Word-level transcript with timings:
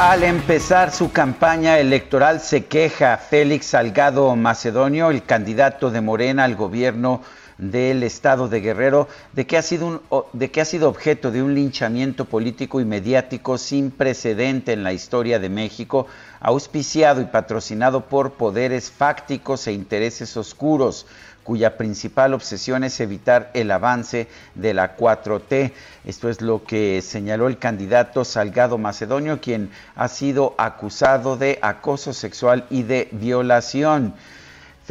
Al 0.00 0.22
empezar 0.22 0.92
su 0.92 1.12
campaña 1.12 1.78
electoral 1.78 2.40
se 2.40 2.64
queja 2.64 3.18
Félix 3.18 3.66
Salgado 3.66 4.34
Macedonio, 4.34 5.10
el 5.10 5.24
candidato 5.24 5.90
de 5.90 6.00
Morena 6.00 6.44
al 6.44 6.56
gobierno 6.56 7.20
del 7.58 8.02
estado 8.02 8.48
de 8.48 8.62
Guerrero, 8.62 9.08
de 9.34 9.46
que 9.46 9.58
ha 9.58 9.62
sido, 9.62 10.02
de 10.32 10.50
que 10.50 10.62
ha 10.62 10.64
sido 10.64 10.88
objeto 10.88 11.30
de 11.30 11.42
un 11.42 11.54
linchamiento 11.54 12.24
político 12.24 12.80
y 12.80 12.86
mediático 12.86 13.58
sin 13.58 13.90
precedente 13.90 14.72
en 14.72 14.84
la 14.84 14.94
historia 14.94 15.38
de 15.38 15.50
México, 15.50 16.06
auspiciado 16.40 17.20
y 17.20 17.26
patrocinado 17.26 18.06
por 18.06 18.32
poderes 18.32 18.90
fácticos 18.90 19.66
e 19.66 19.72
intereses 19.72 20.34
oscuros 20.38 21.06
cuya 21.50 21.76
principal 21.76 22.32
obsesión 22.32 22.84
es 22.84 23.00
evitar 23.00 23.50
el 23.54 23.72
avance 23.72 24.28
de 24.54 24.72
la 24.72 24.96
4T. 24.96 25.72
Esto 26.04 26.28
es 26.28 26.42
lo 26.42 26.62
que 26.62 27.02
señaló 27.02 27.48
el 27.48 27.58
candidato 27.58 28.24
Salgado 28.24 28.78
Macedonio, 28.78 29.40
quien 29.40 29.72
ha 29.96 30.06
sido 30.06 30.54
acusado 30.58 31.36
de 31.36 31.58
acoso 31.60 32.12
sexual 32.12 32.66
y 32.70 32.84
de 32.84 33.08
violación. 33.10 34.14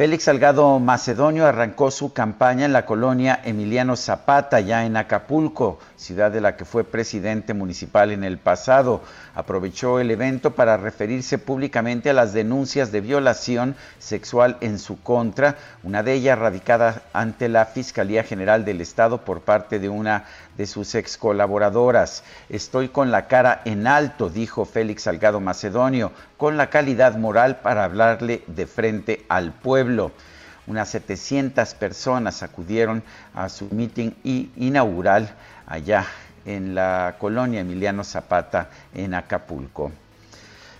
Félix 0.00 0.24
Salgado 0.24 0.78
Macedonio 0.78 1.44
arrancó 1.44 1.90
su 1.90 2.14
campaña 2.14 2.64
en 2.64 2.72
la 2.72 2.86
colonia 2.86 3.38
Emiliano 3.44 3.96
Zapata, 3.96 4.58
ya 4.60 4.86
en 4.86 4.96
Acapulco, 4.96 5.78
ciudad 5.96 6.30
de 6.30 6.40
la 6.40 6.56
que 6.56 6.64
fue 6.64 6.84
presidente 6.84 7.52
municipal 7.52 8.10
en 8.10 8.24
el 8.24 8.38
pasado. 8.38 9.02
Aprovechó 9.34 10.00
el 10.00 10.10
evento 10.10 10.52
para 10.52 10.78
referirse 10.78 11.36
públicamente 11.36 12.08
a 12.08 12.14
las 12.14 12.32
denuncias 12.32 12.92
de 12.92 13.02
violación 13.02 13.76
sexual 13.98 14.56
en 14.62 14.78
su 14.78 15.02
contra, 15.02 15.58
una 15.82 16.02
de 16.02 16.14
ellas 16.14 16.38
radicada 16.38 17.02
ante 17.12 17.50
la 17.50 17.66
Fiscalía 17.66 18.24
General 18.24 18.64
del 18.64 18.80
Estado 18.80 19.22
por 19.26 19.42
parte 19.42 19.78
de 19.78 19.90
una 19.90 20.24
de 20.60 20.66
sus 20.66 20.94
ex 20.94 21.16
colaboradoras. 21.16 22.22
Estoy 22.50 22.90
con 22.90 23.10
la 23.10 23.28
cara 23.28 23.62
en 23.64 23.86
alto, 23.86 24.28
dijo 24.28 24.66
Félix 24.66 25.04
Salgado 25.04 25.40
Macedonio, 25.40 26.12
con 26.36 26.58
la 26.58 26.68
calidad 26.68 27.16
moral 27.16 27.60
para 27.60 27.84
hablarle 27.84 28.42
de 28.46 28.66
frente 28.66 29.24
al 29.30 29.52
pueblo. 29.52 30.12
Unas 30.66 30.90
700 30.90 31.72
personas 31.76 32.42
acudieron 32.42 33.02
a 33.34 33.48
su 33.48 33.68
meeting 33.70 34.10
inaugural 34.22 35.34
allá 35.66 36.04
en 36.44 36.74
la 36.74 37.16
colonia 37.18 37.60
Emiliano 37.60 38.04
Zapata 38.04 38.68
en 38.94 39.14
Acapulco. 39.14 39.92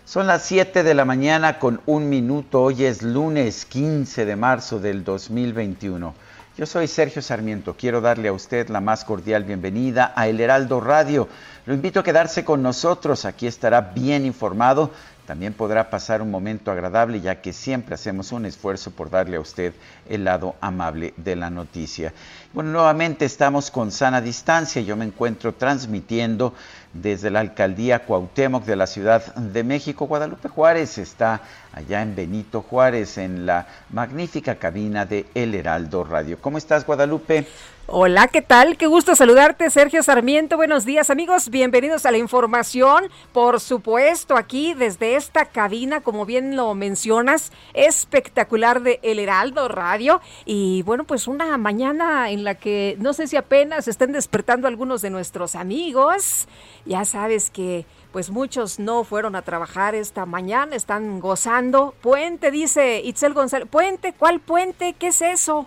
Son 0.04 0.26
las 0.26 0.42
7 0.42 0.82
de 0.82 0.92
la 0.92 1.06
mañana 1.06 1.58
con 1.58 1.80
un 1.86 2.10
minuto. 2.10 2.64
Hoy 2.64 2.84
es 2.84 3.00
lunes 3.00 3.64
15 3.64 4.26
de 4.26 4.36
marzo 4.36 4.78
del 4.78 5.04
2021. 5.04 6.14
Yo 6.60 6.66
soy 6.66 6.88
Sergio 6.88 7.22
Sarmiento. 7.22 7.74
Quiero 7.74 8.02
darle 8.02 8.28
a 8.28 8.34
usted 8.34 8.68
la 8.68 8.82
más 8.82 9.06
cordial 9.06 9.44
bienvenida 9.44 10.12
a 10.14 10.28
El 10.28 10.38
Heraldo 10.42 10.78
Radio. 10.78 11.26
Lo 11.64 11.72
invito 11.72 12.00
a 12.00 12.04
quedarse 12.04 12.44
con 12.44 12.62
nosotros. 12.62 13.24
Aquí 13.24 13.46
estará 13.46 13.80
bien 13.80 14.26
informado. 14.26 14.90
También 15.26 15.54
podrá 15.54 15.88
pasar 15.88 16.20
un 16.20 16.30
momento 16.30 16.70
agradable 16.70 17.22
ya 17.22 17.40
que 17.40 17.54
siempre 17.54 17.94
hacemos 17.94 18.30
un 18.32 18.44
esfuerzo 18.44 18.90
por 18.90 19.08
darle 19.08 19.38
a 19.38 19.40
usted 19.40 19.72
el 20.06 20.24
lado 20.24 20.54
amable 20.60 21.14
de 21.16 21.34
la 21.34 21.48
noticia. 21.48 22.12
Bueno, 22.52 22.72
nuevamente 22.72 23.24
estamos 23.24 23.70
con 23.70 23.90
sana 23.90 24.20
distancia. 24.20 24.82
Yo 24.82 24.96
me 24.96 25.06
encuentro 25.06 25.54
transmitiendo 25.54 26.52
desde 26.92 27.30
la 27.30 27.40
alcaldía 27.40 28.00
Cuauhtémoc 28.00 28.64
de 28.64 28.76
la 28.76 28.86
Ciudad 28.86 29.34
de 29.34 29.64
México. 29.64 30.06
Guadalupe 30.06 30.48
Juárez 30.48 30.98
está 30.98 31.40
allá 31.72 32.02
en 32.02 32.16
Benito 32.16 32.62
Juárez, 32.62 33.18
en 33.18 33.46
la 33.46 33.66
magnífica 33.90 34.56
cabina 34.56 35.06
de 35.06 35.26
El 35.34 35.54
Heraldo 35.54 36.04
Radio. 36.04 36.38
¿Cómo 36.40 36.58
estás, 36.58 36.84
Guadalupe? 36.84 37.46
Hola, 37.92 38.28
¿qué 38.28 38.40
tal? 38.40 38.76
Qué 38.76 38.86
gusto 38.86 39.16
saludarte, 39.16 39.68
Sergio 39.68 40.04
Sarmiento. 40.04 40.56
Buenos 40.56 40.84
días, 40.84 41.10
amigos. 41.10 41.48
Bienvenidos 41.48 42.06
a 42.06 42.12
la 42.12 42.18
información. 42.18 43.10
Por 43.32 43.58
supuesto, 43.58 44.36
aquí 44.36 44.74
desde 44.74 45.16
esta 45.16 45.46
cabina, 45.46 46.00
como 46.00 46.24
bien 46.24 46.54
lo 46.54 46.72
mencionas, 46.76 47.50
espectacular 47.74 48.82
de 48.82 49.00
El 49.02 49.18
Heraldo 49.18 49.66
Radio. 49.66 50.20
Y 50.44 50.82
bueno, 50.82 51.02
pues 51.02 51.26
una 51.26 51.58
mañana 51.58 52.30
en 52.30 52.44
la 52.44 52.54
que 52.54 52.94
no 53.00 53.12
sé 53.12 53.26
si 53.26 53.36
apenas 53.36 53.88
estén 53.88 54.12
despertando 54.12 54.68
algunos 54.68 55.02
de 55.02 55.10
nuestros 55.10 55.56
amigos. 55.56 56.46
Ya 56.86 57.04
sabes 57.04 57.50
que 57.50 57.86
pues 58.12 58.30
muchos 58.30 58.78
no 58.78 59.02
fueron 59.02 59.34
a 59.34 59.42
trabajar 59.42 59.96
esta 59.96 60.26
mañana, 60.26 60.76
están 60.76 61.18
gozando. 61.18 61.92
Puente, 62.00 62.52
dice 62.52 63.00
Itzel 63.02 63.34
González. 63.34 63.66
Puente, 63.68 64.12
¿cuál 64.12 64.38
puente? 64.38 64.92
¿Qué 64.96 65.08
es 65.08 65.22
eso? 65.22 65.66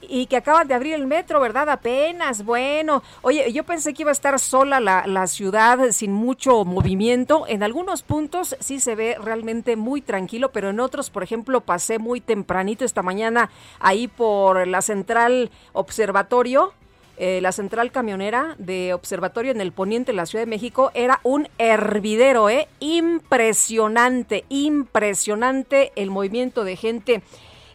Y 0.00 0.26
que 0.26 0.36
acaban 0.36 0.68
de 0.68 0.74
abrir 0.74 0.94
el 0.94 1.06
metro, 1.06 1.40
¿verdad? 1.40 1.68
Apenas, 1.68 2.44
bueno. 2.44 3.02
Oye, 3.22 3.52
yo 3.52 3.64
pensé 3.64 3.94
que 3.94 4.02
iba 4.02 4.10
a 4.10 4.12
estar 4.12 4.38
sola 4.38 4.80
la, 4.80 5.26
ciudad 5.26 5.90
sin 5.90 6.12
mucho 6.12 6.64
movimiento. 6.64 7.44
En 7.48 7.62
algunos 7.62 8.02
puntos 8.02 8.56
sí 8.60 8.80
se 8.80 8.94
ve 8.94 9.16
realmente 9.22 9.76
muy 9.76 10.00
tranquilo, 10.00 10.52
pero 10.52 10.70
en 10.70 10.80
otros, 10.80 11.10
por 11.10 11.22
ejemplo, 11.22 11.60
pasé 11.60 11.98
muy 11.98 12.20
tempranito 12.20 12.84
esta 12.84 13.02
mañana 13.02 13.50
ahí 13.80 14.08
por 14.08 14.66
la 14.66 14.82
central 14.82 15.50
observatorio. 15.72 16.72
Eh, 17.20 17.40
la 17.40 17.50
central 17.50 17.90
camionera 17.90 18.54
de 18.58 18.94
observatorio 18.94 19.50
en 19.50 19.60
el 19.60 19.72
poniente 19.72 20.12
de 20.12 20.16
la 20.16 20.24
Ciudad 20.24 20.44
de 20.44 20.50
México 20.50 20.92
era 20.94 21.18
un 21.24 21.48
hervidero, 21.58 22.48
¿eh? 22.48 22.68
Impresionante, 22.78 24.44
impresionante 24.48 25.90
el 25.96 26.10
movimiento 26.10 26.62
de 26.62 26.76
gente 26.76 27.22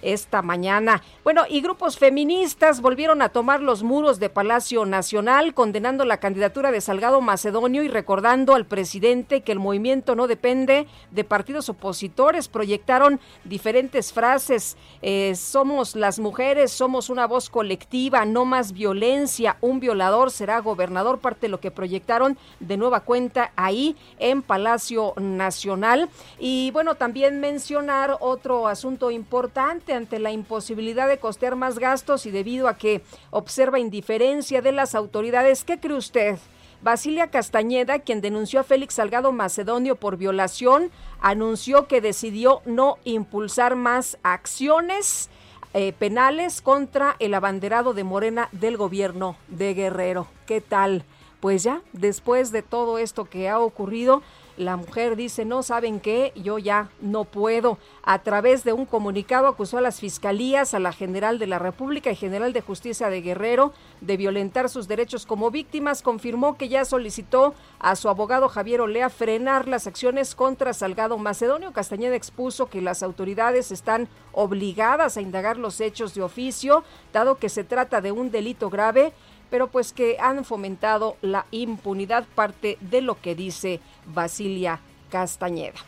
esta 0.04 0.42
mañana. 0.42 1.02
Bueno, 1.24 1.44
y 1.50 1.62
grupos 1.62 1.98
feministas 1.98 2.82
volvieron 2.82 3.22
a 3.22 3.30
tomar 3.30 3.62
los 3.62 3.84
muros 3.84 4.20
de 4.20 4.30
Palacio 4.30 4.86
Nacional, 4.86 5.54
condenando 5.54 6.06
la 6.06 6.18
candidatura 6.18 6.72
de 6.72 6.82
Salgado 6.82 7.22
Macedonio 7.22 7.84
y 7.84 7.88
recordando 7.88 8.56
al 8.56 8.66
presidente 8.66 9.42
que 9.42 9.52
el 9.52 9.60
movimiento 9.60 10.16
no 10.16 10.28
depende 10.28 10.88
de 11.12 11.24
partidos 11.24 11.70
opositores. 11.70 12.48
Proyectaron 12.48 13.20
diferentes 13.44 14.12
frases. 14.12 14.78
Eh, 15.02 15.36
somos 15.36 15.96
las 15.96 16.20
mujeres, 16.20 16.72
somos 16.72 17.10
una 17.10 17.26
voz 17.26 17.50
colectiva, 17.50 18.26
no 18.26 18.46
más 18.46 18.74
violencia. 18.74 19.58
Un 19.62 19.80
violador 19.80 20.32
será 20.32 20.60
gobernador, 20.60 21.20
parte 21.20 21.48
de 21.48 21.50
lo 21.50 21.60
que 21.60 21.72
proyectaron 21.72 22.38
de 22.60 22.78
nueva 22.78 23.02
cuenta 23.02 23.52
ahí 23.56 23.96
en 24.20 24.42
Palacio 24.42 25.14
Nacional. 25.18 26.10
Y 26.40 26.72
bueno, 26.72 26.96
también 26.96 27.40
mencionar 27.40 28.18
otro 28.20 28.68
asunto 28.68 29.12
importante 29.12 29.93
ante 29.94 30.20
la 30.20 30.32
imposibilidad 30.32 31.08
de 31.08 31.20
costear 31.20 31.56
más 31.56 31.80
gastos 31.80 32.26
y 32.26 32.32
debido 32.32 32.68
a 32.68 32.78
que 32.78 33.02
observa 33.30 33.80
indiferencia 33.80 34.62
de 34.62 34.72
las 34.72 34.96
autoridades. 34.96 35.64
¿Qué 35.64 35.80
cree 35.80 35.98
usted? 35.98 36.38
Basilia 36.82 37.28
Castañeda, 37.28 38.00
quien 38.00 38.20
denunció 38.20 38.60
a 38.60 38.64
Félix 38.64 38.96
Salgado 38.96 39.32
Macedonio 39.32 39.96
por 39.96 40.18
violación, 40.18 40.92
anunció 41.22 41.88
que 41.88 42.02
decidió 42.02 42.62
no 42.66 42.98
impulsar 43.06 43.78
más 43.78 44.18
acciones 44.22 45.30
eh, 45.74 45.94
penales 45.94 46.62
contra 46.62 47.16
el 47.20 47.34
abanderado 47.34 47.94
de 47.94 48.04
Morena 48.04 48.50
del 48.52 48.76
gobierno 48.76 49.38
de 49.48 49.74
Guerrero. 49.74 50.28
¿Qué 50.46 50.60
tal? 50.60 51.06
Pues 51.40 51.64
ya, 51.64 51.82
después 51.94 52.52
de 52.52 52.62
todo 52.62 52.98
esto 52.98 53.26
que 53.26 53.50
ha 53.50 53.60
ocurrido, 53.60 54.22
La 54.56 54.78
mujer 54.78 55.16
dice, 55.16 55.46
no 55.46 55.64
saben 55.64 56.00
qué, 56.00 56.32
yo 56.36 56.60
ya 56.60 56.90
no 57.02 57.24
puedo. 57.24 57.80
A 58.04 58.20
través 58.20 58.64
de 58.64 58.72
un 58.72 58.86
comunicado 58.86 59.48
acusó 59.48 59.80
a 59.80 59.82
las 59.82 60.00
fiscalías, 60.00 60.76
a 60.76 60.80
la 60.80 60.94
General 60.94 61.40
de 61.40 61.48
la 61.48 61.58
República 61.58 62.12
y 62.12 62.16
General 62.16 62.54
de 62.54 62.62
Justicia 62.62 63.10
de 63.10 63.22
Guerrero 63.22 63.74
de 64.02 64.16
violentar 64.16 64.70
sus 64.70 64.88
derechos 64.88 65.26
como 65.26 65.50
víctimas. 65.50 66.04
Confirmó 66.04 66.56
que 66.56 66.70
ya 66.70 66.86
solicitó 66.86 67.56
a 67.80 67.96
su 67.96 68.10
abogado 68.10 68.48
Javier 68.48 68.82
Olea 68.82 69.10
frenar 69.10 69.68
las 69.68 69.88
acciones 69.88 70.36
contra 70.36 70.74
Salgado 70.74 71.18
Macedonio. 71.18 71.74
Castañeda 71.74 72.16
expuso 72.16 72.70
que 72.70 72.82
las 72.82 73.02
autoridades 73.02 73.72
están 73.72 74.08
obligadas 74.34 75.18
a 75.18 75.22
indagar 75.22 75.58
los 75.58 75.82
hechos 75.82 76.14
de 76.14 76.22
oficio, 76.22 76.84
dado 77.12 77.38
que 77.38 77.50
se 77.50 77.64
trata 77.64 78.02
de 78.02 78.12
un 78.12 78.30
delito 78.30 78.70
grave 78.70 79.14
pero 79.54 79.68
pues 79.68 79.94
que 79.94 80.18
han 80.20 80.46
fomentado 80.46 81.16
la 81.22 81.46
impunidad, 81.52 82.26
parte 82.34 82.80
de 82.82 83.02
lo 83.02 83.22
que 83.22 83.36
dice 83.36 83.82
Basilia 84.06 84.80
Castañeda. 85.10 85.80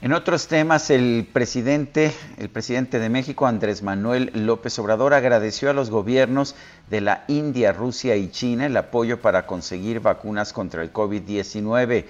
En 0.00 0.12
otros 0.12 0.46
temas, 0.46 0.90
el 0.90 1.28
presidente, 1.32 2.14
el 2.36 2.50
presidente 2.50 3.00
de 3.00 3.08
México, 3.08 3.48
Andrés 3.48 3.82
Manuel 3.82 4.30
López 4.32 4.78
Obrador, 4.78 5.12
agradeció 5.12 5.70
a 5.70 5.72
los 5.72 5.90
gobiernos 5.90 6.54
de 6.88 7.00
la 7.00 7.24
India, 7.26 7.72
Rusia 7.72 8.14
y 8.14 8.30
China 8.30 8.66
el 8.66 8.76
apoyo 8.76 9.20
para 9.20 9.44
conseguir 9.46 9.98
vacunas 9.98 10.52
contra 10.52 10.82
el 10.82 10.92
COVID-19. 10.92 12.04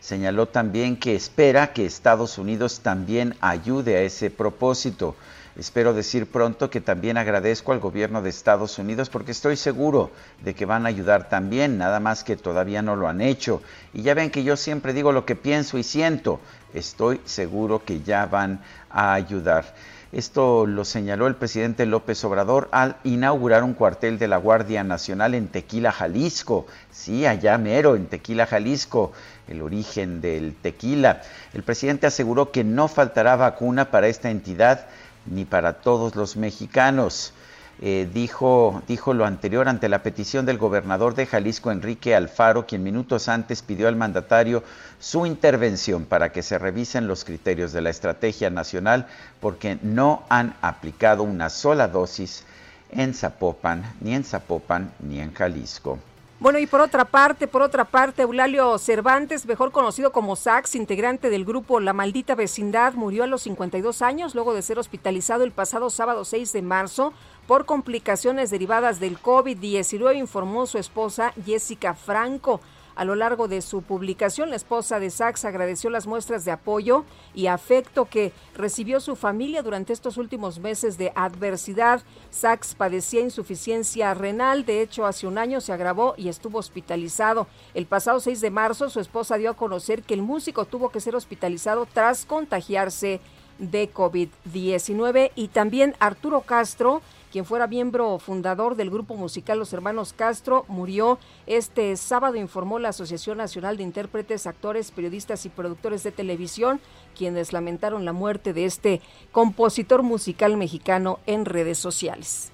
Señaló 0.00 0.48
también 0.48 0.96
que 0.96 1.14
espera 1.14 1.74
que 1.74 1.84
Estados 1.84 2.38
Unidos 2.38 2.80
también 2.80 3.36
ayude 3.42 3.96
a 3.96 4.02
ese 4.02 4.30
propósito. 4.30 5.14
Espero 5.56 5.94
decir 5.94 6.26
pronto 6.26 6.68
que 6.68 6.80
también 6.80 7.16
agradezco 7.16 7.72
al 7.72 7.78
gobierno 7.78 8.22
de 8.22 8.30
Estados 8.30 8.76
Unidos 8.78 9.08
porque 9.08 9.30
estoy 9.30 9.56
seguro 9.56 10.10
de 10.42 10.52
que 10.52 10.66
van 10.66 10.84
a 10.84 10.88
ayudar 10.88 11.28
también, 11.28 11.78
nada 11.78 12.00
más 12.00 12.24
que 12.24 12.36
todavía 12.36 12.82
no 12.82 12.96
lo 12.96 13.06
han 13.06 13.20
hecho. 13.20 13.62
Y 13.92 14.02
ya 14.02 14.14
ven 14.14 14.30
que 14.30 14.42
yo 14.42 14.56
siempre 14.56 14.92
digo 14.92 15.12
lo 15.12 15.24
que 15.24 15.36
pienso 15.36 15.78
y 15.78 15.84
siento. 15.84 16.40
Estoy 16.72 17.20
seguro 17.24 17.84
que 17.84 18.02
ya 18.02 18.26
van 18.26 18.60
a 18.90 19.14
ayudar. 19.14 19.64
Esto 20.10 20.66
lo 20.66 20.84
señaló 20.84 21.26
el 21.26 21.34
presidente 21.34 21.86
López 21.86 22.24
Obrador 22.24 22.68
al 22.70 22.96
inaugurar 23.02 23.64
un 23.64 23.74
cuartel 23.74 24.16
de 24.16 24.28
la 24.28 24.36
Guardia 24.36 24.84
Nacional 24.84 25.34
en 25.34 25.48
Tequila, 25.48 25.90
Jalisco. 25.90 26.66
Sí, 26.92 27.26
allá 27.26 27.58
mero, 27.58 27.96
en 27.96 28.06
Tequila, 28.06 28.46
Jalisco, 28.46 29.12
el 29.48 29.60
origen 29.60 30.20
del 30.20 30.54
tequila. 30.54 31.22
El 31.52 31.64
presidente 31.64 32.06
aseguró 32.06 32.52
que 32.52 32.62
no 32.62 32.86
faltará 32.86 33.34
vacuna 33.34 33.90
para 33.90 34.06
esta 34.06 34.30
entidad 34.30 34.86
ni 35.26 35.44
para 35.44 35.74
todos 35.74 36.16
los 36.16 36.36
mexicanos. 36.36 37.32
Eh, 37.80 38.08
dijo, 38.12 38.82
dijo 38.86 39.14
lo 39.14 39.26
anterior 39.26 39.68
ante 39.68 39.88
la 39.88 40.02
petición 40.04 40.46
del 40.46 40.58
gobernador 40.58 41.16
de 41.16 41.26
Jalisco, 41.26 41.72
Enrique 41.72 42.14
Alfaro, 42.14 42.66
quien 42.66 42.84
minutos 42.84 43.28
antes 43.28 43.62
pidió 43.62 43.88
al 43.88 43.96
mandatario 43.96 44.62
su 45.00 45.26
intervención 45.26 46.04
para 46.04 46.30
que 46.30 46.42
se 46.42 46.56
revisen 46.58 47.08
los 47.08 47.24
criterios 47.24 47.72
de 47.72 47.80
la 47.80 47.90
estrategia 47.90 48.48
nacional 48.48 49.08
porque 49.40 49.78
no 49.82 50.22
han 50.28 50.54
aplicado 50.62 51.24
una 51.24 51.50
sola 51.50 51.88
dosis 51.88 52.44
en 52.90 53.12
Zapopan, 53.12 53.82
ni 54.00 54.14
en 54.14 54.22
Zapopan, 54.22 54.92
ni 55.00 55.20
en 55.20 55.34
Jalisco. 55.34 55.98
Bueno, 56.44 56.58
y 56.58 56.66
por 56.66 56.82
otra 56.82 57.06
parte, 57.06 57.48
por 57.48 57.62
otra 57.62 57.86
parte, 57.86 58.20
Eulalio 58.20 58.76
Cervantes, 58.76 59.46
mejor 59.46 59.72
conocido 59.72 60.12
como 60.12 60.36
Sax, 60.36 60.74
integrante 60.74 61.30
del 61.30 61.46
grupo 61.46 61.80
La 61.80 61.94
Maldita 61.94 62.34
Vecindad, 62.34 62.92
murió 62.92 63.24
a 63.24 63.26
los 63.26 63.40
52 63.44 64.02
años 64.02 64.34
luego 64.34 64.52
de 64.52 64.60
ser 64.60 64.78
hospitalizado 64.78 65.44
el 65.44 65.52
pasado 65.52 65.88
sábado 65.88 66.22
6 66.26 66.52
de 66.52 66.60
marzo 66.60 67.14
por 67.46 67.64
complicaciones 67.64 68.50
derivadas 68.50 69.00
del 69.00 69.18
COVID-19, 69.18 70.18
informó 70.18 70.66
su 70.66 70.76
esposa 70.76 71.32
Jessica 71.46 71.94
Franco. 71.94 72.60
A 72.96 73.04
lo 73.04 73.16
largo 73.16 73.48
de 73.48 73.60
su 73.60 73.82
publicación, 73.82 74.50
la 74.50 74.56
esposa 74.56 75.00
de 75.00 75.10
Sachs 75.10 75.44
agradeció 75.44 75.90
las 75.90 76.06
muestras 76.06 76.44
de 76.44 76.52
apoyo 76.52 77.04
y 77.34 77.48
afecto 77.48 78.04
que 78.04 78.32
recibió 78.54 79.00
su 79.00 79.16
familia 79.16 79.62
durante 79.62 79.92
estos 79.92 80.16
últimos 80.16 80.60
meses 80.60 80.96
de 80.96 81.12
adversidad. 81.16 82.02
Sachs 82.30 82.74
padecía 82.74 83.20
insuficiencia 83.20 84.14
renal, 84.14 84.64
de 84.64 84.80
hecho 84.80 85.06
hace 85.06 85.26
un 85.26 85.38
año 85.38 85.60
se 85.60 85.72
agravó 85.72 86.14
y 86.16 86.28
estuvo 86.28 86.58
hospitalizado. 86.58 87.48
El 87.74 87.86
pasado 87.86 88.20
6 88.20 88.40
de 88.40 88.50
marzo 88.50 88.88
su 88.90 89.00
esposa 89.00 89.38
dio 89.38 89.50
a 89.50 89.56
conocer 89.56 90.02
que 90.02 90.14
el 90.14 90.22
músico 90.22 90.64
tuvo 90.64 90.90
que 90.90 91.00
ser 91.00 91.16
hospitalizado 91.16 91.86
tras 91.92 92.24
contagiarse 92.24 93.20
de 93.58 93.92
COVID-19 93.92 95.30
y 95.34 95.48
también 95.48 95.94
Arturo 95.98 96.42
Castro 96.42 97.02
quien 97.34 97.44
fuera 97.44 97.66
miembro 97.66 98.20
fundador 98.20 98.76
del 98.76 98.90
grupo 98.90 99.16
musical 99.16 99.58
Los 99.58 99.72
Hermanos 99.72 100.12
Castro, 100.12 100.64
murió 100.68 101.18
este 101.48 101.96
sábado, 101.96 102.36
informó 102.36 102.78
la 102.78 102.90
Asociación 102.90 103.38
Nacional 103.38 103.76
de 103.76 103.82
Intérpretes, 103.82 104.46
Actores, 104.46 104.92
Periodistas 104.92 105.44
y 105.44 105.48
Productores 105.48 106.04
de 106.04 106.12
Televisión, 106.12 106.80
quienes 107.18 107.52
lamentaron 107.52 108.04
la 108.04 108.12
muerte 108.12 108.52
de 108.52 108.66
este 108.66 109.00
compositor 109.32 110.04
musical 110.04 110.56
mexicano 110.56 111.18
en 111.26 111.44
redes 111.44 111.76
sociales. 111.76 112.52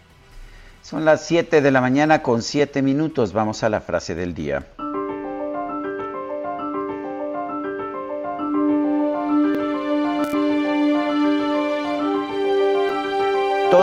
Son 0.81 1.05
las 1.05 1.27
7 1.27 1.61
de 1.61 1.71
la 1.71 1.83
mañana 1.83 2.23
con 2.23 2.41
7 2.41 2.81
minutos. 2.81 3.35
Vamos 3.35 3.63
a 3.63 3.69
la 3.69 3.83
frase 3.83 4.15
del 4.15 4.33
día. 4.33 4.67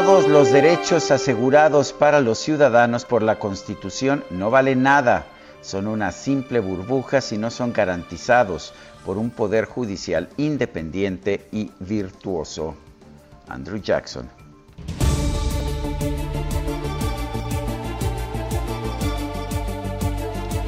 Todos 0.08 0.30
los 0.30 0.54
derechos 0.54 1.12
asegurados 1.12 1.92
para 1.92 2.22
los 2.22 2.40
ciudadanos 2.40 3.04
por 3.04 3.22
la 3.24 3.40
Constitución 3.40 4.24
no 4.30 4.50
valen 4.50 4.82
nada, 4.82 5.26
son 5.60 5.86
una 5.86 6.14
simple 6.14 6.62
burbuja 6.62 7.20
si 7.20 7.38
no 7.38 7.52
son 7.52 7.74
garantizados 7.74 8.74
por 9.06 9.18
un 9.18 9.32
poder 9.32 9.66
judicial 9.66 10.30
independiente 10.38 11.50
y 11.52 11.72
virtuoso. 11.82 12.76
Andrew 13.50 13.82
Jackson. 13.82 14.30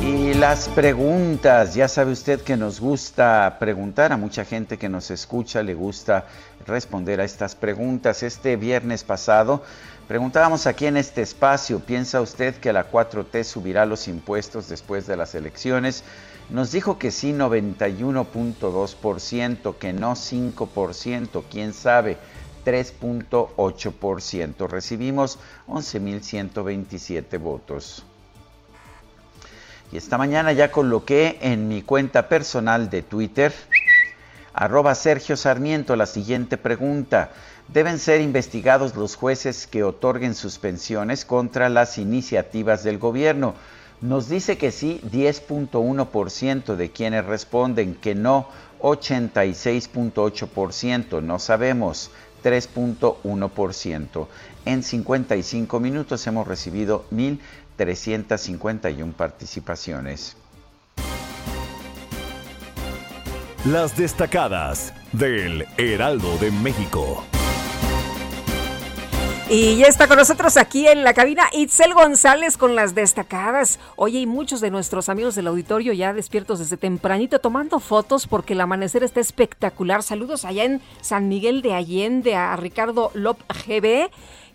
Y 0.01 0.33
las 0.33 0.68
preguntas, 0.69 1.75
ya 1.75 1.88
sabe 1.88 2.12
usted 2.12 2.42
que 2.42 2.57
nos 2.57 2.81
gusta 2.81 3.57
preguntar, 3.57 4.12
a 4.12 4.18
mucha 4.18 4.44
gente 4.44 4.77
que 4.77 4.89
nos 4.89 5.12
escucha 5.12 5.63
le 5.63 5.75
gusta 5.75 6.25
responder 6.69 7.19
a 7.19 7.25
estas 7.25 7.56
preguntas. 7.56 8.24
Este 8.24 8.56
viernes 8.56 9.04
pasado 9.04 9.62
preguntábamos 10.07 10.68
aquí 10.68 10.86
en 10.86 10.95
este 10.95 11.21
espacio, 11.21 11.81
¿piensa 11.81 12.21
usted 12.21 12.56
que 12.56 12.71
la 12.71 12.89
4T 12.89 13.44
subirá 13.44 13.86
los 13.86 14.07
impuestos 14.07 14.69
después 14.69 15.07
de 15.07 15.18
las 15.18 15.36
elecciones? 15.36 16.06
Nos 16.50 16.71
dijo 16.71 16.98
que 16.98 17.12
sí 17.12 17.33
91.2%, 17.33 19.75
que 19.77 19.92
no 19.94 20.13
5%, 20.13 21.44
quién 21.51 21.74
sabe. 21.74 22.18
3.8%. 22.66 24.68
Recibimos 24.68 25.39
11.127 25.68 27.40
votos. 27.40 28.04
Y 29.92 29.97
esta 29.97 30.19
mañana 30.19 30.52
ya 30.52 30.71
coloqué 30.71 31.40
en 31.42 31.68
mi 31.68 31.81
cuenta 31.81 32.30
personal 32.30 32.92
de 32.92 33.02
Twitter 33.02 33.52
Arroba 34.53 34.95
Sergio 34.95 35.37
Sarmiento, 35.37 35.95
la 35.95 36.06
siguiente 36.06 36.57
pregunta. 36.57 37.31
¿Deben 37.68 37.99
ser 37.99 38.21
investigados 38.21 38.95
los 38.95 39.15
jueces 39.15 39.68
que 39.68 39.83
otorguen 39.83 40.33
suspensiones 40.33 41.25
contra 41.25 41.69
las 41.69 41.97
iniciativas 41.97 42.83
del 42.83 42.97
gobierno? 42.97 43.56
Nos 44.01 44.29
dice 44.29 44.57
que 44.57 44.71
sí 44.71 45.01
10.1% 45.11 46.75
de 46.75 46.91
quienes 46.91 47.25
responden, 47.25 47.95
que 47.95 48.15
no 48.15 48.47
86.8%, 48.81 51.21
no 51.21 51.37
sabemos 51.37 52.09
3.1%. 52.44 54.27
En 54.65 54.83
55 54.83 55.79
minutos 55.79 56.27
hemos 56.27 56.45
recibido 56.47 57.06
1.351 57.11 59.13
participaciones. 59.13 60.35
Las 63.66 63.97
destacadas 63.97 64.94
del 65.11 65.66
Heraldo 65.78 66.37
de 66.37 66.49
México. 66.49 67.25
Y 69.49 69.75
ya 69.75 69.87
está 69.87 70.07
con 70.07 70.16
nosotros 70.16 70.56
aquí 70.56 70.87
en 70.87 71.04
la 71.04 71.13
cabina 71.13 71.44
Itzel 71.51 71.94
González 71.94 72.56
con 72.56 72.78
las 72.78 72.95
destacadas. 72.95 73.78
Oye, 73.97 74.19
y 74.19 74.25
muchos 74.25 74.61
de 74.61 74.71
nuestros 74.71 75.09
amigos 75.09 75.35
del 75.35 75.47
auditorio 75.47 75.92
ya 75.92 76.13
despiertos 76.13 76.59
desde 76.59 76.78
tempranito 76.78 77.39
tomando 77.39 77.81
fotos 77.81 78.28
porque 78.28 78.54
el 78.54 78.61
amanecer 78.61 79.04
está 79.04 79.19
espectacular. 79.19 80.04
Saludos 80.04 80.45
allá 80.45 80.63
en 80.63 80.81
San 81.01 81.28
Miguel 81.28 81.61
de 81.61 81.73
Allende 81.73 82.35
a 82.35 82.56
Ricardo 82.56 83.11
Lop 83.13 83.39
GB 83.68 84.09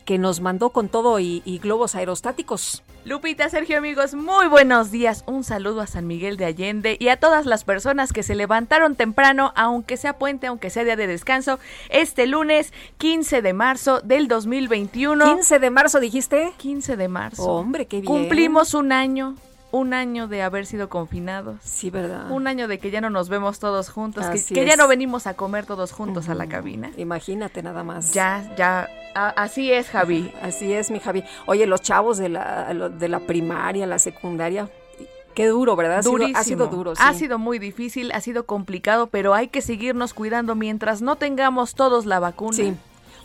que 0.04 0.18
nos 0.18 0.40
mandó 0.40 0.70
con 0.70 0.88
todo 0.88 1.18
y, 1.20 1.40
globos 1.62 1.94
aerostáticos. 1.94 2.82
Lupita, 3.04 3.48
Sergio, 3.50 3.76
amigos, 3.78 4.14
muy 4.14 4.48
buenos 4.48 4.90
días. 4.90 5.24
Un 5.26 5.44
saludo 5.44 5.82
a 5.82 5.86
San 5.86 6.06
Miguel 6.06 6.36
de 6.36 6.46
Allende 6.46 6.96
y 6.98 7.08
a 7.08 7.18
todas 7.18 7.44
las 7.44 7.64
personas 7.64 8.12
que 8.12 8.22
se 8.22 8.34
levantaron 8.34 8.96
temprano, 8.96 9.52
aunque 9.56 9.96
sea 9.96 10.16
puente, 10.18 10.46
aunque 10.46 10.70
sea 10.70 10.84
día 10.84 10.96
de 10.96 11.06
descanso, 11.06 11.58
este 11.90 12.26
lunes 12.26 12.72
15 12.98 13.42
de 13.42 13.52
marzo 13.52 14.00
del 14.00 14.26
2021. 14.28 15.24
15 15.36 15.58
de 15.58 15.70
marzo, 15.70 16.00
dijiste. 16.00 16.52
15 16.56 16.96
de 16.96 17.08
marzo. 17.08 17.42
Hombre, 17.44 17.86
qué 17.86 18.00
bien. 18.00 18.06
Cumplimos 18.06 18.72
un 18.72 18.92
año 18.92 19.36
un 19.74 19.92
año 19.92 20.28
de 20.28 20.40
haber 20.42 20.66
sido 20.66 20.88
confinados. 20.88 21.56
Sí, 21.64 21.90
¿verdad? 21.90 22.30
Un 22.30 22.46
año 22.46 22.68
de 22.68 22.78
que 22.78 22.92
ya 22.92 23.00
no 23.00 23.10
nos 23.10 23.28
vemos 23.28 23.58
todos 23.58 23.88
juntos, 23.90 24.24
que, 24.26 24.64
ya 24.64 24.76
no 24.76 24.86
venimos 24.86 25.26
a 25.26 25.34
comer 25.34 25.66
todos 25.66 25.90
juntos 25.90 26.28
a 26.28 26.34
la 26.34 26.46
cabina. 26.46 26.92
Imagínate 26.96 27.60
nada 27.60 27.82
más. 27.82 28.14
Ya, 28.14 28.54
ya, 28.56 28.88
así 29.14 29.72
es, 29.72 29.88
Javi. 29.88 30.32
Así 30.42 30.72
es, 30.72 30.92
mi 30.92 31.00
Javi. 31.00 31.24
Oye, 31.46 31.66
los 31.66 31.82
chavos 31.82 32.18
de 32.18 32.28
la, 32.28 32.72
de 32.72 33.08
la 33.08 33.20
primaria, 33.20 33.86
la 33.86 33.98
secundaria, 33.98 34.70
Qué 35.34 35.48
duro, 35.48 35.74
¿verdad? 35.74 35.98
Ha 35.98 36.02
sido, 36.04 36.26
ha 36.32 36.44
sido 36.44 36.66
duro. 36.68 36.92
Ha 36.96 37.12
sido 37.12 37.40
muy 37.40 37.58
difícil, 37.58 38.12
ha 38.12 38.20
sido 38.20 38.46
complicado, 38.46 39.08
pero 39.08 39.34
hay 39.34 39.48
que 39.48 39.62
seguirnos 39.62 40.14
cuidando 40.14 40.54
mientras 40.54 41.02
no 41.02 41.16
tengamos 41.16 41.74
todos 41.74 42.06
la 42.06 42.20
vacuna. 42.20 42.56
Sí. 42.56 42.76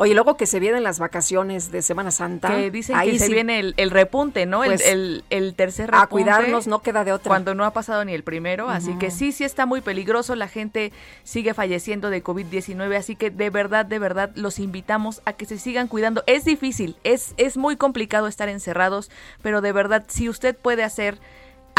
Oye, 0.02 0.14
luego 0.14 0.38
que 0.38 0.46
se 0.46 0.62
vienen 0.62 0.82
las 0.84 0.98
vacaciones 0.98 1.74
de 1.74 1.82
Semana 1.82 2.12
Santa. 2.12 2.56
Que 2.56 2.72
dicen 2.72 2.98
que 2.98 3.20
se 3.20 3.28
viene 3.28 3.60
el, 3.60 3.92
repunte, 3.92 4.46
¿no? 4.46 4.64
el, 4.64 4.70
pues, 4.72 4.86
el, 4.86 5.54
tercer 5.58 5.88
repunte. 5.88 6.04
A 6.06 6.08
cuidarnos, 6.08 6.68
no 6.68 6.82
queda 6.82 7.04
de 7.04 7.12
otra. 7.12 7.28
Cuando 7.28 7.54
no 7.54 7.66
ha 7.66 7.74
pasado 7.74 8.06
ni 8.06 8.14
el 8.14 8.24
primero. 8.24 8.70
Así 8.70 8.94
que 8.98 9.12
sí, 9.12 9.34
sí 9.34 9.44
está 9.44 9.66
muy 9.66 9.82
peligroso. 9.82 10.36
La 10.36 10.48
gente 10.48 10.94
sigue 11.26 11.54
falleciendo 11.54 12.10
de 12.12 12.24
COVID-19. 12.24 12.96
Así 12.96 13.18
que 13.18 13.30
de 13.30 13.50
verdad, 13.50 13.86
de 13.86 14.00
verdad, 14.00 14.32
los 14.36 14.60
invitamos 14.60 15.22
a 15.26 15.34
que 15.34 15.46
se 15.46 15.58
sigan 15.58 15.90
cuidando. 15.90 16.24
Es 16.28 16.46
difícil, 16.46 16.96
es, 17.04 17.34
es 17.36 17.58
muy 17.58 17.76
complicado 17.76 18.28
estar 18.28 18.48
encerrados, 18.48 19.12
pero 19.42 19.60
de 19.60 19.74
verdad, 19.74 20.06
si 20.08 20.30
usted 20.30 20.56
puede 20.56 20.86
hacer 20.86 21.20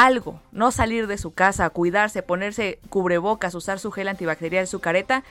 algo, 0.00 0.40
no 0.50 0.70
salir 0.70 1.06
de 1.06 1.18
su 1.18 1.32
casa, 1.34 1.68
cuidarse, 1.68 2.22
ponerse 2.22 2.78
cubrebocas, 2.88 3.54
usar 3.54 3.78
su 3.78 3.90
gel 3.90 4.08
antibacterial, 4.08 4.66
su 4.66 4.80
careta, 4.80 5.24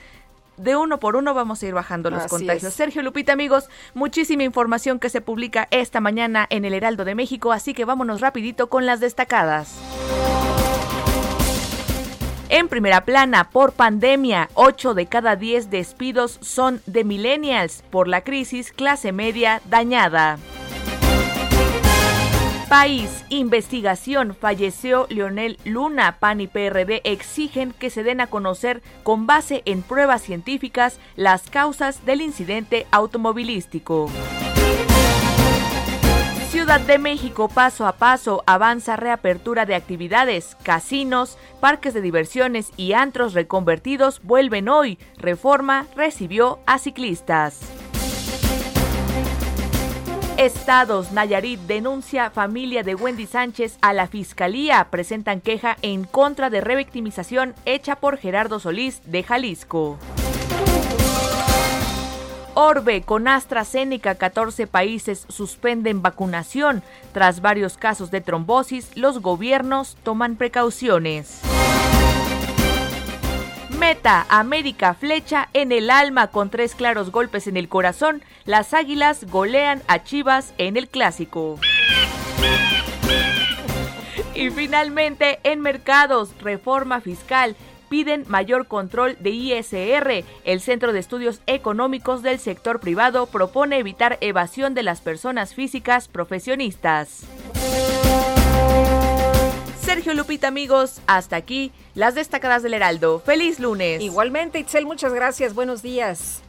de 0.60 0.76
uno 0.76 0.98
por 1.00 1.16
uno 1.16 1.34
vamos 1.34 1.62
a 1.62 1.66
ir 1.66 1.74
bajando 1.74 2.10
los 2.10 2.26
contagios. 2.26 2.72
Sergio 2.74 3.02
Lupita, 3.02 3.32
amigos, 3.32 3.68
muchísima 3.94 4.42
información 4.42 4.98
que 4.98 5.08
se 5.08 5.20
publica 5.20 5.68
esta 5.70 6.00
mañana 6.00 6.46
en 6.50 6.64
el 6.64 6.74
Heraldo 6.74 7.04
de 7.04 7.14
México, 7.14 7.52
así 7.52 7.74
que 7.74 7.84
vámonos 7.84 8.20
rapidito 8.20 8.68
con 8.68 8.86
las 8.86 9.00
destacadas. 9.00 9.78
En 12.50 12.68
primera 12.68 13.04
plana, 13.04 13.48
por 13.50 13.72
pandemia, 13.72 14.50
8 14.54 14.94
de 14.94 15.06
cada 15.06 15.36
10 15.36 15.70
despidos 15.70 16.38
son 16.40 16.82
de 16.84 17.04
millennials. 17.04 17.84
Por 17.90 18.08
la 18.08 18.22
crisis, 18.22 18.72
clase 18.72 19.12
media 19.12 19.62
dañada. 19.66 20.36
País, 22.70 23.24
investigación, 23.30 24.36
falleció 24.36 25.08
Leonel 25.10 25.58
Luna. 25.64 26.18
PAN 26.20 26.40
y 26.40 26.46
PRD 26.46 27.00
exigen 27.02 27.72
que 27.72 27.90
se 27.90 28.04
den 28.04 28.20
a 28.20 28.28
conocer 28.28 28.80
con 29.02 29.26
base 29.26 29.62
en 29.64 29.82
pruebas 29.82 30.22
científicas 30.22 31.00
las 31.16 31.50
causas 31.50 32.06
del 32.06 32.20
incidente 32.20 32.86
automovilístico. 32.92 34.08
Ciudad 36.50 36.80
de 36.80 36.98
México 36.98 37.48
paso 37.48 37.88
a 37.88 37.96
paso 37.96 38.44
avanza 38.46 38.94
reapertura 38.94 39.66
de 39.66 39.74
actividades, 39.74 40.56
casinos, 40.62 41.38
parques 41.58 41.92
de 41.92 42.02
diversiones 42.02 42.70
y 42.76 42.92
antros 42.92 43.34
reconvertidos 43.34 44.22
vuelven 44.22 44.68
hoy. 44.68 44.96
Reforma 45.16 45.86
recibió 45.96 46.60
a 46.66 46.78
ciclistas. 46.78 47.79
Estados 50.40 51.12
Nayarit 51.12 51.60
denuncia 51.60 52.30
familia 52.30 52.82
de 52.82 52.94
Wendy 52.94 53.26
Sánchez 53.26 53.76
a 53.82 53.92
la 53.92 54.06
fiscalía. 54.06 54.86
Presentan 54.90 55.42
queja 55.42 55.76
en 55.82 56.04
contra 56.04 56.48
de 56.48 56.62
revictimización 56.62 57.54
hecha 57.66 57.96
por 57.96 58.16
Gerardo 58.16 58.58
Solís 58.58 59.02
de 59.04 59.22
Jalisco. 59.22 59.98
Orbe 62.54 63.02
con 63.02 63.28
AstraZeneca, 63.28 64.14
14 64.14 64.66
países 64.66 65.26
suspenden 65.28 66.00
vacunación. 66.00 66.82
Tras 67.12 67.42
varios 67.42 67.76
casos 67.76 68.10
de 68.10 68.22
trombosis, 68.22 68.96
los 68.96 69.20
gobiernos 69.20 69.98
toman 70.02 70.36
precauciones. 70.36 71.42
Meta, 73.80 74.26
América 74.28 74.92
flecha 74.92 75.48
en 75.54 75.72
el 75.72 75.88
alma 75.88 76.26
con 76.26 76.50
tres 76.50 76.74
claros 76.74 77.10
golpes 77.10 77.46
en 77.46 77.56
el 77.56 77.70
corazón. 77.70 78.22
Las 78.44 78.74
Águilas 78.74 79.24
golean 79.30 79.82
a 79.88 80.04
Chivas 80.04 80.52
en 80.58 80.76
el 80.76 80.86
clásico. 80.86 81.58
Y 84.34 84.50
finalmente, 84.50 85.40
en 85.44 85.60
mercados, 85.60 86.34
reforma 86.42 87.00
fiscal. 87.00 87.56
Piden 87.88 88.26
mayor 88.28 88.66
control 88.66 89.16
de 89.18 89.30
ISR. 89.30 90.24
El 90.44 90.60
Centro 90.60 90.92
de 90.92 90.98
Estudios 90.98 91.40
Económicos 91.46 92.22
del 92.22 92.38
Sector 92.38 92.80
Privado 92.80 93.26
propone 93.26 93.78
evitar 93.78 94.18
evasión 94.20 94.74
de 94.74 94.82
las 94.82 95.00
personas 95.00 95.54
físicas 95.54 96.06
profesionistas. 96.06 97.24
Sergio 99.92 100.14
Lupita, 100.14 100.46
amigos, 100.46 101.00
hasta 101.08 101.34
aquí 101.34 101.72
las 101.96 102.14
destacadas 102.14 102.62
del 102.62 102.74
Heraldo. 102.74 103.18
Feliz 103.18 103.58
lunes. 103.58 104.00
Igualmente, 104.00 104.60
Itzel, 104.60 104.86
muchas 104.86 105.12
gracias. 105.12 105.52
Buenos 105.52 105.82
días. 105.82 106.42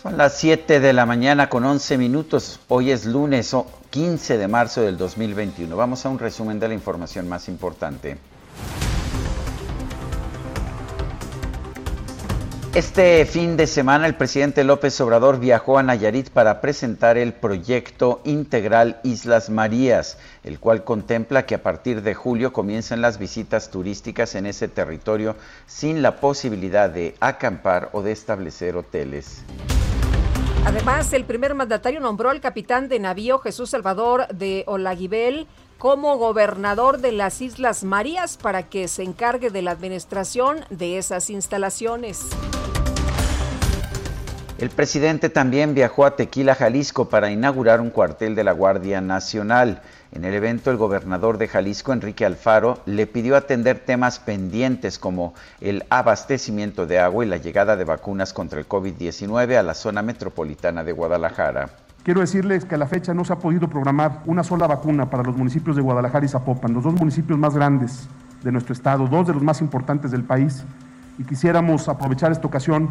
Son 0.00 0.16
las 0.16 0.38
7 0.38 0.78
de 0.78 0.92
la 0.92 1.06
mañana 1.06 1.48
con 1.48 1.64
11 1.64 1.98
minutos. 1.98 2.60
Hoy 2.68 2.92
es 2.92 3.04
lunes 3.04 3.52
15 3.90 4.38
de 4.38 4.46
marzo 4.46 4.82
del 4.82 4.96
2021. 4.96 5.76
Vamos 5.76 6.06
a 6.06 6.08
un 6.08 6.20
resumen 6.20 6.60
de 6.60 6.68
la 6.68 6.74
información 6.74 7.28
más 7.28 7.48
importante. 7.48 8.16
Este 12.74 13.24
fin 13.24 13.56
de 13.56 13.66
semana 13.66 14.06
el 14.06 14.14
presidente 14.14 14.62
López 14.62 15.00
Obrador 15.00 15.40
viajó 15.40 15.78
a 15.78 15.82
Nayarit 15.82 16.28
para 16.28 16.60
presentar 16.60 17.16
el 17.16 17.32
proyecto 17.32 18.20
integral 18.24 19.00
Islas 19.02 19.48
Marías, 19.48 20.18
el 20.44 20.60
cual 20.60 20.84
contempla 20.84 21.46
que 21.46 21.54
a 21.54 21.62
partir 21.62 22.02
de 22.02 22.14
julio 22.14 22.52
comiencen 22.52 23.00
las 23.00 23.18
visitas 23.18 23.70
turísticas 23.70 24.34
en 24.34 24.44
ese 24.44 24.68
territorio 24.68 25.34
sin 25.66 26.02
la 26.02 26.16
posibilidad 26.16 26.90
de 26.90 27.14
acampar 27.20 27.88
o 27.92 28.02
de 28.02 28.12
establecer 28.12 28.76
hoteles. 28.76 29.42
Además, 30.66 31.14
el 31.14 31.24
primer 31.24 31.54
mandatario 31.54 32.00
nombró 32.00 32.28
al 32.28 32.42
capitán 32.42 32.88
de 32.88 33.00
navío 33.00 33.38
Jesús 33.38 33.70
Salvador 33.70 34.28
de 34.28 34.64
Olaguibel 34.66 35.46
como 35.78 36.18
gobernador 36.18 36.98
de 36.98 37.12
las 37.12 37.40
Islas 37.40 37.84
Marías 37.84 38.36
para 38.36 38.64
que 38.64 38.88
se 38.88 39.04
encargue 39.04 39.50
de 39.50 39.62
la 39.62 39.70
administración 39.70 40.58
de 40.70 40.98
esas 40.98 41.30
instalaciones. 41.30 42.26
El 44.58 44.70
presidente 44.70 45.28
también 45.28 45.72
viajó 45.72 46.04
a 46.04 46.16
Tequila, 46.16 46.56
Jalisco, 46.56 47.08
para 47.08 47.30
inaugurar 47.30 47.80
un 47.80 47.90
cuartel 47.90 48.34
de 48.34 48.42
la 48.42 48.50
Guardia 48.50 49.00
Nacional. 49.00 49.82
En 50.10 50.24
el 50.24 50.34
evento, 50.34 50.72
el 50.72 50.76
gobernador 50.76 51.38
de 51.38 51.46
Jalisco, 51.46 51.92
Enrique 51.92 52.26
Alfaro, 52.26 52.80
le 52.84 53.06
pidió 53.06 53.36
atender 53.36 53.78
temas 53.78 54.18
pendientes 54.18 54.98
como 54.98 55.32
el 55.60 55.84
abastecimiento 55.90 56.86
de 56.86 56.98
agua 56.98 57.24
y 57.24 57.28
la 57.28 57.36
llegada 57.36 57.76
de 57.76 57.84
vacunas 57.84 58.32
contra 58.32 58.58
el 58.58 58.68
COVID-19 58.68 59.56
a 59.56 59.62
la 59.62 59.74
zona 59.74 60.02
metropolitana 60.02 60.82
de 60.82 60.90
Guadalajara. 60.90 61.70
Quiero 62.02 62.20
decirles 62.20 62.64
que 62.64 62.76
a 62.76 62.78
la 62.78 62.86
fecha 62.86 63.12
no 63.12 63.24
se 63.24 63.32
ha 63.32 63.38
podido 63.38 63.68
programar 63.68 64.22
una 64.26 64.42
sola 64.42 64.66
vacuna 64.66 65.10
para 65.10 65.22
los 65.22 65.36
municipios 65.36 65.76
de 65.76 65.82
Guadalajara 65.82 66.24
y 66.24 66.28
Zapopan, 66.28 66.72
los 66.72 66.84
dos 66.84 66.94
municipios 66.94 67.38
más 67.38 67.54
grandes 67.54 68.08
de 68.42 68.52
nuestro 68.52 68.72
estado, 68.72 69.06
dos 69.08 69.26
de 69.26 69.34
los 69.34 69.42
más 69.42 69.60
importantes 69.60 70.10
del 70.10 70.22
país. 70.22 70.64
Y 71.18 71.24
quisiéramos 71.24 71.88
aprovechar 71.88 72.32
esta 72.32 72.46
ocasión 72.46 72.88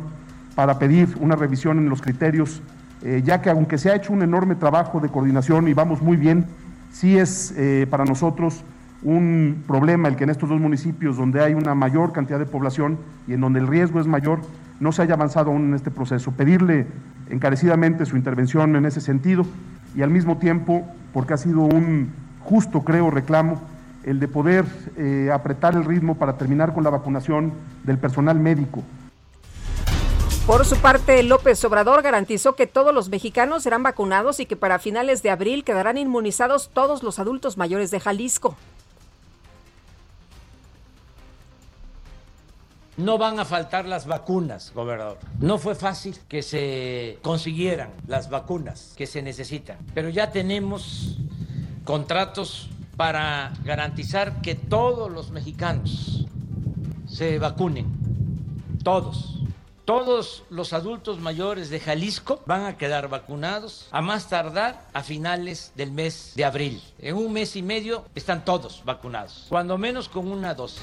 para 0.55 0.77
pedir 0.77 1.15
una 1.19 1.35
revisión 1.35 1.77
en 1.77 1.89
los 1.89 2.01
criterios, 2.01 2.61
eh, 3.01 3.21
ya 3.23 3.41
que 3.41 3.49
aunque 3.49 3.77
se 3.77 3.89
ha 3.89 3.95
hecho 3.95 4.11
un 4.11 4.21
enorme 4.21 4.55
trabajo 4.55 4.99
de 4.99 5.09
coordinación 5.09 5.67
y 5.67 5.73
vamos 5.73 6.01
muy 6.01 6.17
bien, 6.17 6.45
sí 6.91 7.17
es 7.17 7.53
eh, 7.57 7.87
para 7.89 8.05
nosotros 8.05 8.63
un 9.03 9.63
problema 9.67 10.07
el 10.07 10.15
que 10.15 10.25
en 10.25 10.31
estos 10.31 10.49
dos 10.49 10.59
municipios 10.59 11.17
donde 11.17 11.41
hay 11.41 11.53
una 11.53 11.75
mayor 11.75 12.11
cantidad 12.11 12.39
de 12.39 12.45
población 12.45 12.97
y 13.27 13.33
en 13.33 13.41
donde 13.41 13.59
el 13.59 13.67
riesgo 13.67 13.99
es 13.99 14.07
mayor, 14.07 14.41
no 14.79 14.91
se 14.91 15.01
haya 15.01 15.13
avanzado 15.15 15.51
aún 15.51 15.69
en 15.69 15.73
este 15.73 15.91
proceso. 15.91 16.31
Pedirle 16.31 16.87
encarecidamente 17.29 18.05
su 18.05 18.17
intervención 18.17 18.75
en 18.75 18.85
ese 18.85 19.01
sentido 19.01 19.45
y 19.95 20.01
al 20.01 20.09
mismo 20.09 20.37
tiempo, 20.37 20.85
porque 21.13 21.33
ha 21.33 21.37
sido 21.37 21.61
un 21.61 22.11
justo, 22.41 22.81
creo, 22.81 23.09
reclamo, 23.09 23.61
el 24.03 24.19
de 24.19 24.27
poder 24.27 24.65
eh, 24.95 25.29
apretar 25.33 25.75
el 25.75 25.83
ritmo 25.83 26.15
para 26.15 26.37
terminar 26.37 26.73
con 26.73 26.83
la 26.83 26.89
vacunación 26.89 27.51
del 27.83 27.97
personal 27.97 28.39
médico. 28.39 28.83
Por 30.45 30.63
su 30.63 30.77
parte, 30.77 31.21
López 31.23 31.61
Obrador 31.65 32.01
garantizó 32.01 32.55
que 32.55 32.67
todos 32.67 32.93
los 32.93 33.09
mexicanos 33.09 33.63
serán 33.63 33.83
vacunados 33.83 34.39
y 34.39 34.45
que 34.45 34.55
para 34.55 34.79
finales 34.79 35.21
de 35.21 35.29
abril 35.29 35.65
quedarán 35.65 35.97
inmunizados 35.97 36.69
todos 36.73 37.03
los 37.03 37.19
adultos 37.19 37.57
mayores 37.57 37.91
de 37.91 37.99
Jalisco. 37.99 38.55
No 42.97 43.19
van 43.19 43.39
a 43.39 43.45
faltar 43.45 43.85
las 43.85 44.07
vacunas, 44.07 44.71
gobernador. 44.73 45.19
No 45.39 45.59
fue 45.59 45.75
fácil 45.75 46.17
que 46.27 46.41
se 46.41 47.19
consiguieran 47.21 47.91
las 48.07 48.31
vacunas 48.31 48.93
que 48.97 49.05
se 49.05 49.21
necesitan, 49.21 49.77
pero 49.93 50.09
ya 50.09 50.31
tenemos 50.31 51.15
contratos 51.83 52.69
para 52.95 53.53
garantizar 53.63 54.41
que 54.41 54.55
todos 54.55 55.11
los 55.11 55.29
mexicanos 55.29 56.25
se 57.07 57.37
vacunen, 57.37 57.85
todos. 58.83 59.35
Todos 59.85 60.43
los 60.49 60.73
adultos 60.73 61.19
mayores 61.19 61.69
de 61.69 61.79
Jalisco 61.79 62.41
van 62.45 62.65
a 62.65 62.77
quedar 62.77 63.07
vacunados 63.07 63.87
a 63.91 64.01
más 64.01 64.27
tardar 64.27 64.85
a 64.91 65.01
finales 65.01 65.71
del 65.75 65.91
mes 65.91 66.33
de 66.35 66.43
abril. 66.43 66.81
En 66.99 67.15
un 67.15 67.31
mes 67.31 67.55
y 67.55 67.61
medio 67.61 68.03
están 68.13 68.43
todos 68.43 68.81
vacunados, 68.83 69.45
cuando 69.47 69.77
menos 69.77 70.09
con 70.09 70.29
una 70.29 70.55
dosis. 70.55 70.81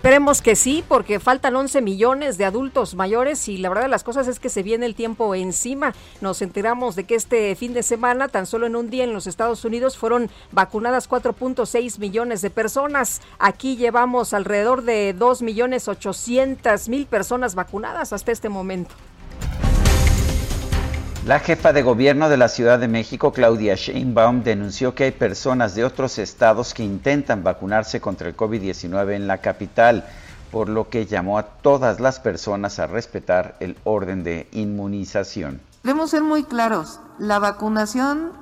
Esperemos 0.00 0.40
que 0.40 0.56
sí, 0.56 0.82
porque 0.88 1.20
faltan 1.20 1.54
11 1.54 1.82
millones 1.82 2.38
de 2.38 2.46
adultos 2.46 2.94
mayores 2.94 3.48
y 3.48 3.58
la 3.58 3.68
verdad 3.68 3.82
de 3.82 3.90
las 3.90 4.02
cosas 4.02 4.28
es 4.28 4.40
que 4.40 4.48
se 4.48 4.62
viene 4.62 4.86
el 4.86 4.94
tiempo 4.94 5.34
encima. 5.34 5.92
Nos 6.22 6.40
enteramos 6.40 6.96
de 6.96 7.04
que 7.04 7.14
este 7.14 7.54
fin 7.54 7.74
de 7.74 7.82
semana, 7.82 8.28
tan 8.28 8.46
solo 8.46 8.64
en 8.64 8.76
un 8.76 8.88
día 8.88 9.04
en 9.04 9.12
los 9.12 9.26
Estados 9.26 9.62
Unidos, 9.66 9.98
fueron 9.98 10.30
vacunadas 10.52 11.06
4.6 11.06 11.98
millones 11.98 12.40
de 12.40 12.48
personas. 12.48 13.20
Aquí 13.38 13.76
llevamos 13.76 14.32
alrededor 14.32 14.84
de 14.84 15.12
2 15.12 15.42
millones 15.42 15.86
800 15.86 16.88
mil 16.88 17.04
personas 17.04 17.54
vacunadas 17.54 18.14
hasta 18.14 18.32
este 18.32 18.48
momento. 18.48 18.94
La 21.26 21.38
jefa 21.38 21.74
de 21.74 21.82
gobierno 21.82 22.30
de 22.30 22.38
la 22.38 22.48
Ciudad 22.48 22.78
de 22.78 22.88
México, 22.88 23.30
Claudia 23.30 23.74
Sheinbaum, 23.74 24.42
denunció 24.42 24.94
que 24.94 25.04
hay 25.04 25.10
personas 25.10 25.74
de 25.74 25.84
otros 25.84 26.18
estados 26.18 26.72
que 26.72 26.82
intentan 26.82 27.44
vacunarse 27.44 28.00
contra 28.00 28.26
el 28.26 28.36
COVID-19 28.36 29.12
en 29.12 29.26
la 29.26 29.38
capital, 29.38 30.06
por 30.50 30.70
lo 30.70 30.88
que 30.88 31.04
llamó 31.04 31.38
a 31.38 31.42
todas 31.42 32.00
las 32.00 32.20
personas 32.20 32.78
a 32.78 32.86
respetar 32.86 33.56
el 33.60 33.76
orden 33.84 34.24
de 34.24 34.48
inmunización. 34.52 35.60
Debemos 35.82 36.10
ser 36.10 36.22
muy 36.22 36.42
claros, 36.42 37.00
la 37.18 37.38
vacunación 37.38 38.32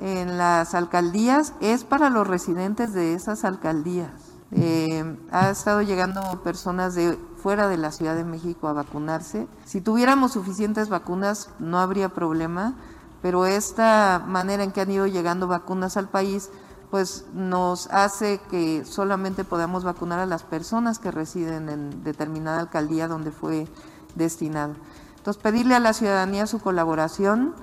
en 0.00 0.38
las 0.38 0.76
alcaldías 0.76 1.54
es 1.60 1.82
para 1.82 2.08
los 2.08 2.24
residentes 2.24 2.94
de 2.94 3.14
esas 3.14 3.44
alcaldías. 3.44 4.12
Eh, 4.52 5.04
ha 5.32 5.50
estado 5.50 5.82
llegando 5.82 6.40
personas 6.44 6.94
de 6.94 7.18
fuera 7.42 7.68
de 7.68 7.76
la 7.76 7.92
Ciudad 7.92 8.16
de 8.16 8.24
México 8.24 8.68
a 8.68 8.72
vacunarse. 8.72 9.46
Si 9.64 9.80
tuviéramos 9.80 10.32
suficientes 10.32 10.88
vacunas 10.88 11.50
no 11.58 11.78
habría 11.78 12.08
problema, 12.08 12.74
pero 13.22 13.46
esta 13.46 14.22
manera 14.26 14.62
en 14.62 14.72
que 14.72 14.80
han 14.80 14.90
ido 14.90 15.06
llegando 15.06 15.46
vacunas 15.46 15.96
al 15.96 16.08
país 16.08 16.50
pues 16.90 17.26
nos 17.34 17.86
hace 17.88 18.40
que 18.50 18.84
solamente 18.84 19.44
podamos 19.44 19.84
vacunar 19.84 20.18
a 20.20 20.26
las 20.26 20.42
personas 20.42 20.98
que 20.98 21.10
residen 21.10 21.68
en 21.68 22.02
determinada 22.02 22.60
alcaldía 22.60 23.08
donde 23.08 23.30
fue 23.30 23.68
destinado. 24.14 24.74
Entonces, 25.16 25.42
pedirle 25.42 25.74
a 25.74 25.80
la 25.80 25.92
ciudadanía 25.92 26.46
su 26.46 26.60
colaboración. 26.60 27.54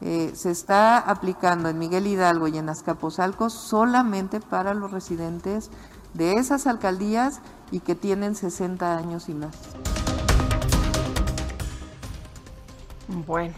Eh, 0.00 0.32
se 0.34 0.50
está 0.50 0.98
aplicando 0.98 1.68
en 1.68 1.78
Miguel 1.78 2.08
Hidalgo 2.08 2.48
y 2.48 2.58
en 2.58 2.68
Azcapotzalco 2.68 3.50
solamente 3.50 4.40
para 4.40 4.74
los 4.74 4.90
residentes 4.90 5.70
de 6.14 6.34
esas 6.34 6.66
alcaldías 6.66 7.40
y 7.72 7.80
que 7.80 7.96
tienen 7.96 8.36
60 8.36 8.96
años 8.96 9.28
y 9.28 9.34
más. 9.34 9.56
Bueno. 13.08 13.54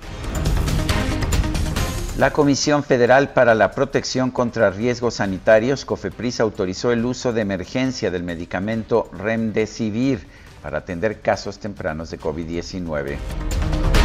La 2.19 2.33
Comisión 2.33 2.83
Federal 2.83 3.35
para 3.35 3.55
la 3.55 3.73
Protección 3.73 4.31
contra 4.31 4.71
Riesgos 4.71 5.17
Sanitarios, 5.17 5.85
COFEPRIS, 5.85 6.41
autorizó 6.41 6.91
el 6.91 7.05
uso 7.05 7.35
de 7.35 7.43
emergencia 7.43 8.11
del 8.11 8.23
medicamento 8.23 9.11
Remdesivir 9.13 10.27
para 10.63 10.79
atender 10.79 11.21
casos 11.21 11.59
tempranos 11.59 12.11
de 12.11 12.19
COVID-19. 12.19 13.19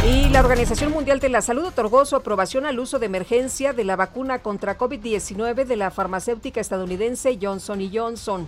Y 0.06 0.28
la 0.28 0.40
Organización 0.40 0.92
Mundial 0.92 1.20
de 1.20 1.30
la 1.30 1.40
Salud 1.40 1.64
otorgó 1.64 2.04
su 2.04 2.14
aprobación 2.14 2.66
al 2.66 2.78
uso 2.80 2.98
de 2.98 3.06
emergencia 3.06 3.72
de 3.72 3.84
la 3.84 3.96
vacuna 3.96 4.40
contra 4.40 4.76
COVID-19 4.76 5.64
de 5.64 5.76
la 5.76 5.90
farmacéutica 5.90 6.60
estadounidense 6.60 7.38
Johnson 7.40 7.80
Johnson. 7.90 8.46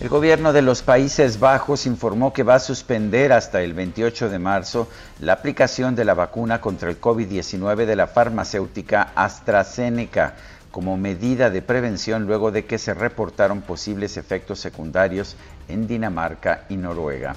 El 0.00 0.08
gobierno 0.08 0.52
de 0.52 0.62
los 0.62 0.82
Países 0.82 1.40
Bajos 1.40 1.84
informó 1.84 2.32
que 2.32 2.44
va 2.44 2.54
a 2.54 2.60
suspender 2.60 3.32
hasta 3.32 3.62
el 3.62 3.74
28 3.74 4.28
de 4.28 4.38
marzo 4.38 4.88
la 5.18 5.32
aplicación 5.32 5.96
de 5.96 6.04
la 6.04 6.14
vacuna 6.14 6.60
contra 6.60 6.88
el 6.88 7.00
COVID-19 7.00 7.84
de 7.84 7.96
la 7.96 8.06
farmacéutica 8.06 9.10
AstraZeneca 9.16 10.36
como 10.70 10.96
medida 10.96 11.50
de 11.50 11.62
prevención 11.62 12.26
luego 12.26 12.52
de 12.52 12.64
que 12.64 12.78
se 12.78 12.94
reportaron 12.94 13.60
posibles 13.60 14.16
efectos 14.16 14.60
secundarios 14.60 15.36
en 15.66 15.88
Dinamarca 15.88 16.64
y 16.68 16.76
Noruega. 16.76 17.34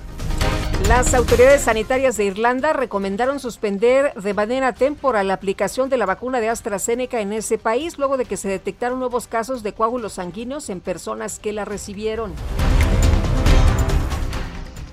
Las 0.88 1.14
autoridades 1.14 1.62
sanitarias 1.62 2.18
de 2.18 2.26
Irlanda 2.26 2.74
recomendaron 2.74 3.40
suspender 3.40 4.14
de 4.16 4.34
manera 4.34 4.74
temporal 4.74 5.28
la 5.28 5.36
aplicación 5.36 5.90
de 5.90 5.98
la 5.98 6.06
vacuna 6.06 6.40
de 6.40 6.50
AstraZeneca 6.50 7.22
en 7.22 7.34
ese 7.34 7.58
país 7.58 7.98
luego 7.98 8.18
de 8.18 8.26
que 8.26 8.36
se 8.36 8.50
detectaron 8.50 9.00
nuevos 9.00 9.28
casos 9.28 9.64
de 9.64 9.74
coágulos 9.74 10.14
sanguíneos 10.14 10.70
en 10.70 10.82
personas 10.82 11.40
que 11.40 11.54
la 11.54 11.66
recibieron. 11.66 12.34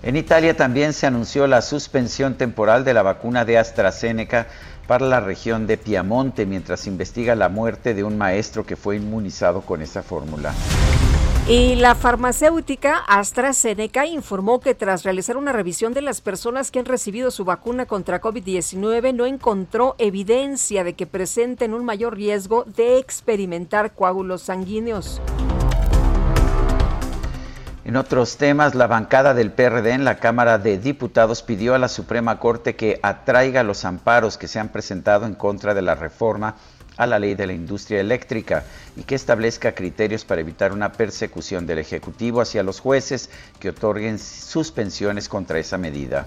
En 0.02 0.16
Italia 0.16 0.56
también 0.56 0.92
se 0.92 1.06
anunció 1.06 1.46
la 1.46 1.62
suspensión 1.62 2.34
temporal 2.34 2.84
de 2.84 2.94
la 2.94 3.02
vacuna 3.02 3.44
de 3.44 3.58
AstraZeneca 3.58 4.46
para 4.86 5.06
la 5.06 5.20
región 5.20 5.66
de 5.66 5.76
Piamonte 5.76 6.46
mientras 6.46 6.86
investiga 6.86 7.34
la 7.34 7.48
muerte 7.48 7.94
de 7.94 8.04
un 8.04 8.16
maestro 8.16 8.64
que 8.64 8.76
fue 8.76 8.96
inmunizado 8.96 9.62
con 9.62 9.82
esa 9.82 10.02
fórmula. 10.02 10.54
Y 11.50 11.76
la 11.76 11.94
farmacéutica 11.94 12.98
AstraZeneca 13.06 14.04
informó 14.04 14.60
que 14.60 14.74
tras 14.74 15.02
realizar 15.02 15.38
una 15.38 15.50
revisión 15.50 15.94
de 15.94 16.02
las 16.02 16.20
personas 16.20 16.70
que 16.70 16.78
han 16.78 16.84
recibido 16.84 17.30
su 17.30 17.46
vacuna 17.46 17.86
contra 17.86 18.20
COVID-19 18.20 19.14
no 19.14 19.24
encontró 19.24 19.94
evidencia 19.96 20.84
de 20.84 20.92
que 20.92 21.06
presenten 21.06 21.72
un 21.72 21.86
mayor 21.86 22.16
riesgo 22.16 22.64
de 22.64 22.98
experimentar 22.98 23.94
coágulos 23.94 24.42
sanguíneos. 24.42 25.22
En 27.86 27.96
otros 27.96 28.36
temas, 28.36 28.74
la 28.74 28.86
bancada 28.86 29.32
del 29.32 29.50
PRD 29.50 29.92
en 29.92 30.04
la 30.04 30.18
Cámara 30.18 30.58
de 30.58 30.76
Diputados 30.76 31.42
pidió 31.42 31.74
a 31.74 31.78
la 31.78 31.88
Suprema 31.88 32.38
Corte 32.38 32.76
que 32.76 33.00
atraiga 33.02 33.62
los 33.62 33.86
amparos 33.86 34.36
que 34.36 34.48
se 34.48 34.58
han 34.58 34.68
presentado 34.68 35.24
en 35.24 35.34
contra 35.34 35.72
de 35.72 35.80
la 35.80 35.94
reforma 35.94 36.56
a 36.98 37.06
la 37.06 37.18
ley 37.18 37.34
de 37.34 37.46
la 37.46 37.54
industria 37.54 38.00
eléctrica 38.00 38.64
y 38.96 39.04
que 39.04 39.14
establezca 39.14 39.74
criterios 39.74 40.24
para 40.24 40.42
evitar 40.42 40.72
una 40.72 40.92
persecución 40.92 41.66
del 41.66 41.78
Ejecutivo 41.78 42.42
hacia 42.42 42.62
los 42.62 42.80
jueces 42.80 43.30
que 43.58 43.70
otorguen 43.70 44.18
suspensiones 44.18 45.28
contra 45.28 45.58
esa 45.58 45.78
medida. 45.78 46.26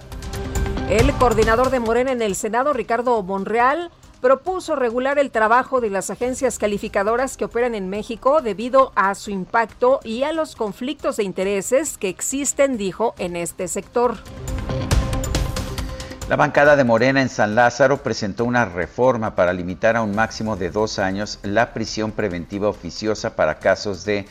El 0.88 1.12
coordinador 1.14 1.70
de 1.70 1.78
Morena 1.78 2.12
en 2.12 2.22
el 2.22 2.34
Senado, 2.34 2.72
Ricardo 2.72 3.22
Monreal, 3.22 3.90
propuso 4.20 4.76
regular 4.76 5.18
el 5.18 5.30
trabajo 5.30 5.80
de 5.80 5.90
las 5.90 6.08
agencias 6.08 6.58
calificadoras 6.58 7.36
que 7.36 7.44
operan 7.44 7.74
en 7.74 7.90
México 7.90 8.40
debido 8.40 8.92
a 8.94 9.14
su 9.14 9.30
impacto 9.30 10.00
y 10.04 10.22
a 10.22 10.32
los 10.32 10.54
conflictos 10.54 11.16
de 11.16 11.24
intereses 11.24 11.98
que 11.98 12.08
existen, 12.08 12.78
dijo, 12.78 13.14
en 13.18 13.36
este 13.36 13.68
sector. 13.68 14.16
La 16.32 16.36
bancada 16.36 16.76
de 16.76 16.84
Morena 16.84 17.20
en 17.20 17.28
San 17.28 17.54
Lázaro 17.54 17.98
presentó 17.98 18.46
una 18.46 18.64
reforma 18.64 19.34
para 19.34 19.52
limitar 19.52 19.96
a 19.96 20.02
un 20.02 20.14
máximo 20.14 20.56
de 20.56 20.70
dos 20.70 20.98
años 20.98 21.38
la 21.42 21.74
prisión 21.74 22.10
preventiva 22.10 22.70
oficiosa 22.70 23.36
para 23.36 23.58
casos 23.58 24.06
de 24.06 24.24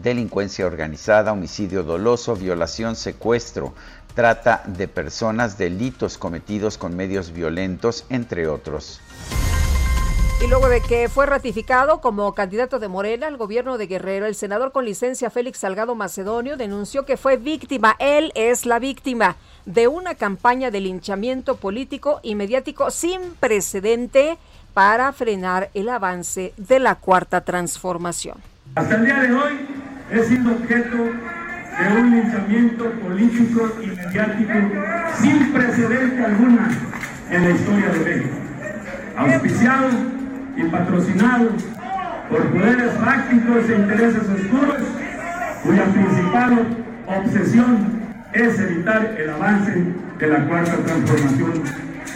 delincuencia 0.00 0.66
organizada, 0.66 1.32
homicidio 1.32 1.82
doloso, 1.82 2.36
violación, 2.36 2.94
secuestro, 2.94 3.74
trata 4.14 4.62
de 4.66 4.86
personas, 4.86 5.58
delitos 5.58 6.16
cometidos 6.16 6.78
con 6.78 6.94
medios 6.94 7.32
violentos, 7.32 8.04
entre 8.08 8.46
otros. 8.46 9.00
Y 10.40 10.46
luego 10.46 10.68
de 10.68 10.80
que 10.80 11.08
fue 11.08 11.26
ratificado 11.26 12.00
como 12.00 12.32
candidato 12.32 12.78
de 12.78 12.86
Morena 12.86 13.26
al 13.26 13.36
gobierno 13.36 13.76
de 13.76 13.88
Guerrero, 13.88 14.24
el 14.26 14.36
senador 14.36 14.70
con 14.70 14.84
licencia 14.84 15.30
Félix 15.30 15.58
Salgado 15.58 15.96
Macedonio 15.96 16.56
denunció 16.56 17.04
que 17.04 17.16
fue 17.16 17.36
víctima, 17.36 17.96
él 17.98 18.30
es 18.36 18.64
la 18.64 18.78
víctima 18.78 19.34
de 19.66 19.88
una 19.88 20.14
campaña 20.14 20.70
de 20.70 20.80
linchamiento 20.80 21.56
político 21.56 22.20
y 22.22 22.36
mediático 22.36 22.92
sin 22.92 23.34
precedente 23.40 24.38
para 24.74 25.12
frenar 25.12 25.70
el 25.74 25.88
avance 25.88 26.54
de 26.56 26.78
la 26.78 26.94
cuarta 26.94 27.40
transformación. 27.40 28.38
Hasta 28.76 28.94
el 28.94 29.06
día 29.06 29.18
de 29.18 29.32
hoy 29.32 29.66
he 30.12 30.22
sido 30.22 30.52
objeto 30.52 30.96
de 30.98 32.00
un 32.00 32.10
linchamiento 32.12 32.84
político 32.92 33.72
y 33.82 33.86
mediático 33.88 34.52
sin 35.20 35.52
precedente 35.52 36.24
alguna 36.24 36.70
en 37.28 37.42
la 37.42 37.50
historia 37.50 37.88
de 37.88 37.98
México, 37.98 38.36
auspiciado 39.16 40.17
y 40.58 40.64
patrocinado 40.64 41.50
por 42.28 42.42
poderes 42.48 42.92
fácticos 42.94 43.70
e 43.70 43.76
intereses 43.76 44.22
oscuros, 44.28 44.82
cuya 45.62 45.84
principal 45.84 46.66
obsesión 47.06 48.02
es 48.32 48.58
evitar 48.58 49.16
el 49.18 49.30
avance 49.30 49.84
de 50.18 50.26
la 50.26 50.46
cuarta 50.46 50.76
transformación, 50.76 51.62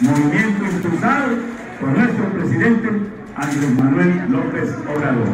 movimiento 0.01 0.65
impulsado 0.65 1.37
por 1.79 1.89
nuestro 1.89 2.29
presidente 2.33 2.89
Andrés 3.35 3.69
Manuel 3.71 4.25
López 4.29 4.69
Obrador. 4.93 5.27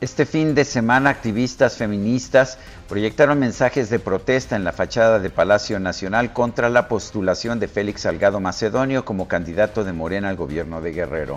Este 0.00 0.24
fin 0.24 0.54
de 0.54 0.64
semana, 0.64 1.10
activistas 1.10 1.76
feministas 1.76 2.58
proyectaron 2.90 3.38
mensajes 3.38 3.88
de 3.88 4.00
protesta 4.00 4.56
en 4.56 4.64
la 4.64 4.72
fachada 4.72 5.20
de 5.20 5.30
Palacio 5.30 5.78
Nacional 5.78 6.32
contra 6.32 6.68
la 6.68 6.88
postulación 6.88 7.60
de 7.60 7.68
Félix 7.68 8.00
Salgado 8.00 8.40
Macedonio 8.40 9.04
como 9.04 9.28
candidato 9.28 9.84
de 9.84 9.92
Morena 9.92 10.28
al 10.28 10.34
gobierno 10.34 10.80
de 10.80 10.90
Guerrero. 10.90 11.36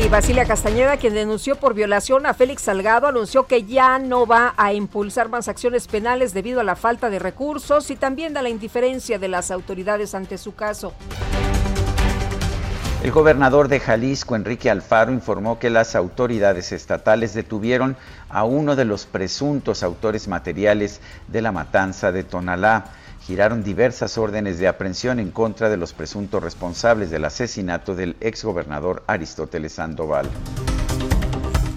Y 0.00 0.08
Basilia 0.08 0.44
Castañeda, 0.44 0.98
quien 0.98 1.14
denunció 1.14 1.56
por 1.56 1.74
violación 1.74 2.26
a 2.26 2.34
Félix 2.34 2.62
Salgado, 2.62 3.08
anunció 3.08 3.48
que 3.48 3.64
ya 3.64 3.98
no 3.98 4.24
va 4.24 4.54
a 4.56 4.72
impulsar 4.72 5.28
más 5.28 5.48
acciones 5.48 5.88
penales 5.88 6.32
debido 6.32 6.60
a 6.60 6.64
la 6.64 6.76
falta 6.76 7.10
de 7.10 7.18
recursos 7.18 7.90
y 7.90 7.96
también 7.96 8.36
a 8.36 8.42
la 8.42 8.48
indiferencia 8.48 9.18
de 9.18 9.26
las 9.26 9.50
autoridades 9.50 10.14
ante 10.14 10.38
su 10.38 10.54
caso. 10.54 10.92
El 13.02 13.12
gobernador 13.12 13.68
de 13.68 13.78
Jalisco, 13.78 14.34
Enrique 14.34 14.70
Alfaro, 14.70 15.12
informó 15.12 15.58
que 15.58 15.70
las 15.70 15.94
autoridades 15.94 16.72
estatales 16.72 17.34
detuvieron 17.34 17.96
a 18.28 18.44
uno 18.44 18.76
de 18.76 18.84
los 18.84 19.06
presuntos 19.06 19.82
autores 19.82 20.28
materiales 20.28 21.00
de 21.28 21.42
la 21.42 21.52
matanza 21.52 22.12
de 22.12 22.24
Tonalá. 22.24 22.86
Giraron 23.26 23.64
diversas 23.64 24.18
órdenes 24.18 24.58
de 24.58 24.68
aprehensión 24.68 25.18
en 25.18 25.30
contra 25.30 25.68
de 25.68 25.76
los 25.76 25.92
presuntos 25.92 26.42
responsables 26.42 27.10
del 27.10 27.24
asesinato 27.24 27.94
del 27.94 28.16
exgobernador 28.20 29.02
Aristóteles 29.06 29.72
Sandoval. 29.72 30.28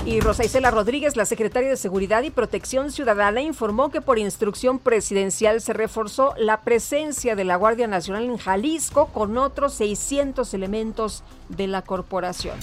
Y 0.06 0.22
Rosa 0.22 0.44
Isela 0.44 0.72
Rodríguez, 0.72 1.16
la 1.16 1.26
secretaria 1.26 1.70
de 1.70 1.78
Seguridad 1.78 2.24
y 2.24 2.32
Protección 2.32 2.92
Ciudadana, 2.92 3.42
informó 3.42 3.92
que 3.92 4.02
por 4.02 4.18
instrucción 4.18 4.80
presidencial 4.80 5.62
se 5.62 5.74
reforzó 5.74 6.34
la 6.38 6.62
presencia 6.62 7.36
de 7.36 7.44
la 7.44 7.58
Guardia 7.58 7.86
Nacional 7.86 8.24
en 8.24 8.38
Jalisco 8.38 9.08
con 9.08 9.38
otros 9.38 9.74
600 9.76 10.54
elementos 10.54 11.24
de 11.50 11.68
la 11.68 11.84
corporación. 11.84 12.58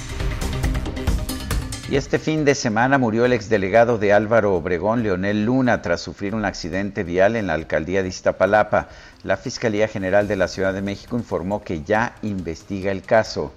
Y 1.89 1.95
este 1.95 2.19
fin 2.19 2.45
de 2.45 2.57
semana 2.57 2.99
murió 2.99 3.27
el 3.27 3.33
exdelegado 3.33 3.97
de 3.97 4.13
Álvaro 4.13 4.57
Obregón, 4.57 5.05
Leonel 5.05 5.45
Luna, 5.45 5.83
tras 5.83 6.01
sufrir 6.01 6.35
un 6.35 6.45
accidente 6.45 7.05
vial 7.05 7.37
en 7.37 7.47
la 7.47 7.55
alcaldía 7.55 8.03
de 8.03 8.09
Iztapalapa. 8.09 8.89
La 9.23 9.37
Fiscalía 9.37 9.87
General 9.87 10.27
de 10.27 10.35
la 10.35 10.49
Ciudad 10.49 10.75
de 10.75 10.83
México 10.83 11.17
informó 11.17 11.63
que 11.63 11.85
ya 11.85 12.17
investiga 12.23 12.91
el 12.91 13.03
caso. 13.03 13.53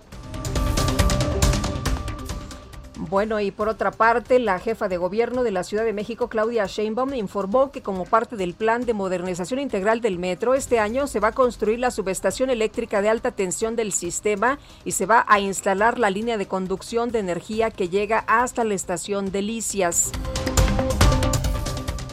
Bueno, 3.07 3.39
y 3.39 3.51
por 3.51 3.69
otra 3.69 3.91
parte, 3.91 4.39
la 4.39 4.59
jefa 4.59 4.89
de 4.89 4.97
gobierno 4.97 5.43
de 5.43 5.51
la 5.51 5.63
Ciudad 5.63 5.85
de 5.85 5.93
México, 5.93 6.27
Claudia 6.27 6.65
Sheinbaum, 6.65 7.13
informó 7.13 7.71
que 7.71 7.81
como 7.81 8.03
parte 8.03 8.35
del 8.35 8.53
plan 8.53 8.85
de 8.85 8.93
modernización 8.93 9.61
integral 9.61 10.01
del 10.01 10.19
metro, 10.19 10.53
este 10.53 10.79
año 10.79 11.07
se 11.07 11.21
va 11.21 11.29
a 11.29 11.31
construir 11.31 11.79
la 11.79 11.91
subestación 11.91 12.49
eléctrica 12.49 13.01
de 13.01 13.07
alta 13.07 13.31
tensión 13.31 13.77
del 13.77 13.93
sistema 13.93 14.59
y 14.83 14.91
se 14.91 15.05
va 15.05 15.25
a 15.29 15.39
instalar 15.39 15.97
la 15.97 16.09
línea 16.09 16.37
de 16.37 16.47
conducción 16.47 17.09
de 17.09 17.19
energía 17.19 17.71
que 17.71 17.87
llega 17.87 18.25
hasta 18.27 18.65
la 18.65 18.73
estación 18.73 19.31
Delicias. 19.31 20.11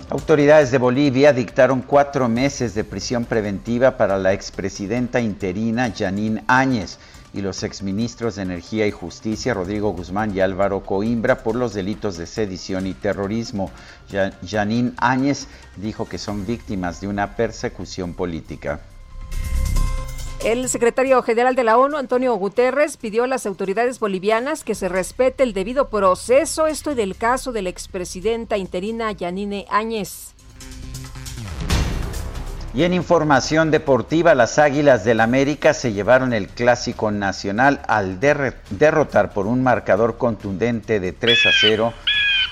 Autoridades 0.09 0.71
de 0.71 0.79
Bolivia 0.79 1.33
dictaron 1.33 1.83
cuatro 1.83 2.29
meses 2.29 2.77
de 2.77 2.85
prisión 2.85 3.25
preventiva 3.25 3.97
para 3.97 4.19
la 4.19 4.33
expresidenta 4.33 5.21
interina 5.21 5.93
Janine 5.93 6.45
Áñez 6.47 7.01
y 7.37 7.43
los 7.43 7.63
exministros 7.63 8.37
de 8.37 8.43
Energía 8.43 8.87
y 8.87 8.91
Justicia, 8.91 9.55
Rodrigo 9.55 9.91
Guzmán 9.91 10.35
y 10.35 10.41
Álvaro 10.41 10.81
Coimbra, 10.83 11.43
por 11.43 11.55
los 11.55 11.75
delitos 11.75 12.17
de 12.17 12.27
sedición 12.27 12.87
y 12.87 12.95
terrorismo. 12.95 13.71
Janine 14.47 14.93
Áñez 14.99 15.49
dijo 15.77 16.09
que 16.09 16.19
son 16.19 16.47
víctimas 16.47 17.01
de 17.01 17.09
una 17.09 17.37
persecución 17.37 18.15
política. 18.15 18.81
El 20.45 20.69
secretario 20.69 21.21
general 21.23 21.57
de 21.57 21.65
la 21.65 21.77
ONU, 21.77 21.97
Antonio 21.97 22.35
Guterres, 22.37 22.97
pidió 22.97 23.25
a 23.25 23.27
las 23.27 23.47
autoridades 23.47 23.99
bolivianas 23.99 24.63
que 24.63 24.77
se 24.77 24.89
respete 24.89 25.43
el 25.43 25.53
debido 25.53 25.89
proceso, 25.89 26.69
esto 26.69 26.95
del 26.95 27.17
caso 27.17 27.51
de 27.51 27.63
la 27.63 27.71
expresidenta 27.71 28.57
interina 28.57 29.11
Yanine 29.11 29.67
Áñez. 29.71 30.36
Y 32.77 32.85
en 32.85 32.93
información 32.93 33.71
deportiva, 33.71 34.35
las 34.35 34.59
Águilas 34.59 35.03
del 35.03 35.23
América 35.23 35.73
se 35.73 35.95
llevaron 35.95 36.35
el 36.35 36.49
clásico 36.49 37.11
nacional 37.11 37.81
al 37.89 38.21
derrotar 38.21 39.33
por 39.33 39.47
un 39.47 39.63
marcador 39.63 40.19
contundente 40.19 41.01
de 41.01 41.13
3 41.13 41.47
a 41.47 41.51
0 41.59 41.95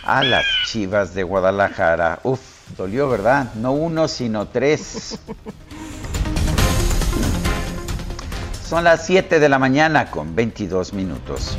a 0.03 0.25
las 0.25 0.47
Chivas 0.65 1.15
de 1.15 1.25
Guadalajara. 1.25 2.21
Uf, 2.23 2.41
dolió, 2.75 3.07
¿verdad? 3.11 3.53
No 3.57 3.73
uno, 3.73 4.09
sino 4.09 4.49
tres. 4.49 5.19
Son 8.67 8.83
las 8.83 9.05
7 9.05 9.39
de 9.39 9.49
la 9.51 9.59
mañana 9.59 10.11
con 10.11 10.35
22 10.35 10.95
minutos. 10.95 11.55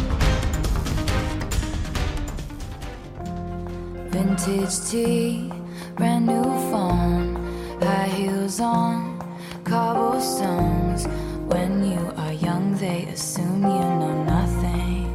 Vintage 4.11 5.51
brand 5.95 6.25
new 6.25 6.43
phone. 6.71 7.44
High 7.81 8.07
heels 8.07 8.59
on 8.59 9.19
cobblestones. 9.63 11.07
When 11.51 11.83
you 11.83 12.11
are 12.17 12.33
young, 12.33 12.75
they 12.75 13.05
assume 13.05 13.63
you 13.63 13.85
know 13.99 14.23
nothing. 14.23 15.05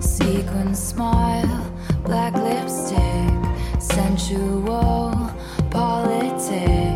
Sequin 0.00 0.74
smile, 0.74 1.72
black 2.04 2.34
lipstick, 2.34 3.80
sensual 3.80 5.30
politics. 5.70 6.95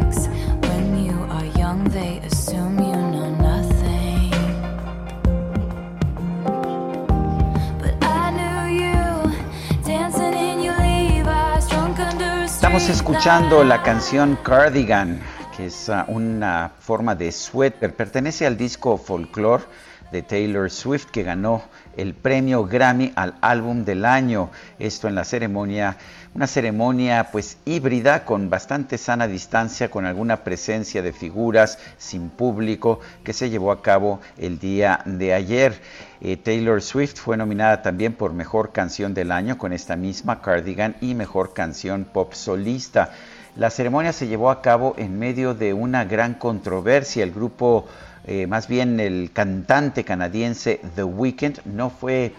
Estamos 12.80 12.98
escuchando 12.98 13.62
la 13.62 13.82
canción 13.82 14.38
Cardigan, 14.42 15.20
que 15.54 15.66
es 15.66 15.90
ah, 15.90 16.06
una 16.08 16.72
forma 16.78 17.14
de 17.14 17.30
suéter. 17.30 17.94
Pertenece 17.94 18.46
al 18.46 18.56
disco 18.56 18.96
Folklore 18.96 19.64
de 20.10 20.22
Taylor 20.22 20.70
Swift, 20.70 21.10
que 21.10 21.22
ganó 21.22 21.62
el 21.98 22.14
premio 22.14 22.64
Grammy 22.64 23.12
al 23.16 23.34
álbum 23.42 23.84
del 23.84 24.06
año. 24.06 24.48
Esto 24.78 25.08
en 25.08 25.14
la 25.14 25.24
ceremonia, 25.24 25.98
una 26.34 26.46
ceremonia 26.46 27.28
pues 27.32 27.58
híbrida 27.64 28.24
con 28.24 28.50
bastante 28.50 28.98
sana 28.98 29.26
distancia, 29.26 29.90
con 29.90 30.06
alguna 30.06 30.44
presencia 30.44 31.02
de 31.02 31.12
figuras 31.12 31.78
sin 31.98 32.30
público 32.30 33.00
que 33.24 33.32
se 33.32 33.50
llevó 33.50 33.72
a 33.72 33.82
cabo 33.82 34.20
el 34.38 34.58
día 34.58 35.00
de 35.06 35.34
ayer. 35.34 35.80
Eh, 36.20 36.36
Taylor 36.36 36.82
Swift 36.82 37.16
fue 37.16 37.36
nominada 37.36 37.82
también 37.82 38.12
por 38.12 38.32
Mejor 38.32 38.72
Canción 38.72 39.12
del 39.12 39.32
Año 39.32 39.58
con 39.58 39.72
esta 39.72 39.96
misma 39.96 40.40
Cardigan 40.40 40.96
y 41.00 41.14
Mejor 41.14 41.52
Canción 41.52 42.04
Pop 42.04 42.34
Solista. 42.34 43.10
La 43.56 43.70
ceremonia 43.70 44.12
se 44.12 44.28
llevó 44.28 44.50
a 44.50 44.62
cabo 44.62 44.94
en 44.96 45.18
medio 45.18 45.54
de 45.54 45.74
una 45.74 46.04
gran 46.04 46.34
controversia. 46.34 47.24
El 47.24 47.32
grupo, 47.32 47.86
eh, 48.24 48.46
más 48.46 48.68
bien 48.68 49.00
el 49.00 49.32
cantante 49.32 50.04
canadiense 50.04 50.80
The 50.94 51.02
Weeknd, 51.02 51.64
no 51.64 51.90
fue, 51.90 52.32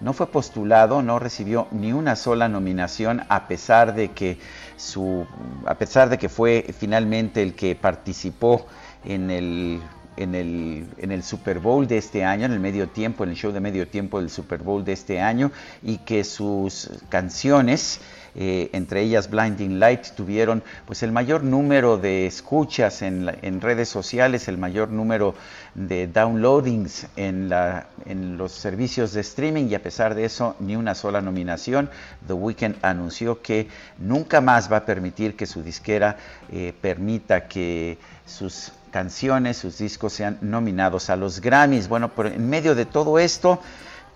no 0.00 0.12
fue 0.12 0.30
postulado, 0.30 1.02
no 1.02 1.18
recibió 1.18 1.66
ni 1.70 1.92
una 1.92 2.16
sola 2.16 2.48
nominación 2.48 3.22
a 3.28 3.48
pesar 3.48 3.94
de 3.94 4.12
que 4.12 4.38
su, 4.76 5.26
a 5.66 5.74
pesar 5.74 6.08
de 6.08 6.18
que 6.18 6.28
fue 6.28 6.66
finalmente 6.76 7.42
el 7.42 7.54
que 7.54 7.74
participó 7.74 8.66
en 9.04 9.30
el 9.30 9.80
en 10.18 10.34
el, 10.34 10.86
en 10.98 11.12
el 11.12 11.22
Super 11.22 11.60
Bowl 11.60 11.86
de 11.86 11.98
este 11.98 12.24
año, 12.24 12.46
en 12.46 12.52
el 12.52 12.60
medio 12.60 12.88
tiempo, 12.88 13.24
en 13.24 13.30
el 13.30 13.36
show 13.36 13.52
de 13.52 13.60
medio 13.60 13.86
tiempo 13.86 14.18
del 14.18 14.30
Super 14.30 14.62
Bowl 14.62 14.84
de 14.84 14.92
este 14.92 15.20
año, 15.20 15.52
y 15.82 15.98
que 15.98 16.24
sus 16.24 16.90
canciones, 17.08 18.00
eh, 18.40 18.70
entre 18.72 19.02
ellas 19.02 19.28
Blinding 19.30 19.80
Light, 19.80 20.06
tuvieron 20.16 20.62
pues 20.86 21.02
el 21.02 21.10
mayor 21.10 21.42
número 21.42 21.98
de 21.98 22.26
escuchas 22.26 23.02
en, 23.02 23.26
la- 23.26 23.34
en 23.42 23.60
redes 23.60 23.88
sociales, 23.88 24.46
el 24.46 24.58
mayor 24.58 24.90
número 24.90 25.34
de 25.74 26.06
downloadings 26.06 27.08
en, 27.16 27.48
la, 27.48 27.88
los 28.06 28.52
servicios 28.52 29.12
de 29.12 29.22
streaming 29.22 29.66
y 29.68 29.74
a 29.74 29.82
pesar 29.82 30.14
de 30.14 30.24
eso 30.24 30.54
ni 30.60 30.76
una 30.76 30.94
sola 30.94 31.20
nominación. 31.20 31.90
The 32.28 32.32
Weeknd 32.34 32.76
anunció 32.82 33.42
que 33.42 33.66
nunca 33.98 34.40
más 34.40 34.70
va 34.70 34.78
a 34.78 34.84
permitir 34.86 35.34
que 35.36 35.46
su 35.46 35.62
disquera 35.64 36.16
eh, 36.52 36.72
permita 36.80 37.48
que 37.48 37.98
sus 38.24 38.70
canciones, 38.92 39.56
sus 39.56 39.78
discos 39.78 40.12
sean 40.12 40.38
nominados 40.42 41.10
a 41.10 41.16
los 41.16 41.40
Grammys. 41.40 41.88
Bueno, 41.88 42.10
pero 42.14 42.28
en 42.28 42.48
medio 42.48 42.74
de 42.76 42.86
todo 42.86 43.18
esto, 43.18 43.60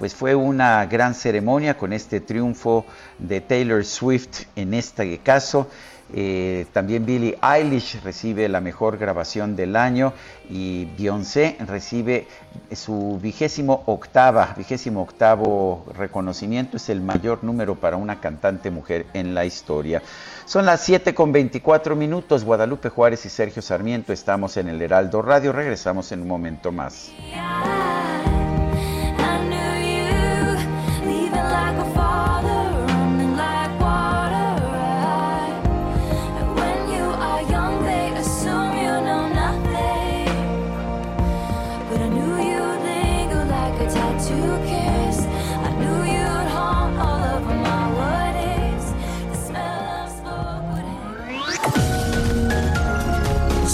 pues 0.03 0.17
fue 0.17 0.35
una 0.35 0.85
gran 0.87 1.15
ceremonia 1.15 1.79
con 1.79 1.93
este 1.93 2.21
triunfo 2.21 2.85
de 3.21 3.41
Taylor 3.41 3.85
Swift 3.85 4.47
en 4.57 4.75
este 4.75 5.19
caso. 5.19 5.69
Eh, 6.13 6.67
también 6.73 7.07
Billie 7.07 7.39
Eilish 7.41 8.03
recibe 8.03 8.49
la 8.49 8.61
mejor 8.61 8.99
grabación 8.99 9.55
del 9.55 9.77
año 9.77 10.13
y 10.51 10.87
Beyoncé 10.99 11.57
recibe 11.69 12.27
su 12.73 13.21
vigésimo 13.23 13.85
octava, 13.87 14.53
vigésimo 14.59 15.03
octavo 15.03 15.87
reconocimiento. 15.97 16.79
Es 16.79 16.89
el 16.89 17.01
mayor 17.01 17.45
número 17.45 17.77
para 17.77 17.97
una 17.97 18.21
cantante 18.21 18.73
mujer 18.73 19.07
en 19.15 19.35
la 19.35 19.45
historia. 19.45 20.03
Son 20.47 20.67
las 20.67 20.81
7 20.81 21.15
con 21.15 21.31
24 21.31 21.95
minutos. 21.95 22.43
Guadalupe 22.43 22.89
Juárez 22.89 23.25
y 23.25 23.29
Sergio 23.29 23.63
Sarmiento 23.63 24.13
estamos 24.13 24.57
en 24.57 24.67
el 24.67 24.83
Heraldo 24.83 25.23
Radio. 25.23 25.53
Regresamos 25.53 26.11
en 26.11 26.23
un 26.23 26.27
momento 26.27 26.73
más. 26.73 27.13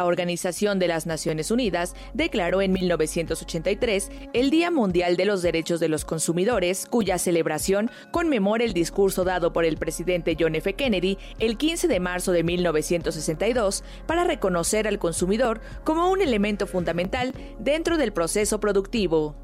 La 0.00 0.06
Organización 0.06 0.78
de 0.78 0.88
las 0.88 1.04
Naciones 1.04 1.50
Unidas 1.50 1.94
declaró 2.14 2.62
en 2.62 2.72
1983 2.72 4.10
el 4.32 4.48
Día 4.48 4.70
Mundial 4.70 5.18
de 5.18 5.26
los 5.26 5.42
Derechos 5.42 5.78
de 5.78 5.90
los 5.90 6.06
Consumidores, 6.06 6.86
cuya 6.86 7.18
celebración 7.18 7.90
conmemora 8.10 8.64
el 8.64 8.72
discurso 8.72 9.24
dado 9.24 9.52
por 9.52 9.66
el 9.66 9.76
presidente 9.76 10.38
John 10.40 10.54
F. 10.54 10.72
Kennedy 10.72 11.18
el 11.38 11.58
15 11.58 11.86
de 11.86 12.00
marzo 12.00 12.32
de 12.32 12.44
1962 12.44 13.84
para 14.06 14.24
reconocer 14.24 14.88
al 14.88 14.98
consumidor 14.98 15.60
como 15.84 16.10
un 16.10 16.22
elemento 16.22 16.66
fundamental 16.66 17.34
dentro 17.58 17.98
del 17.98 18.14
proceso 18.14 18.58
productivo. 18.58 19.36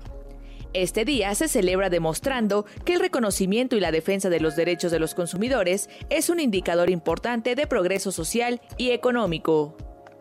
Este 0.73 1.05
día 1.05 1.35
se 1.35 1.49
celebra 1.49 1.90
demostrando 1.90 2.64
que 2.87 2.95
el 2.95 3.01
reconocimiento 3.01 3.77
y 3.77 3.81
la 3.81 3.92
defensa 3.92 4.31
de 4.31 4.40
los 4.40 4.57
derechos 4.57 4.90
de 4.90 5.01
los 5.01 5.14
consumidores 5.14 5.90
es 6.09 6.31
un 6.31 6.40
indicador 6.40 6.88
importante 6.88 7.55
de 7.57 7.66
progreso 7.66 8.11
social 8.11 8.62
y 8.79 8.92
económico. 8.92 9.77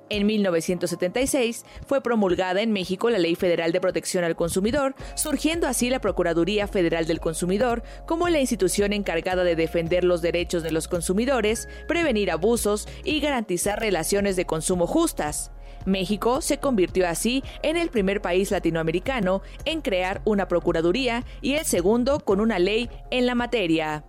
En 0.09 0.27
1976 0.27 1.65
fue 1.87 2.01
promulgada 2.01 2.61
en 2.61 2.71
México 2.71 3.09
la 3.09 3.17
Ley 3.17 3.33
Federal 3.33 3.71
de 3.71 3.81
Protección 3.81 4.23
al 4.23 4.35
Consumidor, 4.35 4.93
surgiendo 5.15 5.67
así 5.67 5.89
la 5.89 5.99
Procuraduría 5.99 6.67
Federal 6.67 7.07
del 7.07 7.19
Consumidor 7.19 7.81
como 8.05 8.29
la 8.29 8.39
institución 8.39 8.93
encargada 8.93 9.43
de 9.43 9.55
defender 9.55 10.03
los 10.03 10.21
derechos 10.21 10.61
de 10.61 10.71
los 10.71 10.87
consumidores, 10.87 11.67
prevenir 11.87 12.29
abusos 12.29 12.87
y 13.03 13.19
garantizar 13.19 13.79
relaciones 13.79 14.35
de 14.35 14.45
consumo 14.45 14.85
justas. 14.85 15.51
México 15.85 16.41
se 16.41 16.59
convirtió 16.59 17.07
así 17.07 17.43
en 17.63 17.75
el 17.75 17.89
primer 17.89 18.21
país 18.21 18.51
latinoamericano 18.51 19.41
en 19.65 19.81
crear 19.81 20.21
una 20.25 20.47
Procuraduría 20.47 21.23
y 21.41 21.53
el 21.53 21.65
segundo 21.65 22.19
con 22.19 22.39
una 22.39 22.59
ley 22.59 22.89
en 23.09 23.25
la 23.25 23.33
materia. 23.33 24.03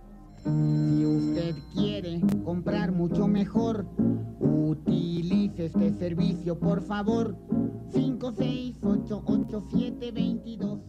Si 0.47 1.05
usted 1.05 1.55
quiere 1.73 2.21
comprar 2.45 2.93
mucho 2.93 3.27
mejor, 3.27 3.85
utilice 4.39 5.65
este 5.65 5.91
servicio, 5.91 6.57
por 6.57 6.81
favor. 6.81 7.35
5688722. 7.91 10.79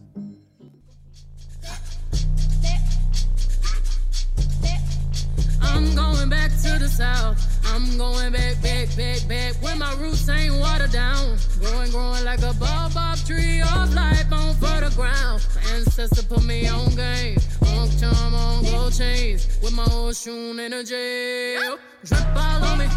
I'm 5.61 5.95
going 5.95 6.29
back 6.29 6.51
to 6.63 6.79
the 6.79 6.87
south. 6.87 7.37
I'm 7.73 7.97
going 7.97 8.31
back, 8.31 8.61
back, 8.61 8.95
back, 8.95 9.27
back. 9.27 9.53
Where 9.61 9.75
my 9.75 9.93
roots 9.95 10.27
ain't 10.29 10.55
watered 10.59 10.91
down. 10.91 11.37
Growing, 11.59 11.91
growing 11.91 12.23
like 12.25 12.41
a 12.41 12.53
baobab 12.53 13.17
tree 13.25 13.61
of 13.61 13.93
life 13.93 14.31
on 14.31 14.55
fertile 14.55 14.91
ground. 14.91 15.45
My 15.55 15.71
ancestor 15.75 16.23
put 16.23 16.43
me 16.43 16.67
on 16.67 16.95
game. 16.95 17.37
On 17.67 17.89
charm, 17.99 18.33
on 18.33 18.63
gold 18.63 18.93
chains. 18.93 19.47
With 19.61 19.73
my 19.73 19.85
old 19.91 20.15
shoe 20.15 20.57
energy. 20.59 21.57
Drip 22.03 22.35
all 22.35 22.63
on 22.63 22.79
me. 22.79 22.87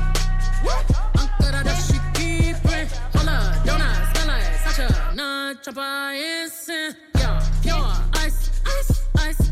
Uncle 1.18 1.50
da 1.50 1.74
shiki 1.74 2.54
print. 2.64 2.90
Hola, 3.14 3.60
donuts, 3.64 4.20
smell 4.20 4.26
like 4.28 4.44
Sacha. 4.64 5.14
Nah, 5.14 5.54
chopper, 5.54 6.12
instant. 6.14 6.96
Yeah, 7.16 7.42
pure 7.62 7.92
ice, 8.14 8.50
ice, 8.66 9.04
ice, 9.18 9.51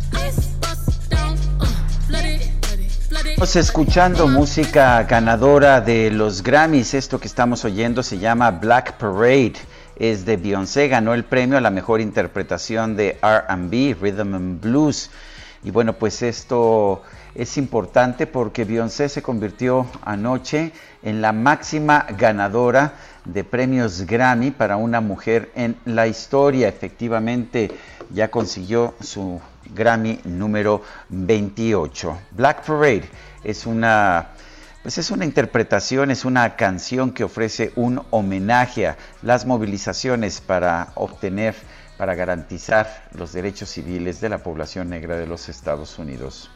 Estamos 3.40 3.56
escuchando 3.56 4.28
música 4.28 5.02
ganadora 5.04 5.80
de 5.80 6.10
los 6.10 6.42
Grammys. 6.42 6.92
Esto 6.92 7.18
que 7.18 7.26
estamos 7.26 7.64
oyendo 7.64 8.02
se 8.02 8.18
llama 8.18 8.50
Black 8.50 8.98
Parade. 8.98 9.54
Es 9.96 10.26
de 10.26 10.36
Beyoncé, 10.36 10.88
ganó 10.88 11.14
el 11.14 11.24
premio 11.24 11.56
a 11.56 11.62
la 11.62 11.70
mejor 11.70 12.02
interpretación 12.02 12.96
de 12.96 13.18
RB, 13.22 13.96
Rhythm 13.98 14.34
and 14.34 14.60
Blues. 14.60 15.10
Y 15.64 15.70
bueno, 15.70 15.94
pues 15.94 16.20
esto 16.20 17.00
es 17.34 17.56
importante 17.56 18.26
porque 18.26 18.66
Beyoncé 18.66 19.08
se 19.08 19.22
convirtió 19.22 19.86
anoche 20.04 20.72
en 21.02 21.22
la 21.22 21.32
máxima 21.32 22.04
ganadora 22.18 22.92
de 23.24 23.42
premios 23.42 24.02
Grammy 24.02 24.50
para 24.50 24.76
una 24.76 25.00
mujer 25.00 25.50
en 25.54 25.76
la 25.86 26.06
historia. 26.06 26.68
Efectivamente, 26.68 27.70
ya 28.10 28.30
consiguió 28.30 28.96
su 29.00 29.40
Grammy 29.74 30.20
número 30.24 30.82
28. 31.08 32.18
Black 32.32 32.66
Parade 32.66 33.08
es 33.44 33.66
una 33.66 34.30
pues 34.82 34.96
es 34.96 35.10
una 35.10 35.26
interpretación, 35.26 36.10
es 36.10 36.24
una 36.24 36.56
canción 36.56 37.12
que 37.12 37.24
ofrece 37.24 37.72
un 37.76 38.02
homenaje 38.10 38.86
a 38.86 38.96
las 39.20 39.44
movilizaciones 39.44 40.40
para 40.40 40.92
obtener, 40.94 41.54
para 41.98 42.14
garantizar 42.14 43.08
los 43.12 43.32
derechos 43.32 43.68
civiles 43.68 44.22
de 44.22 44.30
la 44.30 44.38
población 44.38 44.88
negra 44.88 45.16
de 45.16 45.26
los 45.26 45.50
Estados 45.50 45.98
Unidos. 45.98 46.50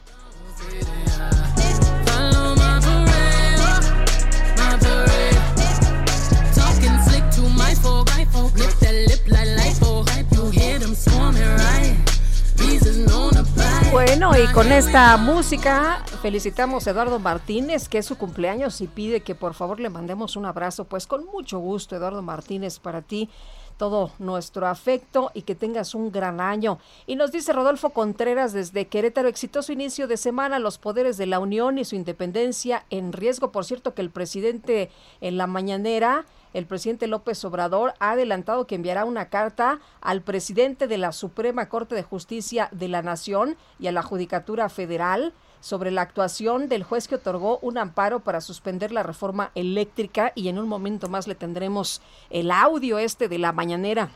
Bueno, 13.94 14.32
y 14.36 14.52
con 14.52 14.72
esta 14.72 15.16
música 15.16 16.02
felicitamos 16.20 16.84
a 16.84 16.90
Eduardo 16.90 17.20
Martínez, 17.20 17.88
que 17.88 17.98
es 17.98 18.06
su 18.06 18.18
cumpleaños 18.18 18.80
y 18.80 18.88
pide 18.88 19.20
que 19.20 19.36
por 19.36 19.54
favor 19.54 19.78
le 19.78 19.88
mandemos 19.88 20.34
un 20.34 20.46
abrazo. 20.46 20.82
Pues 20.82 21.06
con 21.06 21.24
mucho 21.26 21.60
gusto, 21.60 21.94
Eduardo 21.94 22.20
Martínez, 22.20 22.80
para 22.80 23.02
ti 23.02 23.30
todo 23.76 24.10
nuestro 24.18 24.66
afecto 24.66 25.30
y 25.32 25.42
que 25.42 25.54
tengas 25.54 25.94
un 25.94 26.10
gran 26.10 26.40
año. 26.40 26.80
Y 27.06 27.14
nos 27.14 27.30
dice 27.30 27.52
Rodolfo 27.52 27.90
Contreras 27.90 28.52
desde 28.52 28.88
Querétaro, 28.88 29.28
exitoso 29.28 29.72
inicio 29.72 30.08
de 30.08 30.16
semana, 30.16 30.58
los 30.58 30.78
poderes 30.78 31.16
de 31.16 31.26
la 31.26 31.38
Unión 31.38 31.78
y 31.78 31.84
su 31.84 31.94
independencia 31.94 32.84
en 32.90 33.12
riesgo. 33.12 33.52
Por 33.52 33.64
cierto, 33.64 33.94
que 33.94 34.02
el 34.02 34.10
presidente 34.10 34.90
en 35.20 35.38
la 35.38 35.46
mañanera 35.46 36.26
el 36.54 36.66
presidente 36.66 37.08
López 37.08 37.44
Obrador 37.44 37.92
ha 37.98 38.12
adelantado 38.12 38.66
que 38.66 38.76
enviará 38.76 39.04
una 39.04 39.28
carta 39.28 39.80
al 40.00 40.22
presidente 40.22 40.86
de 40.86 40.96
la 40.96 41.12
Suprema 41.12 41.68
Corte 41.68 41.94
de 41.94 42.02
Justicia 42.02 42.68
de 42.72 42.88
la 42.88 43.02
Nación 43.02 43.56
y 43.78 43.88
a 43.88 43.92
la 43.92 44.02
Judicatura 44.02 44.68
Federal 44.70 45.34
sobre 45.60 45.90
la 45.90 46.02
actuación 46.02 46.68
del 46.68 46.84
juez 46.84 47.08
que 47.08 47.16
otorgó 47.16 47.58
un 47.58 47.76
amparo 47.76 48.20
para 48.20 48.40
suspender 48.40 48.92
la 48.92 49.02
reforma 49.02 49.50
eléctrica 49.54 50.32
y 50.34 50.48
en 50.48 50.58
un 50.58 50.68
momento 50.68 51.08
más 51.08 51.26
le 51.26 51.34
tendremos 51.34 52.00
el 52.30 52.50
audio 52.50 52.98
este 52.98 53.28
de 53.28 53.38
la 53.38 53.52
mañanera. 53.52 54.10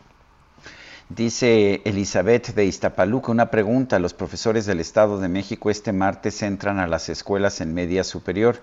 Dice 1.09 1.81
Elizabeth 1.87 2.55
de 2.55 2.67
Iztapaluca, 2.67 3.33
una 3.33 3.51
pregunta. 3.51 3.99
Los 3.99 4.13
profesores 4.13 4.67
del 4.67 4.79
Estado 4.79 5.19
de 5.19 5.29
México 5.29 5.71
este 5.71 5.95
martes 5.95 6.43
entran 6.43 6.79
a 6.79 6.87
las 6.87 7.09
escuelas 7.09 7.63
en 7.63 7.73
media 7.73 8.05
superior 8.05 8.61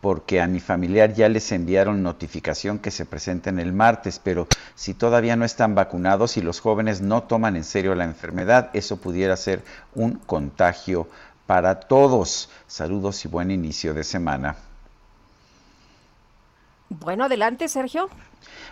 porque 0.00 0.40
a 0.40 0.46
mi 0.46 0.60
familiar 0.60 1.12
ya 1.12 1.28
les 1.28 1.52
enviaron 1.52 2.02
notificación 2.02 2.78
que 2.78 2.90
se 2.90 3.04
presenten 3.04 3.58
el 3.58 3.72
martes, 3.72 4.18
pero 4.22 4.48
si 4.74 4.94
todavía 4.94 5.36
no 5.36 5.44
están 5.44 5.74
vacunados 5.74 6.36
y 6.36 6.42
los 6.42 6.60
jóvenes 6.60 7.00
no 7.00 7.24
toman 7.24 7.56
en 7.56 7.64
serio 7.64 7.94
la 7.94 8.04
enfermedad, 8.04 8.70
eso 8.72 8.96
pudiera 8.96 9.36
ser 9.36 9.62
un 9.94 10.14
contagio 10.14 11.08
para 11.46 11.80
todos. 11.80 12.48
Saludos 12.66 13.24
y 13.24 13.28
buen 13.28 13.50
inicio 13.50 13.92
de 13.92 14.04
semana. 14.04 14.56
Bueno, 16.90 17.26
adelante, 17.26 17.68
Sergio. 17.68 18.10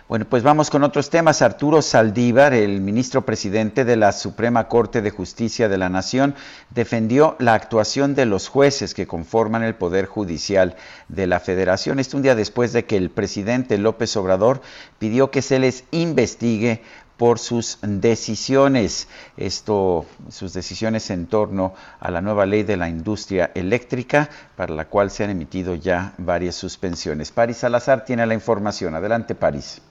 Bueno, 0.09 0.25
pues 0.25 0.43
vamos 0.43 0.69
con 0.69 0.83
otros 0.83 1.09
temas. 1.09 1.41
Arturo 1.41 1.81
Saldívar, 1.81 2.53
el 2.53 2.81
ministro 2.81 3.25
presidente 3.25 3.85
de 3.85 3.95
la 3.95 4.11
Suprema 4.11 4.67
Corte 4.67 5.01
de 5.01 5.09
Justicia 5.09 5.69
de 5.69 5.77
la 5.77 5.87
Nación, 5.87 6.35
defendió 6.69 7.37
la 7.39 7.53
actuación 7.53 8.15
de 8.15 8.25
los 8.25 8.49
jueces 8.49 8.93
que 8.93 9.07
conforman 9.07 9.63
el 9.63 9.75
Poder 9.75 10.05
Judicial 10.05 10.75
de 11.07 11.27
la 11.27 11.39
Federación. 11.39 11.97
Esto 11.97 12.17
un 12.17 12.23
día 12.23 12.35
después 12.35 12.73
de 12.73 12.83
que 12.83 12.97
el 12.97 13.09
presidente 13.09 13.77
López 13.77 14.17
Obrador 14.17 14.61
pidió 14.97 15.31
que 15.31 15.41
se 15.41 15.59
les 15.59 15.85
investigue 15.91 16.83
por 17.19 17.37
sus 17.37 17.79
decisiones. 17.81 19.09
Esto, 19.35 20.05
sus 20.29 20.53
decisiones 20.53 21.09
en 21.09 21.27
torno 21.27 21.73
a 21.99 22.09
la 22.11 22.21
nueva 22.21 22.45
ley 22.45 22.63
de 22.63 22.77
la 22.77 22.87
industria 22.87 23.51
eléctrica, 23.53 24.29
para 24.55 24.73
la 24.73 24.85
cual 24.85 25.11
se 25.11 25.25
han 25.25 25.29
emitido 25.29 25.75
ya 25.75 26.13
varias 26.17 26.55
suspensiones. 26.55 27.31
París 27.31 27.57
Salazar 27.57 28.05
tiene 28.05 28.25
la 28.25 28.35
información. 28.35 28.95
Adelante, 28.95 29.35
París. 29.35 29.81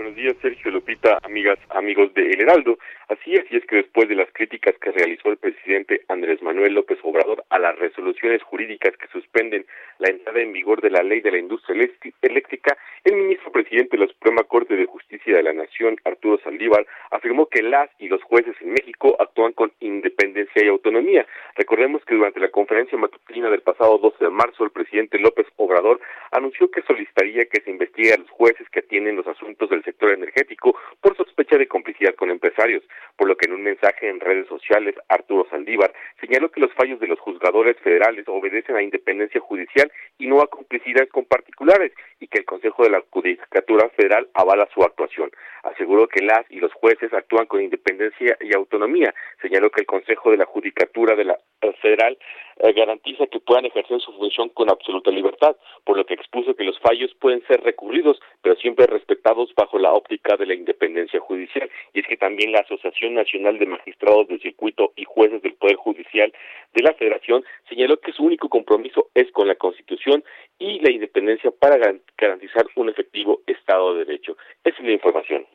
Buenos 0.00 0.16
días, 0.16 0.34
Sergio 0.40 0.70
Lupita, 0.70 1.18
amigas, 1.24 1.58
amigos 1.68 2.14
de 2.14 2.22
El 2.30 2.40
Heraldo. 2.40 2.78
Así 3.08 3.34
es, 3.34 3.44
y 3.50 3.56
es 3.56 3.66
que 3.66 3.76
después 3.76 4.08
de 4.08 4.14
las 4.14 4.32
críticas 4.32 4.74
que 4.80 4.92
realizó 4.92 5.28
el 5.28 5.36
presidente 5.36 6.00
Andrés 6.08 6.40
Manuel 6.40 6.72
López 6.72 6.98
Obrador 7.02 7.44
a 7.50 7.58
las 7.58 7.78
resoluciones 7.78 8.42
jurídicas 8.42 8.96
que 8.96 9.08
suspenden 9.08 9.66
la 9.98 10.08
entrada 10.08 10.40
en 10.40 10.54
vigor 10.54 10.80
de 10.80 10.88
la 10.88 11.02
ley 11.02 11.20
de 11.20 11.32
la 11.32 11.38
industria 11.38 11.86
eléctrica, 12.22 12.78
el 13.04 13.16
ministro 13.16 13.52
presidente 13.52 13.98
de 13.98 14.06
la 14.06 14.12
Suprema 14.12 14.42
Corte 14.44 14.74
de 14.74 14.86
Justicia 14.86 15.36
de 15.36 15.42
la 15.42 15.52
Nación, 15.52 15.96
Arturo 16.04 16.38
Saldívar, 16.42 16.86
afirmó 17.10 17.46
que 17.46 17.62
las 17.62 17.90
y 17.98 18.08
los 18.08 18.22
jueces 18.22 18.56
en 18.62 18.72
México 18.72 19.16
actúan 19.18 19.52
con 19.52 19.70
independencia 19.80 20.64
y 20.64 20.68
autonomía. 20.68 21.26
Recordemos 21.56 22.02
que 22.06 22.14
durante 22.14 22.40
la 22.40 22.50
conferencia 22.50 22.96
matutina 22.96 23.50
del 23.50 23.60
pasado 23.60 23.98
12 23.98 24.24
de 24.24 24.30
marzo, 24.30 24.64
el 24.64 24.70
presidente 24.70 25.18
López 25.18 25.46
Obrador 25.56 26.00
anunció 26.30 26.70
que 26.70 26.82
solicitaría 26.82 27.44
que 27.46 27.60
se 27.60 27.70
investigue 27.70 28.14
a 28.14 28.18
los 28.18 28.30
jueces 28.30 28.68
que 28.70 28.78
atienden 28.80 29.16
los 29.16 29.26
asuntos 29.26 29.68
del 29.68 29.82
sector 29.90 30.12
energético 30.12 30.76
por 31.00 31.16
sospecha 31.16 31.58
de 31.58 31.66
complicidad 31.66 32.14
con 32.14 32.30
empresarios 32.30 32.82
por 33.16 33.28
lo 33.28 33.36
que 33.36 33.46
en 33.46 33.54
un 33.54 33.62
mensaje 33.62 34.08
en 34.08 34.20
redes 34.20 34.46
sociales 34.46 34.94
Arturo 35.08 35.46
Saldívar 35.50 35.92
señaló 36.20 36.50
que 36.50 36.60
los 36.60 36.72
fallos 36.74 37.00
de 37.00 37.08
los 37.08 37.18
juzgadores 37.18 37.76
federales 37.78 38.24
obedecen 38.28 38.76
a 38.76 38.82
independencia 38.82 39.40
judicial 39.40 39.90
y 40.18 40.26
no 40.26 40.40
a 40.40 40.46
complicidades 40.46 41.10
con 41.10 41.24
particulares 41.24 41.92
y 42.20 42.28
que 42.28 42.38
el 42.38 42.44
Consejo 42.44 42.84
de 42.84 42.90
la 42.90 43.02
Judicatura 43.10 43.88
Federal 43.90 44.28
avala 44.34 44.68
su 44.72 44.82
actuación. 44.82 45.30
Aseguró 45.62 46.06
que 46.06 46.22
las 46.24 46.44
y 46.50 46.60
los 46.60 46.72
jueces 46.74 47.12
actúan 47.12 47.46
con 47.46 47.62
independencia 47.62 48.36
y 48.40 48.54
autonomía. 48.54 49.14
Señaló 49.42 49.70
que 49.70 49.80
el 49.80 49.86
Consejo 49.86 50.30
de 50.30 50.36
la 50.36 50.44
Judicatura 50.44 51.16
de 51.16 51.24
la 51.24 51.38
Federal 51.82 52.16
eh, 52.62 52.72
garantiza 52.72 53.26
que 53.26 53.40
puedan 53.40 53.64
ejercer 53.64 54.00
su 54.00 54.12
función 54.12 54.50
con 54.50 54.70
absoluta 54.70 55.10
libertad, 55.10 55.56
por 55.84 55.96
lo 55.96 56.04
que 56.04 56.14
expuso 56.14 56.54
que 56.54 56.64
los 56.64 56.78
fallos 56.80 57.10
pueden 57.18 57.42
ser 57.46 57.62
recurridos, 57.62 58.20
pero 58.42 58.54
siempre 58.56 58.86
respetados 58.86 59.54
bajo 59.54 59.78
la 59.78 59.92
óptica 59.92 60.36
de 60.36 60.46
la 60.46 60.54
independencia 60.54 61.20
judicial. 61.20 61.70
Y 61.94 62.00
es 62.00 62.06
que 62.06 62.16
también 62.16 62.52
la 62.52 62.60
Asociación 62.60 63.14
Nacional 63.14 63.58
de 63.58 63.66
Magistrados 63.66 64.28
del 64.28 64.42
Circuito 64.42 64.92
y 64.96 65.04
Jueces 65.04 65.40
del 65.42 65.54
Poder 65.54 65.76
Judicial 65.76 66.32
de 66.74 66.82
la 66.82 66.92
Federación 66.94 67.44
señaló 67.68 67.98
que 67.98 68.12
su 68.12 68.24
único 68.24 68.48
compromiso 68.48 69.08
es 69.14 69.30
con 69.32 69.48
la 69.48 69.54
Constitución 69.54 70.22
y 70.58 70.80
la 70.80 70.90
independencia 70.90 71.50
para 71.50 71.78
garantizar 72.18 72.66
un 72.76 72.90
efectivo 72.90 73.40
Estado 73.46 73.94
de 73.94 74.04
Derecho. 74.04 74.36
Esa 74.64 74.76
es 74.78 74.84
la 74.84 74.92
información. 74.92 75.46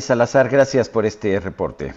Salazar, 0.00 0.48
gracias 0.48 0.88
por 0.88 1.04
este 1.04 1.38
reporte. 1.40 1.92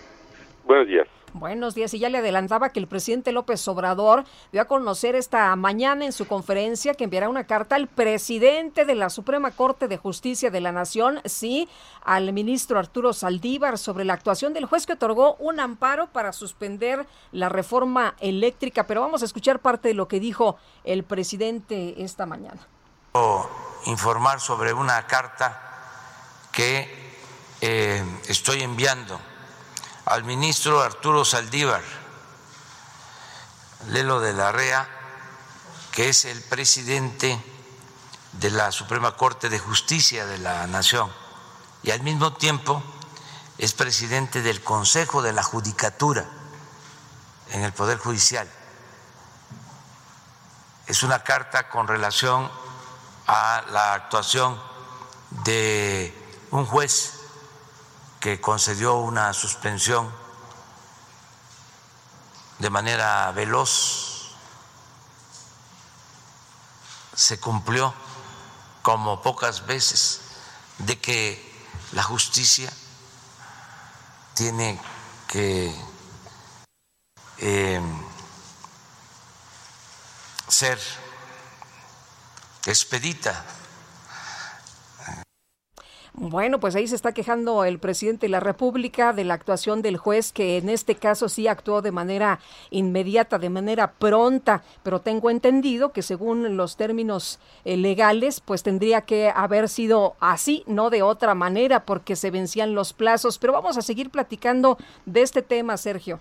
Buenos 0.66 0.88
días. 0.88 1.08
Buenos 1.34 1.76
días. 1.76 1.94
Y 1.94 2.00
ya 2.00 2.10
le 2.10 2.20
adelantaba 2.20 2.70
que 2.70 2.80
el 2.80 2.88
presidente 2.88 3.32
López 3.32 3.68
Obrador 3.68 4.24
dio 4.52 4.62
a 4.62 4.66
conocer 4.66 5.16
esta 5.16 5.56
mañana 5.56 6.06
en 6.06 6.14
su 6.14 6.26
conferencia 6.26 6.94
que 6.94 7.04
enviará 7.04 7.30
una 7.30 7.46
carta 7.46 7.76
al 7.76 7.88
presidente 7.88 8.86
de 8.86 8.96
la 8.96 9.10
Suprema 9.10 9.52
Corte 9.52 9.88
de 9.88 9.98
Justicia 9.98 10.50
de 10.50 10.62
la 10.62 10.72
Nación, 10.72 11.20
sí, 11.26 11.68
al 12.04 12.32
ministro 12.34 12.80
Arturo 12.80 13.14
Saldívar, 13.14 13.78
sobre 13.78 14.06
la 14.06 14.14
actuación 14.14 14.54
del 14.54 14.66
juez 14.66 14.86
que 14.86 14.94
otorgó 14.94 15.36
un 15.36 15.60
amparo 15.60 16.08
para 16.08 16.32
suspender 16.32 17.06
la 17.32 17.50
reforma 17.50 18.16
eléctrica. 18.20 18.88
Pero 18.88 19.02
vamos 19.02 19.22
a 19.22 19.26
escuchar 19.26 19.60
parte 19.60 19.90
de 19.90 19.94
lo 19.94 20.08
que 20.08 20.20
dijo 20.20 20.58
el 20.86 21.04
presidente 21.04 22.02
esta 22.04 22.26
mañana. 22.26 22.66
Informar 23.86 24.40
sobre 24.40 24.74
una 24.74 25.06
carta 25.08 25.62
que 26.52 26.90
eh, 27.62 28.04
estoy 28.28 28.62
enviando 28.62 29.20
al 30.08 30.24
ministro 30.24 30.82
Arturo 30.82 31.26
Saldívar, 31.26 31.84
Lelo 33.90 34.20
de 34.20 34.34
la 34.34 34.52
Rea, 34.52 34.88
que 35.92 36.10
es 36.10 36.26
el 36.26 36.42
presidente 36.44 37.44
de 38.34 38.50
la 38.52 38.72
Suprema 38.72 39.18
Corte 39.18 39.50
de 39.50 39.60
Justicia 39.60 40.26
de 40.26 40.38
la 40.38 40.66
Nación 40.68 41.12
y 41.84 41.92
al 41.92 42.02
mismo 42.02 42.34
tiempo 42.34 42.82
es 43.58 43.74
presidente 43.74 44.42
del 44.42 44.64
Consejo 44.64 45.22
de 45.22 45.34
la 45.34 45.44
Judicatura 45.44 46.26
en 47.52 47.64
el 47.64 47.74
Poder 47.74 47.98
Judicial. 47.98 48.48
Es 50.86 51.04
una 51.04 51.24
carta 51.24 51.70
con 51.70 51.88
relación 51.88 52.50
a 53.28 53.64
la 53.72 53.94
actuación 53.94 54.62
de 55.44 56.14
un 56.52 56.66
juez 56.66 57.17
que 58.20 58.42
concedió 58.42 58.96
una 58.96 59.34
suspensión 59.34 60.12
de 62.60 62.70
manera 62.70 63.32
veloz, 63.32 64.36
se 67.16 67.40
cumplió 67.40 67.94
como 68.82 69.22
pocas 69.22 69.66
veces 69.66 70.22
de 70.80 71.00
que 71.00 71.66
la 71.92 72.04
justicia 72.04 72.72
tiene 74.34 74.80
que 75.28 75.76
eh, 77.38 77.82
ser 80.48 80.80
expedita 82.66 83.44
bueno, 86.20 86.60
pues 86.60 86.76
ahí 86.76 86.88
se 86.88 86.96
está 86.96 87.12
quejando 87.12 87.64
el 87.64 87.78
presidente 87.78 88.26
de 88.26 88.32
la 88.32 88.40
República 88.40 89.14
de 89.14 89.24
la 89.24 89.36
actuación 89.36 89.84
del 89.84 89.98
juez, 89.98 90.32
que 90.32 90.58
en 90.58 90.68
este 90.68 90.96
caso 90.96 91.30
sí 91.30 91.48
actuó 91.48 91.84
de 91.84 91.92
manera 91.92 92.40
inmediata, 92.72 93.38
de 93.38 93.52
manera 93.52 93.92
pronta, 93.92 94.64
pero 94.82 95.00
tengo 95.00 95.30
entendido 95.30 95.92
que 95.92 96.02
según 96.02 96.58
los 96.58 96.76
términos 96.76 97.38
eh, 97.66 97.78
legales, 97.78 98.40
pues 98.40 98.64
tendría 98.64 99.02
que 99.02 99.30
haber 99.30 99.70
sido 99.70 100.16
así, 100.20 100.64
no 100.66 100.90
de 100.90 101.04
otra 101.04 101.36
manera, 101.36 101.86
porque 101.86 102.16
se 102.16 102.32
vencían 102.32 102.74
los 102.74 102.94
plazos. 102.94 103.38
Pero 103.38 103.54
vamos 103.54 103.78
a 103.78 103.84
seguir 103.84 104.10
platicando 104.10 104.80
de 105.06 105.22
este 105.22 105.44
tema, 105.44 105.78
Sergio. 105.78 106.20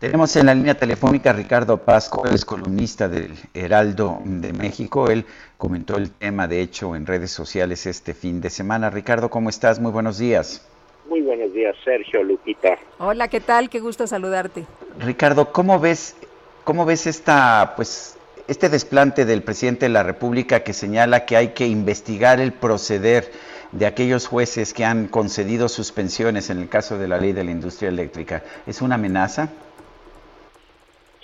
Tenemos 0.00 0.34
en 0.36 0.46
la 0.46 0.54
línea 0.54 0.74
telefónica 0.74 1.30
a 1.30 1.32
Ricardo 1.32 1.78
Pasco, 1.78 2.26
es 2.26 2.44
columnista 2.44 3.08
del 3.08 3.32
Heraldo 3.54 4.20
de 4.24 4.52
México. 4.52 5.08
Él 5.08 5.24
comentó 5.56 5.96
el 5.96 6.10
tema, 6.10 6.48
de 6.48 6.60
hecho, 6.60 6.96
en 6.96 7.06
redes 7.06 7.30
sociales 7.30 7.86
este 7.86 8.12
fin 8.12 8.40
de 8.40 8.50
semana. 8.50 8.90
Ricardo, 8.90 9.30
¿cómo 9.30 9.48
estás? 9.48 9.78
Muy 9.78 9.92
buenos 9.92 10.18
días. 10.18 10.66
Muy 11.08 11.22
buenos 11.22 11.52
días, 11.54 11.76
Sergio 11.84 12.22
Lupita. 12.22 12.76
Hola, 12.98 13.28
¿qué 13.28 13.40
tal? 13.40 13.70
Qué 13.70 13.78
gusto 13.78 14.06
saludarte. 14.06 14.66
Ricardo, 14.98 15.52
¿cómo 15.52 15.78
ves, 15.78 16.16
cómo 16.64 16.84
ves 16.84 17.06
esta, 17.06 17.74
pues, 17.76 18.16
este 18.48 18.68
desplante 18.68 19.24
del 19.24 19.42
presidente 19.42 19.86
de 19.86 19.90
la 19.90 20.02
República 20.02 20.64
que 20.64 20.72
señala 20.72 21.24
que 21.24 21.36
hay 21.36 21.48
que 21.48 21.66
investigar 21.66 22.40
el 22.40 22.52
proceder 22.52 23.30
de 23.72 23.86
aquellos 23.86 24.26
jueces 24.26 24.74
que 24.74 24.84
han 24.84 25.06
concedido 25.06 25.68
suspensiones 25.68 26.50
en 26.50 26.58
el 26.58 26.68
caso 26.68 26.98
de 26.98 27.08
la 27.08 27.18
ley 27.18 27.32
de 27.32 27.44
la 27.44 27.52
industria 27.52 27.88
eléctrica? 27.88 28.42
¿Es 28.66 28.82
una 28.82 28.96
amenaza? 28.96 29.50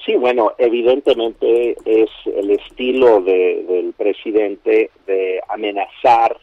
Sí, 0.04 0.14
bueno, 0.16 0.54
evidentemente 0.56 1.76
es 1.84 2.10
el 2.24 2.50
estilo 2.50 3.20
del 3.20 3.92
presidente 3.96 4.90
de 5.06 5.40
amenazar 5.48 6.38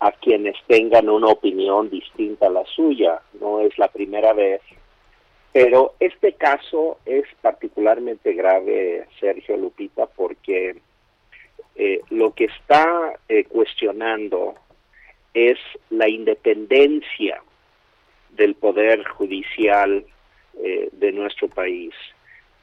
a 0.00 0.12
quienes 0.12 0.56
tengan 0.66 1.08
una 1.08 1.28
opinión 1.28 1.90
distinta 1.90 2.46
a 2.46 2.50
la 2.50 2.64
suya. 2.64 3.20
No 3.40 3.60
es 3.60 3.76
la 3.78 3.88
primera 3.88 4.32
vez. 4.32 4.62
Pero 5.52 5.94
este 6.00 6.34
caso 6.34 6.98
es 7.04 7.24
particularmente 7.40 8.32
grave, 8.34 9.06
Sergio 9.20 9.56
Lupita, 9.56 10.06
porque 10.06 10.76
eh, 11.74 12.00
lo 12.10 12.32
que 12.32 12.44
está 12.44 13.18
eh, 13.28 13.44
cuestionando 13.44 14.54
es 15.34 15.58
la 15.90 16.08
independencia 16.08 17.42
del 18.30 18.54
poder 18.54 19.04
judicial 19.04 20.04
eh, 20.62 20.88
de 20.92 21.12
nuestro 21.12 21.48
país. 21.48 21.94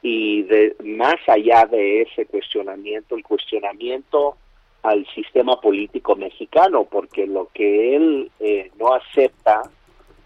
Y 0.06 0.42
de, 0.42 0.76
más 0.84 1.16
allá 1.26 1.64
de 1.64 2.02
ese 2.02 2.26
cuestionamiento, 2.26 3.16
el 3.16 3.24
cuestionamiento 3.24 4.36
al 4.82 5.06
sistema 5.14 5.58
político 5.58 6.14
mexicano, 6.14 6.84
porque 6.84 7.26
lo 7.26 7.48
que 7.54 7.96
él 7.96 8.30
eh, 8.38 8.70
no 8.78 8.92
acepta 8.92 9.62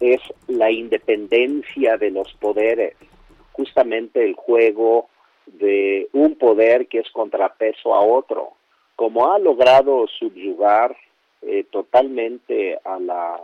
es 0.00 0.20
la 0.48 0.72
independencia 0.72 1.96
de 1.96 2.10
los 2.10 2.32
poderes, 2.40 2.96
justamente 3.52 4.24
el 4.24 4.34
juego 4.34 5.10
de 5.46 6.08
un 6.12 6.34
poder 6.34 6.88
que 6.88 6.98
es 6.98 7.10
contrapeso 7.12 7.94
a 7.94 8.00
otro, 8.00 8.54
como 8.96 9.32
ha 9.32 9.38
logrado 9.38 10.08
subyugar 10.08 10.96
eh, 11.42 11.64
totalmente 11.70 12.80
a 12.84 12.98
la, 12.98 13.40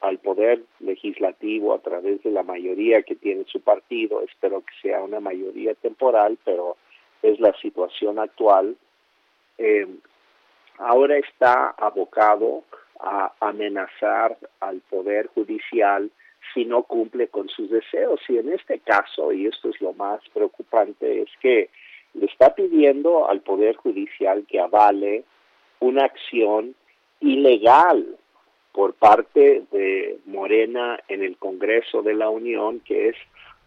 al 0.00 0.18
poder 0.18 0.62
legislativo 0.80 1.74
a 1.74 1.80
través 1.80 2.22
de 2.22 2.30
la 2.30 2.42
mayoría 2.42 3.02
que 3.02 3.16
tiene 3.16 3.44
su 3.44 3.60
partido, 3.60 4.22
espero 4.22 4.60
que 4.60 4.74
sea 4.80 5.02
una 5.02 5.20
mayoría 5.20 5.74
temporal, 5.74 6.38
pero 6.44 6.76
es 7.22 7.40
la 7.40 7.52
situación 7.60 8.18
actual, 8.18 8.76
eh, 9.58 9.88
ahora 10.78 11.18
está 11.18 11.70
abocado 11.70 12.62
a 13.00 13.32
amenazar 13.40 14.36
al 14.60 14.80
Poder 14.88 15.28
Judicial 15.28 16.10
si 16.54 16.64
no 16.64 16.84
cumple 16.84 17.28
con 17.28 17.48
sus 17.48 17.70
deseos. 17.70 18.20
Y 18.28 18.38
en 18.38 18.52
este 18.52 18.78
caso, 18.80 19.32
y 19.32 19.46
esto 19.46 19.70
es 19.70 19.80
lo 19.80 19.92
más 19.92 20.20
preocupante, 20.32 21.22
es 21.22 21.30
que 21.40 21.70
le 22.14 22.26
está 22.26 22.54
pidiendo 22.54 23.28
al 23.28 23.40
Poder 23.40 23.76
Judicial 23.76 24.44
que 24.46 24.60
avale 24.60 25.24
una 25.80 26.04
acción 26.04 26.74
ilegal 27.20 28.16
por 28.78 28.94
parte 28.94 29.64
de 29.72 30.20
Morena 30.26 31.00
en 31.08 31.24
el 31.24 31.36
Congreso 31.36 32.00
de 32.00 32.14
la 32.14 32.30
Unión, 32.30 32.78
que 32.78 33.08
es 33.08 33.16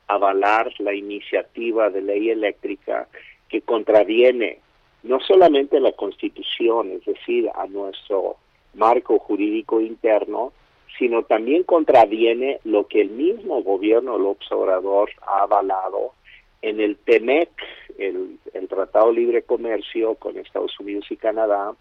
avalar 0.08 0.72
la 0.80 0.94
iniciativa 0.94 1.90
de 1.90 2.02
ley 2.02 2.30
eléctrica 2.30 3.10
que 3.50 3.60
contraviene 3.60 4.60
no 5.04 5.20
solamente 5.20 5.82
la 5.82 5.92
Constitución, 5.92 6.92
es 6.92 7.04
decir, 7.04 7.50
a 7.54 7.68
nuestro 7.68 8.38
marco 8.74 9.20
jurídico 9.20 9.82
interno, 9.82 10.54
sino 10.98 11.24
también 11.24 11.64
contraviene 11.64 12.62
lo 12.64 12.88
que 12.88 13.02
el 13.02 13.10
mismo 13.10 13.62
gobierno 13.64 14.18
López 14.18 14.50
Obrador 14.54 15.10
ha 15.28 15.42
avalado 15.42 16.14
en 16.62 16.80
el 16.80 16.96
TEMEC, 16.96 17.50
el, 17.98 18.40
el 18.54 18.68
Tratado 18.70 19.12
Libre 19.12 19.42
Comercio 19.42 20.16
con 20.16 20.38
Estados 20.38 20.80
Unidos 20.80 21.08
y 21.10 21.18
Canadá, 21.18 21.74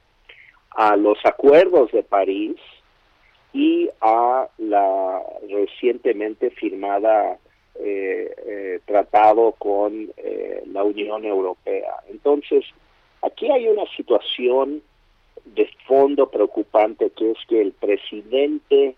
a 0.70 0.96
los 0.96 1.24
acuerdos 1.24 1.92
de 1.92 2.02
París 2.02 2.56
y 3.52 3.90
a 4.00 4.48
la 4.58 5.22
recientemente 5.48 6.50
firmada 6.50 7.38
eh, 7.74 8.34
eh, 8.46 8.80
tratado 8.84 9.52
con 9.52 10.10
eh, 10.16 10.62
la 10.66 10.84
Unión 10.84 11.24
Europea. 11.24 11.94
Entonces, 12.08 12.64
Aquí 13.22 13.50
hay 13.50 13.68
una 13.68 13.84
situación 13.96 14.82
de 15.44 15.68
fondo 15.86 16.30
preocupante 16.30 17.10
que 17.10 17.32
es 17.32 17.38
que 17.48 17.60
el 17.60 17.72
presidente 17.72 18.96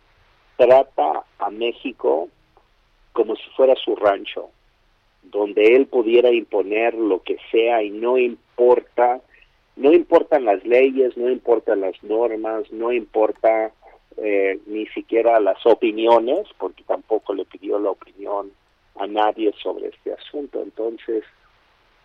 trata 0.57 1.25
a 1.39 1.51
México 1.51 2.29
como 3.13 3.35
si 3.37 3.51
fuera 3.57 3.75
su 3.75 3.97
rancho, 3.97 4.51
donde 5.23 5.75
él 5.75 5.87
pudiera 5.87 6.31
imponer 6.31 6.95
lo 6.95 7.23
que 7.23 7.37
sea 7.51 7.83
y 7.83 7.91
no 7.91 8.17
importa, 8.17 9.21
no 9.77 9.93
importan 9.93 10.45
las 10.45 10.65
leyes, 10.65 11.17
no 11.17 11.29
importan 11.29 11.81
las 11.81 12.01
normas, 12.03 12.71
no 12.73 12.93
importa 12.93 13.73
eh, 14.17 14.59
ni 14.67 14.87
siquiera 14.89 15.41
las 15.41 15.65
opiniones, 15.67 16.47
porque 16.59 16.83
tampoco 16.85 17.35
le 17.35 17.45
pidió 17.45 17.79
la 17.79 17.91
opinión 17.91 18.53
a 18.97 19.07
nadie 19.07 19.53
sobre 19.63 19.89
este 19.89 20.13
asunto. 20.13 20.63
Entonces, 20.63 21.25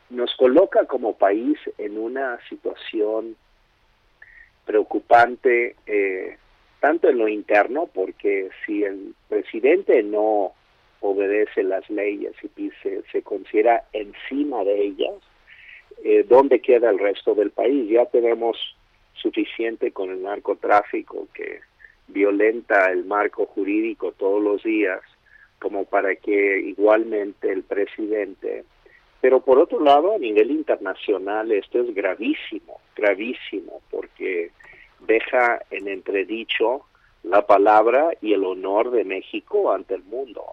nos 0.10 0.34
coloca 0.36 0.86
como 0.86 1.18
país 1.18 1.58
en 1.78 1.98
una 1.98 2.40
situación 2.50 3.36
preocupante, 4.66 5.76
eh, 5.86 6.38
tanto 6.80 7.10
en 7.10 7.18
lo 7.18 7.28
interno, 7.28 7.90
porque 7.94 8.50
si 8.66 8.84
el 8.84 9.16
presidente 9.28 10.04
no 10.04 10.54
obedece 11.00 11.64
las 11.64 11.90
leyes 11.90 12.34
y 12.56 12.72
se, 12.84 13.04
se 13.12 13.22
considera 13.22 13.84
encima 13.94 14.64
de 14.64 14.84
ellas, 14.84 15.16
eh, 16.04 16.26
¿dónde 16.28 16.60
queda 16.60 16.90
el 16.90 17.00
resto 17.00 17.36
del 17.36 17.52
país? 17.52 17.90
Ya 17.90 18.06
tenemos 18.06 18.58
suficiente 19.14 19.92
con 19.92 20.12
el 20.12 20.22
narcotráfico 20.22 21.28
que 21.34 21.62
violenta 22.08 22.92
el 22.92 23.06
marco 23.06 23.46
jurídico 23.46 24.14
todos 24.14 24.42
los 24.42 24.64
días, 24.64 25.02
como 25.60 25.86
para 25.86 26.16
que 26.16 26.60
igualmente 26.60 27.52
el 27.52 27.64
presidente 27.64 28.66
pero 29.22 29.42
por 29.42 29.60
otro 29.60 29.80
lado, 29.80 30.14
a 30.14 30.20
nivel 30.20 30.52
internacional, 30.52 31.52
esto 31.52 31.82
es 31.82 31.94
gravísimo, 31.94 32.80
gravísimo, 32.96 33.82
porque 33.90 34.52
deja 35.08 35.60
en 35.72 35.88
entredicho 35.88 36.86
la 37.24 37.46
palabra 37.46 38.12
y 38.22 38.34
el 38.34 38.46
honor 38.46 38.92
de 38.92 39.04
México 39.04 39.72
ante 39.72 39.96
el 39.96 40.04
mundo. 40.04 40.44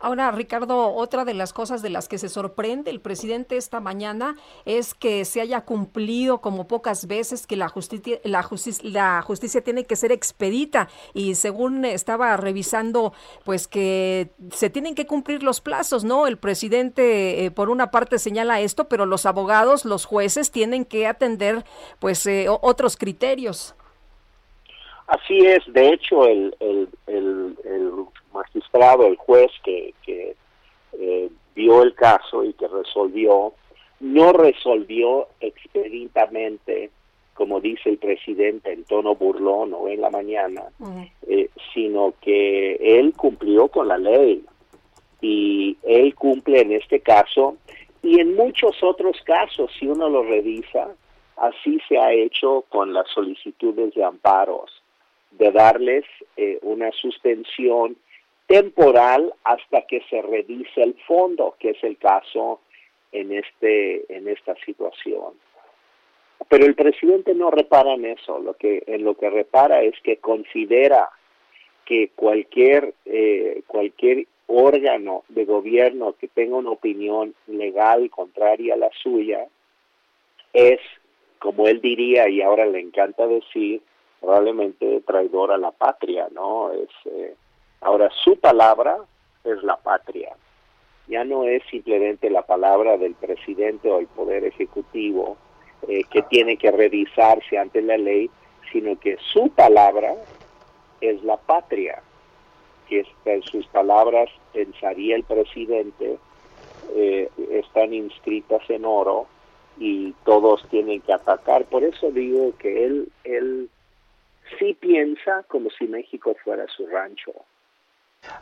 Ahora, 0.00 0.30
Ricardo, 0.30 0.94
otra 0.94 1.24
de 1.24 1.34
las 1.34 1.52
cosas 1.52 1.82
de 1.82 1.90
las 1.90 2.08
que 2.08 2.18
se 2.18 2.28
sorprende 2.28 2.90
el 2.90 3.00
presidente 3.00 3.56
esta 3.56 3.80
mañana 3.80 4.36
es 4.64 4.94
que 4.94 5.24
se 5.24 5.40
haya 5.40 5.64
cumplido 5.64 6.40
como 6.40 6.68
pocas 6.68 7.06
veces 7.06 7.46
que 7.46 7.56
la 7.56 7.68
justicia, 7.68 8.20
la 8.24 8.42
justicia, 8.42 8.88
la 8.88 9.22
justicia 9.22 9.62
tiene 9.62 9.84
que 9.84 9.96
ser 9.96 10.12
expedita 10.12 10.88
y 11.12 11.34
según 11.34 11.84
estaba 11.84 12.36
revisando, 12.36 13.12
pues 13.44 13.66
que 13.66 14.30
se 14.52 14.70
tienen 14.70 14.94
que 14.94 15.06
cumplir 15.06 15.42
los 15.42 15.60
plazos, 15.60 16.04
¿no? 16.04 16.26
El 16.26 16.38
presidente 16.38 17.44
eh, 17.44 17.50
por 17.50 17.70
una 17.70 17.90
parte 17.90 18.18
señala 18.18 18.60
esto, 18.60 18.88
pero 18.88 19.06
los 19.06 19.26
abogados, 19.26 19.84
los 19.84 20.04
jueces 20.04 20.50
tienen 20.50 20.84
que 20.84 21.06
atender, 21.06 21.64
pues, 21.98 22.26
eh, 22.26 22.46
otros 22.48 22.96
criterios. 22.96 23.74
Así 25.06 25.38
es, 25.40 25.60
de 25.72 25.88
hecho, 25.88 26.26
el, 26.26 26.56
el, 26.60 26.88
el, 27.06 27.56
magistrado, 28.32 29.06
el 29.06 29.16
juez 29.16 29.50
que, 29.64 29.94
que 30.04 30.36
eh, 30.98 31.30
vio 31.54 31.82
el 31.82 31.94
caso 31.94 32.44
y 32.44 32.52
que 32.54 32.68
resolvió, 32.68 33.52
no 34.00 34.32
resolvió 34.32 35.28
expeditamente, 35.40 36.90
como 37.34 37.60
dice 37.60 37.90
el 37.90 37.98
presidente 37.98 38.72
en 38.72 38.84
tono 38.84 39.14
burlón 39.14 39.72
o 39.74 39.88
en 39.88 40.00
la 40.00 40.10
mañana, 40.10 40.64
eh, 41.26 41.48
sino 41.72 42.14
que 42.20 42.74
él 42.74 43.14
cumplió 43.16 43.68
con 43.68 43.88
la 43.88 43.98
ley. 43.98 44.44
Y 45.20 45.76
él 45.84 46.14
cumple 46.16 46.62
en 46.62 46.72
este 46.72 47.00
caso 47.00 47.56
y 48.02 48.18
en 48.18 48.34
muchos 48.34 48.82
otros 48.82 49.16
casos, 49.24 49.70
si 49.78 49.86
uno 49.86 50.08
lo 50.08 50.24
revisa, 50.24 50.88
así 51.36 51.78
se 51.88 51.98
ha 51.98 52.12
hecho 52.12 52.64
con 52.68 52.92
las 52.92 53.08
solicitudes 53.08 53.94
de 53.94 54.04
amparos 54.04 54.82
de 55.30 55.50
darles 55.50 56.04
eh, 56.36 56.58
una 56.62 56.90
suspensión 56.92 57.96
temporal 58.52 59.32
hasta 59.44 59.80
que 59.86 60.02
se 60.10 60.20
revise 60.20 60.82
el 60.82 60.94
fondo, 61.06 61.56
que 61.58 61.70
es 61.70 61.82
el 61.82 61.96
caso 61.96 62.60
en 63.10 63.32
este 63.32 64.14
en 64.14 64.28
esta 64.28 64.54
situación. 64.66 65.32
Pero 66.50 66.66
el 66.66 66.74
presidente 66.74 67.34
no 67.34 67.50
repara 67.50 67.94
en 67.94 68.04
eso, 68.04 68.40
lo 68.40 68.52
que 68.54 68.82
en 68.86 69.04
lo 69.04 69.14
que 69.14 69.30
repara 69.30 69.80
es 69.80 69.94
que 70.02 70.18
considera 70.18 71.08
que 71.86 72.10
cualquier 72.14 72.92
eh, 73.06 73.62
cualquier 73.66 74.26
órgano 74.48 75.24
de 75.30 75.46
gobierno 75.46 76.14
que 76.20 76.28
tenga 76.28 76.56
una 76.56 76.72
opinión 76.72 77.34
legal 77.46 78.10
contraria 78.10 78.74
a 78.74 78.76
la 78.76 78.90
suya 79.02 79.46
es, 80.52 80.80
como 81.38 81.68
él 81.68 81.80
diría 81.80 82.28
y 82.28 82.42
ahora 82.42 82.66
le 82.66 82.80
encanta 82.80 83.26
decir, 83.26 83.80
probablemente 84.20 85.00
traidor 85.06 85.52
a 85.52 85.56
la 85.56 85.70
patria, 85.70 86.28
¿no? 86.30 86.70
Es, 86.70 86.90
eh, 87.06 87.34
ahora, 87.82 88.08
su 88.24 88.38
palabra 88.38 88.98
es 89.44 89.62
la 89.62 89.76
patria. 89.76 90.34
Ya 91.08 91.24
no 91.24 91.44
es 91.44 91.62
simplemente 91.70 92.30
la 92.30 92.42
palabra 92.42 92.96
del 92.96 93.14
presidente 93.14 93.90
o 93.90 93.98
el 93.98 94.06
poder 94.06 94.44
ejecutivo 94.44 95.36
eh, 95.88 96.04
que 96.10 96.22
tiene 96.22 96.56
que 96.56 96.70
revisarse 96.70 97.58
ante 97.58 97.82
la 97.82 97.98
ley, 97.98 98.30
sino 98.72 98.98
que 98.98 99.18
su 99.32 99.50
palabra 99.50 100.14
es 101.00 101.22
la 101.24 101.36
patria, 101.36 102.00
que 102.88 103.04
en 103.24 103.42
sus 103.42 103.66
palabras 103.66 104.30
pensaría 104.52 105.16
el 105.16 105.24
presidente, 105.24 106.18
eh, 106.94 107.28
están 107.50 107.92
inscritas 107.92 108.62
en 108.68 108.84
oro 108.84 109.26
y 109.78 110.12
todos 110.24 110.64
tienen 110.68 111.00
que 111.00 111.12
atacar. 111.12 111.64
Por 111.64 111.82
eso 111.82 112.10
digo 112.10 112.52
que 112.58 112.84
él, 112.84 113.12
él 113.24 113.68
sí 114.58 114.74
piensa 114.74 115.44
como 115.48 115.70
si 115.70 115.86
México 115.86 116.36
fuera 116.44 116.66
su 116.68 116.86
rancho. 116.86 117.32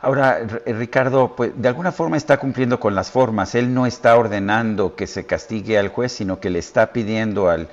Ahora, 0.01 0.39
Ricardo, 0.65 1.35
pues 1.35 1.59
de 1.61 1.67
alguna 1.67 1.91
forma 1.91 2.17
está 2.17 2.37
cumpliendo 2.37 2.79
con 2.79 2.95
las 2.95 3.11
formas. 3.11 3.53
Él 3.53 3.71
no 3.73 3.85
está 3.85 4.17
ordenando 4.17 4.95
que 4.95 5.05
se 5.05 5.27
castigue 5.27 5.77
al 5.77 5.89
juez, 5.89 6.11
sino 6.11 6.39
que 6.39 6.49
le 6.49 6.57
está 6.57 6.91
pidiendo 6.91 7.49
al 7.49 7.67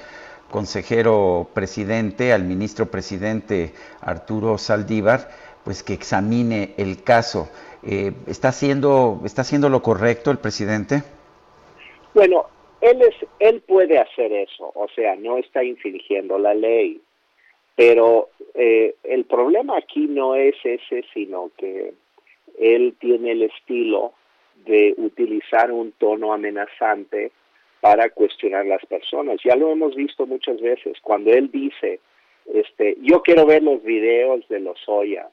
consejero 0.51 1.49
presidente, 1.55 2.35
al 2.35 2.45
ministro 2.45 2.87
presidente 2.87 3.73
Arturo 4.03 4.59
Saldívar, 4.59 5.31
pues 5.65 5.83
que 5.83 5.95
examine 5.95 6.75
el 6.77 7.03
caso. 7.03 7.49
Eh, 7.83 8.13
¿está, 8.27 8.49
haciendo, 8.49 9.23
¿Está 9.25 9.43
haciendo 9.43 9.71
lo 9.71 9.83
correcto 9.83 10.31
el 10.31 10.39
presidente? 10.39 11.03
Bueno, 12.15 12.47
él, 12.83 13.01
es, 13.01 13.15
él 13.39 13.63
puede 13.67 13.99
hacer 13.99 14.33
eso, 14.33 14.71
o 14.75 14.87
sea, 14.95 15.17
no 15.17 15.39
está 15.39 15.65
infringiendo 15.65 16.39
la 16.39 16.53
ley. 16.53 17.01
Pero 17.79 18.31
eh, 18.55 18.97
el 19.05 19.25
problema 19.27 19.77
aquí 19.77 20.09
no 20.09 20.35
es 20.35 20.57
ese, 20.65 21.05
sino 21.15 21.53
que 21.57 21.95
él 22.59 22.97
tiene 22.99 23.31
el 23.31 23.43
estilo 23.43 24.15
de 24.67 24.95
utilizar 24.97 25.71
un 25.71 25.93
tono 25.93 26.33
amenazante 26.33 27.31
para 27.81 28.11
cuestionar 28.11 28.63
a 28.63 28.71
las 28.71 28.87
personas. 28.87 29.39
Ya 29.45 29.55
lo 29.55 29.71
hemos 29.71 29.95
visto 29.95 30.27
muchas 30.27 30.61
veces. 30.61 30.99
Cuando 31.01 31.31
él 31.31 31.53
dice, 31.53 32.01
este, 32.53 32.97
yo 33.01 33.23
quiero 33.23 33.47
ver 33.47 33.63
los 33.63 33.81
videos 33.85 34.41
de 34.49 34.59
los 34.59 34.81
Oya 34.89 35.29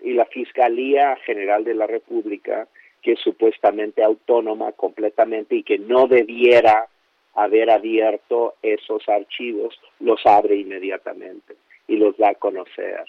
y 0.00 0.14
la 0.14 0.24
Fiscalía 0.24 1.14
General 1.24 1.62
de 1.62 1.74
la 1.74 1.86
República, 1.86 2.66
que 3.02 3.12
es 3.12 3.20
supuestamente 3.20 4.02
autónoma 4.02 4.72
completamente 4.72 5.54
y 5.54 5.62
que 5.62 5.78
no 5.78 6.08
debiera 6.08 6.88
haber 7.34 7.70
abierto 7.70 8.54
esos 8.62 9.08
archivos, 9.08 9.78
los 10.00 10.26
abre 10.26 10.56
inmediatamente 10.56 11.54
y 11.88 11.96
los 11.96 12.16
da 12.16 12.30
a 12.30 12.34
conocer. 12.34 13.04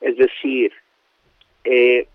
Es 0.00 0.16
decir, 0.16 0.72
eh, 1.64 2.06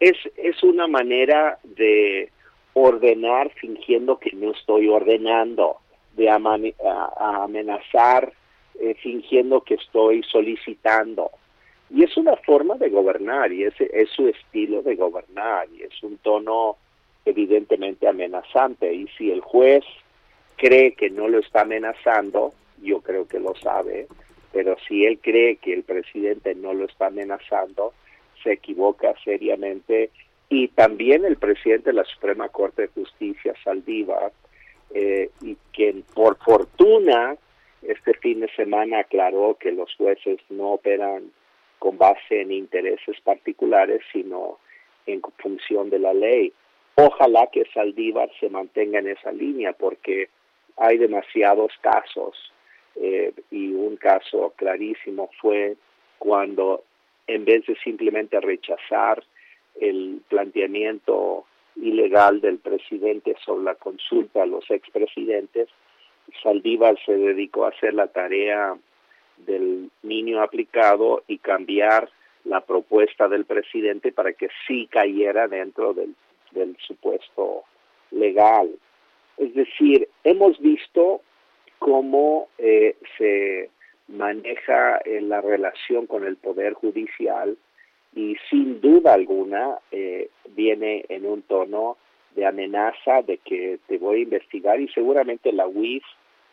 es, 0.00 0.16
es 0.36 0.62
una 0.62 0.86
manera 0.86 1.58
de 1.64 2.30
ordenar 2.74 3.50
fingiendo 3.54 4.18
que 4.18 4.32
no 4.32 4.52
estoy 4.52 4.88
ordenando, 4.88 5.78
de 6.14 6.30
amenazar 6.30 8.32
eh, 8.78 8.94
fingiendo 9.02 9.62
que 9.62 9.74
estoy 9.74 10.22
solicitando. 10.24 11.30
Y 11.88 12.04
es 12.04 12.16
una 12.16 12.36
forma 12.36 12.74
de 12.76 12.90
gobernar 12.90 13.52
y 13.52 13.64
ese 13.64 13.88
es 13.92 14.10
su 14.10 14.28
estilo 14.28 14.82
de 14.82 14.96
gobernar 14.96 15.68
y 15.74 15.82
es 15.82 16.02
un 16.02 16.18
tono 16.18 16.76
evidentemente 17.24 18.08
amenazante. 18.08 18.92
Y 18.92 19.06
si 19.16 19.30
el 19.30 19.40
juez 19.40 19.84
cree 20.56 20.94
que 20.94 21.08
no 21.08 21.28
lo 21.28 21.38
está 21.38 21.62
amenazando, 21.62 22.52
yo 22.82 23.00
creo 23.00 23.26
que 23.26 23.38
lo 23.38 23.54
sabe, 23.54 24.08
pero 24.56 24.74
si 24.88 25.04
él 25.04 25.18
cree 25.18 25.56
que 25.56 25.74
el 25.74 25.82
presidente 25.82 26.54
no 26.54 26.72
lo 26.72 26.86
está 26.86 27.08
amenazando, 27.08 27.92
se 28.42 28.52
equivoca 28.52 29.14
seriamente 29.22 30.08
y 30.48 30.68
también 30.68 31.26
el 31.26 31.36
presidente 31.36 31.90
de 31.90 31.96
la 31.96 32.04
Suprema 32.04 32.48
Corte 32.48 32.80
de 32.80 32.88
Justicia, 32.88 33.52
Saldívar, 33.62 34.32
eh, 34.94 35.28
y 35.42 35.58
quien 35.74 36.04
por 36.14 36.38
fortuna 36.38 37.36
este 37.82 38.14
fin 38.14 38.40
de 38.40 38.48
semana 38.56 39.00
aclaró 39.00 39.58
que 39.60 39.72
los 39.72 39.94
jueces 39.94 40.38
no 40.48 40.72
operan 40.72 41.32
con 41.78 41.98
base 41.98 42.40
en 42.40 42.50
intereses 42.50 43.20
particulares, 43.20 44.00
sino 44.10 44.58
en 45.04 45.20
función 45.36 45.90
de 45.90 45.98
la 45.98 46.14
ley. 46.14 46.50
Ojalá 46.94 47.50
que 47.52 47.66
Saldívar 47.74 48.30
se 48.40 48.48
mantenga 48.48 49.00
en 49.00 49.08
esa 49.08 49.32
línea, 49.32 49.74
porque 49.74 50.30
hay 50.78 50.96
demasiados 50.96 51.72
casos 51.82 52.54
eh, 53.00 53.32
y 53.50 53.72
un 53.72 53.96
caso 53.96 54.52
clarísimo 54.56 55.30
fue 55.40 55.76
cuando 56.18 56.84
en 57.26 57.44
vez 57.44 57.66
de 57.66 57.76
simplemente 57.76 58.40
rechazar 58.40 59.22
el 59.80 60.22
planteamiento 60.28 61.44
ilegal 61.76 62.40
del 62.40 62.58
presidente 62.58 63.36
sobre 63.44 63.64
la 63.64 63.74
consulta 63.74 64.42
a 64.42 64.46
los 64.46 64.70
expresidentes, 64.70 65.68
Saldívar 66.42 66.98
se 67.04 67.16
dedicó 67.16 67.64
a 67.64 67.68
hacer 67.68 67.94
la 67.94 68.08
tarea 68.08 68.76
del 69.38 69.90
niño 70.02 70.42
aplicado 70.42 71.22
y 71.28 71.38
cambiar 71.38 72.08
la 72.44 72.60
propuesta 72.60 73.28
del 73.28 73.44
presidente 73.44 74.12
para 74.12 74.32
que 74.32 74.48
sí 74.66 74.86
cayera 74.90 75.48
dentro 75.48 75.92
del, 75.92 76.14
supuesto 76.78 77.64
legal. 78.10 78.70
Es 79.36 79.54
decir, 79.54 80.08
hemos 80.24 80.58
visto 80.60 81.20
cómo 81.86 82.48
eh, 82.58 82.96
se 83.16 83.70
maneja 84.08 85.00
en 85.04 85.28
la 85.28 85.40
relación 85.40 86.08
con 86.08 86.26
el 86.26 86.36
Poder 86.36 86.72
Judicial 86.72 87.56
y 88.12 88.34
sin 88.50 88.80
duda 88.80 89.14
alguna 89.14 89.78
eh, 89.92 90.28
viene 90.56 91.04
en 91.08 91.24
un 91.26 91.42
tono 91.42 91.96
de 92.34 92.44
amenaza 92.44 93.22
de 93.22 93.38
que 93.38 93.78
te 93.86 93.98
voy 93.98 94.16
a 94.18 94.22
investigar 94.22 94.80
y 94.80 94.88
seguramente 94.88 95.52
la 95.52 95.68
UIF 95.68 96.02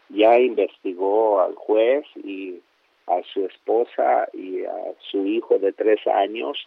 ya 0.10 0.38
investigó 0.38 1.42
al 1.42 1.56
juez 1.56 2.06
y 2.24 2.60
a 3.08 3.24
su 3.34 3.48
esposa 3.48 4.28
y 4.34 4.64
a 4.66 4.94
su 5.10 5.26
hijo 5.26 5.58
de 5.58 5.74
tres 5.74 6.06
años 6.06 6.60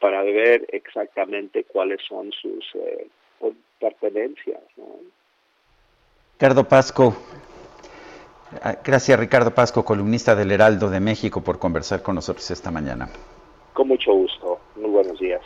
para 0.00 0.22
ver 0.22 0.64
exactamente 0.72 1.64
cuáles 1.64 2.00
son 2.08 2.32
sus 2.32 2.64
eh, 2.74 3.06
pertenencias. 3.78 4.62
Ricardo 6.32 6.64
Pasco, 6.66 7.14
gracias 8.84 9.18
Ricardo 9.18 9.52
Pasco, 9.52 9.84
columnista 9.84 10.34
del 10.34 10.52
Heraldo 10.52 10.90
de 10.90 11.00
México, 11.00 11.40
por 11.42 11.58
conversar 11.58 12.02
con 12.02 12.14
nosotros 12.14 12.50
esta 12.50 12.70
mañana. 12.70 13.08
Con 13.72 13.88
mucho 13.88 14.12
gusto. 14.12 14.58
Muy 14.76 14.90
buenos 14.90 15.18
días. 15.18 15.40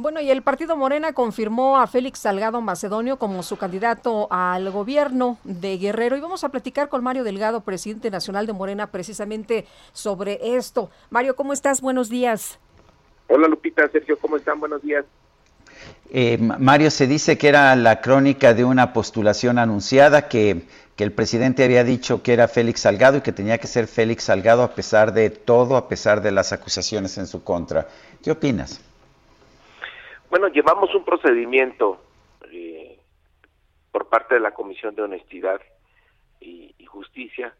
Bueno, 0.00 0.20
y 0.20 0.30
el 0.30 0.42
partido 0.42 0.76
Morena 0.76 1.12
confirmó 1.12 1.78
a 1.78 1.88
Félix 1.88 2.20
Salgado 2.20 2.60
Macedonio 2.60 3.18
como 3.18 3.42
su 3.42 3.56
candidato 3.56 4.28
al 4.30 4.70
gobierno 4.70 5.38
de 5.42 5.76
Guerrero. 5.76 6.16
Y 6.16 6.20
vamos 6.20 6.44
a 6.44 6.50
platicar 6.50 6.88
con 6.88 7.02
Mario 7.02 7.24
Delgado, 7.24 7.62
presidente 7.62 8.08
nacional 8.08 8.46
de 8.46 8.52
Morena, 8.52 8.92
precisamente 8.92 9.66
sobre 9.92 10.54
esto. 10.56 10.90
Mario, 11.10 11.34
¿cómo 11.34 11.52
estás? 11.52 11.80
Buenos 11.80 12.08
días. 12.08 12.60
Hola 13.26 13.48
Lupita, 13.48 13.88
Sergio, 13.88 14.16
¿cómo 14.20 14.36
están? 14.36 14.60
Buenos 14.60 14.82
días. 14.82 15.04
Eh, 16.10 16.38
Mario, 16.38 16.90
se 16.90 17.06
dice 17.06 17.36
que 17.36 17.48
era 17.48 17.76
la 17.76 18.00
crónica 18.00 18.54
de 18.54 18.64
una 18.64 18.92
postulación 18.92 19.58
anunciada 19.58 20.28
que 20.28 20.62
que 20.98 21.04
el 21.04 21.12
presidente 21.12 21.62
había 21.62 21.84
dicho 21.84 22.24
que 22.24 22.32
era 22.32 22.48
Félix 22.48 22.80
Salgado 22.80 23.18
y 23.18 23.20
que 23.20 23.30
tenía 23.30 23.58
que 23.58 23.68
ser 23.68 23.86
Félix 23.86 24.24
Salgado 24.24 24.64
a 24.64 24.74
pesar 24.74 25.12
de 25.12 25.30
todo, 25.30 25.76
a 25.76 25.88
pesar 25.88 26.20
de 26.22 26.32
las 26.32 26.52
acusaciones 26.52 27.16
en 27.18 27.28
su 27.28 27.44
contra. 27.44 27.86
¿Qué 28.20 28.32
opinas? 28.32 28.84
Bueno, 30.28 30.48
llevamos 30.48 30.92
un 30.96 31.04
procedimiento 31.04 32.02
eh, 32.50 32.98
por 33.92 34.08
parte 34.08 34.34
de 34.34 34.40
la 34.40 34.50
Comisión 34.50 34.96
de 34.96 35.02
Honestidad 35.02 35.60
y, 36.40 36.74
Justicia, 36.86 37.54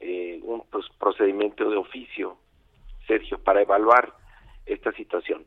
eh, 0.00 0.40
un 0.42 0.64
pues, 0.68 0.86
procedimiento 0.98 1.70
de 1.70 1.76
oficio, 1.76 2.36
Sergio, 3.06 3.38
para 3.38 3.62
evaluar 3.62 4.12
esta 4.64 4.90
situación. 4.90 5.46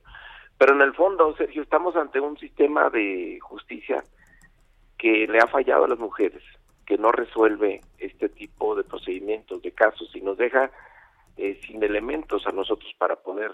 Pero 0.59 0.73
en 0.73 0.81
el 0.81 0.93
fondo, 0.93 1.33
Sergio, 1.37 1.63
estamos 1.63 1.95
ante 1.95 2.19
un 2.19 2.37
sistema 2.37 2.89
de 2.89 3.39
justicia 3.41 4.03
que 4.97 5.25
le 5.25 5.39
ha 5.39 5.47
fallado 5.47 5.85
a 5.85 5.87
las 5.87 5.97
mujeres 5.97 6.43
que 6.85 6.97
no 6.97 7.11
resuelve 7.13 7.81
este 7.97 8.27
tipo 8.27 8.75
de 8.75 8.83
procedimientos, 8.83 9.61
de 9.61 9.71
casos, 9.71 10.13
y 10.15 10.21
nos 10.21 10.37
deja 10.37 10.69
eh, 11.37 11.57
sin 11.65 11.81
elementos 11.81 12.45
a 12.45 12.51
nosotros 12.51 12.93
para 12.97 13.15
poder 13.15 13.51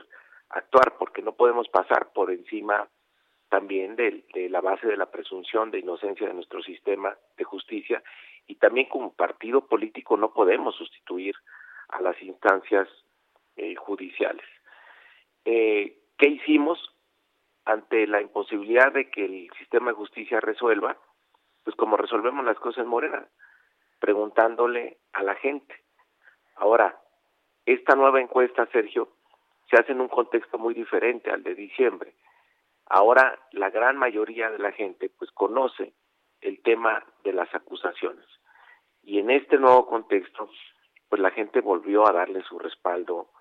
actuar, 0.50 0.96
porque 0.98 1.22
no 1.22 1.34
podemos 1.34 1.68
pasar 1.68 2.12
por 2.12 2.32
encima 2.32 2.88
también 3.50 3.96
de, 3.96 4.24
la 4.50 4.62
base 4.62 4.88
de 4.88 4.98
la 4.98 5.12
presunción 5.12 5.70
de 5.70 5.80
inocencia 5.80 6.28
de 6.28 6.34
nuestro 6.34 6.64
sistema 6.64 7.16
de 7.38 7.44
justicia 7.44 8.02
y 8.48 8.56
también 8.56 8.88
como 8.90 9.14
partido 9.14 9.68
político 9.68 10.18
no 10.18 10.34
podemos 10.34 10.76
sustituir 10.76 11.36
a 11.90 12.02
las 12.02 12.20
instancias 12.24 12.88
eh, 13.58 13.76
judiciales. 13.76 14.46
Eh, 15.44 16.00
¿Qué 16.18 16.30
hicimos 16.30 16.95
ante 17.66 18.08
la 18.08 18.22
imposibilidad 18.22 18.94
de 18.94 19.10
que 19.10 19.26
el 19.26 19.50
sistema 19.58 19.92
de 19.92 19.98
justicia 19.98 20.40
resuelva? 20.40 20.98
pues 21.66 21.76
como 21.76 21.98
resolvemos 21.98 22.46
las 22.46 22.60
cosas 22.60 22.84
en 22.84 22.90
Morena, 22.90 23.28
preguntándole 24.00 25.00
a 25.14 25.24
la 25.24 25.34
gente. 25.34 25.76
Ahora, 26.56 27.02
esta 27.66 27.96
nueva 27.96 28.22
encuesta, 28.22 28.68
Sergio, 28.68 29.10
se 29.70 29.78
hace 29.78 29.92
en 29.92 30.00
un 30.00 30.08
contexto 30.08 30.60
muy 30.60 30.76
diferente 30.76 31.32
al 31.32 31.42
de 31.42 31.56
diciembre. 31.56 32.14
Ahora 32.86 33.40
la 33.52 33.72
gran 33.72 33.98
mayoría 33.98 34.52
de 34.52 34.60
la 34.60 34.72
gente 34.72 35.10
pues 35.10 35.32
conoce 35.32 35.94
el 36.40 36.62
tema 36.62 37.04
de 37.24 37.34
las 37.34 37.54
acusaciones. 37.56 38.26
Y 39.02 39.18
en 39.18 39.32
este 39.32 39.58
nuevo 39.58 39.88
contexto, 39.88 40.48
pues 41.10 41.20
la 41.20 41.32
gente 41.32 41.62
volvió 41.62 42.08
a 42.08 42.14
darle 42.14 42.44
su 42.44 42.60
respaldo 42.60 43.32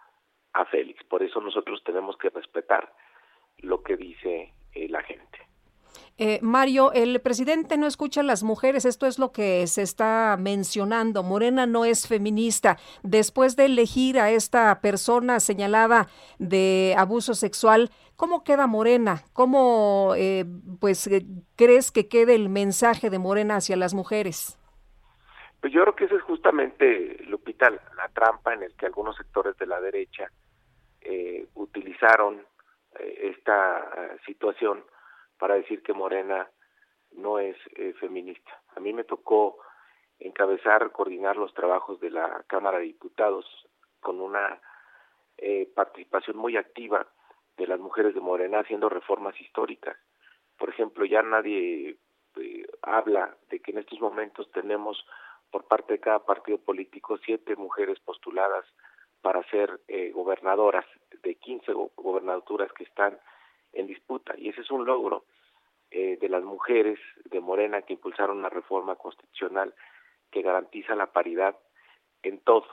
a 0.54 0.64
Félix. 0.64 1.04
Por 1.04 1.22
eso 1.22 1.42
nosotros 1.42 1.84
tenemos 1.84 2.16
que 2.16 2.30
respetar 2.30 2.90
lo 3.58 3.82
que 3.82 3.96
dice 3.96 4.52
eh, 4.72 4.88
la 4.88 5.02
gente. 5.02 5.24
Eh, 6.16 6.38
Mario, 6.42 6.92
el 6.92 7.20
presidente 7.20 7.76
no 7.76 7.88
escucha 7.88 8.20
a 8.20 8.24
las 8.24 8.44
mujeres, 8.44 8.84
esto 8.84 9.06
es 9.06 9.18
lo 9.18 9.32
que 9.32 9.66
se 9.66 9.82
está 9.82 10.36
mencionando. 10.38 11.24
Morena 11.24 11.66
no 11.66 11.84
es 11.84 12.06
feminista. 12.06 12.78
Después 13.02 13.56
de 13.56 13.64
elegir 13.64 14.20
a 14.20 14.30
esta 14.30 14.80
persona 14.80 15.40
señalada 15.40 16.06
de 16.38 16.94
abuso 16.96 17.34
sexual, 17.34 17.90
¿cómo 18.14 18.44
queda 18.44 18.68
Morena? 18.68 19.22
¿Cómo 19.32 20.12
eh, 20.16 20.44
pues 20.80 21.08
eh, 21.08 21.26
crees 21.56 21.90
que 21.90 22.06
quede 22.06 22.36
el 22.36 22.48
mensaje 22.48 23.10
de 23.10 23.18
Morena 23.18 23.56
hacia 23.56 23.76
las 23.76 23.92
mujeres? 23.92 24.56
Pues 25.60 25.72
yo 25.72 25.82
creo 25.82 25.96
que 25.96 26.04
esa 26.04 26.14
es 26.14 26.22
justamente, 26.22 27.24
Lupita, 27.26 27.70
la 27.70 28.08
trampa 28.12 28.54
en 28.54 28.62
el 28.62 28.74
que 28.76 28.86
algunos 28.86 29.16
sectores 29.16 29.56
de 29.56 29.66
la 29.66 29.80
derecha 29.80 30.30
eh, 31.00 31.48
utilizaron 31.54 32.42
esta 32.98 34.18
situación 34.26 34.84
para 35.38 35.54
decir 35.54 35.82
que 35.82 35.92
Morena 35.92 36.50
no 37.12 37.38
es 37.38 37.56
feminista. 38.00 38.62
A 38.76 38.80
mí 38.80 38.92
me 38.92 39.04
tocó 39.04 39.58
encabezar, 40.18 40.92
coordinar 40.92 41.36
los 41.36 41.52
trabajos 41.54 42.00
de 42.00 42.10
la 42.10 42.44
Cámara 42.46 42.78
de 42.78 42.84
Diputados 42.84 43.46
con 44.00 44.20
una 44.20 44.60
participación 45.74 46.36
muy 46.36 46.56
activa 46.56 47.06
de 47.56 47.66
las 47.66 47.78
mujeres 47.78 48.14
de 48.14 48.20
Morena 48.20 48.60
haciendo 48.60 48.88
reformas 48.88 49.40
históricas. 49.40 49.96
Por 50.58 50.70
ejemplo, 50.70 51.04
ya 51.04 51.22
nadie 51.22 51.98
habla 52.82 53.36
de 53.48 53.60
que 53.60 53.70
en 53.70 53.78
estos 53.78 54.00
momentos 54.00 54.50
tenemos 54.52 55.04
por 55.50 55.66
parte 55.66 55.94
de 55.94 56.00
cada 56.00 56.24
partido 56.24 56.58
político 56.58 57.16
siete 57.18 57.54
mujeres 57.54 58.00
postuladas 58.00 58.64
para 59.24 59.42
ser 59.44 59.80
eh, 59.88 60.10
gobernadoras 60.12 60.84
de 61.22 61.36
15 61.36 61.72
gobernaturas 61.96 62.70
que 62.74 62.84
están 62.84 63.18
en 63.72 63.86
disputa. 63.86 64.34
Y 64.36 64.50
ese 64.50 64.60
es 64.60 64.70
un 64.70 64.84
logro 64.84 65.24
eh, 65.90 66.18
de 66.20 66.28
las 66.28 66.44
mujeres 66.44 66.98
de 67.30 67.40
Morena 67.40 67.80
que 67.80 67.94
impulsaron 67.94 68.36
una 68.36 68.50
reforma 68.50 68.96
constitucional 68.96 69.72
que 70.30 70.42
garantiza 70.42 70.94
la 70.94 71.06
paridad 71.06 71.56
en 72.22 72.40
todo. 72.40 72.66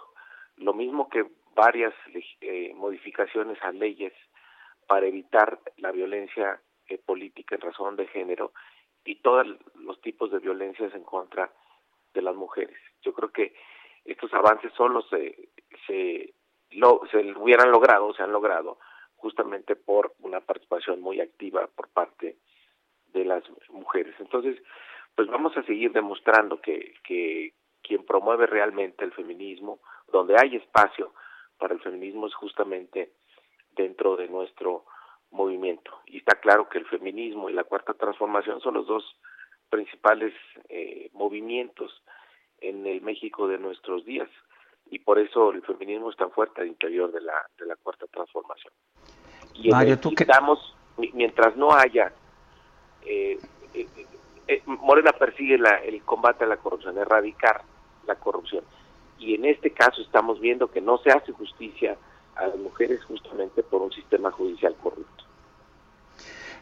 Lo 0.58 0.74
mismo 0.74 1.08
que 1.08 1.26
varias 1.56 1.93
eh, 2.41 2.74
modificaciones 2.76 3.58
a 3.64 3.72
leyes 3.72 4.12
para 4.88 5.08
evitar 5.08 5.58
la 5.78 5.93
violencia 5.93 6.62
política 7.06 7.56
en 7.56 7.62
razón 7.62 7.95
de 7.95 8.08
género 8.08 8.52
y 9.06 9.22
todos 9.22 9.47
los 9.76 10.02
tipos 10.02 10.30
de 10.32 10.39
violencias 10.39 10.93
en 10.93 11.06
contra 11.06 11.49
de 12.14 12.22
las 12.22 12.36
mujeres. 12.36 12.78
Yo 13.04 13.14
creo 13.14 13.32
que 13.32 13.56
estos 14.04 14.34
avances 14.34 14.74
solo 14.74 15.02
se, 15.04 15.49
se, 15.88 16.34
lo, 16.72 17.02
se 17.12 17.18
hubieran 17.38 17.72
logrado, 17.72 18.14
se 18.14 18.24
han 18.24 18.32
logrado, 18.32 18.80
justamente 19.16 19.76
por 19.76 20.14
una 20.20 20.42
participación 20.42 21.02
muy 21.02 21.20
activa 21.22 21.68
por 21.68 21.90
parte 21.90 22.38
de 23.08 23.26
las 23.26 23.44
mujeres. 23.70 24.16
Entonces, 24.20 24.62
pues 25.16 25.28
vamos 25.28 25.56
a 25.58 25.64
seguir 25.64 25.92
demostrando 25.92 26.62
que, 26.62 26.96
que 27.04 27.54
quien 27.82 28.06
promueve 28.06 28.48
realmente 28.48 29.04
el 29.06 29.12
feminismo, 29.12 29.80
donde 30.12 30.36
hay 30.40 30.56
espacio 30.56 31.14
para 31.58 31.74
el 31.74 31.82
feminismo 31.82 32.28
es 32.28 32.34
justamente 32.34 33.12
dentro 33.72 34.16
de 34.16 34.28
nuestro 34.28 34.86
movimiento. 35.32 35.92
Y 36.06 36.18
está 36.18 36.40
claro 36.40 36.70
que 36.70 36.78
el 36.78 36.86
feminismo 36.88 37.50
y 37.50 37.54
la 37.54 37.64
cuarta 37.64 37.94
transformación 37.94 38.62
son 38.62 38.76
los 38.76 38.88
dos 38.88 39.04
principales 39.70 40.34
eh, 40.70 41.10
movimientos 41.14 42.04
en 42.60 42.86
el 42.86 43.02
México 43.02 43.48
de 43.48 43.58
nuestros 43.58 44.06
días 44.06 44.30
y 44.92 45.00
por 45.00 45.18
eso 45.18 45.52
el 45.52 45.62
feminismo 45.64 46.12
es 46.12 46.18
tan 46.18 46.32
fuerte 46.32 46.62
al 46.62 46.68
interior 46.68 47.12
de 47.12 47.22
la, 47.22 47.34
de 47.58 47.66
la 47.66 47.76
cuarta 47.78 48.06
transformación. 48.08 48.74
Y 49.56 49.70
Mario, 49.70 49.98
¿tú 49.98 50.14
mientras 51.14 51.56
no 51.56 51.74
haya, 51.74 52.12
eh, 53.04 53.39
eh, 53.74 54.62
Morena 54.66 55.14
persigue 55.14 55.58
la, 55.58 55.78
el 55.78 56.04
combate 56.04 56.44
a 56.44 56.48
la 56.48 56.58
corrupción, 56.58 56.98
erradicar 56.98 57.62
la 58.06 58.16
corrupción. 58.16 58.66
Y 59.18 59.36
en 59.36 59.46
este 59.46 59.72
caso 59.72 60.02
estamos 60.02 60.42
viendo 60.42 60.70
que 60.70 60.82
no 60.82 60.98
se 60.98 61.12
hace 61.12 61.32
justicia 61.32 61.96
a 62.36 62.48
las 62.48 62.58
mujeres 62.58 63.02
justamente 63.06 63.64
por 63.64 63.82
un 63.82 63.94
sistema 63.94 64.30
judicial 64.32 64.76
corrupto. 64.84 65.24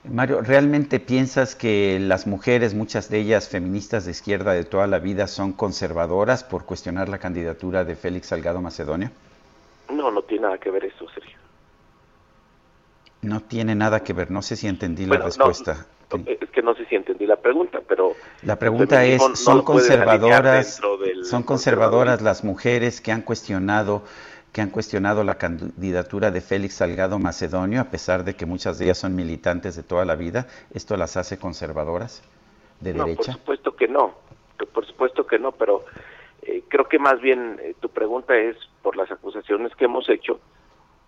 Mario, 0.03 0.41
¿realmente 0.41 0.99
piensas 0.99 1.55
que 1.55 1.99
las 1.99 2.25
mujeres, 2.25 2.73
muchas 2.73 3.09
de 3.09 3.19
ellas 3.19 3.49
feministas 3.49 4.05
de 4.05 4.11
izquierda 4.11 4.53
de 4.53 4.63
toda 4.63 4.87
la 4.87 4.99
vida, 4.99 5.27
son 5.27 5.51
conservadoras 5.51 6.43
por 6.43 6.65
cuestionar 6.65 7.09
la 7.09 7.17
candidatura 7.17 7.83
de 7.83 7.95
Félix 7.95 8.27
Salgado 8.27 8.61
Macedonio? 8.61 9.11
No, 9.89 10.09
no 10.11 10.21
tiene 10.21 10.43
nada 10.43 10.57
que 10.57 10.71
ver 10.71 10.85
eso, 10.85 11.07
Sergio. 11.09 11.37
No 13.21 13.41
tiene 13.41 13.75
nada 13.75 14.01
que 14.01 14.13
ver, 14.13 14.31
no 14.31 14.41
sé 14.41 14.55
si 14.55 14.67
entendí 14.67 15.05
la 15.05 15.17
respuesta. 15.17 15.85
es 16.25 16.49
que 16.49 16.61
no 16.61 16.73
sé 16.75 16.85
si 16.85 16.95
entendí 16.95 17.25
la 17.25 17.35
pregunta, 17.35 17.81
pero... 17.85 18.13
La 18.43 18.57
pregunta 18.57 19.03
es, 19.03 19.21
¿son 19.33 19.63
conservadoras, 19.63 20.79
¿son 21.23 21.43
conservadoras 21.43 22.21
las 22.21 22.45
mujeres 22.45 23.01
que 23.01 23.11
han 23.11 23.21
cuestionado 23.21 24.03
que 24.53 24.61
han 24.61 24.69
cuestionado 24.69 25.23
la 25.23 25.35
candidatura 25.35 26.31
de 26.31 26.41
Félix 26.41 26.75
Salgado 26.75 27.19
Macedonio, 27.19 27.81
a 27.81 27.85
pesar 27.85 28.23
de 28.23 28.35
que 28.35 28.45
muchas 28.45 28.79
de 28.79 28.85
ellas 28.85 28.97
son 28.97 29.15
militantes 29.15 29.75
de 29.75 29.83
toda 29.83 30.05
la 30.05 30.15
vida. 30.15 30.47
¿Esto 30.73 30.97
las 30.97 31.17
hace 31.17 31.37
conservadoras 31.37 32.23
de 32.79 32.93
no, 32.93 33.05
derecha? 33.05 33.33
Por 33.33 33.39
supuesto 33.41 33.75
que 33.75 33.87
no, 33.87 34.15
por 34.73 34.85
supuesto 34.85 35.27
que 35.27 35.39
no, 35.39 35.51
pero 35.51 35.85
eh, 36.41 36.63
creo 36.67 36.87
que 36.87 36.97
más 36.97 37.21
bien 37.21 37.59
eh, 37.61 37.75
tu 37.79 37.89
pregunta 37.89 38.35
es 38.37 38.57
por 38.81 38.95
las 38.95 39.11
acusaciones 39.11 39.75
que 39.75 39.85
hemos 39.85 40.09
hecho, 40.09 40.39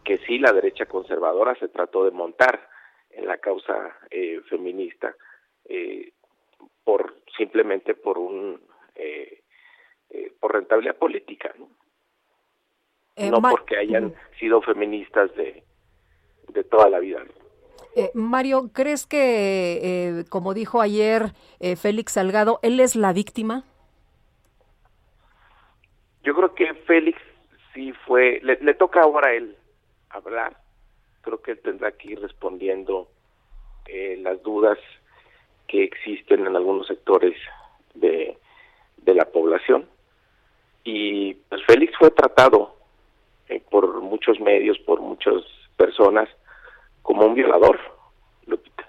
que 0.04 0.20
sí 0.20 0.38
la 0.38 0.54
derecha 0.54 0.86
conservadora 0.86 1.56
se 1.56 1.68
trató 1.68 2.06
de 2.06 2.12
montar 2.12 2.70
en 3.10 3.26
la 3.28 3.38
causa 3.38 3.74
eh, 4.10 4.42
feminista 4.50 5.16
por 6.84 7.16
simplemente 7.38 7.94
por 7.94 8.18
un 8.18 8.60
por 10.40 10.54
rentabilidad 10.54 10.98
política, 10.98 11.54
¿no? 11.58 11.70
Eh, 13.16 13.30
no 13.30 13.42
porque 13.42 13.78
hayan 13.78 14.14
sido 14.40 14.62
feministas 14.62 15.34
de, 15.36 15.64
de 16.50 16.64
toda 16.64 16.90
la 16.90 17.00
vida. 17.00 17.20
Eh, 17.96 18.10
Mario, 18.14 18.70
¿crees 18.74 19.06
que, 19.06 19.80
eh, 19.84 20.26
como 20.30 20.54
dijo 20.54 20.80
ayer 20.80 21.34
Félix 21.78 22.14
Salgado, 22.14 22.60
él 22.62 22.80
es 22.80 22.96
la 22.96 23.12
víctima? 23.12 23.66
Yo 26.24 26.34
creo 26.36 26.56
que 26.56 26.74
Félix 26.86 27.20
sí 27.74 27.92
fue, 28.06 28.40
le, 28.44 28.74
toca 28.76 29.02
ahora 29.02 29.30
a 29.30 29.34
él 29.34 29.58
hablar. 30.10 30.56
Creo 31.22 31.42
que 31.42 31.52
él 31.52 31.60
tendrá 31.60 31.92
que 31.92 32.12
ir 32.14 32.22
respondiendo 32.22 33.10
las 34.20 34.42
dudas 34.42 34.78
que 35.68 35.84
existen 35.84 36.46
en 36.46 36.56
algunos 36.56 36.88
sectores 36.88 37.36
de, 37.94 38.38
de 38.98 39.14
la 39.14 39.26
población. 39.26 39.86
Y 40.86 41.34
pues 41.34 41.62
Félix 41.66 41.98
fue 41.98 42.10
tratado 42.12 42.81
eh, 43.52 43.62
por 43.70 44.02
muchos 44.02 44.40
medios, 44.40 44.80
por 44.80 45.02
muchas 45.02 45.44
personas, 45.76 46.30
como 47.02 47.26
un 47.26 47.34
violador, 47.36 47.78
Lupita. 48.46 48.86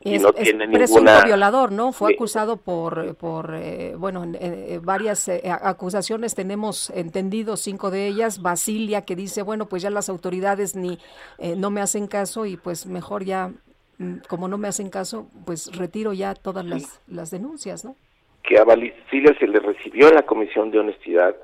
Y 0.00 0.18
no 0.20 0.32
tiene 0.32 0.68
ninguna... 0.68 1.24
violador, 1.24 1.72
¿no? 1.72 1.90
Fue 1.90 2.14
acusado 2.14 2.58
por, 2.58 3.16
por 3.16 3.56
eh, 3.56 3.94
bueno, 3.96 4.24
varias 4.82 5.26
eh, 5.26 5.42
acusaciones, 5.50 6.36
tenemos 6.36 6.90
entendido 6.90 7.56
cinco 7.56 7.90
de 7.90 8.06
ellas. 8.06 8.40
Basilia, 8.40 9.02
que 9.02 9.16
dice, 9.16 9.42
bueno, 9.42 9.66
pues 9.66 9.82
ya 9.82 9.90
las 9.90 10.08
autoridades 10.08 10.76
ni 10.76 11.00
no 11.56 11.70
me 11.70 11.80
hacen 11.80 12.06
caso 12.06 12.46
y 12.46 12.56
pues 12.56 12.86
mejor 12.86 13.24
ya, 13.24 13.50
mm, 13.98 14.18
como 14.28 14.46
no 14.46 14.58
me 14.58 14.68
hacen 14.68 14.90
caso, 14.90 15.26
pues 15.44 15.76
retiro 15.76 16.12
ya 16.12 16.36
todas 16.36 16.64
las, 16.64 17.00
las 17.08 17.32
denuncias, 17.32 17.84
¿no? 17.84 17.96
Que 18.44 18.58
a 18.58 18.64
Basilia 18.64 19.36
se 19.40 19.48
le 19.48 19.58
recibió 19.58 20.08
en 20.08 20.14
la 20.14 20.22
Comisión 20.22 20.70
de 20.70 20.78
Honestidad 20.78 21.34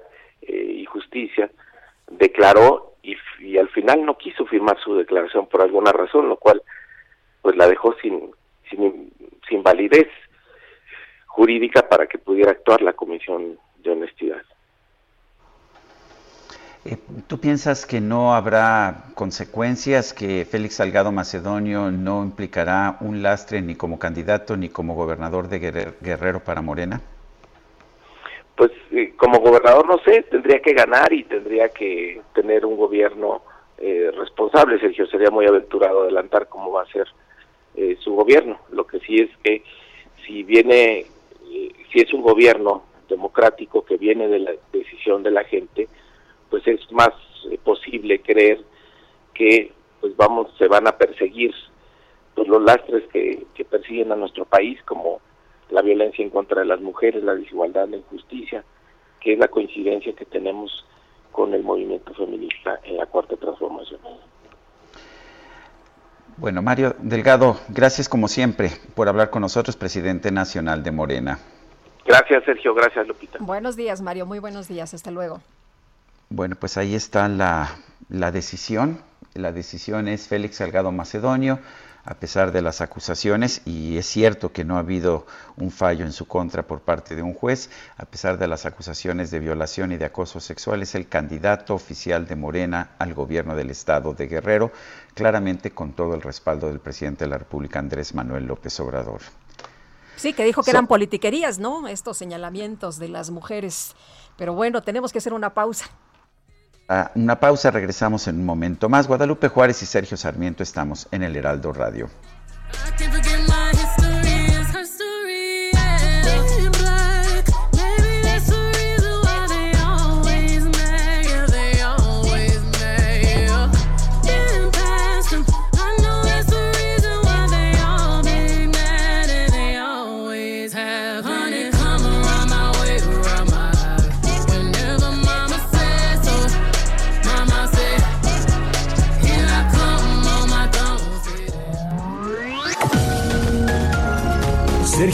eh, 0.49 0.77
y 0.81 0.85
Justicia, 0.87 1.51
declaró 2.11 2.95
y, 3.03 3.17
y, 3.41 3.59
al 3.59 3.69
final 3.69 4.05
no 4.05 4.17
quiso 4.17 4.47
firmar 4.47 4.79
su 4.81 4.97
declaración 4.97 5.47
por 5.47 5.63
alguna 5.63 5.93
razón, 5.93 6.29
lo 6.29 6.37
cual 6.37 6.63
pues 7.43 7.57
la 7.57 7.69
dejó 7.69 7.95
sin, 8.01 8.31
sin, 8.71 9.13
sin 9.49 9.63
validez 9.63 10.09
jurídica 11.27 11.89
para 11.89 12.07
que 12.07 12.19
pudiera 12.19 12.53
actuar 12.53 12.81
la 12.81 12.93
Comisión 12.93 13.59
de 13.83 13.91
Honestidad. 13.91 14.43
Eh, 16.85 16.99
¿Tú 17.27 17.41
piensas 17.41 17.87
que 17.87 18.01
no 18.01 18.35
habrá 18.35 19.05
consecuencias, 19.15 20.13
que 20.13 20.45
Félix 20.45 20.77
Salgado 20.77 21.13
Macedonio 21.13 21.91
no 21.91 22.23
implicará 22.23 22.99
un 23.01 23.23
lastre 23.23 23.63
ni 23.63 23.75
como 23.75 23.99
candidato 23.99 24.57
ni 24.57 24.69
como 24.69 24.95
gobernador 24.95 25.49
de 25.49 25.95
Guerrero 26.03 26.41
para 26.41 26.61
Morena? 26.61 27.01
Pues 28.57 28.71
eh, 28.93 29.13
como 29.17 29.41
gobernador 29.41 29.87
no 29.87 29.99
sé, 29.99 30.23
tendría 30.23 30.61
que 30.61 30.75
ganar 30.75 31.13
y 31.13 31.25
tendría 31.25 31.69
que 31.71 32.21
tener 32.35 32.65
un 32.65 32.77
gobierno 32.77 33.43
eh, 33.79 34.11
responsable. 34.17 34.79
Sergio 34.79 35.07
sería 35.07 35.31
muy 35.31 35.47
aventurado 35.47 36.03
adelantar 36.03 36.49
cómo 36.49 36.71
va 36.71 36.83
a 36.83 36.93
ser 36.93 37.07
eh, 37.75 37.97
su 38.01 38.15
gobierno. 38.15 38.59
Lo 38.71 38.87
que 38.87 39.01
sí 39.01 39.17
es 39.17 39.31
que 39.43 39.63
si 40.25 40.43
viene, 40.43 41.07
si 41.93 42.01
es 42.01 42.13
un 42.15 42.23
gobierno 42.23 42.85
democrático 43.09 43.85
que 43.85 43.97
viene 43.97 44.29
de 44.29 44.39
la 44.39 44.53
decisión 44.73 45.23
de 45.23 45.31
la 45.31 45.45
gente, 45.45 45.89
pues 46.49 46.67
es 46.67 46.81
más 46.93 47.11
posible 47.63 48.21
creer 48.21 48.61
que 49.35 49.73
pues 50.01 50.17
vamos 50.17 50.51
se 50.57 50.67
van 50.67 50.87
a 50.87 50.97
perseguir 50.97 51.53
pues 52.35 52.49
los 52.49 52.63
lastres 52.63 53.05
que, 53.13 53.45
que 53.55 53.65
persiguen 53.65 54.13
a 54.13 54.17
nuestro 54.17 54.45
país 54.45 54.81
como 54.85 55.21
la 55.75 55.83
violencia 55.83 56.25
en 56.25 56.31
contra 56.31 56.61
de 56.61 56.67
las 56.67 56.81
mujeres, 56.81 57.23
la 57.25 57.35
desigualdad, 57.35 57.89
la 57.89 57.97
injusticia, 57.97 58.65
que 59.21 59.33
es 59.33 59.39
la 59.39 59.49
coincidencia 59.49 60.13
que 60.15 60.25
tenemos 60.25 60.87
con 61.33 61.53
el 61.53 61.65
movimiento 61.65 62.15
feminista 62.15 62.79
en 62.85 62.97
la 62.97 63.07
cuarta 63.07 63.37
transformación. 63.37 64.01
Bueno, 66.37 66.63
Mario 66.63 66.95
Delgado, 67.01 67.57
gracias 67.69 68.09
como 68.09 68.29
siempre 68.29 68.71
por 68.95 69.09
hablar 69.09 69.31
con 69.31 69.43
nosotros, 69.43 69.77
presidente 69.77 70.31
nacional 70.31 70.85
de 70.85 70.93
Morena. 70.93 71.39
Gracias, 72.07 72.45
Sergio. 72.45 72.73
Gracias, 72.75 73.09
Lupita. 73.09 73.39
Buenos 73.41 73.77
días, 73.77 74.01
Mario. 74.01 74.27
Muy 74.27 74.39
buenos 74.39 74.69
días. 74.69 74.95
Hasta 74.95 75.11
luego. 75.11 75.41
Bueno, 76.29 76.55
pues 76.59 76.77
ahí 76.77 76.95
está 76.95 77.29
la, 77.29 77.69
la 78.09 78.31
decisión. 78.31 78.99
La 79.35 79.51
decisión 79.51 80.07
es 80.07 80.29
Félix 80.29 80.57
Salgado 80.57 80.93
Macedonio 80.93 81.59
a 82.05 82.15
pesar 82.15 82.53
de 82.53 82.61
las 82.61 82.81
acusaciones, 82.81 83.63
y 83.65 83.97
es 83.97 84.07
cierto 84.07 84.53
que 84.53 84.65
no 84.65 84.77
ha 84.77 84.81
habido 84.81 85.27
un 85.57 85.71
fallo 85.71 86.05
en 86.05 86.13
su 86.13 86.27
contra 86.27 86.67
por 86.67 86.81
parte 86.81 87.17
de 87.17 87.23
un 87.23 87.35
juez, 87.35 87.71
a 87.97 88.05
pesar 88.05 88.39
de 88.39 88.47
las 88.47 88.67
acusaciones 88.67 89.31
de 89.31 89.39
violación 89.39 89.93
y 89.93 89.97
de 89.97 90.05
acoso 90.05 90.39
sexual, 90.41 90.83
es 90.83 90.95
el 90.95 91.09
candidato 91.09 91.75
oficial 91.75 92.27
de 92.27 92.37
Morena 92.37 92.91
al 92.99 93.15
gobierno 93.15 93.57
del 93.57 93.71
estado 93.71 94.13
de 94.13 94.27
Guerrero, 94.27 94.71
claramente 95.15 95.71
con 95.71 95.93
todo 95.93 96.15
el 96.15 96.23
respaldo 96.23 96.69
del 96.69 96.81
presidente 96.81 97.25
de 97.25 97.31
la 97.31 97.39
República, 97.39 97.79
Andrés 97.79 98.15
Manuel 98.15 98.47
López 98.47 98.79
Obrador. 98.81 99.23
Sí, 100.17 100.33
que 100.33 100.45
dijo 100.45 100.63
que 100.63 100.71
eran 100.71 100.87
politiquerías, 100.87 101.59
¿no? 101.59 101.89
Estos 101.89 102.19
señalamientos 102.19 102.99
de 102.99 103.09
las 103.09 103.31
mujeres. 103.31 103.97
Pero 104.37 104.55
bueno, 104.55 104.83
tenemos 104.83 105.13
que 105.13 105.19
hacer 105.19 105.33
una 105.33 105.55
pausa 105.55 105.87
una 107.15 107.41
pausa, 107.41 107.71
regresamos 107.71 108.29
en 108.29 108.37
un 108.37 108.45
momento 108.45 108.89
más. 108.89 109.07
Guadalupe 109.07 109.49
Juárez 109.49 109.83
y 109.83 109.87
Sergio 109.87 110.17
Sarmiento 110.17 110.63
estamos 110.63 111.09
en 111.11 111.23
el 111.23 111.37
Heraldo 111.37 111.73
Radio. 111.73 112.09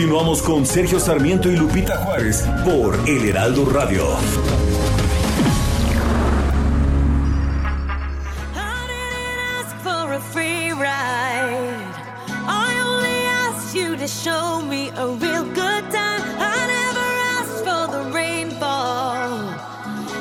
Continuamos 0.00 0.40
con 0.40 0.64
Sergio 0.64 0.98
Sarmiento 0.98 1.50
y 1.50 1.56
Lupita 1.56 1.98
Juárez 1.98 2.42
por 2.64 2.98
El 3.06 3.28
Heraldo 3.28 3.66
Radio. 3.66 4.16
show 14.08 14.62
me 14.62 14.88
a 14.88 15.06
real 15.06 15.44
good 15.44 15.84
time. 15.92 16.22
I 16.40 16.56
never 16.74 17.08
asked 17.36 17.58
for 17.66 17.86
the 17.92 18.10
rainfall. 18.10 19.50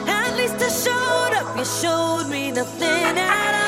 At 0.09 0.35
least 0.35 0.55
I 0.59 0.67
showed 0.67 1.33
up, 1.39 1.57
you 1.57 1.63
showed 1.63 2.29
me 2.29 2.51
nothing 2.51 3.17
at 3.17 3.53
all. 3.53 3.58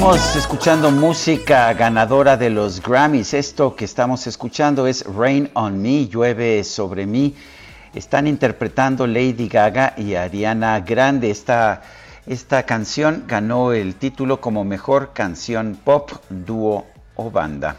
Seguimos 0.00 0.34
escuchando 0.34 0.90
música 0.90 1.70
ganadora 1.74 2.38
de 2.38 2.48
los 2.48 2.80
Grammys. 2.80 3.34
Esto 3.34 3.76
que 3.76 3.84
estamos 3.84 4.26
escuchando 4.26 4.86
es 4.86 5.04
Rain 5.04 5.50
on 5.52 5.82
Me, 5.82 6.08
llueve 6.08 6.64
sobre 6.64 7.04
mí. 7.04 7.36
Están 7.92 8.26
interpretando 8.26 9.06
Lady 9.06 9.46
Gaga 9.46 9.92
y 9.98 10.14
Ariana 10.14 10.80
Grande. 10.80 11.30
Esta, 11.30 11.82
esta 12.26 12.62
canción 12.62 13.24
ganó 13.28 13.74
el 13.74 13.94
título 13.94 14.40
como 14.40 14.64
mejor 14.64 15.12
canción 15.12 15.78
pop, 15.84 16.10
dúo 16.30 16.86
o 17.14 17.30
banda. 17.30 17.76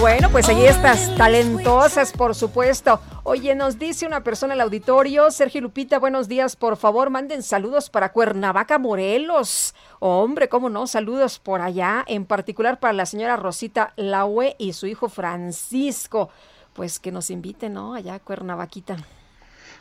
Bueno, 0.00 0.30
pues 0.30 0.48
allí 0.48 0.64
estas 0.64 1.12
talentosas, 1.16 2.12
por 2.12 2.36
supuesto. 2.36 3.00
Oye, 3.24 3.56
nos 3.56 3.80
dice 3.80 4.06
una 4.06 4.22
persona 4.22 4.54
en 4.54 4.58
el 4.58 4.64
auditorio, 4.64 5.28
Sergio 5.32 5.60
Lupita, 5.60 5.98
buenos 5.98 6.28
días, 6.28 6.54
por 6.54 6.76
favor, 6.76 7.10
manden 7.10 7.42
saludos 7.42 7.90
para 7.90 8.12
Cuernavaca, 8.12 8.78
Morelos. 8.78 9.74
Hombre, 9.98 10.48
cómo 10.48 10.68
no, 10.70 10.86
saludos 10.86 11.40
por 11.40 11.62
allá, 11.62 12.04
en 12.06 12.26
particular 12.26 12.78
para 12.78 12.92
la 12.92 13.06
señora 13.06 13.34
Rosita 13.34 13.92
Laue 13.96 14.54
y 14.56 14.72
su 14.74 14.86
hijo 14.86 15.08
Francisco. 15.08 16.30
Pues 16.74 17.00
que 17.00 17.10
nos 17.10 17.28
inviten, 17.28 17.72
¿no? 17.72 17.94
Allá 17.94 18.20
Cuernavaquita. 18.20 18.98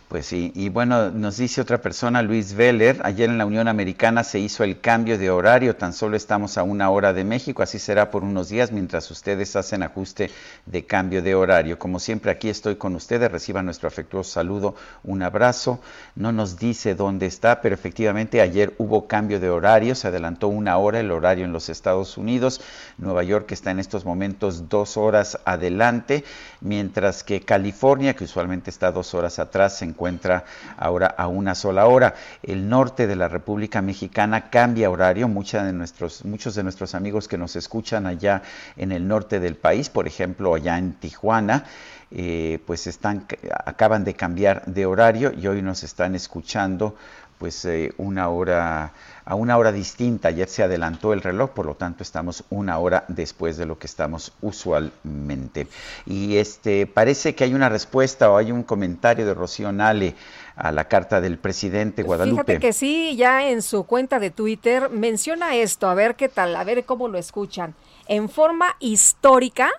Pues 0.07 0.25
sí, 0.25 0.53
y 0.55 0.69
bueno, 0.69 1.11
nos 1.11 1.35
dice 1.35 1.59
otra 1.59 1.81
persona, 1.81 2.21
Luis 2.21 2.53
Veller, 2.53 3.01
ayer 3.03 3.29
en 3.29 3.37
la 3.37 3.45
Unión 3.45 3.67
Americana 3.67 4.23
se 4.23 4.39
hizo 4.39 4.63
el 4.63 4.79
cambio 4.79 5.17
de 5.17 5.29
horario, 5.29 5.75
tan 5.75 5.91
solo 5.91 6.15
estamos 6.15 6.57
a 6.57 6.63
una 6.63 6.89
hora 6.89 7.11
de 7.11 7.25
México, 7.25 7.61
así 7.61 7.77
será 7.77 8.09
por 8.09 8.23
unos 8.23 8.47
días 8.47 8.71
mientras 8.71 9.11
ustedes 9.11 9.57
hacen 9.57 9.83
ajuste 9.83 10.31
de 10.65 10.85
cambio 10.85 11.21
de 11.21 11.35
horario. 11.35 11.77
Como 11.77 11.99
siempre, 11.99 12.31
aquí 12.31 12.47
estoy 12.47 12.77
con 12.77 12.95
ustedes, 12.95 13.29
reciban 13.29 13.65
nuestro 13.65 13.89
afectuoso 13.89 14.31
saludo, 14.31 14.75
un 15.03 15.23
abrazo. 15.23 15.81
No 16.15 16.31
nos 16.31 16.57
dice 16.57 16.95
dónde 16.95 17.25
está, 17.25 17.59
pero 17.59 17.75
efectivamente 17.75 18.39
ayer 18.39 18.73
hubo 18.77 19.07
cambio 19.07 19.41
de 19.41 19.49
horario, 19.49 19.93
se 19.93 20.07
adelantó 20.07 20.47
una 20.47 20.77
hora 20.77 21.01
el 21.01 21.11
horario 21.11 21.43
en 21.43 21.51
los 21.51 21.67
Estados 21.67 22.17
Unidos. 22.17 22.61
Nueva 22.97 23.23
York 23.23 23.51
está 23.51 23.71
en 23.71 23.79
estos 23.79 24.05
momentos 24.05 24.69
dos 24.69 24.95
horas 24.95 25.37
adelante, 25.43 26.23
mientras 26.61 27.25
que 27.25 27.41
California, 27.41 28.15
que 28.15 28.23
usualmente 28.23 28.69
está 28.69 28.93
dos 28.93 29.13
horas 29.13 29.37
atrás, 29.39 29.79
se 29.79 29.96
encuentra 29.97 30.45
ahora 30.77 31.07
a 31.07 31.27
una 31.27 31.55
sola 31.55 31.87
hora. 31.87 32.13
El 32.43 32.69
norte 32.69 33.07
de 33.07 33.15
la 33.15 33.27
República 33.27 33.81
Mexicana 33.81 34.51
cambia 34.51 34.91
horario. 34.91 35.27
De 35.27 35.73
nuestros, 35.73 36.23
muchos 36.23 36.53
de 36.53 36.63
nuestros 36.63 36.93
amigos 36.93 37.27
que 37.27 37.37
nos 37.37 37.55
escuchan 37.55 38.05
allá 38.05 38.43
en 38.75 38.91
el 38.91 39.07
norte 39.07 39.39
del 39.39 39.55
país, 39.55 39.89
por 39.89 40.05
ejemplo, 40.05 40.53
allá 40.53 40.77
en 40.77 40.93
Tijuana, 40.93 41.63
eh, 42.11 42.59
pues 42.67 42.85
están, 42.85 43.25
acaban 43.65 44.03
de 44.03 44.13
cambiar 44.13 44.63
de 44.65 44.85
horario 44.85 45.33
y 45.33 45.47
hoy 45.47 45.61
nos 45.63 45.83
están 45.83 46.13
escuchando 46.13 46.95
pues 47.39 47.65
eh, 47.65 47.93
una 47.97 48.29
hora 48.29 48.93
a 49.27 49.35
una 49.35 49.57
hora 49.57 49.73
distinta. 49.73 50.29
Ayer 50.29 50.47
se 50.47 50.63
adelantó 50.63 51.11
el 51.11 51.21
reloj, 51.21 51.49
por 51.49 51.65
lo 51.65 51.75
tanto 51.75 52.01
estamos 52.01 52.45
una 52.49 52.79
hora 52.79 53.03
después 53.09 53.57
de 53.57 53.65
lo 53.65 53.77
que 53.77 53.85
estamos 53.85 54.31
usualmente. 54.41 55.67
Y 56.05 56.37
este 56.37 56.87
parece 56.87 57.35
que 57.35 57.43
hay 57.43 57.53
una 57.53 57.67
respuesta 57.67 58.31
o 58.31 58.37
hay 58.37 58.53
un 58.53 58.63
comentario 58.63 59.25
de 59.25 59.33
Rocío 59.33 59.73
Nale 59.73 60.15
a 60.55 60.71
la 60.71 60.85
carta 60.85 61.19
del 61.19 61.37
presidente 61.37 62.03
Guadalupe. 62.03 62.43
Fíjate 62.43 62.59
que 62.59 62.71
sí, 62.71 63.17
ya 63.17 63.49
en 63.49 63.61
su 63.61 63.83
cuenta 63.83 64.17
de 64.19 64.31
Twitter 64.31 64.89
menciona 64.89 65.55
esto, 65.55 65.89
a 65.89 65.93
ver 65.93 66.15
qué 66.15 66.29
tal, 66.29 66.55
a 66.55 66.63
ver 66.63 66.85
cómo 66.85 67.09
lo 67.09 67.17
escuchan. 67.17 67.75
En 68.07 68.29
forma 68.29 68.77
histórica, 68.79 69.71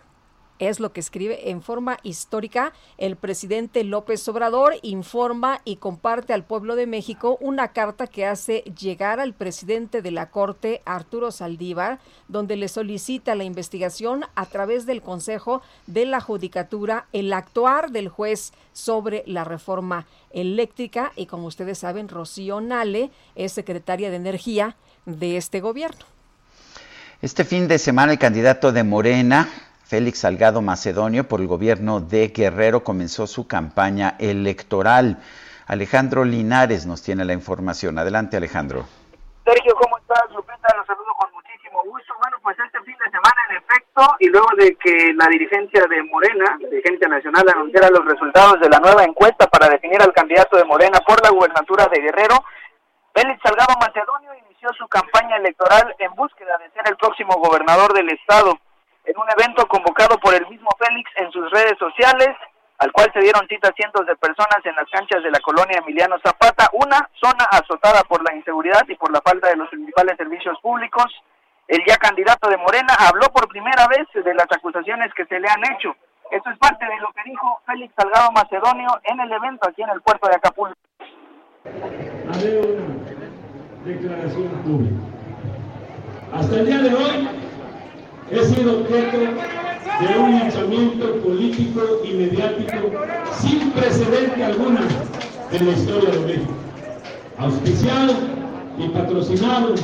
es 0.59 0.81
lo 0.81 0.93
que 0.93 1.01
escribe 1.01 1.51
en 1.51 1.63
forma 1.63 1.99
histórica. 2.03 2.73
El 2.97 3.17
presidente 3.17 3.85
López 3.85 4.27
Obrador 4.29 4.75
informa 4.83 5.61
y 5.65 5.77
comparte 5.77 6.33
al 6.33 6.45
pueblo 6.45 6.77
de 6.77 6.87
México 6.87 7.39
una 7.41 7.69
carta 7.69 8.07
que 8.07 8.27
hace 8.27 8.65
llegar 8.79 9.21
al 9.21 9.35
presidente 9.35 10.03
de 10.03 10.11
la 10.11 10.31
Corte, 10.31 10.83
Arturo 10.85 11.31
Saldívar, 11.31 11.99
donde 12.29 12.57
le 12.57 12.69
solicita 12.69 13.35
la 13.35 13.45
investigación 13.45 14.25
a 14.35 14.47
través 14.47 14.87
del 14.87 15.03
Consejo 15.03 15.63
de 15.87 16.07
la 16.07 16.21
Judicatura, 16.21 17.07
el 17.13 17.33
actuar 17.33 17.91
del 17.91 18.09
juez 18.09 18.53
sobre 18.73 19.25
la 19.27 19.45
reforma 19.45 20.07
eléctrica. 20.31 21.13
Y 21.17 21.27
como 21.27 21.47
ustedes 21.47 21.79
saben, 21.79 22.09
Rocío 22.09 22.61
Nale 22.61 23.11
es 23.35 23.53
secretaria 23.53 24.11
de 24.11 24.17
Energía 24.17 24.77
de 25.07 25.37
este 25.37 25.61
gobierno. 25.61 26.05
Este 27.21 27.45
fin 27.45 27.67
de 27.67 27.79
semana 27.79 28.13
el 28.13 28.19
candidato 28.19 28.71
de 28.71 28.85
Morena, 28.85 29.49
Félix 29.89 30.19
Salgado 30.19 30.61
Macedonio 30.61 31.25
por 31.25 31.41
el 31.41 31.47
gobierno 31.47 32.01
de 32.01 32.29
Guerrero 32.29 32.85
comenzó 32.85 33.27
su 33.27 33.49
campaña 33.49 34.17
electoral. 34.19 35.17
Alejandro 35.67 36.27
Linares 36.27 36.85
nos 36.85 37.03
tiene 37.03 37.25
la 37.25 37.33
información. 37.33 37.99
Adelante, 37.99 38.37
Alejandro. 38.37 38.85
Sergio, 39.47 39.75
¿cómo 39.81 39.97
estás? 39.97 40.29
Lupita, 40.29 40.69
saludo 40.87 41.09
con 41.17 41.33
muchísimo 41.33 41.83
gusto. 41.85 42.13
Bueno, 42.21 42.37
pues 42.43 42.59
este 42.67 42.79
fin 42.85 42.97
de 43.03 43.11
semana, 43.11 43.41
en 43.49 43.57
efecto, 43.57 44.03
y 44.21 44.29
luego 44.29 44.49
de 44.59 44.77
que 44.77 45.15
la 45.15 45.27
dirigencia 45.29 45.81
de 45.89 46.03
Morena, 46.03 46.59
dirigencia 46.59 47.09
nacional, 47.09 47.49
anunciara 47.49 47.89
los 47.89 48.05
resultados 48.05 48.61
de 48.61 48.69
la 48.69 48.81
nueva 48.81 49.05
encuesta 49.05 49.47
para 49.47 49.71
definir 49.71 50.03
al 50.03 50.13
candidato 50.13 50.59
de 50.59 50.65
Morena 50.65 51.01
por 51.01 51.17
la 51.25 51.31
gubernatura 51.31 51.87
de 51.87 52.03
Guerrero, 52.03 52.45
Félix 53.15 53.41
Salgado 53.43 53.73
Macedonio 53.81 54.35
inició 54.35 54.69
su 54.77 54.87
campaña 54.89 55.37
electoral 55.37 55.97
en 55.99 56.15
búsqueda 56.15 56.59
de 56.59 56.69
ser 56.73 56.83
el 56.91 56.97
próximo 56.99 57.41
gobernador 57.41 57.95
del 57.95 58.11
estado. 58.11 58.53
En 59.09 59.17
un 59.17 59.25
evento 59.41 59.67
convocado 59.67 60.19
por 60.19 60.35
el 60.35 60.47
mismo 60.49 60.69
Félix 60.79 61.11
en 61.17 61.33
sus 61.33 61.51
redes 61.51 61.79
sociales, 61.79 62.29
al 62.77 62.93
cual 62.93 63.11
se 63.15 63.21
dieron 63.21 63.49
cita 63.49 63.73
cientos 63.75 64.05
de 64.05 64.15
personas 64.17 64.61
en 64.65 64.77
las 64.77 64.85
canchas 64.91 65.23
de 65.23 65.31
la 65.31 65.41
colonia 65.41 65.79
Emiliano 65.79 66.17
Zapata, 66.23 66.69
una 66.75 67.09
zona 67.17 67.45
azotada 67.51 68.03
por 68.03 68.23
la 68.23 68.37
inseguridad 68.37 68.83
y 68.87 68.97
por 68.97 69.11
la 69.11 69.23
falta 69.23 69.49
de 69.49 69.57
los 69.57 69.71
principales 69.71 70.15
servicios 70.19 70.59
públicos. 70.61 71.07
El 71.67 71.81
ya 71.89 71.97
candidato 71.97 72.51
de 72.51 72.59
Morena 72.59 72.93
habló 72.99 73.29
por 73.33 73.49
primera 73.49 73.89
vez 73.89 74.07
de 74.13 74.35
las 74.35 74.47
acusaciones 74.55 75.09
que 75.15 75.25
se 75.25 75.41
le 75.41 75.49
han 75.49 75.65
hecho. 75.73 75.97
Esto 76.31 76.51
es 76.51 76.59
parte 76.59 76.85
de 76.85 77.01
lo 77.01 77.11
que 77.13 77.23
dijo 77.25 77.63
Félix 77.65 77.95
Salgado 77.97 78.31
Macedonio 78.33 78.89
en 79.05 79.21
el 79.21 79.33
evento 79.33 79.67
aquí 79.67 79.83
en 79.83 79.89
el 79.89 80.03
puerto 80.03 80.29
de 80.29 80.37
Acapulco. 80.37 80.77
declaración 83.87 84.49
pública. 84.65 85.01
Hasta 86.35 86.57
el 86.57 86.67
día 86.67 86.79
de 86.79 86.95
hoy 86.95 87.49
he 88.31 88.45
sido 88.45 88.81
objeto 88.81 89.19
de 89.19 90.19
un 90.19 90.39
linchamiento 90.39 91.15
político 91.17 91.81
y 92.05 92.13
mediático 92.13 92.91
sin 93.41 93.71
precedente 93.71 94.45
alguna 94.45 94.81
en 95.53 95.67
la 95.67 95.73
historia 95.73 96.11
de 96.11 96.21
México, 96.21 96.53
auspiciado 97.39 98.13
y 98.79 98.89
patrocinado 98.89 99.75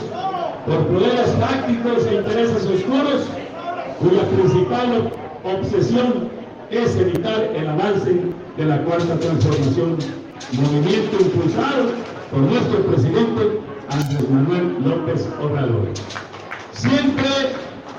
por 0.67 0.87
poderes 0.87 1.39
tácticos 1.41 2.07
e 2.07 2.15
intereses 2.17 2.67
oscuros, 2.67 3.27
cuya 3.99 4.23
principal 4.29 5.11
obsesión 5.45 6.29
es 6.71 6.97
evitar 6.97 7.51
el 7.55 7.69
avance 7.69 8.21
de 8.57 8.65
la 8.65 8.79
cuarta 8.85 9.19
transformación, 9.19 9.97
movimiento 10.53 11.17
impulsado 11.21 11.93
por 12.31 12.41
nuestro 12.41 12.79
presidente 12.87 13.61
Andrés 13.91 14.31
Manuel 14.31 14.77
López 14.85 15.29
Obrador. 15.41 15.89
Siempre 16.73 17.25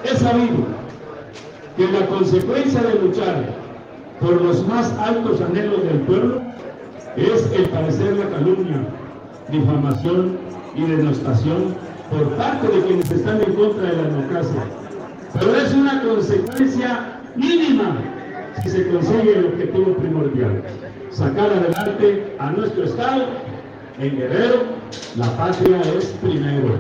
he 0.06 0.18
sabido 0.18 0.58
que 1.78 1.92
la 1.92 2.06
consecuencia 2.08 2.82
de 2.82 2.96
luchar 3.00 3.46
por 4.20 4.42
los 4.42 4.66
más 4.68 4.92
altos 5.00 5.42
anhelos 5.42 5.84
del 5.84 6.00
pueblo 6.02 6.42
es 7.18 7.52
el 7.54 7.70
padecer 7.70 8.14
la 8.18 8.30
calumnia, 8.30 8.88
difamación 9.50 10.38
y 10.76 10.82
denostación 10.82 11.76
por 12.10 12.30
parte 12.36 12.68
de 12.68 12.82
quienes 12.86 13.12
están 13.12 13.42
en 13.42 13.54
contra 13.54 13.90
de 13.90 13.96
la 13.96 14.04
democracia. 14.04 14.64
Pero 15.34 15.56
es 15.56 15.74
una 15.74 16.02
consecuencia 16.02 17.20
mínima 17.36 17.98
si 18.64 18.70
se 18.70 18.88
consigue 18.88 19.38
el 19.38 19.46
objetivo 19.48 19.94
primordial, 19.98 20.64
sacar 21.12 21.52
adelante 21.52 22.36
a 22.40 22.52
nuestro 22.52 22.86
Estado 22.86 23.26
en 24.00 24.20
Guerrero, 24.20 24.64
la 25.18 25.38
patria 25.38 25.80
es 25.98 26.18
primero. 26.22 26.78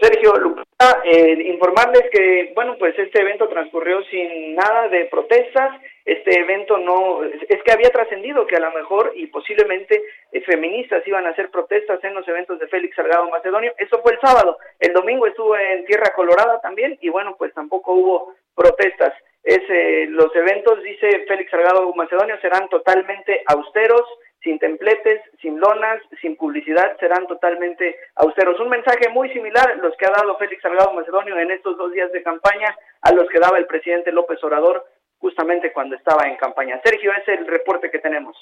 Sergio 0.00 0.36
Lupita, 0.36 1.02
eh, 1.04 1.38
informarles 1.46 2.10
que, 2.10 2.52
bueno, 2.54 2.76
pues 2.78 2.98
este 2.98 3.20
evento 3.20 3.48
transcurrió 3.48 4.02
sin 4.04 4.54
nada 4.54 4.88
de 4.88 5.04
protestas. 5.04 5.80
Este 6.04 6.40
evento 6.40 6.78
no, 6.78 7.22
es 7.24 7.62
que 7.62 7.72
había 7.72 7.90
trascendido 7.90 8.46
que 8.46 8.56
a 8.56 8.60
lo 8.60 8.72
mejor 8.72 9.12
y 9.14 9.26
posiblemente 9.26 10.02
eh, 10.32 10.40
feministas 10.40 11.06
iban 11.06 11.26
a 11.26 11.30
hacer 11.30 11.50
protestas 11.50 12.02
en 12.02 12.14
los 12.14 12.26
eventos 12.26 12.58
de 12.58 12.66
Félix 12.66 12.96
Salgado 12.96 13.30
Macedonio. 13.30 13.72
Eso 13.78 14.00
fue 14.02 14.14
el 14.14 14.20
sábado. 14.20 14.58
El 14.80 14.92
domingo 14.92 15.26
estuvo 15.26 15.56
en 15.56 15.84
Tierra 15.84 16.12
Colorada 16.16 16.60
también 16.60 16.98
y 17.00 17.10
bueno, 17.10 17.36
pues 17.38 17.54
tampoco 17.54 17.92
hubo 17.92 18.34
protestas. 18.56 19.12
Es, 19.44 19.60
eh, 19.68 20.06
los 20.08 20.34
eventos, 20.36 20.82
dice 20.82 21.24
Félix 21.26 21.50
Salgado 21.50 21.92
Macedonio, 21.94 22.38
serán 22.40 22.68
totalmente 22.68 23.42
austeros, 23.46 24.02
sin 24.42 24.58
templetes, 24.58 25.20
sin 25.40 25.58
lonas, 25.60 26.00
sin 26.20 26.36
publicidad, 26.36 26.96
serán 26.98 27.26
totalmente 27.26 27.96
austeros. 28.16 28.58
Un 28.60 28.68
mensaje 28.70 29.08
muy 29.08 29.30
similar 29.32 29.70
a 29.70 29.74
los 29.76 29.96
que 29.96 30.06
ha 30.06 30.10
dado 30.10 30.36
Félix 30.38 30.62
Salgado 30.62 30.92
Macedonio 30.92 31.36
en 31.38 31.50
estos 31.50 31.76
dos 31.76 31.92
días 31.92 32.10
de 32.12 32.22
campaña, 32.22 32.76
a 33.02 33.12
los 33.12 33.28
que 33.28 33.38
daba 33.38 33.58
el 33.58 33.66
presidente 33.66 34.12
López 34.12 34.42
Obrador 34.44 34.84
justamente 35.18 35.72
cuando 35.72 35.94
estaba 35.96 36.28
en 36.28 36.36
campaña. 36.36 36.80
Sergio, 36.84 37.12
ese 37.12 37.34
es 37.34 37.40
el 37.40 37.46
reporte 37.46 37.90
que 37.90 37.98
tenemos. 38.00 38.36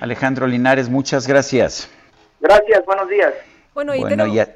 Alejandro 0.00 0.46
Linares, 0.46 0.88
muchas 0.88 1.26
gracias. 1.28 1.88
Gracias, 2.40 2.84
buenos 2.84 3.08
días. 3.08 3.32
Bueno, 3.74 3.94
y 3.94 4.00
Bueno, 4.00 4.16
tenemos- 4.16 4.36
y, 4.36 4.40
a- 4.40 4.48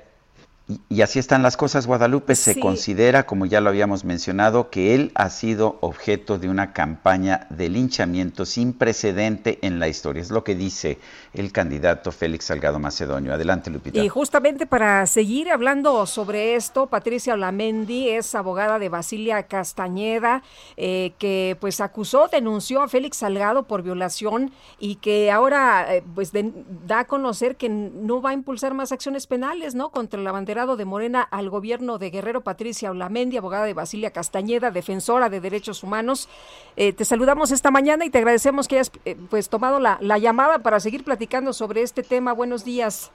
y- 0.68 0.80
y 0.90 1.02
así 1.02 1.18
están 1.18 1.42
las 1.42 1.56
cosas, 1.56 1.86
Guadalupe. 1.86 2.34
Se 2.34 2.54
Sí. 2.54 2.60
considera, 2.60 3.24
como 3.26 3.46
ya 3.46 3.60
lo 3.60 3.70
habíamos 3.70 4.04
mencionado, 4.04 4.68
que 4.70 4.94
él 4.94 5.12
ha 5.14 5.30
sido 5.30 5.78
objeto 5.80 6.38
de 6.38 6.48
una 6.48 6.72
campaña 6.72 7.46
de 7.50 7.68
linchamiento 7.70 8.44
sin 8.44 8.72
precedente 8.74 9.58
en 9.62 9.78
la 9.80 9.88
historia. 9.88 10.20
Es 10.22 10.30
lo 10.30 10.44
que 10.44 10.54
dice 10.54 10.98
el 11.32 11.52
candidato 11.52 12.12
Félix 12.12 12.44
Salgado 12.46 12.78
Macedonio. 12.78 13.32
Adelante, 13.32 13.70
Lupita. 13.70 13.98
Y 13.98 14.08
justamente 14.08 14.66
para 14.66 15.06
seguir 15.06 15.50
hablando 15.50 16.04
sobre 16.06 16.54
esto, 16.54 16.86
Patricia 16.86 17.34
Olamendi 17.34 18.08
es 18.10 18.34
abogada 18.34 18.78
de 18.78 18.88
Basilia 18.90 19.42
Castañeda, 19.44 20.42
eh, 20.76 21.12
que 21.18 21.56
pues 21.60 21.80
acusó, 21.80 22.28
denunció 22.28 22.82
a 22.82 22.88
Félix 22.88 23.18
Salgado 23.18 23.62
por 23.62 23.82
violación 23.82 24.52
y 24.78 24.96
que 24.96 25.30
ahora 25.30 25.94
eh, 25.94 26.02
pues 26.14 26.32
de- 26.32 26.52
da 26.86 27.00
a 27.00 27.04
conocer 27.06 27.56
que 27.56 27.68
no 27.68 28.20
va 28.20 28.30
a 28.30 28.34
impulsar 28.34 28.74
más 28.74 28.92
acciones 28.92 29.26
penales, 29.26 29.74
¿no? 29.74 29.90
Contra 29.90 30.20
el 30.20 30.26
abanderado 30.58 30.76
de 30.76 30.84
Morena 30.84 31.22
al 31.22 31.50
gobierno 31.50 31.98
de 31.98 32.10
Guerrero, 32.10 32.40
Patricia 32.40 32.90
Olamendi, 32.90 33.36
abogada 33.36 33.64
de 33.64 33.74
Basilia 33.74 34.10
Castañeda, 34.10 34.72
defensora 34.72 35.28
de 35.28 35.40
derechos 35.40 35.84
humanos. 35.84 36.28
Eh, 36.76 36.92
te 36.92 37.04
saludamos 37.04 37.52
esta 37.52 37.70
mañana 37.70 38.04
y 38.04 38.10
te 38.10 38.18
agradecemos 38.18 38.66
que 38.66 38.74
hayas 38.76 38.90
eh, 39.04 39.16
pues 39.30 39.48
tomado 39.48 39.78
la, 39.78 39.98
la 40.00 40.18
llamada 40.18 40.58
para 40.58 40.80
seguir 40.80 41.04
platicando 41.04 41.52
sobre 41.52 41.82
este 41.82 42.02
tema. 42.02 42.32
Buenos 42.32 42.64
días. 42.64 43.12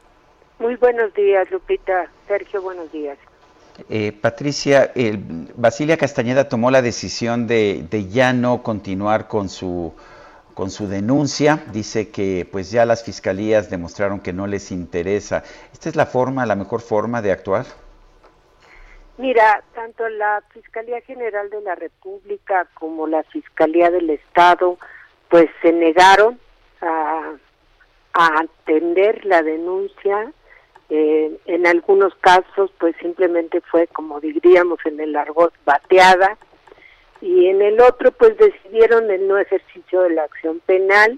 Muy 0.60 0.78
buenos 0.78 1.14
días, 1.16 1.52
Lupita. 1.52 2.10
Sergio, 2.30 2.62
buenos 2.62 2.90
días. 2.94 3.18
Eh, 3.90 4.14
Patricia, 4.14 4.92
el- 4.96 5.52
Basilia 5.58 5.98
Castañeda 5.98 6.48
tomó 6.48 6.72
la 6.72 6.82
decisión 6.82 7.46
de, 7.48 7.86
de 7.90 8.08
ya 8.08 8.32
no 8.32 8.64
continuar 8.64 9.28
con 9.28 9.50
su 9.50 9.92
con 10.54 10.70
su 10.70 10.88
denuncia, 10.88 11.64
dice 11.72 12.10
que 12.10 12.48
pues 12.52 12.72
ya 12.72 12.86
las 12.86 13.04
fiscalías 13.04 13.70
demostraron 13.70 14.20
que 14.20 14.34
no 14.34 14.48
les 14.48 14.72
interesa. 14.72 15.44
¿Esta 15.72 15.90
es 15.90 15.96
la 15.96 16.06
forma, 16.06 16.46
la 16.46 16.56
mejor 16.56 16.82
forma 16.82 17.22
de 17.22 17.32
actuar? 17.32 17.66
Mira, 19.18 19.64
tanto 19.76 20.10
la 20.10 20.42
Fiscalía 20.52 21.00
General 21.02 21.50
de 21.50 21.62
la 21.62 21.76
República 21.76 22.68
como 22.74 23.06
la 23.06 23.24
Fiscalía 23.24 23.92
del 23.92 24.10
Estado, 24.10 24.78
pues 25.30 25.50
se 25.62 25.72
negaron 25.72 26.40
a, 26.82 27.34
a 28.14 28.40
atender 28.40 29.24
la 29.26 29.44
denuncia. 29.44 30.32
Eh, 30.90 31.40
en 31.46 31.66
algunos 31.68 32.14
casos, 32.16 32.72
pues 32.80 32.96
simplemente 33.00 33.62
fue, 33.62 33.88
como 33.88 34.20
diríamos 34.20 34.80
en 34.86 35.00
el 35.00 35.16
argot, 35.16 35.54
bateada. 35.64 36.38
Y 37.24 37.48
en 37.48 37.62
el 37.62 37.80
otro, 37.80 38.12
pues 38.12 38.38
decidieron 38.38 39.10
el 39.10 39.30
no 39.30 39.38
ejercicio 39.38 40.02
de 40.02 40.10
la 40.10 40.24
acción 40.24 40.60
penal, 40.66 41.18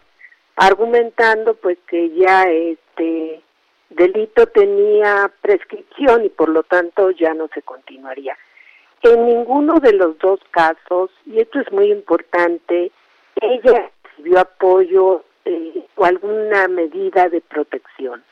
argumentando 0.56 1.56
pues 1.56 1.80
que 1.88 2.12
ya 2.12 2.44
este 2.44 3.42
delito 3.90 4.46
tenía 4.46 5.32
prescripción 5.42 6.24
y 6.24 6.30
por 6.30 6.50
lo 6.50 6.62
tanto 6.62 7.10
ya 7.10 7.34
no 7.34 7.50
se 7.56 7.64
continuaría. 7.64 8.38
En 9.02 9.26
ninguno 9.26 9.80
de 9.80 9.94
los 9.94 10.16
dos 10.20 10.40
casos, 10.52 11.10
y 11.26 11.40
esto 11.40 11.60
es 11.60 11.72
muy 11.72 11.92
importante, 11.92 12.92
ella 13.42 13.90
recibió 14.04 14.42
apoyo 14.42 15.24
eh, 15.44 15.88
o 15.96 16.06
alguna 16.06 16.68
medida 16.68 17.30
de 17.30 17.42
protección. 17.42 18.24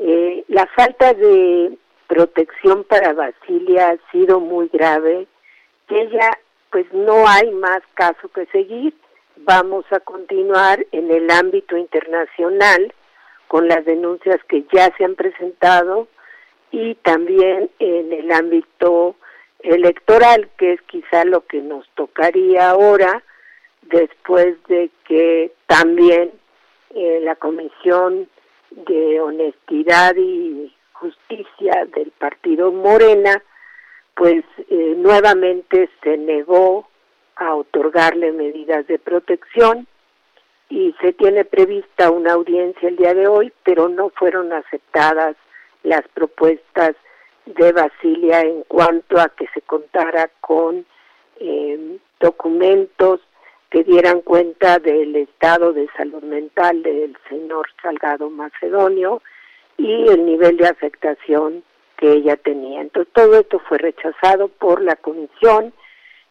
Eh, 0.00 0.42
la 0.48 0.66
falta 0.74 1.14
de 1.14 1.78
protección 2.08 2.82
para 2.82 3.12
Basilia 3.12 3.90
ha 3.90 4.10
sido 4.10 4.40
muy 4.40 4.68
grave, 4.72 5.28
ella 5.88 6.30
pues 6.70 6.86
no 6.92 7.26
hay 7.26 7.50
más 7.52 7.80
caso 7.94 8.28
que 8.28 8.46
seguir. 8.46 8.94
Vamos 9.36 9.84
a 9.90 10.00
continuar 10.00 10.84
en 10.92 11.10
el 11.10 11.30
ámbito 11.30 11.76
internacional 11.76 12.92
con 13.48 13.68
las 13.68 13.84
denuncias 13.84 14.40
que 14.48 14.64
ya 14.72 14.92
se 14.96 15.04
han 15.04 15.14
presentado 15.14 16.08
y 16.70 16.94
también 16.96 17.70
en 17.78 18.12
el 18.12 18.32
ámbito 18.32 19.16
electoral, 19.60 20.48
que 20.58 20.74
es 20.74 20.82
quizá 20.82 21.24
lo 21.24 21.46
que 21.46 21.60
nos 21.60 21.88
tocaría 21.90 22.70
ahora, 22.70 23.22
después 23.82 24.56
de 24.68 24.90
que 25.06 25.52
también 25.66 26.32
eh, 26.94 27.20
la 27.22 27.36
Comisión 27.36 28.28
de 28.70 29.20
Honestidad 29.20 30.14
y 30.16 30.74
Justicia 30.92 31.86
del 31.94 32.10
Partido 32.12 32.72
Morena, 32.72 33.42
pues 34.16 34.44
eh, 34.70 34.94
nuevamente 34.96 35.90
se 36.02 36.16
negó 36.16 36.88
a 37.36 37.54
otorgarle 37.54 38.32
medidas 38.32 38.86
de 38.88 38.98
protección. 38.98 39.86
y 40.68 40.96
se 41.00 41.12
tiene 41.12 41.44
prevista 41.44 42.10
una 42.10 42.32
audiencia 42.32 42.88
el 42.88 42.96
día 42.96 43.14
de 43.14 43.28
hoy, 43.28 43.52
pero 43.62 43.88
no 43.88 44.10
fueron 44.10 44.52
aceptadas 44.52 45.36
las 45.84 46.02
propuestas 46.08 46.96
de 47.44 47.70
Basilia 47.70 48.40
en 48.40 48.64
cuanto 48.64 49.20
a 49.20 49.28
que 49.28 49.46
se 49.54 49.60
contara 49.60 50.28
con 50.40 50.84
eh, 51.38 51.98
documentos 52.18 53.20
que 53.70 53.84
dieran 53.84 54.22
cuenta 54.22 54.80
del 54.80 55.14
estado 55.14 55.72
de 55.72 55.88
salud 55.96 56.22
mental 56.24 56.82
del 56.82 57.16
señor 57.28 57.68
Salgado 57.80 58.28
Macedonio 58.30 59.22
y 59.78 60.08
el 60.08 60.26
nivel 60.26 60.56
de 60.56 60.66
afectación 60.66 61.62
que 61.96 62.12
ella 62.12 62.36
tenía. 62.36 62.80
Entonces 62.80 63.12
todo 63.12 63.38
esto 63.38 63.60
fue 63.68 63.78
rechazado 63.78 64.48
por 64.48 64.80
la 64.82 64.96
comisión 64.96 65.72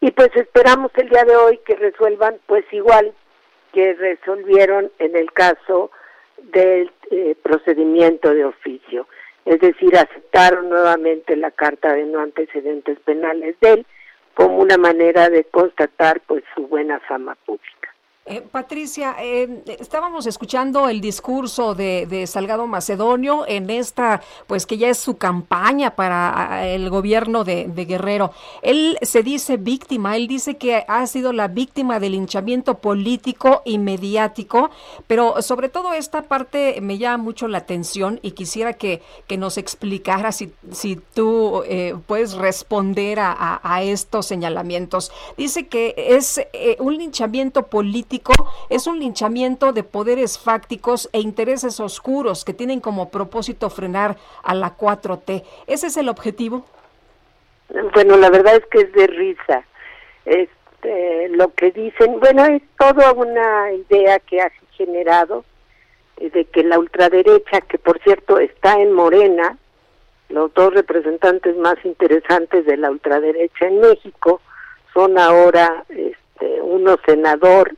y 0.02 0.12
pues 0.12 0.30
esperamos 0.36 0.92
el 0.96 1.10
día 1.10 1.24
de 1.24 1.36
hoy 1.36 1.60
que 1.66 1.76
resuelvan 1.76 2.38
pues 2.46 2.66
igual 2.72 3.14
que 3.74 3.94
resolvieron 3.94 4.92
en 5.00 5.16
el 5.16 5.32
caso 5.34 5.92
del 6.38 6.92
eh, 7.12 7.36
procedimiento 7.42 8.34
de 8.34 8.46
oficio. 8.46 9.08
Es 9.46 9.60
decir, 9.60 9.96
aceptaron 9.96 10.70
nuevamente 10.70 11.36
la 11.36 11.52
carta 11.52 11.94
de 11.94 12.06
no 12.06 12.20
antecedentes 12.20 13.00
penales 13.02 13.56
de 13.62 13.74
él 13.74 13.86
como 14.34 14.58
una 14.60 14.78
manera 14.78 15.30
de 15.30 15.46
constatar 15.46 16.22
pues 16.28 16.44
su 16.56 16.68
buena 16.68 17.00
fama 17.02 17.36
pública. 17.46 17.85
Eh, 18.28 18.42
Patricia, 18.42 19.16
eh, 19.22 19.62
estábamos 19.80 20.26
escuchando 20.26 20.90
el 20.90 21.00
discurso 21.00 21.76
de, 21.76 22.26
Salgado 22.26 22.66
Macedonio 22.66 23.46
en 23.48 23.70
esta, 23.70 24.20
pues 24.48 24.66
que 24.66 24.80
ya 24.80 24.90
es 24.90 24.98
su 24.98 25.18
campaña 25.18 25.96
para 25.96 26.68
el 26.68 26.90
gobierno 26.90 27.44
de, 27.44 27.68
Guerrero. 27.68 28.32
Él 28.64 28.98
se 29.04 29.22
dice 29.22 29.58
víctima, 29.58 30.16
él 30.16 30.28
dice 30.28 30.58
que 30.58 30.86
ha 30.88 31.06
sido 31.06 31.34
la 31.34 31.48
víctima 31.48 32.00
del 32.00 32.14
linchamiento 32.14 32.80
político 32.80 33.62
y 33.64 33.78
mediático, 33.78 34.72
pero 35.06 35.40
sobre 35.44 35.70
todo 35.70 35.94
esta 35.94 36.24
parte 36.24 36.82
me 36.82 36.98
llama 36.98 37.24
mucho 37.24 37.48
la 37.48 37.60
atención 37.60 38.20
y 38.24 38.32
quisiera 38.32 38.74
que, 38.74 39.04
que 39.28 39.38
nos 39.38 39.60
explicara 39.60 40.32
si, 40.32 40.52
si 40.72 40.96
tú 40.96 41.62
eh, 41.68 41.96
puedes 42.08 42.34
responder 42.34 43.20
a, 43.20 43.32
a, 43.32 43.60
a, 43.62 43.84
estos 43.84 44.26
señalamientos. 44.26 45.12
Dice 45.38 45.68
que 45.68 45.94
es 45.96 46.40
eh, 46.54 46.78
un 46.80 46.98
linchamiento 46.98 47.68
político 47.68 48.15
es 48.70 48.88
un 48.88 49.00
linchamiento 49.00 49.74
de 49.74 49.84
poderes 49.84 50.38
fácticos 50.40 51.10
e 51.14 51.20
intereses 51.20 51.80
oscuros 51.80 52.46
que 52.46 52.54
tienen 52.54 52.80
como 52.80 53.10
propósito 53.10 53.70
frenar 53.70 54.18
a 54.44 54.54
la 54.54 54.78
4T. 54.78 55.44
¿Ese 55.68 55.88
es 55.88 55.98
el 55.98 56.10
objetivo? 56.10 56.66
Bueno, 57.94 58.18
la 58.18 58.30
verdad 58.30 58.56
es 58.56 58.66
que 58.68 58.80
es 58.80 58.92
de 58.94 59.08
risa. 59.08 59.64
Este, 60.26 61.30
lo 61.30 61.54
que 61.54 61.72
dicen, 61.72 62.20
bueno, 62.20 62.46
es 62.46 62.62
toda 62.78 63.14
una 63.14 63.72
idea 63.74 64.20
que 64.20 64.42
ha 64.42 64.52
generado 64.72 65.44
eh, 66.18 66.30
de 66.30 66.46
que 66.46 66.64
la 66.64 66.80
ultraderecha, 66.80 67.62
que 67.62 67.78
por 67.78 68.00
cierto 68.02 68.40
está 68.40 68.80
en 68.80 68.92
Morena, 68.94 69.58
los 70.30 70.54
dos 70.54 70.74
representantes 70.74 71.56
más 71.58 71.76
interesantes 71.84 72.66
de 72.66 72.78
la 72.78 72.90
ultraderecha 72.90 73.68
en 73.68 73.80
México, 73.80 74.42
son 74.94 75.18
ahora 75.18 75.86
este, 75.90 76.62
uno 76.62 76.98
senador 77.06 77.76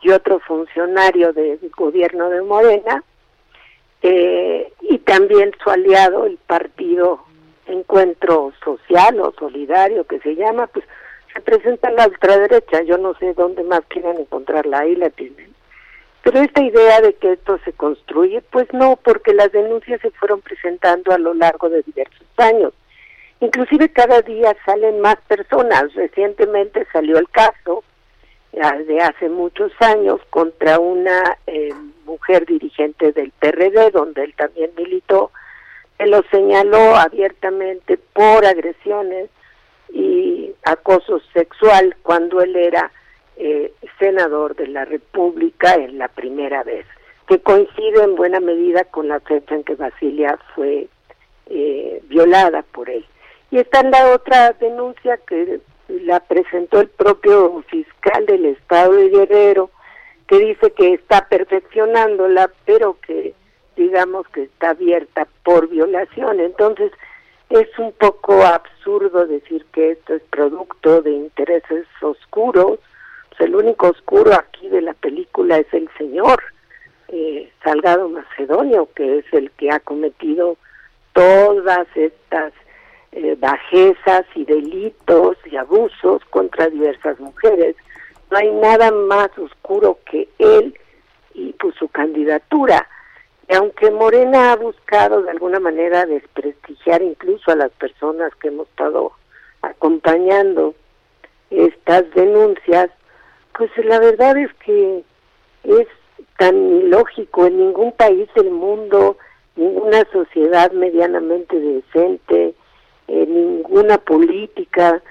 y 0.00 0.10
otro 0.10 0.38
funcionario 0.40 1.32
del 1.32 1.58
gobierno 1.76 2.30
de 2.30 2.42
Morena, 2.42 3.02
eh, 4.02 4.72
y 4.82 4.98
también 4.98 5.52
su 5.62 5.70
aliado, 5.70 6.26
el 6.26 6.38
partido 6.46 7.24
Encuentro 7.66 8.52
Social 8.64 9.20
o 9.20 9.32
Solidario, 9.38 10.04
que 10.04 10.20
se 10.20 10.34
llama, 10.36 10.66
pues 10.68 10.84
representa 11.34 11.90
la 11.90 12.06
ultraderecha. 12.06 12.82
Yo 12.82 12.96
no 12.98 13.14
sé 13.14 13.34
dónde 13.34 13.62
más 13.62 13.82
quieran 13.88 14.18
encontrarla, 14.18 14.80
ahí 14.80 14.96
la 14.96 15.10
tienen. 15.10 15.54
Pero 16.22 16.40
esta 16.40 16.62
idea 16.62 17.00
de 17.00 17.14
que 17.14 17.32
esto 17.32 17.58
se 17.64 17.72
construye, 17.72 18.40
pues 18.50 18.72
no, 18.72 18.96
porque 19.02 19.32
las 19.32 19.52
denuncias 19.52 20.00
se 20.00 20.10
fueron 20.10 20.40
presentando 20.40 21.12
a 21.12 21.18
lo 21.18 21.34
largo 21.34 21.68
de 21.68 21.82
diversos 21.82 22.26
años. 22.36 22.72
Inclusive 23.40 23.90
cada 23.90 24.20
día 24.22 24.56
salen 24.64 25.00
más 25.00 25.16
personas. 25.28 25.94
Recientemente 25.94 26.86
salió 26.92 27.18
el 27.18 27.28
caso 27.30 27.84
de 28.52 29.00
hace 29.00 29.28
muchos 29.28 29.70
años 29.80 30.20
contra 30.30 30.78
una 30.78 31.38
eh, 31.46 31.72
mujer 32.04 32.46
dirigente 32.46 33.12
del 33.12 33.30
PRD, 33.32 33.90
donde 33.90 34.24
él 34.24 34.34
también 34.34 34.70
militó, 34.76 35.30
que 35.98 36.06
lo 36.06 36.22
señaló 36.30 36.96
abiertamente 36.96 37.98
por 37.98 38.44
agresiones 38.44 39.30
y 39.90 40.52
acoso 40.64 41.20
sexual 41.32 41.96
cuando 42.02 42.40
él 42.40 42.56
era 42.56 42.90
eh, 43.36 43.72
senador 43.98 44.56
de 44.56 44.68
la 44.68 44.84
República 44.84 45.74
en 45.74 45.98
la 45.98 46.08
primera 46.08 46.62
vez, 46.62 46.86
que 47.28 47.40
coincide 47.40 48.02
en 48.02 48.16
buena 48.16 48.40
medida 48.40 48.84
con 48.84 49.08
la 49.08 49.20
fecha 49.20 49.54
en 49.54 49.64
que 49.64 49.74
Basilia 49.74 50.38
fue 50.54 50.88
eh, 51.46 52.02
violada 52.08 52.62
por 52.62 52.90
él. 52.90 53.04
Y 53.50 53.58
está 53.58 53.80
en 53.80 53.90
la 53.90 54.12
otra 54.12 54.52
denuncia 54.52 55.18
que 55.18 55.60
la 55.88 56.20
presentó 56.20 56.80
el 56.80 56.88
propio 56.88 57.62
fiscal 57.68 58.26
del 58.26 58.46
estado 58.46 58.92
de 58.92 59.08
Guerrero, 59.08 59.70
que 60.26 60.38
dice 60.38 60.72
que 60.72 60.94
está 60.94 61.26
perfeccionándola, 61.28 62.50
pero 62.66 62.98
que 63.00 63.34
digamos 63.76 64.28
que 64.28 64.44
está 64.44 64.70
abierta 64.70 65.26
por 65.44 65.68
violación. 65.68 66.40
Entonces, 66.40 66.92
es 67.48 67.66
un 67.78 67.92
poco 67.92 68.44
absurdo 68.44 69.26
decir 69.26 69.64
que 69.72 69.92
esto 69.92 70.14
es 70.14 70.22
producto 70.30 71.00
de 71.00 71.12
intereses 71.12 71.86
oscuros. 72.02 72.78
El 73.38 73.54
único 73.54 73.88
oscuro 73.88 74.34
aquí 74.34 74.68
de 74.68 74.82
la 74.82 74.94
película 74.94 75.58
es 75.58 75.72
el 75.72 75.88
señor 75.96 76.42
eh, 77.06 77.50
Salgado 77.62 78.08
Macedonio, 78.08 78.88
que 78.94 79.18
es 79.18 79.24
el 79.32 79.50
que 79.52 79.70
ha 79.70 79.80
cometido 79.80 80.56
todas 81.12 81.86
estas 81.94 82.52
eh, 83.12 83.36
bajezas 83.38 84.24
y 84.34 84.44
delitos 84.44 85.36
y 85.50 85.56
abusos 85.56 86.22
contra 86.30 86.68
diversas 86.68 87.18
mujeres. 87.20 87.76
No 88.30 88.38
hay 88.38 88.50
nada 88.50 88.90
más 88.90 89.30
oscuro 89.38 89.98
que 90.10 90.28
él 90.38 90.78
y 91.34 91.52
pues 91.54 91.74
su 91.76 91.88
candidatura. 91.88 92.86
Y 93.48 93.54
aunque 93.54 93.90
Morena 93.90 94.52
ha 94.52 94.56
buscado 94.56 95.22
de 95.22 95.30
alguna 95.30 95.58
manera 95.58 96.04
desprestigiar 96.04 97.02
incluso 97.02 97.50
a 97.50 97.56
las 97.56 97.70
personas 97.72 98.34
que 98.36 98.48
hemos 98.48 98.68
estado 98.68 99.12
acompañando 99.62 100.74
estas 101.50 102.10
denuncias, 102.14 102.90
pues 103.56 103.70
la 103.78 103.98
verdad 103.98 104.36
es 104.36 104.52
que 104.64 105.02
es 105.64 105.88
tan 106.38 106.56
ilógico 106.56 107.46
en 107.46 107.58
ningún 107.58 107.92
país 107.92 108.28
del 108.34 108.50
mundo, 108.50 109.16
ninguna 109.56 110.04
sociedad 110.12 110.70
medianamente 110.72 111.58
decente, 111.58 112.54
eh, 113.08 113.26
ninguna 113.26 113.98
política 113.98 115.02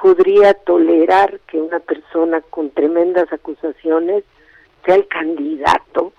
podría 0.00 0.54
tolerar 0.54 1.40
que 1.40 1.60
una 1.60 1.80
persona 1.80 2.40
con 2.40 2.70
tremendas 2.70 3.32
acusaciones 3.32 4.24
sea 4.84 4.94
el 4.94 5.06
candidato 5.08 6.12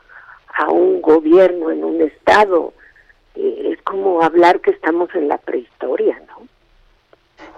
a 0.53 0.71
un 0.71 1.01
gobierno 1.01 1.71
en 1.71 1.83
un 1.83 2.01
estado. 2.01 2.73
Eh, 3.35 3.71
es 3.73 3.81
como 3.83 4.21
hablar 4.21 4.59
que 4.61 4.71
estamos 4.71 5.09
en 5.15 5.27
la 5.27 5.37
prehistoria, 5.37 6.21
¿no? 6.27 6.47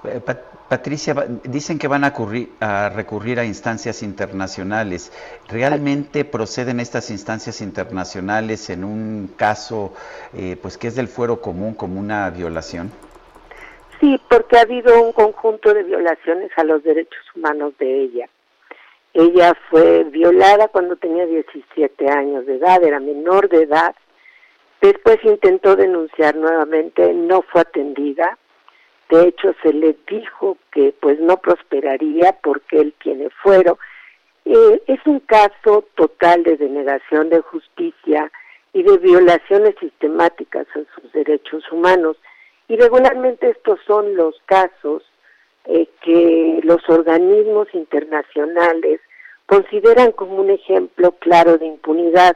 Eh, 0.06 0.22
Patricia, 0.70 1.14
dicen 1.44 1.78
que 1.78 1.88
van 1.88 2.04
a, 2.04 2.14
a, 2.60 2.90
recurrir 2.90 3.40
a 3.40 3.46
instancias 3.46 4.02
internacionales. 4.02 5.12
¿Realmente 5.48 6.26
proceden 6.26 6.80
estas 6.80 7.10
instancias 7.12 7.62
internacionales 7.62 8.70
en 8.70 8.84
un 8.84 9.34
caso 9.38 9.94
eh, 10.34 10.58
pues 10.62 10.78
que 10.78 10.88
es 10.88 10.96
del 10.96 11.08
fuero 11.08 11.42
común 11.42 11.74
como 11.74 12.00
una 12.00 12.30
violación? 12.30 12.92
Sí, 14.04 14.20
porque 14.30 14.58
ha 14.58 14.64
habido 14.64 15.02
un 15.02 15.14
conjunto 15.14 15.74
de 15.74 15.84
violaciones 15.84 16.52
a 16.58 16.66
los 16.66 16.84
derechos 16.84 17.24
humanos 17.34 17.72
de 17.80 18.02
ella. 18.02 18.28
Ella 19.14 19.56
fue 19.70 20.04
violada 20.04 20.68
cuando 20.68 20.98
tenía 20.98 21.26
17 21.26 22.10
años 22.10 22.46
de 22.46 22.56
edad, 22.56 22.84
era 22.84 23.00
menor 23.00 23.48
de 23.48 23.64
edad. 23.64 23.96
Después 24.82 25.20
intentó 25.24 25.78
denunciar 25.78 26.36
nuevamente, 26.36 27.14
no 27.14 27.44
fue 27.44 27.62
atendida. 27.62 28.38
De 29.10 29.30
hecho, 29.30 29.56
se 29.64 29.72
le 29.72 29.96
dijo 30.06 30.58
que 30.74 30.94
pues 31.00 31.18
no 31.22 31.38
prosperaría 31.38 32.38
porque 32.44 32.82
él 32.82 32.94
tiene 33.02 33.30
fuero. 33.42 33.80
Eh, 34.44 34.84
es 34.86 35.00
un 35.06 35.22
caso 35.22 35.86
total 35.96 36.44
de 36.44 36.58
denegación 36.58 37.30
de 37.30 37.40
justicia 37.40 38.30
y 38.74 38.84
de 38.84 38.98
violaciones 38.98 39.76
sistemáticas 39.80 40.68
a 40.76 41.00
sus 41.00 41.10
derechos 41.14 41.64
humanos. 41.72 42.18
Y 42.74 42.76
regularmente 42.76 43.52
estos 43.52 43.80
son 43.86 44.16
los 44.16 44.34
casos 44.48 45.04
eh, 45.66 45.88
que 46.02 46.60
los 46.64 46.82
organismos 46.90 47.68
internacionales 47.72 49.00
consideran 49.46 50.12
como 50.12 50.38
un 50.38 50.50
ejemplo 50.50 51.12
claro 51.20 51.60
de 51.60 51.68
impunidad. 51.68 52.36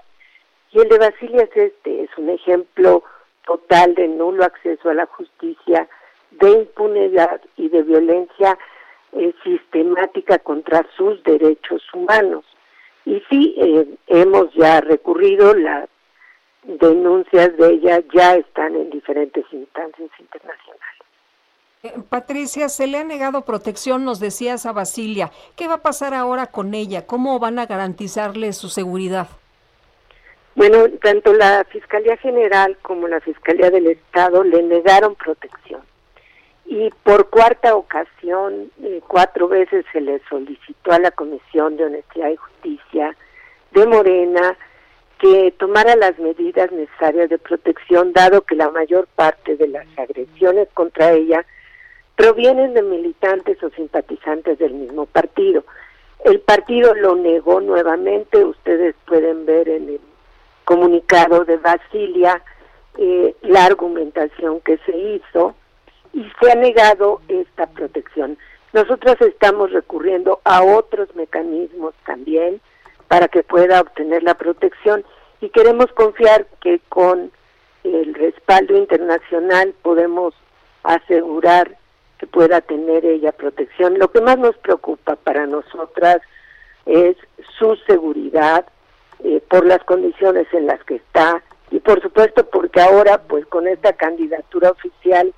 Y 0.72 0.78
el 0.78 0.90
de 0.90 1.00
Basilia 1.00 1.42
es 1.42 1.58
este, 1.58 2.04
es 2.04 2.12
un 2.20 2.30
ejemplo 2.30 3.04
total 3.48 3.96
de 3.96 4.10
nulo 4.10 4.44
acceso 4.44 4.92
a 4.92 4.94
la 4.94 5.08
justicia, 5.08 5.90
de 6.30 6.52
impunidad 6.52 7.42
y 7.56 7.70
de 7.70 7.82
violencia 7.82 8.60
eh, 9.14 9.34
sistemática 9.44 10.38
contra 10.38 10.86
sus 10.96 11.24
derechos 11.24 11.82
humanos. 11.96 12.46
Y 13.06 13.24
sí, 13.28 13.56
eh, 13.58 13.88
hemos 14.06 14.54
ya 14.54 14.82
recurrido, 14.82 15.56
las 15.56 15.90
denuncias 16.68 17.56
de 17.58 17.74
ella 17.74 18.04
ya 18.14 18.36
están 18.36 18.76
en 18.76 18.90
diferentes 18.90 19.46
instancias 19.52 20.10
internacionales. 20.20 20.84
Eh, 21.84 21.94
Patricia, 22.10 22.70
se 22.70 22.88
le 22.88 22.98
ha 22.98 23.04
negado 23.04 23.46
protección, 23.46 24.04
nos 24.04 24.20
decías 24.20 24.66
a 24.66 24.74
Basilia. 24.74 25.32
¿Qué 25.56 25.68
va 25.68 25.76
a 25.76 25.82
pasar 25.82 26.14
ahora 26.14 26.48
con 26.48 26.74
ella? 26.74 27.06
¿Cómo 27.08 27.40
van 27.40 27.60
a 27.60 27.66
garantizarle 27.66 28.52
su 28.54 28.70
seguridad? 28.70 29.28
Bueno, 30.56 30.90
tanto 31.02 31.34
la 31.34 31.64
Fiscalía 31.70 32.18
General 32.18 32.78
como 32.82 33.08
la 33.08 33.22
Fiscalía 33.22 33.70
del 33.70 33.88
Estado 33.88 34.44
le 34.44 34.64
negaron 34.64 35.16
protección. 35.16 35.82
Y 36.66 36.90
por 37.04 37.30
cuarta 37.30 37.76
ocasión, 37.76 38.72
eh, 38.84 39.02
cuatro 39.08 39.48
veces 39.48 39.86
se 39.94 40.02
le 40.02 40.20
solicitó 40.28 40.92
a 40.92 41.00
la 41.00 41.12
Comisión 41.12 41.78
de 41.78 41.86
Honestidad 41.86 42.30
y 42.30 42.36
Justicia 42.36 43.16
de 43.72 43.86
Morena 43.86 44.58
que 45.20 45.54
tomara 45.58 45.96
las 45.96 46.18
medidas 46.20 46.72
necesarias 46.72 47.30
de 47.30 47.38
protección, 47.38 48.14
dado 48.14 48.42
que 48.42 48.56
la 48.56 48.70
mayor 48.70 49.08
parte 49.16 49.56
de 49.56 49.68
las 49.68 49.88
agresiones 49.98 50.68
contra 50.74 51.14
ella 51.14 51.46
provienen 52.16 52.74
de 52.74 52.82
militantes 52.82 53.62
o 53.64 53.70
simpatizantes 53.72 54.58
del 54.60 54.74
mismo 54.74 55.06
partido. 55.06 55.64
El 56.24 56.40
partido 56.40 56.94
lo 56.96 57.16
negó 57.16 57.62
nuevamente, 57.62 58.44
ustedes 58.44 58.96
pueden 59.06 59.46
ver 59.46 59.70
en 59.70 59.90
el 59.90 60.00
comunicado 60.66 61.46
de 61.46 61.58
Basilia 61.58 62.42
eh, 62.98 63.36
la 63.44 63.66
argumentación 63.66 64.60
que 64.62 64.78
se 64.86 64.98
hizo 64.98 65.56
y 66.14 66.26
se 66.40 66.52
ha 66.52 66.56
negado 66.56 67.22
esta 67.28 67.68
protección. 67.68 68.38
Nosotros 68.74 69.16
estamos 69.22 69.72
recurriendo 69.72 70.42
a 70.44 70.64
otros 70.64 71.16
mecanismos 71.16 71.94
también 72.06 72.60
para 73.08 73.28
que 73.28 73.44
pueda 73.44 73.82
obtener 73.82 74.24
la 74.24 74.36
protección 74.36 75.06
y 75.42 75.50
queremos 75.50 75.88
confiar 75.94 76.48
que 76.62 76.80
con 76.90 77.32
el 77.84 78.14
respaldo 78.14 78.78
internacional 78.78 79.74
podemos 79.82 80.34
asegurar 80.84 81.78
que 82.18 82.28
pueda 82.28 82.62
tener 82.62 83.06
ella 83.06 83.32
protección. 83.32 84.00
Lo 84.00 84.12
que 84.12 84.22
más 84.22 84.38
nos 84.38 84.58
preocupa 84.58 85.16
para 85.16 85.46
nosotras 85.46 86.18
es 86.86 87.16
su 87.60 87.76
seguridad 87.88 88.66
eh, 89.24 89.42
por 89.50 89.66
las 89.66 89.84
condiciones 89.84 90.48
en 90.54 90.68
las 90.68 90.84
que 90.84 90.96
está 90.96 91.44
y 91.70 91.80
por 91.80 92.02
supuesto 92.02 92.46
porque 92.50 92.80
ahora 92.80 93.22
pues 93.24 93.46
con 93.48 93.68
esta 93.68 93.94
candidatura 93.94 94.72
oficial 94.72 95.34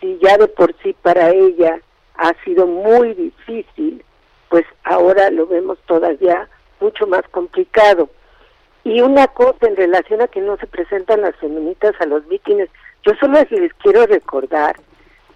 si 0.00 0.18
ya 0.22 0.36
de 0.36 0.48
por 0.48 0.74
sí 0.82 0.94
para 1.02 1.30
ella 1.30 1.80
ha 2.16 2.34
sido 2.44 2.66
muy 2.66 3.14
difícil 3.14 4.04
pues 4.48 4.64
ahora 4.84 5.30
lo 5.30 5.46
vemos 5.46 5.78
todavía 5.86 6.48
mucho 6.82 7.06
más 7.06 7.22
complicado 7.30 8.10
y 8.84 9.00
una 9.00 9.28
cosa 9.28 9.68
en 9.68 9.76
relación 9.76 10.20
a 10.20 10.26
que 10.26 10.40
no 10.40 10.56
se 10.56 10.66
presentan 10.66 11.22
las 11.22 11.36
feministas 11.36 11.94
a 12.00 12.06
los 12.06 12.26
mítines 12.26 12.68
yo 13.04 13.14
solo 13.20 13.38
les 13.50 13.74
quiero 13.74 14.06
recordar 14.06 14.76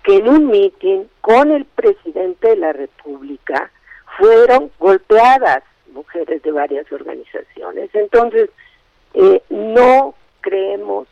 que 0.04 0.16
en 0.16 0.28
un 0.28 0.46
mitin 0.48 1.08
con 1.20 1.50
el 1.50 1.64
presidente 1.64 2.50
de 2.50 2.56
la 2.56 2.72
República 2.72 3.70
fueron 4.18 4.70
golpeadas 4.78 5.64
mujeres 5.92 6.42
de 6.42 6.52
varias 6.52 6.90
organizaciones. 6.92 7.90
Entonces, 7.94 8.50
eh, 9.14 9.42
no 9.48 10.14
creemos 10.42 11.08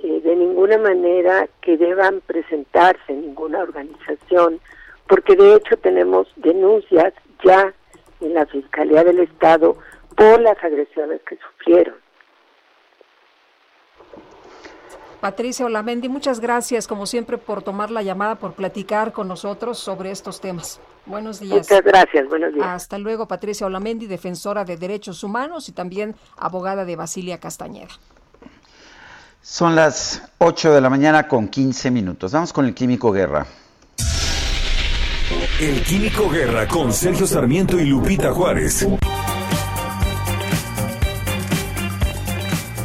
eh, 0.00 0.20
de 0.20 0.36
ninguna 0.36 0.76
manera 0.76 1.48
que 1.62 1.78
deban 1.78 2.20
presentarse 2.26 3.00
en 3.08 3.22
ninguna 3.22 3.60
organización, 3.60 4.60
porque 5.08 5.34
de 5.36 5.54
hecho 5.54 5.76
tenemos 5.78 6.28
denuncias 6.36 7.14
ya 7.42 7.72
en 8.20 8.34
la 8.34 8.46
Fiscalía 8.46 9.04
del 9.04 9.20
Estado 9.20 9.76
por 10.16 10.40
las 10.40 10.62
agresiones 10.62 11.20
que 11.28 11.36
sufrieron. 11.36 11.94
Patricia 15.20 15.66
Olamendi, 15.66 16.08
muchas 16.08 16.40
gracias 16.40 16.86
como 16.86 17.06
siempre 17.06 17.38
por 17.38 17.62
tomar 17.62 17.90
la 17.90 18.02
llamada, 18.02 18.36
por 18.36 18.52
platicar 18.52 19.12
con 19.12 19.28
nosotros 19.28 19.78
sobre 19.78 20.10
estos 20.10 20.40
temas. 20.40 20.80
Buenos 21.06 21.40
días. 21.40 21.68
Muchas 21.68 21.82
gracias, 21.82 22.28
buenos 22.28 22.54
días. 22.54 22.66
Hasta 22.66 22.98
luego, 22.98 23.26
Patricia 23.26 23.66
Olamendi, 23.66 24.06
defensora 24.06 24.64
de 24.64 24.76
derechos 24.76 25.24
humanos 25.24 25.68
y 25.68 25.72
también 25.72 26.14
abogada 26.36 26.84
de 26.84 26.96
Basilia 26.96 27.38
Castañeda. 27.40 27.88
Son 29.40 29.74
las 29.74 30.22
8 30.38 30.72
de 30.72 30.80
la 30.80 30.90
mañana 30.90 31.28
con 31.28 31.48
15 31.48 31.90
minutos. 31.90 32.32
Vamos 32.32 32.52
con 32.52 32.66
el 32.66 32.74
Químico 32.74 33.12
Guerra. 33.12 33.46
El 35.58 35.82
Químico 35.84 36.28
Guerra 36.28 36.68
con 36.68 36.92
Sergio 36.92 37.26
Sarmiento 37.26 37.80
y 37.80 37.86
Lupita 37.86 38.30
Juárez. 38.30 38.86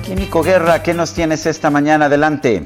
Químico 0.05 0.41
Guerra, 0.41 0.82
¿qué 0.82 0.93
nos 0.93 1.13
tienes 1.13 1.45
esta 1.45 1.69
mañana? 1.69 2.05
Adelante. 2.05 2.63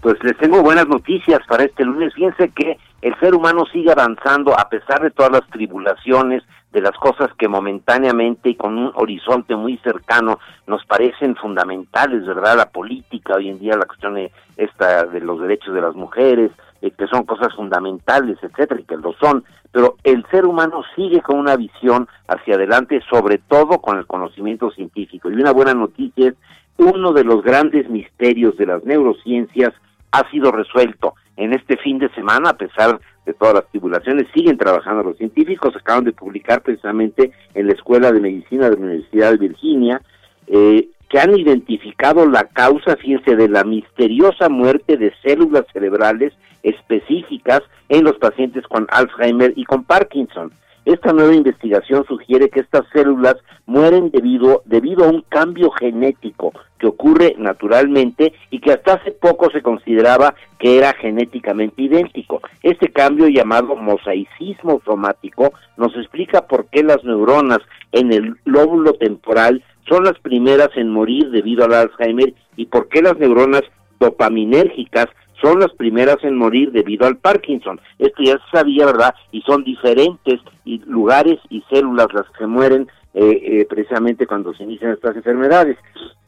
Pues 0.00 0.16
les 0.24 0.38
tengo 0.38 0.62
buenas 0.62 0.88
noticias 0.88 1.40
para 1.46 1.64
este 1.64 1.84
lunes. 1.84 2.14
Fíjense 2.14 2.48
que 2.48 2.78
el 3.02 3.14
ser 3.20 3.34
humano 3.34 3.66
sigue 3.70 3.92
avanzando 3.92 4.58
a 4.58 4.70
pesar 4.70 5.02
de 5.02 5.10
todas 5.10 5.32
las 5.32 5.46
tribulaciones, 5.50 6.42
de 6.72 6.80
las 6.80 6.96
cosas 6.96 7.28
que 7.38 7.46
momentáneamente 7.46 8.48
y 8.48 8.54
con 8.54 8.78
un 8.78 8.90
horizonte 8.94 9.54
muy 9.54 9.76
cercano 9.84 10.38
nos 10.66 10.82
parecen 10.86 11.36
fundamentales, 11.36 12.24
¿verdad? 12.24 12.56
La 12.56 12.70
política, 12.70 13.34
hoy 13.36 13.50
en 13.50 13.58
día 13.58 13.76
la 13.76 13.84
cuestión 13.84 14.14
de, 14.14 14.32
esta 14.56 15.04
de 15.04 15.20
los 15.20 15.42
derechos 15.42 15.74
de 15.74 15.82
las 15.82 15.94
mujeres, 15.94 16.52
eh, 16.82 16.90
que 16.90 17.06
son 17.06 17.24
cosas 17.24 17.54
fundamentales, 17.54 18.38
etcétera, 18.42 18.80
y 18.80 18.84
que 18.84 18.96
lo 18.96 19.14
son, 19.14 19.44
pero 19.70 19.96
el 20.04 20.26
ser 20.30 20.44
humano 20.44 20.82
sigue 20.94 21.22
con 21.22 21.38
una 21.38 21.56
visión 21.56 22.08
hacia 22.28 22.56
adelante, 22.56 23.00
sobre 23.08 23.38
todo 23.38 23.78
con 23.78 23.98
el 23.98 24.06
conocimiento 24.06 24.70
científico. 24.72 25.30
Y 25.30 25.34
una 25.34 25.52
buena 25.52 25.74
noticia 25.74 26.28
es 26.28 26.34
uno 26.76 27.12
de 27.12 27.24
los 27.24 27.42
grandes 27.42 27.88
misterios 27.88 28.56
de 28.56 28.66
las 28.66 28.84
neurociencias 28.84 29.72
ha 30.10 30.28
sido 30.30 30.52
resuelto. 30.52 31.14
En 31.36 31.54
este 31.54 31.76
fin 31.76 31.98
de 31.98 32.10
semana, 32.10 32.50
a 32.50 32.56
pesar 32.56 33.00
de 33.24 33.32
todas 33.32 33.54
las 33.54 33.68
tribulaciones, 33.68 34.26
siguen 34.34 34.58
trabajando 34.58 35.02
los 35.02 35.16
científicos, 35.16 35.74
acaban 35.74 36.04
de 36.04 36.12
publicar 36.12 36.62
precisamente 36.62 37.32
en 37.54 37.66
la 37.68 37.72
Escuela 37.72 38.12
de 38.12 38.20
Medicina 38.20 38.68
de 38.68 38.76
la 38.76 38.82
Universidad 38.82 39.30
de 39.30 39.38
Virginia, 39.38 40.02
eh, 40.48 40.88
que 41.12 41.20
han 41.20 41.38
identificado 41.38 42.26
la 42.26 42.44
causa, 42.44 42.96
fíjense, 42.96 43.36
de 43.36 43.46
la 43.46 43.64
misteriosa 43.64 44.48
muerte 44.48 44.96
de 44.96 45.12
células 45.22 45.66
cerebrales 45.70 46.32
específicas 46.62 47.60
en 47.90 48.04
los 48.04 48.16
pacientes 48.16 48.66
con 48.66 48.86
Alzheimer 48.90 49.52
y 49.54 49.64
con 49.64 49.84
Parkinson. 49.84 50.52
Esta 50.86 51.12
nueva 51.12 51.34
investigación 51.34 52.06
sugiere 52.08 52.48
que 52.48 52.60
estas 52.60 52.86
células 52.94 53.36
mueren 53.66 54.10
debido, 54.10 54.62
debido 54.64 55.04
a 55.04 55.08
un 55.08 55.22
cambio 55.28 55.70
genético 55.70 56.52
que 56.78 56.86
ocurre 56.86 57.34
naturalmente 57.38 58.32
y 58.50 58.58
que 58.60 58.72
hasta 58.72 58.94
hace 58.94 59.12
poco 59.12 59.50
se 59.50 59.60
consideraba 59.60 60.34
que 60.58 60.78
era 60.78 60.94
genéticamente 60.94 61.82
idéntico. 61.82 62.40
Este 62.62 62.90
cambio 62.90 63.28
llamado 63.28 63.76
mosaicismo 63.76 64.80
somático 64.84 65.52
nos 65.76 65.94
explica 65.94 66.46
por 66.46 66.66
qué 66.66 66.82
las 66.82 67.04
neuronas 67.04 67.60
en 67.92 68.12
el 68.12 68.36
lóbulo 68.44 68.94
temporal 68.94 69.62
son 69.88 70.04
las 70.04 70.18
primeras 70.20 70.68
en 70.74 70.90
morir 70.90 71.30
debido 71.30 71.64
al 71.64 71.74
Alzheimer 71.74 72.34
y 72.56 72.66
por 72.66 72.88
qué 72.88 73.02
las 73.02 73.18
neuronas 73.18 73.62
dopaminérgicas 74.00 75.06
son 75.40 75.58
las 75.58 75.72
primeras 75.72 76.18
en 76.22 76.36
morir 76.36 76.70
debido 76.70 77.06
al 77.06 77.16
Parkinson. 77.16 77.80
Esto 77.98 78.22
ya 78.22 78.34
se 78.34 78.58
sabía, 78.58 78.86
¿verdad? 78.86 79.14
Y 79.32 79.42
son 79.42 79.64
diferentes 79.64 80.40
lugares 80.86 81.38
y 81.50 81.62
células 81.68 82.06
las 82.12 82.26
que 82.38 82.46
mueren 82.46 82.88
eh, 83.14 83.40
eh, 83.42 83.66
precisamente 83.68 84.26
cuando 84.26 84.54
se 84.54 84.62
inician 84.62 84.92
estas 84.92 85.16
enfermedades. 85.16 85.76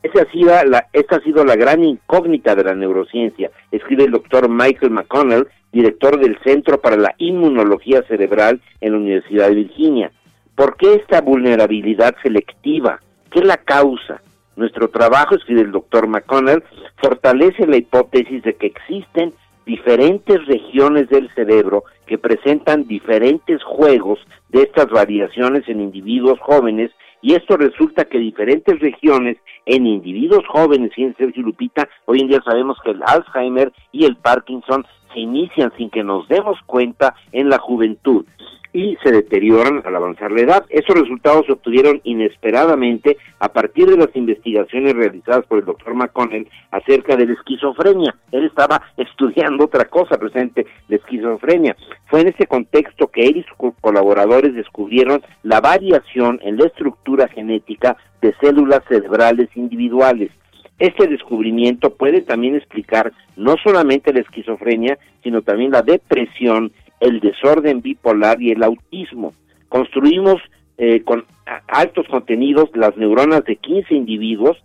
Esa 0.02 0.22
ha, 0.22 0.30
sido 0.32 0.52
la, 0.66 0.86
esta 0.92 1.16
ha 1.16 1.20
sido 1.20 1.44
la 1.44 1.56
gran 1.56 1.82
incógnita 1.82 2.54
de 2.54 2.64
la 2.64 2.74
neurociencia, 2.74 3.50
escribe 3.70 4.04
el 4.04 4.10
doctor 4.10 4.50
Michael 4.50 4.90
McConnell, 4.90 5.48
director 5.72 6.20
del 6.20 6.36
Centro 6.44 6.80
para 6.80 6.96
la 6.96 7.14
Inmunología 7.16 8.02
Cerebral 8.02 8.60
en 8.82 8.92
la 8.92 8.98
Universidad 8.98 9.48
de 9.48 9.54
Virginia. 9.54 10.12
¿Por 10.54 10.76
qué 10.76 10.94
esta 10.94 11.22
vulnerabilidad 11.22 12.14
selectiva? 12.22 13.00
¿Qué 13.34 13.40
es 13.40 13.46
la 13.46 13.56
causa? 13.56 14.22
Nuestro 14.54 14.88
trabajo, 14.90 15.34
escribe 15.34 15.62
el 15.62 15.72
doctor 15.72 16.06
McConnell, 16.06 16.62
fortalece 17.02 17.66
la 17.66 17.76
hipótesis 17.76 18.44
de 18.44 18.54
que 18.54 18.68
existen 18.68 19.34
diferentes 19.66 20.46
regiones 20.46 21.08
del 21.08 21.28
cerebro 21.34 21.82
que 22.06 22.16
presentan 22.16 22.86
diferentes 22.86 23.60
juegos 23.64 24.20
de 24.50 24.62
estas 24.62 24.88
variaciones 24.88 25.68
en 25.68 25.80
individuos 25.80 26.38
jóvenes 26.38 26.92
y 27.22 27.34
esto 27.34 27.56
resulta 27.56 28.04
que 28.04 28.18
diferentes 28.18 28.78
regiones 28.78 29.38
en 29.66 29.88
individuos 29.88 30.46
jóvenes, 30.46 30.92
y 30.96 31.02
en 31.02 31.16
Sergio 31.16 31.42
Lupita, 31.42 31.88
hoy 32.04 32.20
en 32.20 32.28
día 32.28 32.40
sabemos 32.44 32.78
que 32.84 32.90
el 32.92 33.02
Alzheimer 33.04 33.72
y 33.90 34.04
el 34.04 34.14
Parkinson 34.14 34.86
se 35.14 35.20
inician 35.20 35.72
sin 35.78 35.88
que 35.88 36.04
nos 36.04 36.28
demos 36.28 36.58
cuenta 36.66 37.14
en 37.32 37.48
la 37.48 37.58
juventud 37.58 38.26
y 38.74 38.98
se 39.04 39.12
deterioran 39.12 39.82
al 39.84 39.94
avanzar 39.94 40.32
la 40.32 40.40
edad. 40.40 40.66
Esos 40.68 40.98
resultados 40.98 41.46
se 41.46 41.52
obtuvieron 41.52 42.00
inesperadamente 42.02 43.16
a 43.38 43.48
partir 43.48 43.86
de 43.86 43.96
las 43.96 44.14
investigaciones 44.14 44.94
realizadas 44.94 45.46
por 45.46 45.60
el 45.60 45.64
doctor 45.64 45.94
McConnell 45.94 46.48
acerca 46.72 47.14
de 47.14 47.26
la 47.26 47.34
esquizofrenia. 47.34 48.16
Él 48.32 48.44
estaba 48.44 48.82
estudiando 48.96 49.66
otra 49.66 49.84
cosa 49.84 50.18
presente, 50.18 50.66
la 50.88 50.96
esquizofrenia. 50.96 51.76
Fue 52.06 52.22
en 52.22 52.28
ese 52.28 52.48
contexto 52.48 53.06
que 53.06 53.24
él 53.24 53.36
y 53.36 53.44
sus 53.44 53.74
colaboradores 53.80 54.54
descubrieron 54.54 55.22
la 55.44 55.60
variación 55.60 56.40
en 56.42 56.56
la 56.56 56.66
estructura 56.66 57.28
genética 57.28 57.96
de 58.20 58.34
células 58.40 58.80
cerebrales 58.88 59.48
individuales. 59.54 60.32
Este 60.78 61.06
descubrimiento 61.06 61.94
puede 61.94 62.20
también 62.22 62.56
explicar 62.56 63.12
no 63.36 63.56
solamente 63.62 64.12
la 64.12 64.20
esquizofrenia, 64.20 64.98
sino 65.22 65.42
también 65.42 65.70
la 65.70 65.82
depresión, 65.82 66.72
el 67.00 67.20
desorden 67.20 67.80
bipolar 67.80 68.40
y 68.42 68.50
el 68.50 68.62
autismo. 68.62 69.34
Construimos 69.68 70.40
eh, 70.78 71.02
con 71.04 71.24
altos 71.68 72.06
contenidos 72.08 72.70
las 72.74 72.96
neuronas 72.96 73.44
de 73.44 73.56
15 73.56 73.94
individuos, 73.94 74.56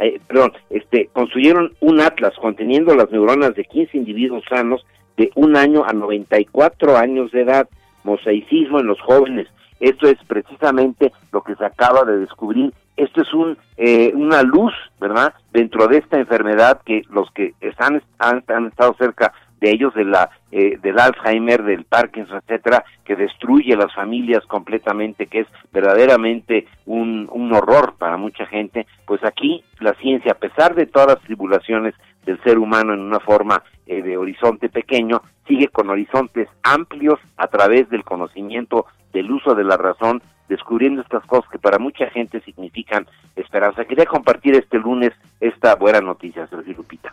eh, 0.00 0.20
perdón, 0.26 0.52
este, 0.70 1.08
construyeron 1.12 1.72
un 1.80 2.00
atlas 2.00 2.34
conteniendo 2.40 2.94
las 2.94 3.10
neuronas 3.10 3.54
de 3.54 3.64
15 3.64 3.96
individuos 3.96 4.44
sanos 4.48 4.84
de 5.16 5.30
un 5.34 5.56
año 5.56 5.84
a 5.84 5.92
94 5.92 6.96
años 6.96 7.32
de 7.32 7.42
edad, 7.42 7.68
mosaicismo 8.04 8.80
en 8.80 8.86
los 8.86 9.00
jóvenes. 9.00 9.48
Esto 9.80 10.08
es 10.08 10.16
precisamente 10.26 11.12
lo 11.32 11.42
que 11.42 11.54
se 11.54 11.64
acaba 11.64 12.04
de 12.04 12.18
descubrir. 12.18 12.72
Esto 12.96 13.22
es 13.22 13.34
un, 13.34 13.58
eh, 13.76 14.12
una 14.14 14.42
luz, 14.42 14.72
¿verdad? 15.00 15.34
Dentro 15.52 15.86
de 15.86 15.98
esta 15.98 16.18
enfermedad 16.18 16.80
que 16.84 17.02
los 17.10 17.30
que 17.32 17.54
están, 17.60 18.02
han, 18.18 18.66
estado 18.66 18.94
cerca 18.98 19.32
de 19.60 19.70
ellos, 19.70 19.94
de 19.94 20.04
la, 20.04 20.30
eh, 20.50 20.78
del 20.82 20.98
Alzheimer, 20.98 21.62
del 21.62 21.84
Parkinson, 21.84 22.38
etcétera, 22.38 22.84
que 23.04 23.16
destruye 23.16 23.76
las 23.76 23.94
familias 23.94 24.44
completamente, 24.46 25.26
que 25.26 25.40
es 25.40 25.46
verdaderamente 25.72 26.66
un, 26.86 27.28
un 27.32 27.52
horror 27.52 27.94
para 27.98 28.16
mucha 28.16 28.46
gente, 28.46 28.86
pues 29.06 29.22
aquí 29.24 29.62
la 29.80 29.94
ciencia, 29.94 30.32
a 30.32 30.38
pesar 30.38 30.74
de 30.74 30.86
todas 30.86 31.08
las 31.08 31.20
tribulaciones 31.20 31.94
del 32.26 32.42
ser 32.42 32.58
humano 32.58 32.92
en 32.92 33.00
una 33.00 33.20
forma 33.20 33.62
eh, 33.86 34.02
de 34.02 34.16
horizonte 34.16 34.68
pequeño, 34.68 35.22
sigue 35.46 35.68
con 35.68 35.88
horizontes 35.88 36.48
amplios 36.62 37.18
a 37.36 37.46
través 37.46 37.88
del 37.88 38.04
conocimiento, 38.04 38.86
del 39.12 39.30
uso 39.30 39.54
de 39.54 39.64
la 39.64 39.76
razón, 39.76 40.22
descubriendo 40.48 41.02
estas 41.02 41.24
cosas 41.26 41.50
que 41.50 41.58
para 41.58 41.78
mucha 41.78 42.08
gente 42.10 42.40
significan 42.42 43.06
esperanza. 43.34 43.84
Quería 43.84 44.06
compartir 44.06 44.54
este 44.54 44.78
lunes 44.78 45.12
esta 45.40 45.74
buena 45.74 46.00
noticia, 46.00 46.46
Sergio 46.46 46.74
Lupita. 46.74 47.12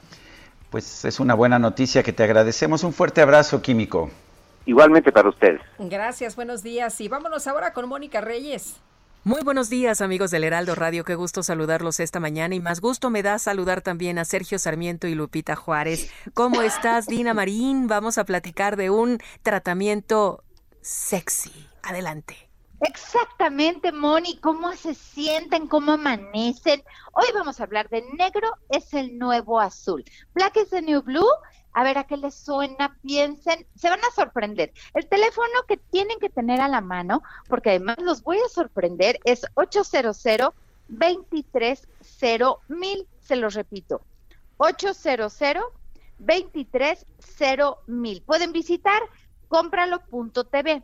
Pues 0.69 1.05
es 1.05 1.19
una 1.19 1.33
buena 1.33 1.59
noticia 1.59 2.03
que 2.03 2.13
te 2.13 2.23
agradecemos. 2.23 2.83
Un 2.83 2.93
fuerte 2.93 3.21
abrazo, 3.21 3.61
Químico. 3.61 4.09
Igualmente 4.65 5.11
para 5.11 5.29
ustedes. 5.29 5.61
Gracias, 5.77 6.35
buenos 6.35 6.63
días. 6.63 6.99
Y 7.01 7.09
vámonos 7.09 7.47
ahora 7.47 7.73
con 7.73 7.87
Mónica 7.87 8.21
Reyes. 8.21 8.81
Muy 9.25 9.41
buenos 9.41 9.69
días 9.69 10.01
amigos 10.01 10.31
del 10.31 10.43
Heraldo 10.43 10.75
Radio, 10.75 11.05
qué 11.05 11.15
gusto 11.15 11.43
saludarlos 11.43 12.01
esta 12.01 12.19
mañana 12.19 12.55
y 12.55 12.59
más 12.59 12.81
gusto 12.81 13.09
me 13.09 13.23
da 13.23 13.39
saludar 13.39 13.79
también 13.79 14.19
a 14.19 14.25
Sergio 14.25 14.59
Sarmiento 14.59 15.07
y 15.07 15.15
Lupita 15.15 15.55
Juárez. 15.55 16.11
¿Cómo 16.33 16.61
estás, 16.61 17.07
Dina 17.07 17.33
Marín? 17.33 17.87
Vamos 17.87 18.17
a 18.17 18.25
platicar 18.25 18.75
de 18.75 18.89
un 18.89 19.19
tratamiento 19.41 20.43
sexy. 20.81 21.69
Adelante. 21.83 22.52
Exactamente, 22.83 23.93
Moni, 23.93 24.37
cómo 24.39 24.73
se 24.73 24.93
sienten, 24.93 25.67
cómo 25.67 25.93
amanecen. 25.93 26.83
Hoy 27.13 27.27
vamos 27.33 27.59
a 27.59 27.63
hablar 27.63 27.87
de 27.87 28.01
negro 28.17 28.51
es 28.67 28.93
el 28.93 29.17
nuevo 29.17 29.61
azul. 29.61 30.03
Black 30.33 30.57
is 30.57 30.69
the 30.69 30.81
new 30.81 31.01
blue. 31.01 31.29
A 31.71 31.85
ver 31.85 31.97
a 31.97 32.03
qué 32.03 32.17
les 32.17 32.35
suena, 32.35 32.97
piensen, 33.01 33.65
se 33.75 33.89
van 33.89 34.01
a 34.01 34.11
sorprender. 34.13 34.73
El 34.95 35.07
teléfono 35.07 35.47
que 35.65 35.77
tienen 35.77 36.19
que 36.19 36.29
tener 36.29 36.59
a 36.59 36.67
la 36.67 36.81
mano, 36.81 37.23
porque 37.47 37.69
además 37.69 37.95
los 37.99 38.21
voy 38.21 38.37
a 38.45 38.49
sorprender, 38.49 39.17
es 39.23 39.45
800 39.53 40.21
230 40.89 41.87
mil, 42.67 43.07
se 43.21 43.37
los 43.37 43.53
repito. 43.53 44.01
800 44.57 45.39
230 46.19 47.77
mil. 47.87 48.21
Pueden 48.23 48.51
visitar 48.51 49.01
cómpralo.tv. 49.47 50.83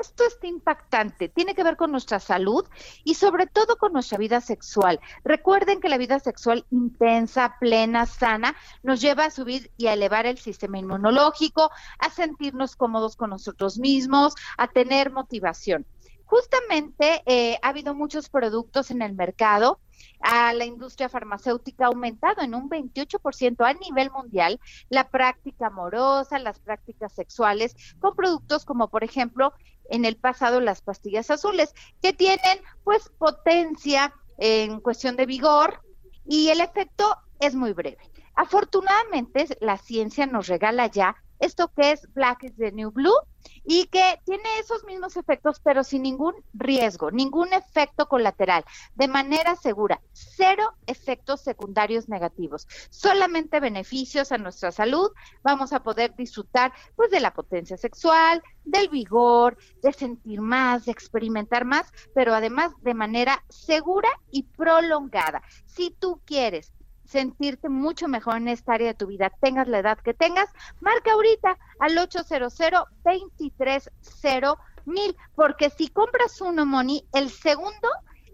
Esto 0.00 0.24
está 0.24 0.46
impactante, 0.46 1.28
tiene 1.28 1.54
que 1.54 1.62
ver 1.62 1.76
con 1.76 1.92
nuestra 1.92 2.20
salud 2.20 2.66
y 3.04 3.14
sobre 3.14 3.46
todo 3.46 3.76
con 3.76 3.92
nuestra 3.92 4.16
vida 4.16 4.40
sexual. 4.40 4.98
Recuerden 5.24 5.80
que 5.80 5.90
la 5.90 5.98
vida 5.98 6.18
sexual 6.20 6.64
intensa, 6.70 7.56
plena, 7.60 8.06
sana, 8.06 8.56
nos 8.82 9.02
lleva 9.02 9.26
a 9.26 9.30
subir 9.30 9.70
y 9.76 9.88
a 9.88 9.92
elevar 9.92 10.24
el 10.24 10.38
sistema 10.38 10.78
inmunológico, 10.78 11.70
a 11.98 12.08
sentirnos 12.10 12.76
cómodos 12.76 13.14
con 13.14 13.30
nosotros 13.30 13.78
mismos, 13.78 14.34
a 14.56 14.68
tener 14.68 15.12
motivación. 15.12 15.84
Justamente 16.30 17.22
eh, 17.26 17.58
ha 17.60 17.70
habido 17.70 17.92
muchos 17.92 18.30
productos 18.30 18.92
en 18.92 19.02
el 19.02 19.14
mercado. 19.14 19.80
A 20.20 20.54
la 20.54 20.64
industria 20.64 21.08
farmacéutica 21.08 21.84
ha 21.84 21.88
aumentado 21.88 22.42
en 22.42 22.54
un 22.54 22.70
28% 22.70 23.66
a 23.66 23.74
nivel 23.74 24.12
mundial 24.12 24.60
la 24.88 25.10
práctica 25.10 25.66
amorosa, 25.66 26.38
las 26.38 26.60
prácticas 26.60 27.12
sexuales, 27.12 27.74
con 27.98 28.14
productos 28.14 28.64
como, 28.64 28.88
por 28.88 29.02
ejemplo, 29.02 29.52
en 29.90 30.04
el 30.04 30.16
pasado 30.16 30.60
las 30.60 30.80
pastillas 30.80 31.30
azules, 31.30 31.74
que 32.02 32.12
tienen 32.12 32.60
pues 32.84 33.10
potencia 33.18 34.14
en 34.38 34.80
cuestión 34.80 35.16
de 35.16 35.26
vigor 35.26 35.82
y 36.26 36.48
el 36.48 36.60
efecto 36.60 37.16
es 37.40 37.54
muy 37.54 37.72
breve. 37.72 38.10
Afortunadamente, 38.34 39.46
la 39.60 39.76
ciencia 39.76 40.26
nos 40.26 40.46
regala 40.46 40.86
ya 40.86 41.16
esto 41.40 41.72
que 41.74 41.92
es 41.92 42.12
Black 42.12 42.44
is 42.44 42.56
the 42.56 42.70
New 42.70 42.90
Blue 42.90 43.18
y 43.64 43.86
que 43.86 44.20
tiene 44.24 44.58
esos 44.58 44.84
mismos 44.84 45.16
efectos, 45.16 45.60
pero 45.60 45.82
sin 45.82 46.02
ningún 46.02 46.34
riesgo, 46.52 47.10
ningún 47.10 47.52
efecto 47.52 48.06
colateral, 48.08 48.64
de 48.94 49.08
manera 49.08 49.56
segura, 49.56 50.00
cero 50.12 50.74
efectos 50.86 51.40
secundarios 51.40 52.08
negativos, 52.08 52.66
solamente 52.90 53.60
beneficios 53.60 54.32
a 54.32 54.38
nuestra 54.38 54.72
salud. 54.72 55.10
Vamos 55.42 55.72
a 55.72 55.82
poder 55.82 56.14
disfrutar 56.16 56.72
pues 56.96 57.10
de 57.10 57.20
la 57.20 57.32
potencia 57.32 57.76
sexual, 57.76 58.42
del 58.64 58.88
vigor, 58.88 59.56
de 59.82 59.92
sentir 59.92 60.40
más, 60.40 60.84
de 60.84 60.92
experimentar 60.92 61.64
más, 61.64 61.90
pero 62.14 62.34
además 62.34 62.72
de 62.82 62.94
manera 62.94 63.42
segura 63.48 64.10
y 64.30 64.42
prolongada. 64.42 65.42
Si 65.66 65.90
tú 65.90 66.20
quieres 66.24 66.72
sentirte 67.10 67.68
mucho 67.68 68.08
mejor 68.08 68.36
en 68.36 68.48
esta 68.48 68.74
área 68.74 68.88
de 68.88 68.94
tu 68.94 69.06
vida, 69.06 69.30
tengas 69.40 69.68
la 69.68 69.80
edad 69.80 69.98
que 69.98 70.14
tengas, 70.14 70.48
marca 70.80 71.12
ahorita 71.12 71.58
al 71.80 71.98
800 71.98 72.56
230 73.04 74.56
mil, 74.86 75.16
porque 75.34 75.70
si 75.70 75.88
compras 75.88 76.40
uno, 76.40 76.64
Moni, 76.64 77.04
el 77.12 77.30
segundo 77.30 77.88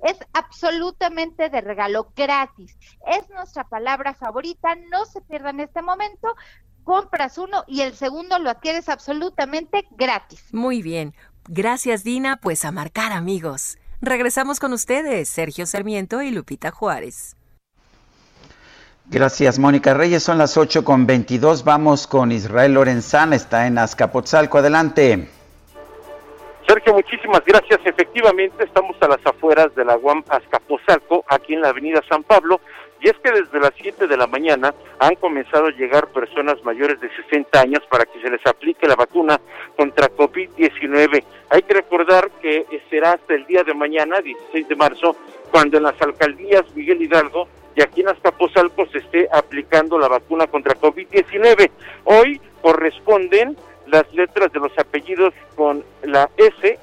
es 0.05 0.19
absolutamente 0.35 1.49
de 1.49 1.61
regalo, 1.61 2.13
gratis. 2.15 2.77
Es 3.07 3.29
nuestra 3.31 3.65
palabra 3.65 4.15
favorita, 4.15 4.75
no 4.91 5.05
se 5.07 5.21
pierdan 5.23 5.61
este 5.61 5.83
momento. 5.83 6.35
Compras 6.85 7.39
uno 7.39 7.65
y 7.67 7.81
el 7.81 7.95
segundo 7.95 8.39
lo 8.39 8.51
adquieres 8.51 8.89
absolutamente 8.89 9.87
gratis. 9.93 10.45
Muy 10.53 10.83
bien. 10.83 11.15
Gracias, 11.49 12.05
Dina. 12.05 12.37
Pues 12.37 12.65
a 12.65 12.71
marcar, 12.71 13.13
amigos. 13.13 13.79
Regresamos 14.01 14.61
con 14.61 14.73
ustedes, 14.73 15.29
Sergio 15.29 15.67
Sarmiento 15.67 16.23
y 16.23 16.31
Lupita 16.31 16.71
Juárez. 16.71 17.37
Gracias, 19.09 19.59
Mónica 19.61 19.95
Reyes. 19.95 20.25
Son 20.25 20.37
las 20.37 20.57
8 20.57 20.85
con 20.85 21.07
22. 21.07 21.63
Vamos 21.63 22.09
con 22.09 22.33
Israel 22.33 22.75
Lorenzana. 22.75 23.37
Está 23.37 23.69
en 23.69 23.79
Azcapotzalco. 23.79 24.59
Adelante. 24.59 25.29
Sergio, 26.67 26.93
muchísimas 26.93 27.45
gracias. 27.47 27.79
Efectivamente, 27.85 28.65
estamos 28.65 28.97
a 29.01 29.07
las 29.07 29.25
afueras 29.25 29.73
de 29.77 29.85
la 29.85 29.97
UAM 29.97 30.25
Azcapotzalco, 30.29 31.25
aquí 31.29 31.55
en 31.55 31.61
la 31.61 31.69
avenida 31.69 32.03
San 32.09 32.25
Pablo, 32.25 32.61
y 33.01 33.09
es 33.09 33.15
que 33.23 33.31
desde 33.31 33.61
las 33.61 33.71
7 33.81 34.09
de 34.09 34.17
la 34.17 34.27
mañana 34.27 34.75
han 34.99 35.15
comenzado 35.15 35.67
a 35.67 35.71
llegar 35.71 36.09
personas 36.09 36.57
mayores 36.65 37.01
de 37.01 37.09
60 37.15 37.61
años 37.61 37.83
para 37.89 38.05
que 38.07 38.21
se 38.21 38.29
les 38.29 38.45
aplique 38.45 38.89
la 38.89 38.97
vacuna 38.97 39.41
contra 39.77 40.09
COVID-19. 40.09 41.23
Hay 41.51 41.63
que 41.63 41.75
recordar 41.75 42.29
que 42.43 42.67
será 42.91 43.13
hasta 43.13 43.35
el 43.35 43.47
día 43.47 43.63
de 43.63 43.73
mañana, 43.73 44.21
16 44.21 44.67
de 44.67 44.75
marzo, 44.75 45.17
cuando 45.53 45.77
en 45.77 45.85
las 45.85 46.03
alcaldías 46.03 46.65
Miguel 46.75 47.01
Hidalgo 47.01 47.47
y 47.77 47.83
aquí 47.83 48.01
en 48.01 48.09
Azcapotzalco 48.09 48.87
se 48.87 48.99
esté 48.99 49.29
aplicando 49.31 49.99
la 49.99 50.09
vacuna 50.09 50.47
contra 50.47 50.75
COVID-19. 50.75 51.71
Hoy 52.05 52.41
corresponden 52.63 53.57
las 53.87 54.11
letras 54.15 54.51
de 54.53 54.61
los 54.61 54.77
apellidos 54.79 55.35
con 55.55 55.85
la 56.03 56.31
S, 56.39 56.79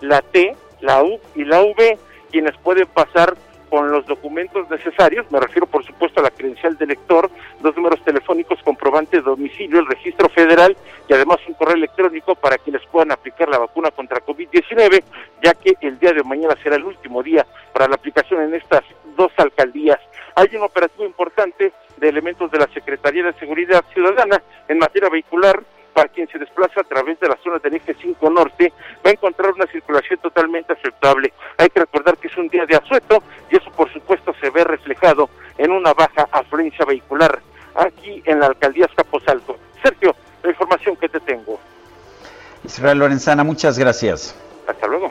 la 0.00 0.22
T, 0.22 0.56
la 0.80 1.04
U 1.04 1.20
y 1.34 1.44
la 1.44 1.62
V, 1.62 1.98
quienes 2.30 2.56
pueden 2.58 2.86
pasar 2.86 3.36
con 3.68 3.90
los 3.90 4.06
documentos 4.06 4.68
necesarios, 4.70 5.30
me 5.30 5.40
refiero 5.40 5.66
por 5.66 5.84
supuesto 5.84 6.20
a 6.20 6.22
la 6.22 6.30
credencial 6.30 6.78
de 6.78 6.86
lector, 6.86 7.30
los 7.62 7.76
números 7.76 8.02
telefónicos, 8.02 8.62
comprobante 8.62 9.18
de 9.18 9.22
domicilio, 9.22 9.80
el 9.80 9.86
registro 9.86 10.30
federal 10.30 10.74
y 11.06 11.12
además 11.12 11.38
un 11.46 11.54
correo 11.54 11.76
electrónico 11.76 12.34
para 12.34 12.56
quienes 12.56 12.80
puedan 12.86 13.12
aplicar 13.12 13.48
la 13.48 13.58
vacuna 13.58 13.90
contra 13.90 14.24
COVID-19, 14.24 15.02
ya 15.44 15.52
que 15.54 15.74
el 15.82 15.98
día 15.98 16.12
de 16.12 16.22
mañana 16.22 16.54
será 16.62 16.76
el 16.76 16.84
último 16.84 17.22
día 17.22 17.46
para 17.72 17.88
la 17.88 17.96
aplicación 17.96 18.42
en 18.42 18.54
estas 18.54 18.82
dos 19.16 19.32
alcaldías. 19.36 19.98
Hay 20.38 20.54
un 20.54 20.62
operativo 20.62 21.04
importante 21.04 21.72
de 21.96 22.08
elementos 22.08 22.48
de 22.52 22.58
la 22.58 22.68
Secretaría 22.72 23.24
de 23.24 23.32
Seguridad 23.40 23.84
Ciudadana 23.92 24.40
en 24.68 24.78
materia 24.78 25.08
vehicular 25.08 25.64
Para 25.92 26.08
quien 26.10 26.28
se 26.28 26.38
desplaza 26.38 26.80
a 26.80 26.84
través 26.84 27.18
de 27.18 27.28
la 27.28 27.36
zona 27.42 27.58
del 27.58 27.74
eje 27.74 27.92
5 28.00 28.30
norte, 28.30 28.72
va 29.04 29.10
a 29.10 29.14
encontrar 29.14 29.50
una 29.50 29.66
circulación 29.66 30.20
totalmente 30.20 30.72
aceptable. 30.72 31.32
Hay 31.56 31.68
que 31.70 31.80
recordar 31.80 32.16
que 32.18 32.28
es 32.28 32.36
un 32.36 32.46
día 32.46 32.64
de 32.66 32.76
asueto 32.76 33.20
y 33.50 33.56
eso 33.56 33.68
por 33.72 33.92
supuesto 33.92 34.32
se 34.40 34.48
ve 34.50 34.62
reflejado 34.62 35.28
en 35.56 35.72
una 35.72 35.92
baja 35.94 36.28
afluencia 36.30 36.84
vehicular 36.84 37.40
aquí 37.74 38.22
en 38.24 38.38
la 38.38 38.46
alcaldía 38.46 38.84
Azcapotzalco. 38.84 39.56
Sergio, 39.82 40.14
la 40.44 40.50
información 40.50 40.94
que 40.94 41.08
te 41.08 41.18
tengo. 41.18 41.58
Israel 42.62 42.98
Lorenzana, 42.98 43.42
muchas 43.42 43.76
gracias. 43.76 44.36
Hasta 44.68 44.86
luego. 44.86 45.10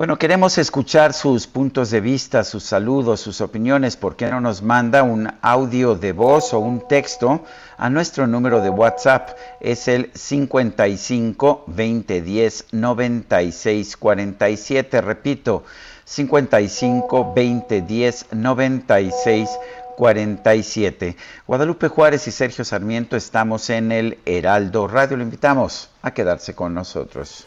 Bueno, 0.00 0.16
queremos 0.16 0.56
escuchar 0.56 1.12
sus 1.12 1.46
puntos 1.46 1.90
de 1.90 2.00
vista, 2.00 2.42
sus 2.42 2.62
saludos, 2.62 3.20
sus 3.20 3.42
opiniones. 3.42 3.98
¿Por 3.98 4.16
qué 4.16 4.30
no 4.30 4.40
nos 4.40 4.62
manda 4.62 5.02
un 5.02 5.30
audio 5.42 5.94
de 5.94 6.12
voz 6.12 6.54
o 6.54 6.58
un 6.58 6.88
texto 6.88 7.44
a 7.76 7.90
nuestro 7.90 8.26
número 8.26 8.62
de 8.62 8.70
WhatsApp? 8.70 9.36
Es 9.60 9.88
el 9.88 10.10
55 10.14 11.64
20 11.66 12.22
10 12.22 12.66
96 12.72 13.96
47. 13.98 15.00
Repito, 15.02 15.64
55 16.06 17.34
20 17.34 17.82
10 17.82 18.26
96 18.32 19.50
47. 19.98 21.16
Guadalupe 21.46 21.88
Juárez 21.88 22.26
y 22.26 22.30
Sergio 22.30 22.64
Sarmiento 22.64 23.18
estamos 23.18 23.68
en 23.68 23.92
el 23.92 24.18
Heraldo 24.24 24.88
Radio. 24.88 25.18
Lo 25.18 25.24
invitamos 25.24 25.90
a 26.00 26.14
quedarse 26.14 26.54
con 26.54 26.72
nosotros. 26.72 27.46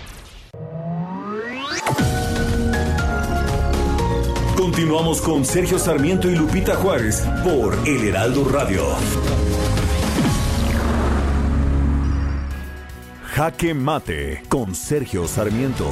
Continuamos 4.71 5.21
con 5.21 5.43
Sergio 5.43 5.77
Sarmiento 5.77 6.29
y 6.29 6.35
Lupita 6.35 6.75
Juárez 6.77 7.27
por 7.43 7.77
El 7.85 8.07
Heraldo 8.07 8.45
Radio. 8.45 8.85
Jaque 13.25 13.73
Mate 13.73 14.43
con 14.47 14.73
Sergio 14.73 15.27
Sarmiento. 15.27 15.91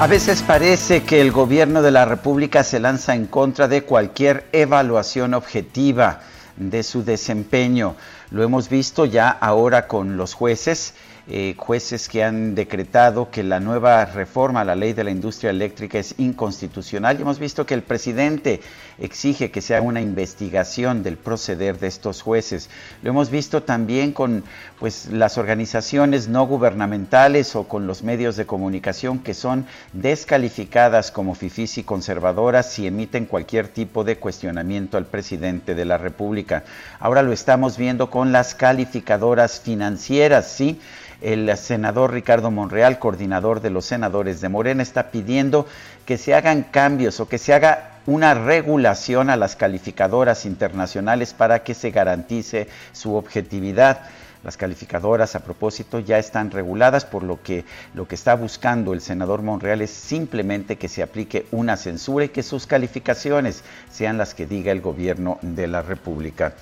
A 0.00 0.06
veces 0.08 0.42
parece 0.42 1.04
que 1.04 1.20
el 1.20 1.30
gobierno 1.30 1.80
de 1.82 1.92
la 1.92 2.06
República 2.06 2.64
se 2.64 2.80
lanza 2.80 3.14
en 3.14 3.26
contra 3.26 3.68
de 3.68 3.84
cualquier 3.84 4.48
evaluación 4.50 5.34
objetiva 5.34 6.22
de 6.56 6.82
su 6.82 7.04
desempeño. 7.04 7.96
Lo 8.30 8.42
hemos 8.42 8.68
visto 8.68 9.04
ya 9.04 9.28
ahora 9.28 9.86
con 9.86 10.16
los 10.16 10.34
jueces, 10.34 10.94
eh, 11.28 11.54
jueces 11.56 12.08
que 12.08 12.24
han 12.24 12.54
decretado 12.54 13.30
que 13.30 13.42
la 13.42 13.60
nueva 13.60 14.04
reforma 14.04 14.62
a 14.62 14.64
la 14.64 14.74
ley 14.74 14.92
de 14.92 15.04
la 15.04 15.10
industria 15.10 15.50
eléctrica 15.50 15.98
es 15.98 16.14
inconstitucional 16.18 17.18
y 17.18 17.22
hemos 17.22 17.38
visto 17.38 17.66
que 17.66 17.74
el 17.74 17.82
presidente 17.82 18.60
exige 19.00 19.50
que 19.50 19.62
se 19.62 19.74
haga 19.74 19.86
una 19.86 20.00
investigación 20.02 21.02
del 21.02 21.16
proceder 21.16 21.78
de 21.78 21.86
estos 21.86 22.22
jueces. 22.22 22.68
Lo 23.02 23.10
hemos 23.10 23.30
visto 23.30 23.62
también 23.62 24.12
con 24.12 24.44
pues 24.78 25.06
las 25.06 25.38
organizaciones 25.38 26.28
no 26.28 26.46
gubernamentales 26.46 27.56
o 27.56 27.64
con 27.64 27.86
los 27.86 28.02
medios 28.02 28.36
de 28.36 28.46
comunicación 28.46 29.18
que 29.18 29.34
son 29.34 29.66
descalificadas 29.92 31.10
como 31.10 31.34
fifís 31.34 31.70
conservadoras 31.84 32.70
si 32.70 32.86
emiten 32.86 33.26
cualquier 33.26 33.68
tipo 33.68 34.02
de 34.02 34.16
cuestionamiento 34.16 34.96
al 34.96 35.06
presidente 35.06 35.74
de 35.74 35.84
la 35.84 35.98
República. 35.98 36.64
Ahora 36.98 37.22
lo 37.22 37.32
estamos 37.32 37.76
viendo 37.76 38.10
con 38.10 38.32
las 38.32 38.54
calificadoras 38.54 39.60
financieras, 39.60 40.50
¿sí? 40.50 40.80
El 41.20 41.54
senador 41.58 42.12
Ricardo 42.12 42.50
Monreal, 42.50 42.98
coordinador 42.98 43.60
de 43.60 43.70
los 43.70 43.84
senadores 43.84 44.40
de 44.40 44.48
Morena, 44.48 44.82
está 44.82 45.10
pidiendo 45.10 45.66
que 46.06 46.16
se 46.16 46.34
hagan 46.34 46.62
cambios 46.62 47.20
o 47.20 47.28
que 47.28 47.36
se 47.36 47.52
haga 47.52 47.99
una 48.06 48.34
regulación 48.34 49.30
a 49.30 49.36
las 49.36 49.56
calificadoras 49.56 50.46
internacionales 50.46 51.34
para 51.34 51.62
que 51.62 51.74
se 51.74 51.90
garantice 51.90 52.68
su 52.92 53.14
objetividad. 53.14 54.00
Las 54.42 54.56
calificadoras, 54.56 55.34
a 55.36 55.40
propósito, 55.40 55.98
ya 56.00 56.18
están 56.18 56.50
reguladas, 56.50 57.04
por 57.04 57.22
lo 57.22 57.42
que 57.42 57.66
lo 57.92 58.08
que 58.08 58.14
está 58.14 58.34
buscando 58.34 58.94
el 58.94 59.02
senador 59.02 59.42
Monreal 59.42 59.82
es 59.82 59.90
simplemente 59.90 60.76
que 60.76 60.88
se 60.88 61.02
aplique 61.02 61.46
una 61.50 61.76
censura 61.76 62.24
y 62.24 62.30
que 62.30 62.42
sus 62.42 62.66
calificaciones 62.66 63.62
sean 63.90 64.16
las 64.16 64.32
que 64.32 64.46
diga 64.46 64.72
el 64.72 64.80
gobierno 64.80 65.38
de 65.42 65.66
la 65.66 65.82
República. 65.82 66.54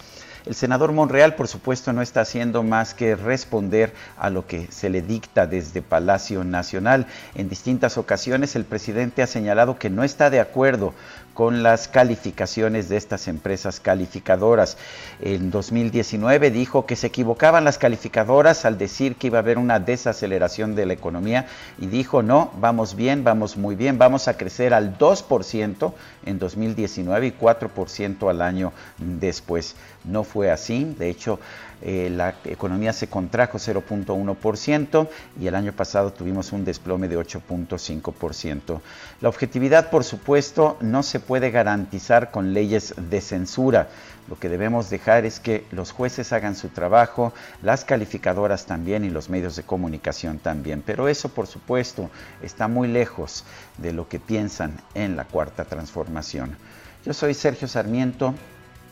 El 0.48 0.54
senador 0.54 0.92
Monreal, 0.92 1.34
por 1.34 1.46
supuesto, 1.46 1.92
no 1.92 2.00
está 2.00 2.22
haciendo 2.22 2.62
más 2.62 2.94
que 2.94 3.16
responder 3.16 3.92
a 4.16 4.30
lo 4.30 4.46
que 4.46 4.66
se 4.70 4.88
le 4.88 5.02
dicta 5.02 5.46
desde 5.46 5.82
Palacio 5.82 6.42
Nacional. 6.42 7.06
En 7.34 7.50
distintas 7.50 7.98
ocasiones 7.98 8.56
el 8.56 8.64
presidente 8.64 9.22
ha 9.22 9.26
señalado 9.26 9.78
que 9.78 9.90
no 9.90 10.04
está 10.04 10.30
de 10.30 10.40
acuerdo 10.40 10.94
con 11.38 11.62
las 11.62 11.86
calificaciones 11.86 12.88
de 12.88 12.96
estas 12.96 13.28
empresas 13.28 13.78
calificadoras. 13.78 14.76
En 15.20 15.52
2019 15.52 16.50
dijo 16.50 16.84
que 16.84 16.96
se 16.96 17.06
equivocaban 17.06 17.62
las 17.62 17.78
calificadoras 17.78 18.64
al 18.64 18.76
decir 18.76 19.14
que 19.14 19.28
iba 19.28 19.38
a 19.38 19.42
haber 19.42 19.56
una 19.56 19.78
desaceleración 19.78 20.74
de 20.74 20.86
la 20.86 20.94
economía 20.94 21.46
y 21.78 21.86
dijo, 21.86 22.24
no, 22.24 22.50
vamos 22.58 22.96
bien, 22.96 23.22
vamos 23.22 23.56
muy 23.56 23.76
bien, 23.76 23.98
vamos 23.98 24.26
a 24.26 24.36
crecer 24.36 24.74
al 24.74 24.98
2% 24.98 25.92
en 26.26 26.40
2019 26.40 27.28
y 27.28 27.30
4% 27.30 28.28
al 28.28 28.42
año 28.42 28.72
después. 28.98 29.76
No 30.02 30.24
fue 30.24 30.50
así, 30.50 30.92
de 30.98 31.08
hecho, 31.08 31.38
eh, 31.82 32.10
la 32.10 32.34
economía 32.44 32.92
se 32.92 33.08
contrajo 33.08 33.58
0.1% 33.58 35.08
y 35.40 35.46
el 35.46 35.54
año 35.54 35.72
pasado 35.72 36.12
tuvimos 36.12 36.52
un 36.52 36.64
desplome 36.64 37.08
de 37.08 37.18
8.5%. 37.18 38.80
La 39.20 39.28
objetividad, 39.28 39.90
por 39.90 40.04
supuesto, 40.04 40.76
no 40.80 41.02
se 41.02 41.20
puede 41.20 41.50
garantizar 41.50 42.30
con 42.30 42.52
leyes 42.52 42.94
de 42.96 43.20
censura. 43.20 43.88
Lo 44.28 44.38
que 44.38 44.48
debemos 44.48 44.90
dejar 44.90 45.24
es 45.24 45.40
que 45.40 45.64
los 45.70 45.92
jueces 45.92 46.32
hagan 46.32 46.54
su 46.54 46.68
trabajo, 46.68 47.32
las 47.62 47.84
calificadoras 47.84 48.66
también 48.66 49.04
y 49.04 49.10
los 49.10 49.30
medios 49.30 49.56
de 49.56 49.62
comunicación 49.62 50.38
también. 50.38 50.82
Pero 50.84 51.08
eso, 51.08 51.30
por 51.30 51.46
supuesto, 51.46 52.10
está 52.42 52.68
muy 52.68 52.88
lejos 52.88 53.44
de 53.78 53.92
lo 53.92 54.08
que 54.08 54.20
piensan 54.20 54.76
en 54.94 55.16
la 55.16 55.24
cuarta 55.24 55.64
transformación. 55.64 56.56
Yo 57.04 57.14
soy 57.14 57.32
Sergio 57.32 57.68
Sarmiento 57.68 58.34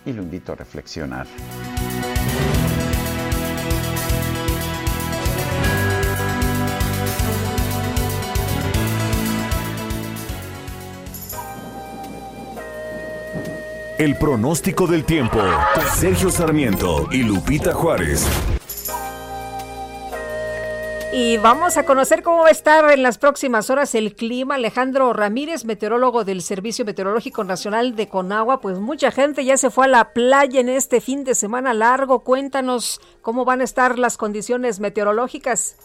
y 0.07 0.13
lo 0.13 0.23
invito 0.23 0.53
a 0.53 0.57
reflexionar. 0.57 1.27
El 13.99 14.15
pronóstico 14.19 14.87
del 14.87 15.07
tiempo. 15.07 15.39
Sergio 15.95 16.29
Sarmiento 16.29 17.09
y 17.11 17.23
Lupita 17.23 17.73
Juárez. 17.73 18.29
Y 21.15 21.39
vamos 21.39 21.79
a 21.79 21.87
conocer 21.87 22.23
cómo 22.23 22.43
va 22.43 22.49
a 22.49 22.51
estar 22.51 22.93
en 22.93 23.03
las 23.03 23.17
próximas 23.17 23.71
horas 23.71 23.95
el 23.95 24.15
clima. 24.15 24.57
Alejandro 24.57 25.15
Ramírez, 25.15 25.65
meteorólogo 25.65 26.25
del 26.25 26.43
Servicio 26.43 26.85
Meteorológico 26.85 27.43
Nacional 27.43 27.97
de 27.97 28.07
Conagua. 28.07 28.61
Pues 28.61 28.79
mucha 28.79 29.11
gente 29.11 29.47
ya 29.47 29.57
se 29.57 29.71
fue 29.71 29.87
a 29.87 29.89
la 29.89 30.13
playa 30.13 30.61
en 30.61 30.69
este 30.69 31.01
fin 31.01 31.25
de 31.25 31.35
semana 31.35 31.73
largo. 31.73 32.23
Cuéntanos 32.23 33.01
cómo 33.23 33.47
van 33.47 33.63
a 33.63 33.65
estar 33.65 33.99
las 33.99 34.19
condiciones 34.19 34.79
meteorológicas. 34.79 35.79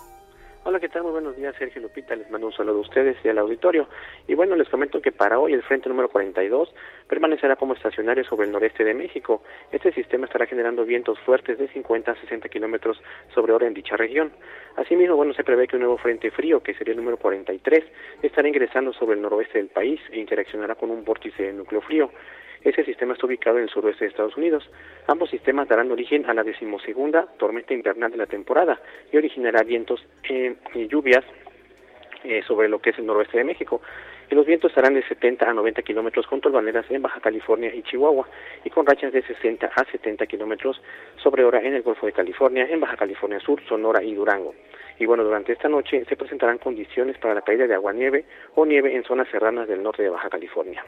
Hola, 0.64 0.80
¿qué 0.80 0.90
tal? 0.90 1.02
Muy 1.02 1.14
buenos 1.14 1.36
días, 1.36 1.56
Sergio 1.58 1.82
Lupita. 1.82 2.16
Les 2.16 2.30
mando 2.30 2.46
un 2.46 2.54
saludo 2.54 2.78
a 2.78 2.82
ustedes 2.82 3.18
y 3.24 3.30
al 3.30 3.40
auditorio. 3.40 3.88
Y 4.28 4.36
bueno, 4.36 4.56
les 4.56 4.70
comento 4.70 5.02
que 5.02 5.12
para 5.12 5.40
hoy 5.40 5.54
el 5.54 5.64
frente 5.64 5.90
número 5.90 6.08
42 6.10 6.72
permanecerá 7.12 7.58
como 7.58 7.74
estacionario 7.74 8.24
sobre 8.24 8.48
el 8.48 8.54
noreste 8.54 8.86
de 8.86 8.94
México. 8.94 9.44
Este 9.70 9.92
sistema 9.92 10.28
estará 10.28 10.46
generando 10.46 10.86
vientos 10.86 11.20
fuertes 11.20 11.58
de 11.58 11.68
50 11.68 12.10
a 12.10 12.16
60 12.16 12.48
kilómetros 12.48 13.04
sobre 13.36 13.52
hora 13.52 13.68
en 13.68 13.74
dicha 13.74 13.98
región. 13.98 14.32
Asimismo, 14.78 15.18
bueno, 15.18 15.34
se 15.34 15.44
prevé 15.44 15.68
que 15.68 15.76
un 15.76 15.82
nuevo 15.82 15.98
frente 15.98 16.32
frío, 16.32 16.64
que 16.64 16.74
sería 16.74 16.94
el 16.94 16.98
número 16.98 17.18
43, 17.18 17.84
estará 18.22 18.48
ingresando 18.48 18.94
sobre 18.94 19.16
el 19.16 19.22
noroeste 19.22 19.58
del 19.58 19.68
país 19.68 20.00
e 20.10 20.22
interaccionará 20.22 20.76
con 20.76 20.90
un 20.90 21.04
vórtice 21.04 21.44
de 21.44 21.52
núcleo 21.52 21.82
frío. 21.82 22.12
Ese 22.64 22.86
sistema 22.86 23.12
está 23.12 23.26
ubicado 23.26 23.58
en 23.58 23.64
el 23.64 23.70
suroeste 23.70 24.06
de 24.06 24.12
Estados 24.12 24.38
Unidos. 24.38 24.64
Ambos 25.08 25.32
sistemas 25.32 25.68
darán 25.68 25.92
origen 25.92 26.30
a 26.30 26.34
la 26.34 26.44
decimosegunda 26.44 27.28
tormenta 27.38 27.74
invernal 27.74 28.12
de 28.12 28.18
la 28.20 28.28
temporada 28.28 28.80
y 29.12 29.18
originará 29.18 29.64
vientos 29.64 30.02
eh, 30.30 30.56
y 30.76 30.88
lluvias 30.88 31.26
eh, 32.24 32.42
sobre 32.48 32.70
lo 32.70 32.80
que 32.80 32.92
es 32.92 33.00
el 33.00 33.06
noroeste 33.06 33.38
de 33.38 33.44
México. 33.44 33.82
Los 34.32 34.46
vientos 34.46 34.72
estarán 34.72 34.94
de 34.94 35.04
70 35.04 35.50
a 35.50 35.54
90 35.54 35.82
kilómetros 35.82 36.26
con 36.26 36.40
tolvaneras 36.40 36.86
en 36.90 37.02
Baja 37.02 37.20
California 37.20 37.76
y 37.76 37.84
Chihuahua 37.84 38.26
y 38.64 38.70
con 38.70 38.86
rachas 38.86 39.12
de 39.12 39.22
60 39.24 39.70
a 39.76 39.84
70 39.92 40.26
kilómetros 40.26 40.82
sobre 41.18 41.44
hora 41.44 41.60
en 41.60 41.74
el 41.74 41.82
Golfo 41.82 42.06
de 42.06 42.14
California, 42.14 42.66
en 42.70 42.80
Baja 42.80 42.96
California 42.96 43.42
Sur, 43.42 43.62
Sonora 43.68 44.02
y 44.02 44.16
Durango. 44.16 44.56
Y 45.00 45.06
bueno, 45.06 45.26
durante 45.26 45.52
esta 45.52 45.68
noche 45.68 46.06
se 46.06 46.16
presentarán 46.16 46.60
condiciones 46.60 47.18
para 47.18 47.34
la 47.34 47.42
caída 47.42 47.68
de 47.68 47.74
agua-nieve 47.74 48.24
o 48.56 48.66
nieve 48.66 48.96
en 48.96 49.04
zonas 49.04 49.28
serranas 49.30 49.68
del 49.68 49.84
norte 49.84 50.02
de 50.02 50.10
Baja 50.10 50.30
California. 50.30 50.82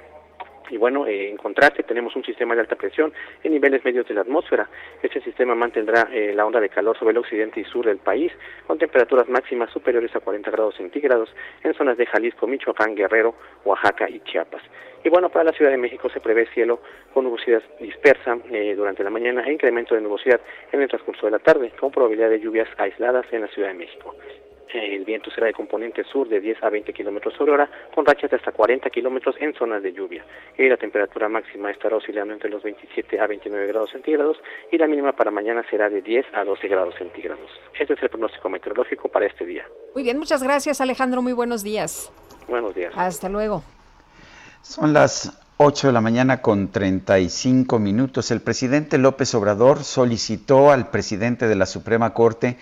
Y 0.69 0.77
bueno, 0.77 1.05
eh, 1.05 1.29
en 1.29 1.37
contraste 1.37 1.83
tenemos 1.83 2.15
un 2.15 2.23
sistema 2.23 2.55
de 2.55 2.61
alta 2.61 2.75
presión 2.75 3.13
en 3.43 3.51
niveles 3.51 3.83
medios 3.83 4.07
de 4.07 4.13
la 4.13 4.21
atmósfera. 4.21 4.69
Este 5.01 5.21
sistema 5.21 5.55
mantendrá 5.55 6.09
eh, 6.11 6.33
la 6.33 6.45
onda 6.45 6.59
de 6.59 6.69
calor 6.69 6.97
sobre 6.97 7.11
el 7.11 7.17
occidente 7.17 7.59
y 7.59 7.65
sur 7.65 7.85
del 7.85 7.97
país, 7.97 8.31
con 8.67 8.77
temperaturas 8.77 9.27
máximas 9.29 9.71
superiores 9.71 10.15
a 10.15 10.19
40 10.19 10.51
grados 10.51 10.75
centígrados 10.75 11.33
en 11.63 11.73
zonas 11.73 11.97
de 11.97 12.05
Jalisco, 12.05 12.47
Michoacán, 12.47 12.95
Guerrero, 12.95 13.35
Oaxaca 13.65 14.09
y 14.09 14.19
Chiapas. 14.21 14.61
Y 15.03 15.09
bueno, 15.09 15.29
para 15.29 15.45
la 15.45 15.51
Ciudad 15.51 15.71
de 15.71 15.77
México 15.77 16.09
se 16.09 16.21
prevé 16.21 16.47
cielo 16.53 16.79
con 17.13 17.25
nubosidad 17.25 17.61
dispersa 17.79 18.37
eh, 18.49 18.73
durante 18.75 19.03
la 19.03 19.09
mañana 19.09 19.43
e 19.45 19.51
incremento 19.51 19.95
de 19.95 20.01
nubosidad 20.01 20.39
en 20.71 20.81
el 20.81 20.87
transcurso 20.87 21.25
de 21.25 21.31
la 21.31 21.39
tarde, 21.39 21.71
con 21.77 21.91
probabilidad 21.91 22.29
de 22.29 22.39
lluvias 22.39 22.69
aisladas 22.77 23.25
en 23.31 23.41
la 23.41 23.47
Ciudad 23.47 23.67
de 23.67 23.73
México. 23.73 24.15
El 24.73 25.05
viento 25.05 25.29
será 25.29 25.47
de 25.47 25.53
componente 25.53 26.03
sur 26.03 26.27
de 26.27 26.39
10 26.39 26.63
a 26.63 26.69
20 26.69 26.93
kilómetros 26.93 27.35
sobre 27.35 27.51
hora, 27.51 27.69
con 27.93 28.05
rachas 28.05 28.31
de 28.31 28.37
hasta 28.37 28.51
40 28.51 28.89
kilómetros 28.89 29.35
en 29.39 29.53
zonas 29.53 29.83
de 29.83 29.93
lluvia. 29.93 30.25
Y 30.57 30.67
la 30.67 30.77
temperatura 30.77 31.29
máxima 31.29 31.69
estará 31.69 31.97
oscilando 31.97 32.33
entre 32.33 32.49
los 32.49 32.63
27 32.63 33.19
a 33.19 33.27
29 33.27 33.67
grados 33.67 33.91
centígrados 33.91 34.37
y 34.71 34.77
la 34.77 34.87
mínima 34.87 35.13
para 35.13 35.29
mañana 35.29 35.63
será 35.69 35.89
de 35.89 36.01
10 36.01 36.25
a 36.33 36.43
12 36.43 36.67
grados 36.67 36.95
centígrados. 36.97 37.49
Este 37.79 37.93
es 37.93 38.01
el 38.01 38.09
pronóstico 38.09 38.49
meteorológico 38.49 39.09
para 39.09 39.27
este 39.27 39.45
día. 39.45 39.65
Muy 39.93 40.03
bien, 40.03 40.17
muchas 40.17 40.41
gracias 40.41 40.81
Alejandro, 40.81 41.21
muy 41.21 41.33
buenos 41.33 41.63
días. 41.63 42.11
Buenos 42.47 42.73
días. 42.73 42.93
Hasta 42.95 43.29
luego. 43.29 43.63
Son 44.63 44.91
las 44.93 45.39
8 45.57 45.87
de 45.87 45.93
la 45.93 46.01
mañana 46.01 46.41
con 46.41 46.71
35 46.71 47.77
minutos. 47.77 48.31
El 48.31 48.41
presidente 48.41 48.97
López 48.97 49.35
Obrador 49.35 49.83
solicitó 49.83 50.71
al 50.71 50.89
presidente 50.89 51.47
de 51.47 51.55
la 51.55 51.67
Suprema 51.67 52.13
Corte 52.13 52.57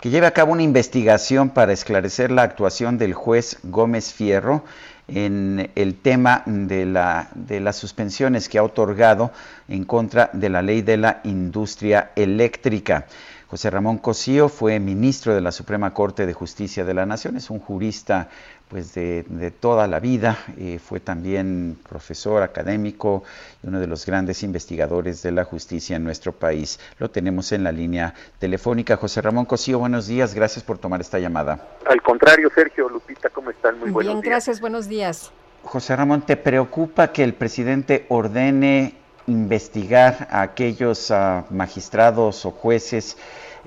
que 0.00 0.08
lleve 0.08 0.26
a 0.26 0.32
cabo 0.32 0.52
una 0.52 0.62
investigación 0.62 1.50
para 1.50 1.72
esclarecer 1.72 2.30
la 2.30 2.42
actuación 2.42 2.96
del 2.96 3.12
juez 3.12 3.58
Gómez 3.64 4.12
Fierro 4.12 4.64
en 5.08 5.70
el 5.74 5.94
tema 5.96 6.42
de, 6.46 6.86
la, 6.86 7.28
de 7.34 7.60
las 7.60 7.76
suspensiones 7.76 8.48
que 8.48 8.58
ha 8.58 8.62
otorgado 8.62 9.30
en 9.68 9.84
contra 9.84 10.30
de 10.32 10.48
la 10.48 10.62
ley 10.62 10.80
de 10.80 10.96
la 10.96 11.20
industria 11.24 12.12
eléctrica. 12.16 13.06
José 13.48 13.68
Ramón 13.68 13.98
Cosío 13.98 14.48
fue 14.48 14.78
ministro 14.78 15.34
de 15.34 15.40
la 15.40 15.52
Suprema 15.52 15.92
Corte 15.92 16.24
de 16.24 16.32
Justicia 16.32 16.84
de 16.84 16.94
la 16.94 17.04
Nación, 17.04 17.36
es 17.36 17.50
un 17.50 17.58
jurista 17.58 18.28
pues 18.70 18.94
de, 18.94 19.24
de 19.28 19.50
toda 19.50 19.88
la 19.88 19.98
vida, 19.98 20.38
eh, 20.56 20.78
fue 20.78 21.00
también 21.00 21.76
profesor 21.88 22.44
académico 22.44 23.24
y 23.64 23.66
uno 23.66 23.80
de 23.80 23.88
los 23.88 24.06
grandes 24.06 24.44
investigadores 24.44 25.22
de 25.22 25.32
la 25.32 25.44
justicia 25.44 25.96
en 25.96 26.04
nuestro 26.04 26.30
país. 26.30 26.78
Lo 26.98 27.10
tenemos 27.10 27.50
en 27.50 27.64
la 27.64 27.72
línea 27.72 28.14
telefónica. 28.38 28.96
José 28.96 29.22
Ramón 29.22 29.44
Cosío, 29.44 29.80
buenos 29.80 30.06
días, 30.06 30.34
gracias 30.34 30.64
por 30.64 30.78
tomar 30.78 31.00
esta 31.00 31.18
llamada. 31.18 31.66
Al 31.84 32.00
contrario, 32.00 32.48
Sergio, 32.54 32.88
Lupita, 32.88 33.28
¿cómo 33.30 33.50
están? 33.50 33.80
Muy 33.80 33.90
buenos 33.90 34.12
Bien, 34.12 34.22
días. 34.22 34.30
gracias, 34.30 34.60
buenos 34.60 34.86
días. 34.88 35.32
José 35.64 35.96
Ramón, 35.96 36.22
¿te 36.22 36.36
preocupa 36.36 37.12
que 37.12 37.24
el 37.24 37.34
presidente 37.34 38.06
ordene 38.08 38.94
investigar 39.26 40.28
a 40.30 40.42
aquellos 40.42 41.10
ah, 41.10 41.44
magistrados 41.50 42.46
o 42.46 42.52
jueces 42.52 43.16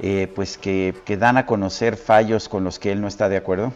eh, 0.01 0.31
pues 0.33 0.57
que, 0.57 0.95
que 1.05 1.17
dan 1.17 1.37
a 1.37 1.45
conocer 1.45 1.97
fallos 1.97 2.47
con 2.47 2.63
los 2.63 2.79
que 2.79 2.93
él 2.93 3.01
no 3.01 3.07
está 3.07 3.27
de 3.27 3.35
acuerdo? 3.35 3.73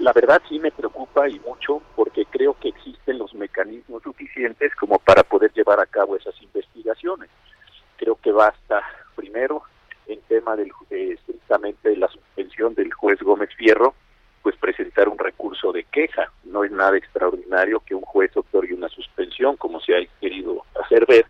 La 0.00 0.12
verdad 0.12 0.42
sí 0.48 0.58
me 0.58 0.70
preocupa 0.70 1.28
y 1.28 1.40
mucho 1.40 1.82
porque 1.94 2.26
creo 2.26 2.54
que 2.60 2.68
existen 2.68 3.18
los 3.18 3.34
mecanismos 3.34 4.02
suficientes 4.02 4.74
como 4.74 4.98
para 4.98 5.22
poder 5.22 5.52
llevar 5.52 5.80
a 5.80 5.86
cabo 5.86 6.16
esas 6.16 6.40
investigaciones. 6.42 7.30
Creo 7.96 8.16
que 8.16 8.30
basta 8.30 8.82
primero 9.14 9.62
en 10.06 10.20
tema 10.22 10.54
del 10.54 10.70
de 11.82 11.96
la 11.96 12.08
suspensión 12.08 12.74
del 12.74 12.92
juez 12.92 13.20
Gómez 13.20 13.50
Fierro, 13.56 13.94
pues 14.42 14.56
presentar 14.56 15.08
un 15.08 15.18
recurso 15.18 15.72
de 15.72 15.84
queja. 15.84 16.30
No 16.44 16.64
es 16.64 16.70
nada 16.70 16.96
extraordinario 16.96 17.80
que 17.80 17.94
un 17.94 18.02
juez 18.02 18.36
otorgue 18.36 18.74
una 18.74 18.88
suspensión, 18.88 19.56
como 19.56 19.80
se 19.80 19.96
ha 19.96 20.06
querido 20.20 20.64
hacer 20.82 21.06
ver. 21.06 21.26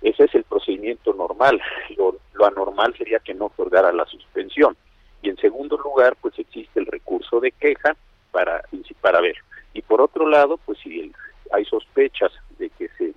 Ese 0.00 0.24
es 0.24 0.34
el 0.34 0.44
procedimiento 0.44 1.12
normal. 1.14 1.60
Lo, 1.96 2.16
lo 2.32 2.46
anormal 2.46 2.94
sería 2.96 3.18
que 3.18 3.34
no 3.34 3.46
otorgara 3.46 3.92
la 3.92 4.06
suspensión. 4.06 4.76
Y 5.22 5.30
en 5.30 5.36
segundo 5.36 5.76
lugar, 5.78 6.16
pues 6.20 6.38
existe 6.38 6.80
el 6.80 6.86
recurso 6.86 7.40
de 7.40 7.52
queja 7.52 7.96
para, 8.30 8.62
para 9.00 9.20
ver. 9.20 9.36
Y 9.72 9.82
por 9.82 10.00
otro 10.00 10.28
lado, 10.28 10.58
pues 10.58 10.78
si 10.78 11.12
hay 11.52 11.64
sospechas 11.64 12.32
de 12.58 12.68
que 12.70 12.88
se 12.98 13.14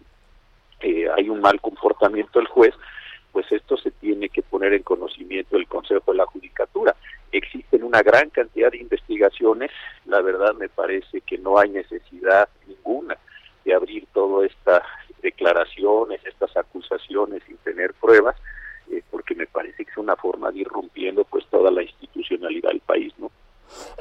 hay 1.16 1.30
un 1.30 1.42
mal 1.42 1.60
comportamiento 1.62 2.40
del 2.40 2.48
juez, 2.48 2.74
pues 3.32 3.52
esto 3.52 3.76
se 3.78 3.92
tiene 3.92 4.30
que 4.30 4.42
poner 4.42 4.74
en 4.74 4.84
conocimiento 4.84 5.58
del 5.58 5.68
Consejo 5.68 6.12
de 6.12 6.18
la 6.18 6.26
Judicatura. 6.26 6.96
Existen 7.32 7.84
una 7.84 8.02
gran 8.02 8.30
cantidad 8.30 8.72
de 8.72 8.78
investigaciones, 8.78 9.72
la 10.06 10.22
verdad 10.22 10.54
me 10.54 10.70
parece 10.70 11.22
que 11.22 11.38
no 11.38 11.58
hay 11.58 11.70
necesidad 11.70 12.48
ninguna 12.68 13.18
de 13.66 13.74
abrir 13.74 14.06
todas 14.14 14.50
estas 14.52 14.84
declaraciones, 15.22 16.24
estas 16.26 16.56
acusaciones 16.56 17.42
sin 17.48 17.58
tener 17.58 17.94
pruebas, 17.96 18.36
eh, 18.92 19.02
porque 19.10 19.36
me 19.36 19.48
parece 19.48 19.86
que 19.86 19.92
es 19.92 19.98
una 19.98 20.16
forma 20.16 20.52
de 20.52 20.60
ir 20.60 20.68
rompiendo 20.68 21.24
pues 21.26 21.46
toda 21.48 21.72
la 21.72 21.84
institucionalidad 21.84 22.70
del 22.70 22.82
país, 22.82 23.14
¿no? 23.18 23.32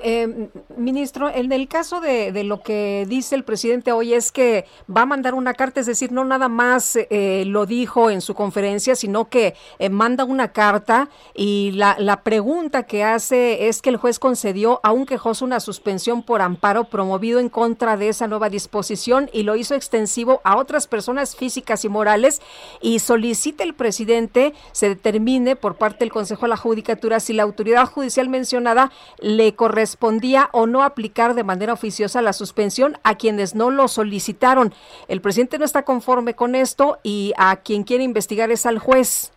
Eh, 0.03 0.49
ministro, 0.77 1.31
en 1.31 1.51
el 1.53 1.69
caso 1.69 2.01
de, 2.01 2.45
lo 2.45 2.63
que 2.63 3.07
dice 3.09 3.35
el 3.35 3.45
presidente 3.45 3.93
hoy 3.93 4.13
es 4.13 4.33
que 4.33 4.67
va 4.95 5.03
a 5.03 5.07
mandar 5.07 5.35
una 5.35 5.55
carta, 5.55 5.81
es 5.81 5.87
decir, 5.87 6.13
no 6.13 6.25
nada 6.25 6.49
más 6.49 6.97
eh, 6.97 7.45
lo 7.47 7.65
dijo 7.65 8.11
en 8.11 8.21
su 8.21 8.35
conferencia, 8.35 8.97
sino 8.97 9.29
que 9.29 9.55
eh, 9.79 9.89
manda 9.89 10.25
una 10.25 10.53
carta 10.53 11.09
y 11.35 11.71
la, 11.73 11.97
la 11.99 12.23
pregunta 12.23 12.85
que 12.85 13.05
hace 13.05 13.69
es 13.69 13.81
que 13.81 13.91
el 13.91 13.97
juez 13.97 14.19
concedió 14.19 14.81
a 14.83 14.93
un 14.93 15.07
quejoso 15.07 15.45
una 15.45 15.61
suspensión 15.61 16.23
por 16.23 16.43
amparo 16.43 16.85
promovido 16.85 17.39
en 17.39 17.49
contra 17.49 17.97
de 17.97 18.09
esa 18.09 18.27
nueva 18.27 18.51
disposición 18.51 19.31
y 19.33 19.45
lo 19.45 19.57
hizo 19.57 19.75
extensivo 19.75 20.41
a 20.45 20.57
otras 20.57 20.87
personas 20.87 21.37
físicas 21.37 21.85
y 21.85 21.89
morales 21.89 22.43
y 22.81 22.99
solicita 22.99 23.65
el 23.65 23.75
presidente 23.75 24.55
se 24.73 24.89
determine 24.89 25.57
por 25.57 25.77
parte 25.77 26.01
del 26.01 26.13
Consejo 26.13 26.43
de 26.43 26.49
la 26.49 26.57
Judicatura 26.57 27.21
si 27.21 27.33
la 27.33 27.43
autoridad 27.43 27.87
judicial 27.87 28.29
mencionada 28.29 28.93
le 29.19 29.54
correspondía 29.55 30.49
o 30.53 30.67
no 30.67 30.83
aplicar 30.83 31.35
de 31.35 31.45
manera 31.45 31.73
oficiosa 31.73 32.23
la 32.23 32.33
suspensión 32.33 32.97
a 33.03 33.17
quienes 33.17 33.55
no 33.55 33.71
lo 33.71 33.89
solicitaron. 33.89 34.73
El 35.09 35.21
presidente 35.21 35.59
no 35.59 35.65
está 35.65 35.85
conforme 35.85 36.35
con 36.35 36.55
esto 36.55 36.99
y 37.03 37.33
a 37.37 37.57
quien 37.57 37.85
quiere 37.85 38.05
investigar 38.05 38.51
es 38.51 38.67
al 38.67 38.79
juez. 38.79 39.33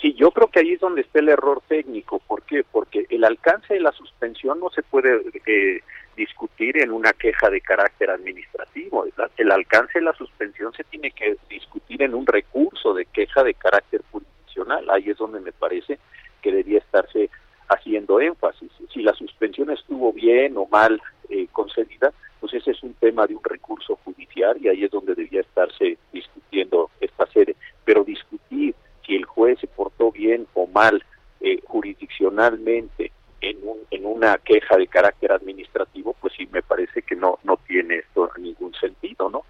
Sí, 0.00 0.14
yo 0.14 0.30
creo 0.30 0.48
que 0.48 0.60
ahí 0.60 0.72
es 0.72 0.80
donde 0.80 1.02
está 1.02 1.18
el 1.18 1.28
error 1.28 1.62
técnico. 1.68 2.20
¿Por 2.20 2.42
qué? 2.42 2.64
Porque 2.70 3.04
el 3.10 3.22
alcance 3.22 3.74
de 3.74 3.80
la 3.80 3.92
suspensión 3.92 4.58
no 4.58 4.70
se 4.70 4.82
puede 4.82 5.20
eh, 5.46 5.82
discutir 6.16 6.78
en 6.78 6.90
una 6.90 7.12
queja 7.12 7.50
de 7.50 7.60
carácter 7.60 8.10
administrativo. 8.10 9.04
El, 9.36 9.52
alcance 9.52 9.98
de 9.98 10.04
la 10.04 10.14
suspensión 10.14 10.72
se 10.72 10.84
tiene 10.84 11.10
que 11.10 11.36
discutir 11.50 12.02
en 12.02 12.14
un 12.14 12.26
recurso 12.26 12.94
de 12.94 13.04
queja 13.06 13.42
de 13.42 13.52
carácter 13.54 14.02
jurisdiccional. 14.10 14.88
Ahí 14.88 15.10
es 15.10 15.18
donde 15.18 15.40
me 15.40 15.52
parece 15.52 15.98
que 16.40 16.52
debía 16.52 16.78
estarse 16.78 17.28
haciendo 17.70 18.20
énfasis. 18.20 18.70
Si 18.92 19.02
la 19.02 19.14
suspensión 19.14 19.70
estuvo 19.70 20.12
bien 20.12 20.56
o 20.56 20.66
mal 20.66 21.00
eh, 21.28 21.46
concedida, 21.52 22.12
pues 22.40 22.54
ese 22.54 22.72
es 22.72 22.82
un 22.82 22.94
tema 22.94 23.26
de 23.26 23.34
un 23.34 23.44
recurso 23.44 23.98
judicial 24.04 24.56
y 24.60 24.68
ahí 24.68 24.84
es 24.84 24.90
donde 24.90 25.14
debía 25.14 25.40
estarse 25.40 25.98
discutiendo 26.12 26.90
esta 27.00 27.26
sede. 27.26 27.56
Pero 27.84 28.04
discutir 28.04 28.74
si 29.06 29.16
el 29.16 29.24
juez 29.24 29.58
se 29.60 29.66
portó 29.66 30.10
bien 30.10 30.46
o 30.54 30.66
mal 30.66 31.02
eh, 31.40 31.60
jurisdiccionalmente 31.66 33.12
en, 33.40 33.56
un, 33.66 33.78
en 33.90 34.06
una 34.06 34.38
queja 34.38 34.76
de 34.76 34.86
carácter 34.86 35.32
administrativo, 35.32 36.14
pues 36.20 36.34
sí 36.36 36.48
me 36.50 36.62
parece 36.62 37.02
que 37.02 37.16
no, 37.16 37.38
no 37.44 37.56
tiene 37.66 37.96
esto 37.96 38.30
ningún 38.38 38.74
sentido, 38.74 39.30
¿no? 39.30 39.44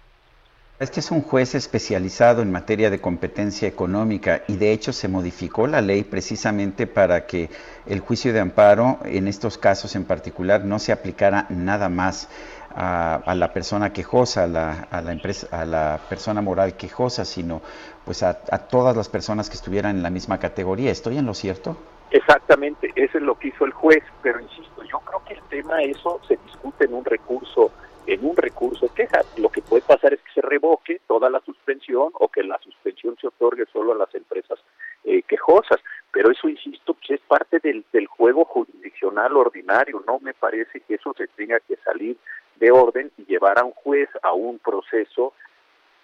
Este 0.81 0.99
es 0.99 1.11
un 1.11 1.21
juez 1.21 1.53
especializado 1.53 2.41
en 2.41 2.51
materia 2.51 2.89
de 2.89 2.99
competencia 2.99 3.67
económica 3.67 4.41
y 4.47 4.57
de 4.57 4.71
hecho 4.71 4.91
se 4.91 5.07
modificó 5.07 5.67
la 5.67 5.79
ley 5.79 6.03
precisamente 6.03 6.87
para 6.87 7.27
que 7.27 7.51
el 7.85 7.99
juicio 7.99 8.33
de 8.33 8.39
amparo 8.39 8.97
en 9.05 9.27
estos 9.27 9.59
casos 9.59 9.95
en 9.95 10.05
particular 10.05 10.65
no 10.65 10.79
se 10.79 10.91
aplicara 10.91 11.45
nada 11.49 11.87
más 11.87 12.29
a, 12.73 13.17
a 13.17 13.35
la 13.35 13.53
persona 13.53 13.93
quejosa, 13.93 14.45
a 14.45 14.47
la, 14.47 14.87
a 14.89 15.01
la 15.03 15.11
empresa, 15.11 15.47
a 15.51 15.65
la 15.65 15.99
persona 16.09 16.41
moral 16.41 16.75
quejosa, 16.75 17.25
sino 17.25 17.61
pues 18.03 18.23
a, 18.23 18.39
a 18.49 18.57
todas 18.57 18.97
las 18.97 19.07
personas 19.07 19.51
que 19.51 19.57
estuvieran 19.57 19.97
en 19.97 20.01
la 20.01 20.09
misma 20.09 20.39
categoría. 20.39 20.89
¿Estoy 20.89 21.19
en 21.19 21.27
lo 21.27 21.35
cierto? 21.35 21.77
Exactamente, 22.09 22.91
eso 22.95 23.19
es 23.19 23.23
lo 23.23 23.37
que 23.37 23.49
hizo 23.49 23.65
el 23.65 23.71
juez, 23.71 24.01
pero 24.23 24.39
insisto, 24.39 24.81
yo 24.91 24.97
creo 25.01 25.23
que 25.27 25.35
el 25.35 25.43
tema 25.43 25.79
eso 25.83 26.19
se 26.27 26.39
discute 26.43 26.85
en 26.85 26.95
un 26.95 27.05
recurso, 27.05 27.71
en 28.07 28.25
un 28.25 28.35
recurso 28.35 28.87
de 28.87 28.93
queja. 28.93 29.21
Lo 29.37 29.49
que 29.49 29.61
puede 29.61 29.81
pasar 29.83 30.13
es 30.13 30.21
que 30.21 30.33
se 30.33 30.41
revoque 30.41 31.01
toda 31.07 31.29
la 31.29 31.39
suspensión 31.41 32.11
o 32.13 32.27
que 32.27 32.43
la 32.43 32.57
suspensión 32.59 33.15
se 33.19 33.27
otorgue 33.27 33.65
solo 33.71 33.93
a 33.93 33.97
las 33.97 34.13
empresas 34.15 34.59
eh, 35.03 35.21
quejosas. 35.23 35.79
Pero 36.11 36.31
eso, 36.31 36.49
insisto, 36.49 36.93
pues 36.93 37.11
es 37.11 37.21
parte 37.21 37.59
del, 37.59 37.85
del 37.93 38.07
juego 38.07 38.45
jurisdiccional 38.45 39.35
ordinario. 39.37 40.03
No 40.05 40.19
me 40.19 40.33
parece 40.33 40.81
que 40.81 40.95
eso 40.95 41.13
se 41.17 41.27
tenga 41.27 41.59
que 41.61 41.77
salir 41.77 42.17
de 42.55 42.71
orden 42.71 43.11
y 43.17 43.25
llevar 43.25 43.59
a 43.59 43.63
un 43.63 43.71
juez 43.71 44.09
a 44.21 44.33
un 44.33 44.59
proceso 44.59 45.33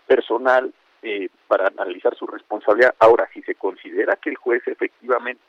personal 0.07 0.74
eh, 1.03 1.30
para 1.48 1.68
analizar 1.68 2.15
su 2.15 2.26
responsabilidad. 2.26 2.95
Ahora, 2.99 3.30
si 3.34 3.41
se 3.44 3.56
considera 3.56 4.15
que 4.15 4.30
el 4.32 4.36
juez 4.36 4.64
efectivamente 4.68 5.41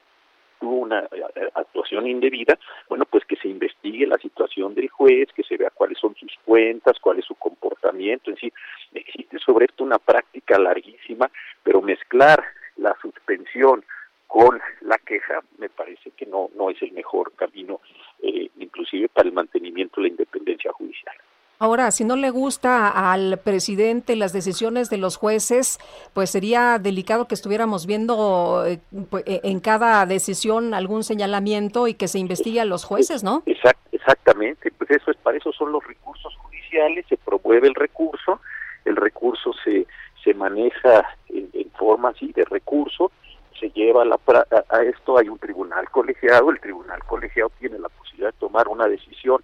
tuvo 0.61 0.77
una 0.77 1.01
eh, 1.01 1.51
actuación 1.55 2.07
indebida, 2.07 2.59
bueno, 2.89 3.05
pues 3.07 3.25
que 3.25 3.37
se 3.37 3.49
investigue 3.49 4.07
la 4.07 4.19
situación 4.19 4.75
del 4.75 4.89
juez, 4.89 5.29
que 5.35 5.43
se 5.43 5.57
vea 5.57 5.71
cuáles 5.71 5.99
son 5.99 6.15
sus 6.15 6.33
cuentas, 6.45 6.99
cuál 7.01 7.19
es 7.19 7.25
su 7.25 7.35
comportamiento, 7.35 8.31
en 8.31 8.37
sí, 8.37 8.53
existe 8.95 9.39
sobre 9.39 9.67
esto 9.67 9.85
una 9.85 9.99
práctica 9.99 10.59
larguísima, 10.59 11.31
pero 11.63 11.83
mezclar 11.83 12.43
la 12.77 12.97
suspensión 13.01 13.85
con 14.27 14.61
la 14.83 14.99
queja 14.99 15.41
me 15.59 15.71
parece 15.71 16.11
que 16.11 16.27
no 16.27 16.51
no 16.55 16.71
es 16.71 16.81
el 16.83 16.93
mejor 16.93 17.33
camino, 17.33 17.81
eh, 18.23 18.51
inclusive 18.59 19.09
para 19.09 19.27
el 19.27 19.35
mantenimiento 19.35 20.01
de 20.01 20.09
la 20.09 20.09
independencia 20.09 20.73
judicial. 20.73 21.17
Ahora, 21.61 21.91
si 21.91 22.05
no 22.05 22.15
le 22.15 22.31
gusta 22.31 22.89
al 23.13 23.39
presidente 23.43 24.15
las 24.15 24.33
decisiones 24.33 24.91
de 24.91 24.97
los 24.99 25.17
jueces, 25.17 25.79
pues 26.15 26.31
sería 26.31 26.79
delicado 26.79 27.27
que 27.27 27.35
estuviéramos 27.35 27.85
viendo 27.85 28.65
eh, 28.65 28.79
pu- 28.93 29.25
eh, 29.27 29.41
en 29.43 29.59
cada 29.59 30.07
decisión 30.07 30.73
algún 30.73 31.03
señalamiento 31.03 31.89
y 31.89 31.95
que 31.95 32.07
se 32.07 32.21
investigue 32.21 32.61
a 32.61 32.65
los 32.65 32.85
jueces, 32.85 33.25
¿no? 33.25 33.43
Exact- 33.47 33.89
exactamente, 33.91 34.71
pues 34.79 34.89
eso 34.93 35.11
es 35.11 35.17
para 35.17 35.37
eso 35.37 35.51
son 35.53 35.73
los 35.73 35.85
recursos 35.85 36.33
judiciales, 36.37 37.05
se 37.09 37.17
promueve 37.17 37.67
el 37.67 37.75
recurso, 37.75 38.41
el 38.85 38.95
recurso 38.95 39.51
se 39.65 39.87
se 40.23 40.35
maneja 40.35 41.07
en, 41.29 41.49
en 41.55 41.71
forma 41.73 42.11
así 42.11 42.33
de 42.33 42.45
recurso, 42.45 43.11
se 43.59 43.71
lleva 43.71 44.05
la, 44.05 44.19
a, 44.27 44.77
a 44.77 44.83
esto 44.83 45.19
hay 45.19 45.29
un 45.29 45.39
tribunal 45.39 45.89
colegiado, 45.91 46.51
el 46.51 46.61
tribunal 46.61 47.03
colegiado 47.05 47.51
tiene 47.59 47.79
la 47.79 47.89
posibilidad 47.89 48.33
de 48.33 48.39
tomar 48.39 48.69
una 48.69 48.87
decisión 48.87 49.43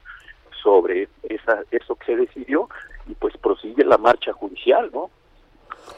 sobre 0.65 1.09
esa 1.23 1.63
eso 1.71 1.95
que 1.95 2.07
se 2.07 2.17
decidió 2.17 2.69
y 3.07 3.15
pues 3.15 3.37
prosigue 3.37 3.85
la 3.85 3.99
marcha 3.99 4.33
judicial, 4.33 4.91
¿no? 4.93 5.11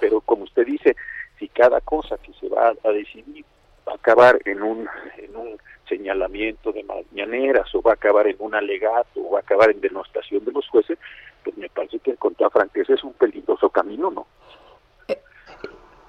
Pero 0.01 0.21
como 0.21 0.43
usted 0.43 0.67
dice, 0.67 0.97
si 1.39 1.49
cada 1.49 1.81
cosa 1.81 2.19
que 2.19 2.33
se 2.35 2.49
va 2.49 2.75
a 2.83 2.91
decidir 2.91 3.45
va 3.89 3.93
a 3.93 3.97
acabar 3.97 4.39
en 4.45 4.63
un 4.63 4.89
en 5.17 5.37
un 5.37 5.57
señalamiento 5.89 6.73
de 6.73 6.83
mañaneras 6.83 7.73
o 7.75 7.81
va 7.81 7.93
a 7.93 7.95
acabar 7.95 8.27
en 8.27 8.37
un 8.41 8.57
alegato 8.57 9.21
o 9.21 9.31
va 9.31 9.39
a 9.39 9.43
acabar 9.43 9.71
en 9.71 9.81
denostación 9.81 10.45
de 10.45 10.51
los 10.51 10.69
jueces, 10.69 10.99
pues 11.45 11.57
me 11.57 11.69
parece 11.69 12.01
que 12.01 12.17
con 12.17 12.35
toda 12.35 12.51
franqueza 12.51 12.95
es 12.95 13.05
un 13.05 13.13
peligroso 13.13 13.71
camino, 13.71 14.11
¿no? 14.11 14.27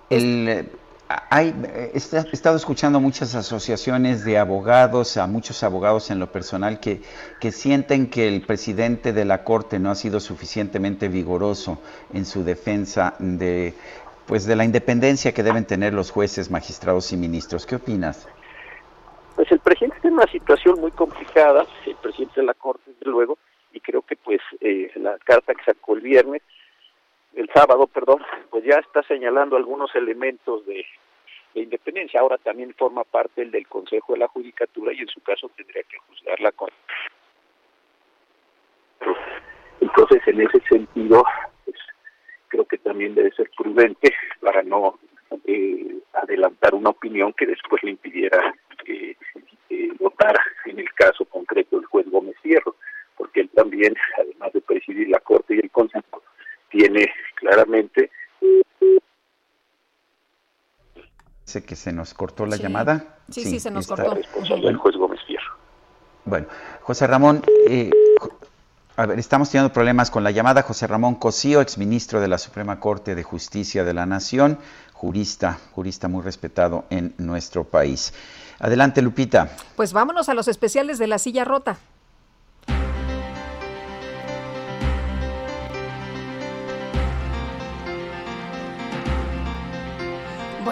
El, 0.09 0.47
eh, 0.47 0.65
hay, 1.09 1.53
eh, 1.73 1.91
he 1.93 1.97
estado 1.97 2.57
escuchando 2.57 2.99
muchas 2.99 3.33
asociaciones 3.35 4.25
de 4.25 4.37
abogados, 4.37 5.17
a 5.17 5.27
muchos 5.27 5.63
abogados 5.63 6.11
en 6.11 6.19
lo 6.19 6.31
personal 6.31 6.79
que, 6.79 7.01
que 7.39 7.51
sienten 7.51 8.09
que 8.09 8.27
el 8.27 8.41
presidente 8.45 9.13
de 9.13 9.25
la 9.25 9.43
Corte 9.43 9.79
no 9.79 9.89
ha 9.89 9.95
sido 9.95 10.19
suficientemente 10.19 11.07
vigoroso 11.07 11.81
en 12.13 12.25
su 12.25 12.43
defensa 12.43 13.15
de, 13.19 13.73
pues, 14.25 14.45
de 14.45 14.55
la 14.55 14.65
independencia 14.65 15.33
que 15.33 15.43
deben 15.43 15.65
tener 15.65 15.93
los 15.93 16.11
jueces, 16.11 16.51
magistrados 16.51 17.11
y 17.13 17.17
ministros. 17.17 17.65
¿Qué 17.65 17.75
opinas? 17.75 18.27
Pues 19.35 19.51
el 19.51 19.59
presidente 19.59 19.97
tiene 20.01 20.17
una 20.17 20.31
situación 20.31 20.81
muy 20.81 20.91
complicada, 20.91 21.65
el 21.85 21.95
presidente 21.95 22.41
de 22.41 22.47
la 22.47 22.53
Corte, 22.53 22.81
desde 22.87 23.09
luego, 23.09 23.37
y 23.71 23.79
creo 23.79 24.01
que 24.01 24.15
pues 24.17 24.41
eh, 24.59 24.91
la 24.95 25.17
carta 25.19 25.53
que 25.53 25.63
sacó 25.63 25.95
el 25.95 26.01
viernes, 26.01 26.41
el 27.37 27.49
sábado, 27.53 27.87
perdón, 27.87 28.23
pues 28.49 28.63
ya 28.63 28.79
está 28.79 29.03
señalando 29.03 29.55
algunos 29.55 29.93
elementos 29.95 30.65
de, 30.65 30.83
de 31.53 31.61
independencia. 31.61 32.19
Ahora 32.19 32.37
también 32.39 32.73
forma 32.73 33.03
parte 33.03 33.43
el 33.43 33.51
del 33.51 33.67
Consejo 33.67 34.13
de 34.13 34.19
la 34.19 34.27
Judicatura 34.27 34.91
y 34.91 34.99
en 34.99 35.07
su 35.07 35.21
caso 35.21 35.49
tendría 35.55 35.83
que 35.83 35.97
juzgarla 35.99 36.51
con. 36.53 36.69
Entonces, 39.79 40.21
en 40.27 40.41
ese 40.41 40.59
sentido, 40.61 41.23
pues 41.63 41.77
creo 42.47 42.65
que 42.65 42.79
también 42.79 43.13
debe 43.13 43.31
ser 43.31 43.51
prudente 43.55 44.11
para 44.41 44.63
no 44.63 44.97
eh, 45.45 45.95
adelantar 46.13 46.73
una 46.73 46.89
opinión 46.89 47.33
que 47.33 47.45
después 47.45 47.83
le 47.83 47.91
impidiera 47.91 48.55
eh, 48.85 49.15
eh, 49.69 49.89
votar 49.99 50.35
en 50.65 50.79
el 50.79 50.91
caso 50.93 51.25
concreto 51.25 51.77
del 51.77 51.85
juez 51.85 52.09
Gómez 52.09 52.35
Fierro, 52.41 52.75
porque 53.15 53.41
él 53.41 53.49
también, 53.49 53.95
además 54.17 54.53
de 54.53 54.61
presidir 54.61 55.09
la 55.09 55.19
Corte 55.19 55.53
y 55.55 55.59
el 55.59 55.69
Consejo, 55.69 56.23
tiene 56.69 57.07
claramente 57.35 58.11
Sé 61.45 61.63
que 61.63 61.77
se 61.77 61.93
nos 61.93 62.13
cortó 62.13 62.45
la 62.45 62.57
Sí. 62.57 62.63
llamada. 62.63 63.19
Sí, 63.29 63.43
sí, 63.45 63.59
se 63.61 63.71
nos 63.71 63.85
está- 63.89 63.95
cortó. 64.03 64.15
responsable 64.15 64.67
del 64.67 64.75
juez 64.75 64.95
Gómez 64.97 65.21
Fierro. 65.25 65.53
Bueno, 66.25 66.47
José 66.81 67.07
Ramón, 67.07 67.41
eh, 67.69 67.89
a 68.97 69.05
ver, 69.05 69.17
estamos 69.17 69.49
teniendo 69.49 69.71
problemas 69.71 70.11
con 70.11 70.25
la 70.25 70.31
llamada. 70.31 70.61
José 70.63 70.87
Ramón 70.87 71.15
Cosío, 71.15 71.61
exministro 71.61 72.19
de 72.19 72.27
la 72.27 72.37
Suprema 72.37 72.81
Corte 72.81 73.15
de 73.15 73.23
Justicia 73.23 73.85
de 73.85 73.93
la 73.93 74.05
Nación, 74.05 74.59
jurista, 74.91 75.57
jurista 75.71 76.09
muy 76.09 76.21
respetado 76.21 76.83
en 76.89 77.13
nuestro 77.17 77.63
país. 77.63 78.13
Adelante, 78.59 79.01
Lupita. 79.01 79.49
Pues 79.77 79.93
vámonos 79.93 80.27
a 80.27 80.33
los 80.33 80.49
especiales 80.49 80.97
de 80.99 81.07
la 81.07 81.17
silla 81.17 81.45
rota. 81.45 81.77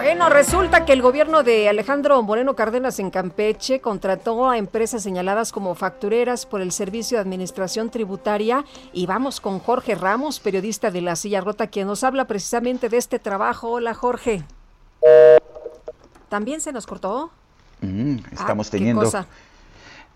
Bueno, 0.06 0.28
resulta 0.28 0.84
que 0.84 0.92
el 0.92 1.02
gobierno 1.02 1.42
de 1.42 1.68
Alejandro 1.68 2.22
Moreno 2.22 2.54
Cárdenas 2.54 3.00
en 3.00 3.10
Campeche 3.10 3.80
contrató 3.80 4.48
a 4.48 4.56
empresas 4.56 5.02
señaladas 5.02 5.50
como 5.50 5.74
factureras 5.74 6.46
por 6.46 6.60
el 6.60 6.70
Servicio 6.70 7.16
de 7.18 7.22
Administración 7.22 7.90
Tributaria 7.90 8.64
y 8.92 9.06
vamos 9.06 9.40
con 9.40 9.58
Jorge 9.58 9.96
Ramos, 9.96 10.38
periodista 10.38 10.92
de 10.92 11.00
La 11.00 11.16
Silla 11.16 11.40
Rota, 11.40 11.66
quien 11.66 11.88
nos 11.88 12.04
habla 12.04 12.24
precisamente 12.26 12.88
de 12.88 12.98
este 12.98 13.18
trabajo. 13.18 13.68
Hola, 13.72 13.94
Jorge. 13.94 14.44
¿También 16.28 16.60
se 16.60 16.70
nos 16.70 16.86
cortó? 16.86 17.32
Mm, 17.80 18.18
estamos 18.30 18.68
Ah, 18.68 18.70
¿qué 18.70 18.78
teniendo 18.78 19.02
cosa? 19.02 19.26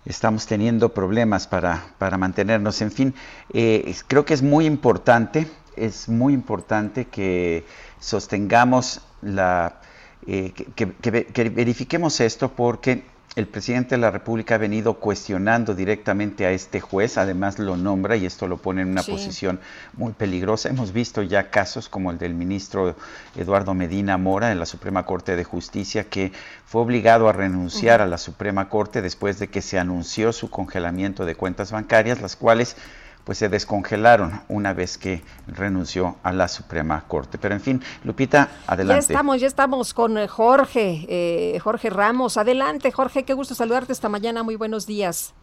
estamos 0.05 0.47
teniendo 0.47 0.91
problemas 0.91 1.49
para, 1.49 1.83
para 1.99 2.17
mantenernos. 2.17 2.81
En 2.81 2.93
fin, 2.93 3.13
eh, 3.53 3.93
creo 4.07 4.25
que 4.25 4.35
es 4.35 4.43
muy 4.43 4.67
importante, 4.67 5.51
es 5.75 6.09
muy 6.09 6.33
importante 6.33 7.07
que 7.07 7.65
sostengamos 7.99 9.03
la, 9.23 9.81
eh, 10.27 10.53
que, 10.55 10.65
que- 10.67 10.93
que 10.93 11.11
ve- 11.11 11.27
que 11.27 11.49
verifiquemos 11.51 12.21
esto 12.21 12.51
porque 12.51 13.03
el 13.37 13.47
presidente 13.47 13.95
de 13.95 14.01
la 14.01 14.11
República 14.11 14.57
ha 14.57 14.59
venido 14.59 14.95
cuestionando 14.95 15.73
directamente 15.77 16.47
a 16.47 16.51
este 16.51 16.81
juez, 16.81 17.17
además 17.17 17.61
lo 17.61 17.77
nombra 17.77 18.17
y 18.17 18.27
esto 18.27 18.49
lo 18.49 18.57
pone 18.57 18.83
en 18.83 18.89
una 18.89 19.05
Sí. 19.05 19.13
posición 19.13 19.61
muy 19.93 20.13
peligrosa. 20.13 20.69
Hemos 20.69 20.93
visto 20.93 21.23
ya 21.23 21.49
casos 21.49 21.89
como 21.89 22.11
el 22.11 22.19
del 22.19 22.35
ministro 22.35 22.97
Eduardo 23.37 23.73
Medina 23.73 24.19
Mora 24.19 24.49
de 24.49 24.57
la 24.57 24.67
Suprema 24.67 25.07
Corte 25.07 25.37
de 25.37 25.45
Justicia 25.45 26.05
que 26.05 26.33
fue 26.67 26.83
obligado 26.83 27.29
a 27.29 27.33
renunciar 27.33 28.01
a 28.01 28.07
la 28.07 28.19
Suprema 28.19 28.69
Corte 28.69 29.01
después 29.01 29.39
de 29.39 29.47
que 29.49 29.63
se 29.63 29.79
anunció 29.79 30.33
su 30.33 30.51
congelamiento 30.51 31.25
de 31.25 31.37
cuentas 31.37 31.71
bancarias, 31.71 32.21
las 32.21 32.35
cuales 32.35 32.77
pues 33.25 33.39
se 33.39 33.49
descongelaron 33.49 34.41
una 34.49 34.73
vez 34.73 34.99
que 34.99 35.23
renunció 35.47 36.17
a 36.23 36.33
la 36.33 36.49
Suprema 36.49 37.05
Corte. 37.09 37.39
Pero 37.39 37.55
en 37.55 37.61
fin, 37.61 37.81
Lupita, 38.05 38.49
adelante. 38.67 39.07
Ya 39.07 39.13
estamos, 39.13 39.41
ya 39.41 39.47
estamos 39.47 39.95
con 39.95 40.19
eh, 40.19 40.29
Jorge, 40.29 41.07
eh, 41.09 41.59
Jorge 41.61 41.91
Ramos. 41.91 42.37
Adelante, 42.37 42.91
Jorge, 42.91 43.25
qué 43.25 43.35
gusto 43.35 43.55
saludarte 43.55 43.93
esta 43.93 44.09
mañana. 44.09 44.43
Muy 44.43 44.57
buenos 44.57 44.87
días. 44.87 45.35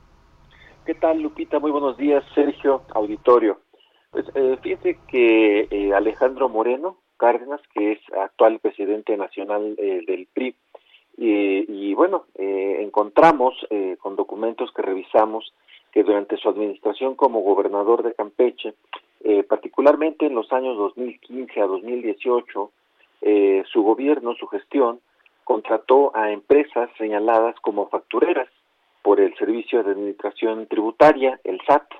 ¿Qué 0.86 0.94
tal, 0.95 1.22
Lupita? 1.22 1.60
Muy 1.60 1.72
buenos 1.72 1.98
días, 1.98 2.24
Sergio, 2.34 2.84
auditorio. 2.94 3.60
Pues 4.12 4.26
eh, 4.36 4.58
fíjense 4.62 4.99
que 5.08 5.68
eh, 5.70 5.94
Alejandro 5.94 6.48
Moreno 6.48 6.98
Cárdenas, 7.18 7.60
que 7.74 7.94
es 7.94 7.99
actual 8.18 8.60
presidente 8.60 9.18
nacional 9.18 9.76
eh, 9.78 10.02
del 10.08 10.28
PRI, 10.34 10.56
Y, 11.18 11.90
y 11.90 11.94
bueno, 11.95 12.26
eh, 12.36 12.78
encontramos 12.82 13.54
eh, 13.72 13.98
con 13.99 14.16
documentos 14.16 14.72
que 14.72 14.84
revisamos 14.84 15.52
que 15.98 16.03
durante 16.03 16.38
su 16.38 16.48
administración 16.48 17.15
como 17.15 17.41
gobernador 17.41 18.03
de 18.03 18.14
Campeche, 18.14 18.76
eh, 19.24 19.41
particularmente 19.41 20.28
en 20.28 20.36
los 20.36 20.53
años 20.53 20.78
2015 20.78 21.60
a 21.60 21.65
2018, 21.65 22.69
eh, 23.24 23.64
su 23.74 23.82
gobierno, 23.82 24.36
su 24.36 24.45
gestión, 24.45 24.99
contrató 25.44 26.15
a 26.15 26.30
empresas 26.30 26.91
señaladas 26.99 27.56
como 27.61 27.90
factureras 27.90 28.48
por 29.02 29.19
el 29.19 29.36
Servicio 29.38 29.82
de 29.82 29.90
Administración 29.90 30.68
Tributaria, 30.68 31.40
el 31.44 31.60
SAT. 31.65 31.91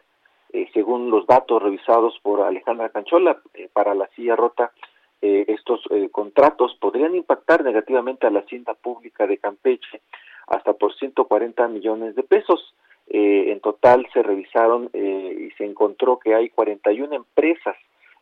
Eh, 0.54 0.70
según 0.76 1.10
los 1.10 1.26
datos 1.26 1.60
revisados 1.60 2.20
por 2.22 2.42
Alejandra 2.42 2.90
Canchola 2.90 3.42
eh, 3.56 3.68
para 3.74 3.96
la 3.96 4.08
silla 4.10 4.36
rota, 4.36 4.74
estos 5.20 5.82
contratos 6.12 6.78
podrían 6.80 7.16
impactar 7.16 7.64
negativamente 7.64 8.28
a 8.28 8.30
la 8.30 8.42
hacienda 8.42 8.76
pública 8.76 9.26
de 9.26 9.40
Campeche 9.40 10.02
hasta 10.46 10.74
por 10.74 10.94
140 10.94 11.68
millones 11.70 12.14
de 12.16 12.22
pesos. 12.22 12.76
Eh, 13.10 13.52
en 13.52 13.60
total 13.62 14.08
se 14.14 14.22
revisaron 14.22 14.90
eh, 14.94 15.48
y 15.48 15.52
se 15.58 15.66
encontró 15.66 16.20
que 16.20 16.36
hay 16.36 16.50
41 16.50 17.16
empresas 17.16 17.76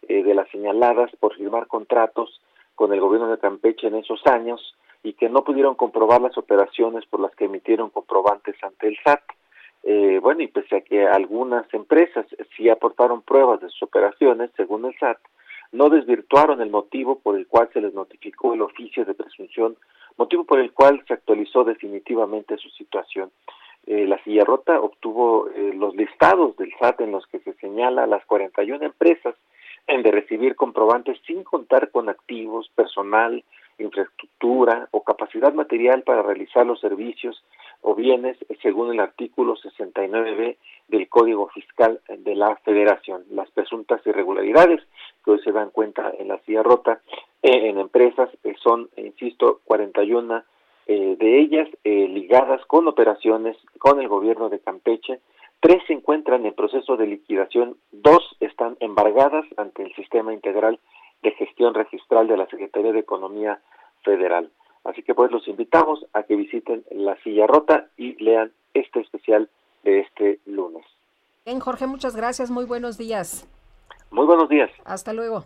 eh, 0.07 0.21
de 0.21 0.35
las 0.35 0.47
señaladas 0.49 1.09
por 1.19 1.35
firmar 1.35 1.65
contratos 1.67 2.39
con 2.75 2.93
el 2.93 2.99
gobierno 2.99 3.29
de 3.29 3.39
Campeche 3.39 3.87
en 3.87 3.95
esos 3.95 4.21
años 4.27 4.75
y 5.01 5.13
que 5.13 5.29
no 5.29 5.43
pudieron 5.43 5.75
comprobar 5.75 6.21
las 6.21 6.37
operaciones 6.37 7.05
por 7.05 7.19
las 7.19 7.33
que 7.35 7.45
emitieron 7.45 7.89
comprobantes 7.89 8.55
ante 8.63 8.87
el 8.87 8.97
SAT. 9.03 9.21
Eh, 9.83 10.19
bueno, 10.21 10.41
y 10.41 10.47
pese 10.47 10.77
a 10.77 10.81
que 10.81 11.07
algunas 11.07 11.71
empresas 11.73 12.25
sí 12.55 12.69
aportaron 12.69 13.21
pruebas 13.21 13.61
de 13.61 13.69
sus 13.69 13.83
operaciones, 13.83 14.51
según 14.57 14.85
el 14.85 14.97
SAT, 14.99 15.19
no 15.71 15.89
desvirtuaron 15.89 16.61
el 16.61 16.69
motivo 16.69 17.19
por 17.19 17.35
el 17.35 17.47
cual 17.47 17.69
se 17.73 17.81
les 17.81 17.93
notificó 17.93 18.53
el 18.53 18.61
oficio 18.61 19.05
de 19.05 19.13
presunción, 19.13 19.75
motivo 20.17 20.43
por 20.43 20.59
el 20.59 20.71
cual 20.71 21.03
se 21.07 21.13
actualizó 21.13 21.63
definitivamente 21.63 22.57
su 22.57 22.69
situación. 22.69 23.31
Eh, 23.87 24.07
la 24.07 24.21
silla 24.23 24.43
rota 24.43 24.79
obtuvo 24.79 25.49
eh, 25.49 25.73
los 25.75 25.95
listados 25.95 26.55
del 26.57 26.73
SAT 26.79 27.01
en 27.01 27.11
los 27.11 27.25
que 27.27 27.39
se 27.39 27.53
señala 27.53 28.03
a 28.03 28.07
las 28.07 28.25
41 28.25 28.83
empresas 28.83 29.35
en 29.87 30.01
de 30.01 30.11
recibir 30.11 30.55
comprobantes 30.55 31.19
sin 31.27 31.43
contar 31.43 31.91
con 31.91 32.09
activos, 32.09 32.69
personal, 32.75 33.43
infraestructura 33.77 34.87
o 34.91 35.03
capacidad 35.03 35.53
material 35.53 36.03
para 36.03 36.23
realizar 36.23 36.65
los 36.65 36.79
servicios 36.79 37.43
o 37.81 37.93
bienes 37.93 38.37
según 38.61 38.93
el 38.93 38.99
artículo 38.99 39.55
69b 39.57 40.57
del 40.87 41.09
Código 41.09 41.49
Fiscal 41.49 41.99
de 42.07 42.35
la 42.35 42.55
Federación. 42.57 43.23
Las 43.31 43.51
presuntas 43.51 44.01
irregularidades 44.07 44.81
que 45.23 45.31
hoy 45.31 45.39
se 45.43 45.51
dan 45.51 45.69
cuenta 45.69 46.11
en 46.17 46.29
la 46.29 46.39
silla 46.39 46.63
rota 46.63 47.01
eh, 47.43 47.69
en 47.69 47.79
empresas 47.79 48.29
eh, 48.43 48.55
son, 48.61 48.89
insisto, 48.97 49.59
41 49.65 50.43
eh, 50.87 51.15
de 51.17 51.39
ellas 51.39 51.67
eh, 51.83 52.07
ligadas 52.07 52.63
con 52.67 52.87
operaciones 52.87 53.57
con 53.79 53.99
el 53.99 54.07
gobierno 54.07 54.49
de 54.49 54.59
Campeche, 54.59 55.19
tres 55.59 55.81
se 55.87 55.93
encuentran 55.93 56.45
en 56.45 56.53
proceso 56.53 56.95
de 56.97 57.07
liquidación, 57.07 57.77
dos 57.91 58.35
están 58.39 58.77
embargadas 58.79 59.45
ante 59.57 59.83
el 59.83 59.93
Sistema 59.95 60.33
Integral 60.33 60.79
de 61.23 61.31
Gestión 61.31 61.73
Registral 61.73 62.27
de 62.27 62.37
la 62.37 62.47
Secretaría 62.47 62.91
de 62.91 62.99
Economía 62.99 63.59
Federal. 64.03 64.51
Así 64.83 65.01
que 65.01 65.15
pues 65.15 65.31
los 65.31 65.47
invitamos 65.47 66.05
a 66.13 66.23
que 66.23 66.35
visiten 66.35 66.83
la 66.91 67.17
silla 67.23 67.47
rota 67.47 67.87
y 67.97 68.23
lean 68.23 68.51
este 68.75 68.99
especial 68.99 69.49
de 69.83 70.01
este 70.01 70.39
lunes. 70.45 70.85
Bien, 71.45 71.59
Jorge, 71.59 71.87
muchas 71.87 72.15
gracias. 72.15 72.51
Muy 72.51 72.65
buenos 72.65 72.97
días. 72.97 73.47
Muy 74.11 74.25
buenos 74.25 74.49
días. 74.49 74.69
Hasta 74.85 75.13
luego. 75.13 75.45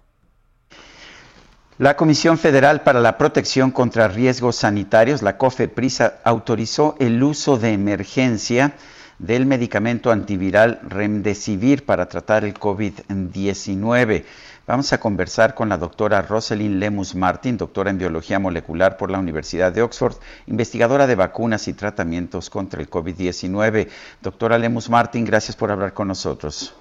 La 1.80 1.96
Comisión 1.96 2.38
Federal 2.38 2.82
para 2.82 3.00
la 3.00 3.18
Protección 3.18 3.72
contra 3.72 4.10
Riesgos 4.10 4.58
Sanitarios, 4.58 5.22
la 5.22 5.38
COFEPRISA, 5.38 6.16
autorizó 6.26 6.98
el 7.00 7.24
uso 7.24 7.58
de 7.58 7.72
emergencia 7.72 8.74
del 9.18 9.46
medicamento 9.46 10.12
antiviral 10.12 10.82
Remdesivir 10.84 11.86
para 11.86 12.10
tratar 12.10 12.44
el 12.44 12.54
COVID-19. 12.54 14.26
Vamos 14.68 14.92
a 14.92 15.00
conversar 15.00 15.56
con 15.56 15.70
la 15.70 15.78
doctora 15.78 16.22
Rosalind 16.22 16.82
Lemus 16.82 17.16
Martin, 17.16 17.56
doctora 17.56 17.92
en 17.92 17.98
biología 17.98 18.40
molecular 18.40 18.98
por 18.98 19.10
la 19.10 19.20
Universidad 19.20 19.72
de 19.72 19.82
Oxford, 19.82 20.18
investigadora 20.48 21.08
de 21.08 21.16
vacunas 21.16 21.70
y 21.70 21.74
tratamientos 21.74 22.50
contra 22.50 22.82
el 22.82 22.90
COVID-19. 22.90 23.88
Doctora 24.22 24.58
Lemus 24.58 24.90
Martin, 24.90 25.24
gracias 25.24 25.56
por 25.56 25.72
hablar 25.72 25.94
con 25.94 26.10
nosotros. 26.10 26.76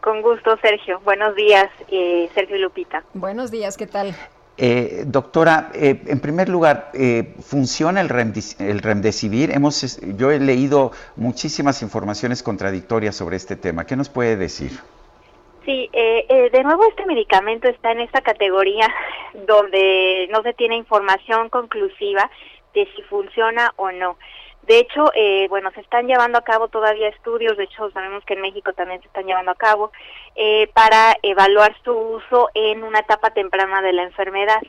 Con 0.00 0.22
gusto, 0.22 0.56
Sergio. 0.62 1.00
Buenos 1.04 1.34
días, 1.34 1.68
eh, 1.90 2.28
Sergio 2.34 2.56
y 2.56 2.60
Lupita. 2.60 3.04
Buenos 3.14 3.50
días, 3.50 3.76
¿qué 3.76 3.86
tal? 3.86 4.14
Eh, 4.56 5.04
doctora, 5.06 5.70
eh, 5.74 6.02
en 6.06 6.20
primer 6.20 6.48
lugar, 6.48 6.90
eh, 6.92 7.34
¿funciona 7.42 8.00
el, 8.00 8.08
remdes 8.08 8.60
el 8.60 8.80
remdesivir? 8.80 9.50
Hemos, 9.50 10.00
yo 10.16 10.30
he 10.30 10.38
leído 10.38 10.92
muchísimas 11.16 11.82
informaciones 11.82 12.42
contradictorias 12.42 13.16
sobre 13.16 13.36
este 13.36 13.56
tema. 13.56 13.86
¿Qué 13.86 13.96
nos 13.96 14.08
puede 14.08 14.36
decir? 14.36 14.72
Sí, 15.64 15.90
eh, 15.92 16.26
eh, 16.28 16.50
de 16.50 16.62
nuevo 16.62 16.84
este 16.88 17.04
medicamento 17.06 17.68
está 17.68 17.92
en 17.92 18.00
esta 18.00 18.22
categoría 18.22 18.88
donde 19.46 20.28
no 20.32 20.42
se 20.42 20.54
tiene 20.54 20.76
información 20.76 21.48
conclusiva 21.50 22.30
de 22.74 22.88
si 22.96 23.02
funciona 23.02 23.72
o 23.76 23.90
no. 23.90 24.16
De 24.70 24.78
hecho, 24.78 25.10
eh, 25.16 25.48
bueno, 25.48 25.72
se 25.72 25.80
están 25.80 26.06
llevando 26.06 26.38
a 26.38 26.44
cabo 26.44 26.68
todavía 26.68 27.08
estudios, 27.08 27.56
de 27.56 27.64
hecho 27.64 27.90
sabemos 27.90 28.24
que 28.24 28.34
en 28.34 28.40
México 28.40 28.72
también 28.72 29.00
se 29.00 29.08
están 29.08 29.26
llevando 29.26 29.50
a 29.50 29.56
cabo, 29.56 29.90
eh, 30.36 30.68
para 30.72 31.16
evaluar 31.24 31.74
su 31.82 31.90
uso 31.90 32.50
en 32.54 32.84
una 32.84 33.00
etapa 33.00 33.30
temprana 33.30 33.82
de 33.82 33.92
la 33.92 34.04
enfermedad. 34.04 34.62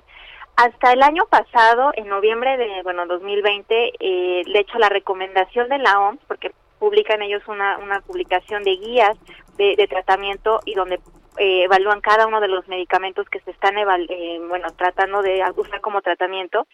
Hasta 0.55 0.93
el 0.93 1.03
año 1.03 1.27
pasado, 1.29 1.91
en 1.93 2.07
noviembre 2.07 2.57
de, 2.57 2.81
bueno, 2.81 3.05
2020, 3.05 3.93
eh, 3.99 4.41
de 4.43 4.59
hecho 4.59 4.79
la 4.79 4.89
recomendación 4.89 5.69
de 5.69 5.77
la 5.77 5.99
OMS, 5.99 6.19
porque 6.27 6.51
publican 6.79 7.21
ellos 7.21 7.43
una, 7.47 7.77
una 7.77 8.01
publicación 8.01 8.63
de 8.63 8.77
guías 8.77 9.15
de, 9.57 9.75
de 9.75 9.87
tratamiento 9.87 10.61
y 10.65 10.73
donde 10.73 10.99
eh, 11.37 11.63
evalúan 11.63 12.01
cada 12.01 12.27
uno 12.27 12.41
de 12.41 12.49
los 12.49 12.67
medicamentos 12.67 13.29
que 13.29 13.39
se 13.39 13.51
están 13.51 13.77
eh, 13.77 14.41
bueno 14.49 14.67
tratando 14.75 15.21
de 15.21 15.41
usar 15.55 15.79
como 15.79 16.01
tratamiento 16.01 16.67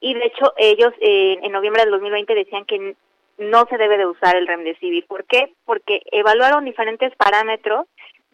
y 0.00 0.14
de 0.14 0.26
hecho 0.26 0.52
ellos 0.56 0.92
eh, 1.00 1.38
en 1.42 1.52
noviembre 1.52 1.82
del 1.82 1.92
2020 1.92 2.34
decían 2.34 2.64
que 2.64 2.96
no 3.38 3.66
se 3.70 3.78
debe 3.78 3.98
de 3.98 4.06
usar 4.06 4.36
el 4.36 4.46
remdesivir. 4.46 5.06
¿Por 5.06 5.24
qué? 5.24 5.54
Porque 5.64 6.02
evaluaron 6.10 6.64
diferentes 6.64 7.14
parámetros 7.16 7.86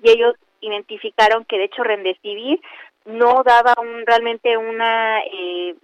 y 0.02 0.10
ellos 0.10 0.34
identificaron 0.60 1.44
que 1.44 1.58
de 1.58 1.64
hecho 1.64 1.82
remdesivir 1.82 2.60
no 3.04 3.42
daba 3.44 3.74
un, 3.80 4.06
realmente 4.06 4.56
una 4.56 5.20
eh, 5.20 5.74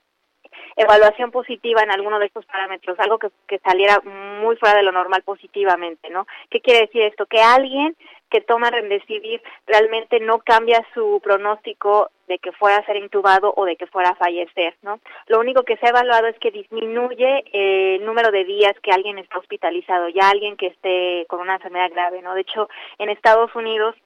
evaluación 0.83 1.31
positiva 1.31 1.83
en 1.83 1.91
alguno 1.91 2.19
de 2.19 2.27
estos 2.27 2.47
parámetros, 2.47 2.99
algo 2.99 3.19
que, 3.19 3.29
que 3.47 3.59
saliera 3.59 4.01
muy 4.01 4.57
fuera 4.57 4.77
de 4.77 4.83
lo 4.83 4.93
normal 4.93 5.23
positivamente, 5.23 6.11
¿no? 6.11 6.27
¿Qué 6.49 6.61
quiere 6.61 6.81
decir 6.81 7.03
esto? 7.03 7.27
Que 7.27 7.41
alguien 7.41 7.97
que 8.31 8.41
toma 8.41 8.71
remdesivir 8.71 9.43
realmente 9.67 10.21
no 10.21 10.39
cambia 10.39 10.87
su 10.95 11.21
pronóstico 11.23 12.11
de 12.29 12.39
que 12.39 12.53
fuera 12.53 12.77
a 12.77 12.87
ser 12.87 12.97
intubado 12.97 13.53
o 13.57 13.65
de 13.65 13.77
que 13.77 13.89
fuera 13.89 14.11
a 14.11 14.15
fallecer, 14.15 14.77
¿no? 14.83 15.01
Lo 15.27 15.41
único 15.41 15.65
que 15.65 15.77
se 15.77 15.87
ha 15.87 15.91
evaluado 15.91 16.29
es 16.29 16.39
que 16.39 16.53
disminuye 16.53 17.43
el 17.53 18.07
número 18.07 18.31
de 18.31 18.45
días 18.45 18.75
que 18.83 18.93
alguien 18.93 19.19
está 19.19 19.39
hospitalizado, 19.39 20.09
ya 20.09 20.31
alguien 20.31 20.57
que 20.57 20.69
esté 20.69 21.27
con 21.29 21.41
una 21.41 21.57
enfermedad 21.57 21.91
grave, 21.91 22.23
¿no? 22.23 22.35
De 22.35 22.43
hecho, 22.43 22.69
en 22.99 23.11
Estados 23.11 23.55
Unidos 23.57 23.97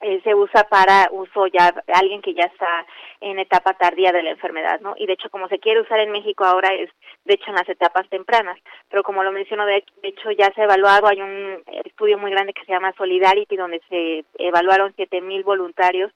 eh, 0.00 0.20
se 0.22 0.34
usa 0.34 0.64
para 0.64 1.08
uso 1.10 1.46
ya 1.48 1.74
alguien 1.92 2.22
que 2.22 2.34
ya 2.34 2.44
está 2.44 2.86
en 3.20 3.38
etapa 3.38 3.74
tardía 3.74 4.12
de 4.12 4.22
la 4.22 4.30
enfermedad, 4.30 4.80
¿no? 4.80 4.94
Y 4.96 5.06
de 5.06 5.14
hecho, 5.14 5.28
como 5.30 5.48
se 5.48 5.58
quiere 5.58 5.80
usar 5.80 5.98
en 5.98 6.12
México 6.12 6.44
ahora 6.44 6.72
es, 6.72 6.88
de 7.24 7.34
hecho, 7.34 7.46
en 7.48 7.56
las 7.56 7.68
etapas 7.68 8.08
tempranas. 8.08 8.58
Pero 8.88 9.02
como 9.02 9.24
lo 9.24 9.32
menciono, 9.32 9.66
de, 9.66 9.84
de 10.02 10.08
hecho, 10.08 10.30
ya 10.30 10.52
se 10.54 10.60
ha 10.60 10.64
evaluado, 10.64 11.08
hay 11.08 11.20
un 11.20 11.62
estudio 11.84 12.16
muy 12.16 12.30
grande 12.30 12.52
que 12.52 12.64
se 12.64 12.72
llama 12.72 12.94
Solidarity, 12.96 13.56
donde 13.56 13.80
se 13.88 14.24
evaluaron 14.38 14.94
7.000 14.94 15.42
voluntarios 15.42 16.12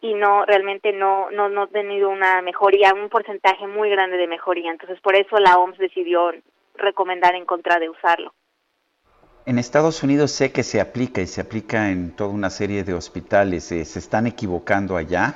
y 0.00 0.12
no 0.14 0.44
realmente 0.44 0.92
no 0.92 1.30
no 1.30 1.48
no 1.48 1.62
ha 1.62 1.66
tenido 1.66 2.10
una 2.10 2.42
mejoría, 2.42 2.92
un 2.92 3.08
porcentaje 3.08 3.66
muy 3.66 3.90
grande 3.90 4.16
de 4.16 4.26
mejoría. 4.26 4.70
Entonces, 4.70 5.00
por 5.00 5.14
eso 5.16 5.38
la 5.38 5.58
OMS 5.58 5.78
decidió 5.78 6.32
recomendar 6.76 7.34
en 7.34 7.46
contra 7.46 7.78
de 7.78 7.88
usarlo. 7.88 8.32
En 9.46 9.58
Estados 9.58 10.02
Unidos 10.02 10.30
sé 10.30 10.52
que 10.52 10.62
se 10.62 10.80
aplica 10.80 11.20
y 11.20 11.26
se 11.26 11.42
aplica 11.42 11.90
en 11.90 12.16
toda 12.16 12.30
una 12.30 12.48
serie 12.48 12.82
de 12.82 12.94
hospitales. 12.94 13.70
Eh, 13.72 13.84
¿Se 13.84 13.98
están 13.98 14.26
equivocando 14.26 14.96
allá? 14.96 15.34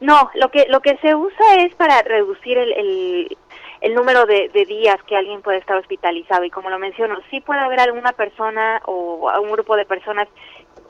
No, 0.00 0.30
lo 0.34 0.50
que 0.50 0.66
lo 0.68 0.80
que 0.80 0.96
se 0.98 1.14
usa 1.14 1.56
es 1.64 1.74
para 1.74 2.02
reducir 2.02 2.58
el, 2.58 2.72
el, 2.72 3.38
el 3.80 3.94
número 3.94 4.24
de, 4.26 4.48
días 4.66 5.02
que 5.04 5.16
alguien 5.16 5.42
puede 5.42 5.58
estar 5.58 5.76
hospitalizado 5.76 6.44
y 6.44 6.50
como 6.50 6.70
lo 6.70 6.78
menciono, 6.78 7.18
sí 7.30 7.40
puede 7.40 7.60
haber 7.60 7.80
alguna 7.80 8.12
persona 8.12 8.80
o 8.86 9.30
un 9.40 9.50
grupo 9.50 9.76
de 9.76 9.84
personas 9.84 10.28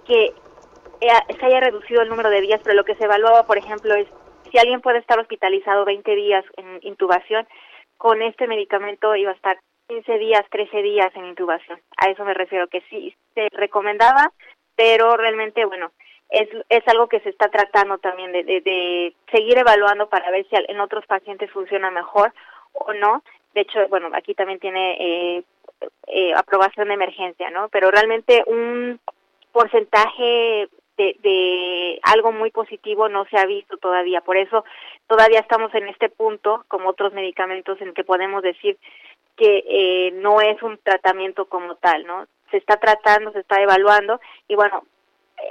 que 0.07 0.35
se 1.01 1.47
haya 1.47 1.61
reducido 1.61 2.03
el 2.03 2.09
número 2.09 2.29
de 2.31 2.43
días, 2.43 2.61
pero 2.63 2.77
lo 2.77 2.85
que 2.85 2.95
se 2.95 3.05
evaluaba, 3.05 3.45
por 3.47 3.59
ejemplo, 3.59 3.95
es 3.95 4.07
si 4.51 4.59
alguien 4.59 4.83
puede 4.83 4.99
estar 4.99 5.19
hospitalizado 5.19 5.85
20 5.85 6.15
días 6.15 6.45
en 6.57 6.79
intubación, 6.83 7.47
con 7.97 8.21
este 8.21 8.47
medicamento 8.47 9.17
iba 9.17 9.31
a 9.31 9.35
estar 9.35 9.59
15 9.93 10.19
días, 10.19 10.43
13 10.51 10.83
días 10.83 11.15
en 11.15 11.27
intubación. 11.27 11.79
A 11.99 12.09
eso 12.09 12.25
me 12.25 12.33
refiero, 12.33 12.67
que 12.69 12.81
sí 12.89 13.15
se 13.35 13.49
recomendaba, 13.53 14.33
pero 14.75 15.19
realmente, 15.19 15.67
bueno, 15.67 15.93
es, 16.31 16.49
es 16.71 16.89
algo 16.89 17.09
que 17.09 17.21
se 17.21 17.29
está 17.29 17.51
tratando 17.51 17.99
también 17.99 18.33
de, 18.33 18.43
de, 18.43 18.63
de 18.63 19.15
seguir 19.31 19.59
evaluando 19.59 20.09
para 20.09 20.31
ver 20.31 20.47
si 20.49 20.57
en 20.57 20.81
otros 20.81 21.05
pacientes 21.05 21.51
funciona 21.51 21.91
mejor 21.91 22.33
o 22.73 22.95
no. 22.95 23.23
De 23.53 23.61
hecho, 23.61 23.87
bueno, 23.89 24.09
aquí 24.15 24.35
también 24.35 24.61
tiene 24.61 24.97
eh, 24.99 25.43
eh, 26.07 26.33
aprobación 26.35 26.89
de 26.89 26.95
emergencia, 26.95 27.51
¿no? 27.51 27.69
Pero 27.69 27.91
realmente 27.91 28.43
un 28.47 28.99
porcentaje 29.53 30.71
de, 30.97 31.17
de 31.23 32.01
algo 32.05 32.33
muy 32.33 32.51
positivo 32.51 33.11
no 33.11 33.27
se 33.27 33.37
ha 33.37 33.45
visto 33.45 33.77
todavía. 33.77 34.23
Por 34.23 34.39
eso 34.39 34.65
todavía 35.07 35.41
estamos 35.41 35.75
en 35.75 35.89
este 35.89 36.09
punto, 36.09 36.65
como 36.69 36.89
otros 36.89 37.13
medicamentos, 37.13 37.79
en 37.83 37.93
que 37.93 38.05
podemos 38.05 38.43
decir 38.43 38.79
que 39.37 39.65
eh, 39.67 40.11
no 40.13 40.41
es 40.41 40.63
un 40.63 40.79
tratamiento 40.79 41.47
como 41.47 41.77
tal, 41.77 42.07
¿no? 42.07 42.27
Se 42.51 42.59
está 42.59 42.77
tratando, 42.77 43.33
se 43.33 43.41
está 43.41 43.61
evaluando 43.61 44.21
y 44.49 44.55
bueno, 44.55 44.85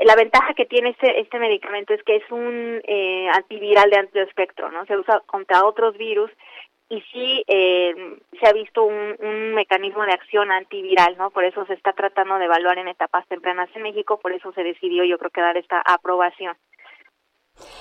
la 0.03 0.16
ventaja 0.16 0.53
que 0.53 0.66
tiene 0.66 0.90
este, 0.90 1.20
este 1.20 1.40
medicamento 1.40 1.94
es 1.94 2.03
que 2.03 2.18
es 2.18 2.32
un 2.32 2.82
eh, 2.86 3.28
antiviral 3.34 3.90
de 3.90 3.98
amplio 3.98 4.24
espectro, 4.24 4.72
¿no? 4.72 4.86
Se 4.86 4.98
usa 4.98 5.22
contra 5.26 5.66
otros 5.66 5.98
virus 5.98 6.32
y 6.90 7.02
sí 7.14 7.44
eh, 7.48 8.18
se 8.40 8.48
ha 8.48 8.53
visto 8.53 8.84
un, 8.84 9.16
un 9.20 9.53
mecanismo 9.53 10.03
de 10.06 10.12
acción 10.12 10.52
antiviral, 10.52 11.18
¿no? 11.18 11.32
Por 11.32 11.45
eso 11.45 11.66
se 11.66 11.74
está 11.74 11.94
tratando 11.94 12.38
de 12.38 12.45
evaluar 12.45 12.78
en 12.78 12.88
etapas 12.88 13.28
tempranas 13.28 13.70
en 13.76 13.84
México, 13.84 14.20
por 14.20 14.34
eso 14.34 14.52
se 14.53 14.64
decidió 14.64 15.03
yo 15.03 15.18
creo 15.18 15.32
que 15.32 15.41
dar 15.41 15.58
esta 15.58 15.82
aprobación. 15.82 16.56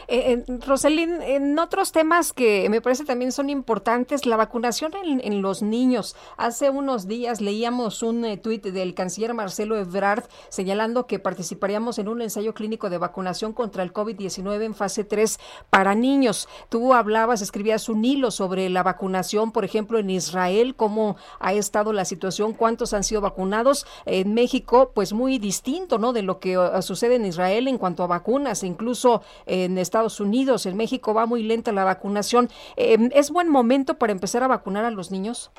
Eh, 0.09 0.45
eh, 0.49 1.37
en 1.37 1.59
otros 1.59 1.93
temas 1.93 2.33
que 2.33 2.69
me 2.71 2.81
parece 2.81 3.05
también 3.05 3.33
son 3.33 3.51
importantes, 3.51 4.27
la 4.27 4.37
vacunación 4.37 4.93
en, 5.03 5.43
los 5.43 5.63
niños. 5.63 6.17
Hace 6.37 6.71
unos 6.71 7.07
días 7.07 7.41
leíamos 7.41 8.03
un 8.03 8.25
eh, 8.25 8.37
tuit 8.37 8.65
del 8.65 8.95
canciller 8.95 9.35
Marcelo 9.35 9.77
Ebrard 9.77 10.25
señalando 10.49 11.07
que 11.07 11.19
participaríamos 11.19 11.99
en 11.99 12.09
un 12.09 12.23
ensayo 12.23 12.55
clínico 12.55 12.91
de 12.91 12.99
vacunación 12.99 13.53
contra 13.53 13.83
el 13.83 13.93
COVID-19 13.93 14.63
en 14.63 14.75
fase 14.75 15.05
3 15.05 15.39
para 15.71 15.95
niños. 15.95 16.49
Tú 16.69 16.95
hablabas, 16.95 17.43
escribías 17.43 17.89
un 17.89 18.05
hilo 18.05 18.31
sobre 18.31 18.69
la 18.69 18.83
vacunación, 18.83 19.53
por 19.53 19.65
ejemplo, 19.65 19.99
en 19.99 20.11
Israel, 20.11 20.75
cómo 20.77 21.17
ha 21.39 21.53
estado 21.53 21.93
la 21.93 22.05
situación, 22.05 22.53
cuántos 22.53 22.93
han 22.93 23.05
sido 23.05 23.21
vacunados. 23.21 23.87
En 24.07 24.35
México, 24.35 24.93
pues 24.95 25.13
muy 25.13 25.39
distinto, 25.39 25.99
¿no? 25.99 26.13
De 26.13 26.23
lo 26.23 26.41
que 26.41 26.59
uh, 26.59 26.83
sucede 26.83 27.17
en 27.17 27.27
Israel 27.27 27.69
en 27.69 27.79
cuanto 27.79 28.03
a 28.03 28.07
vacunas, 28.07 28.63
incluso 28.63 29.23
en 29.47 29.70
Estados 29.79 30.21
Unidos, 30.21 30.67
en 30.67 30.77
México 30.77 31.15
va 31.15 31.27
muy 31.27 31.43
lenta 31.43 31.73
la 31.73 31.85
vacunación. 31.85 32.49
Eh, 32.77 32.97
¿Es 33.13 33.31
buen 33.31 33.49
momento 33.49 33.99
para 33.99 34.13
empezar 34.13 34.43
a 34.43 34.49
vacunar 34.49 34.85
a 34.85 34.91
los 34.91 35.11
niños? 35.11 35.51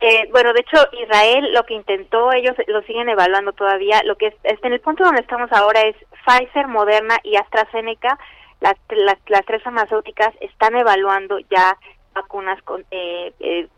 Eh, 0.00 0.28
bueno, 0.32 0.54
de 0.54 0.60
hecho, 0.60 0.78
Israel 1.02 1.52
lo 1.52 1.64
que 1.64 1.74
intentó, 1.74 2.32
ellos 2.32 2.56
lo 2.68 2.80
siguen 2.82 3.10
evaluando 3.10 3.52
todavía. 3.52 4.00
Lo 4.04 4.16
que 4.16 4.28
es, 4.28 4.34
este, 4.44 4.66
en 4.66 4.72
el 4.72 4.80
punto 4.80 5.04
donde 5.04 5.20
estamos 5.20 5.52
ahora 5.52 5.82
es 5.82 5.96
Pfizer, 6.24 6.68
Moderna 6.68 7.18
y 7.22 7.36
AstraZeneca. 7.36 8.18
Las 8.60 8.76
tres 9.46 9.62
farmacéuticas 9.62 10.34
están 10.40 10.74
evaluando 10.74 11.38
ya 11.50 11.78
vacunas 12.14 12.62
con, 12.62 12.84
eh, 12.90 13.32
eh, 13.40 13.68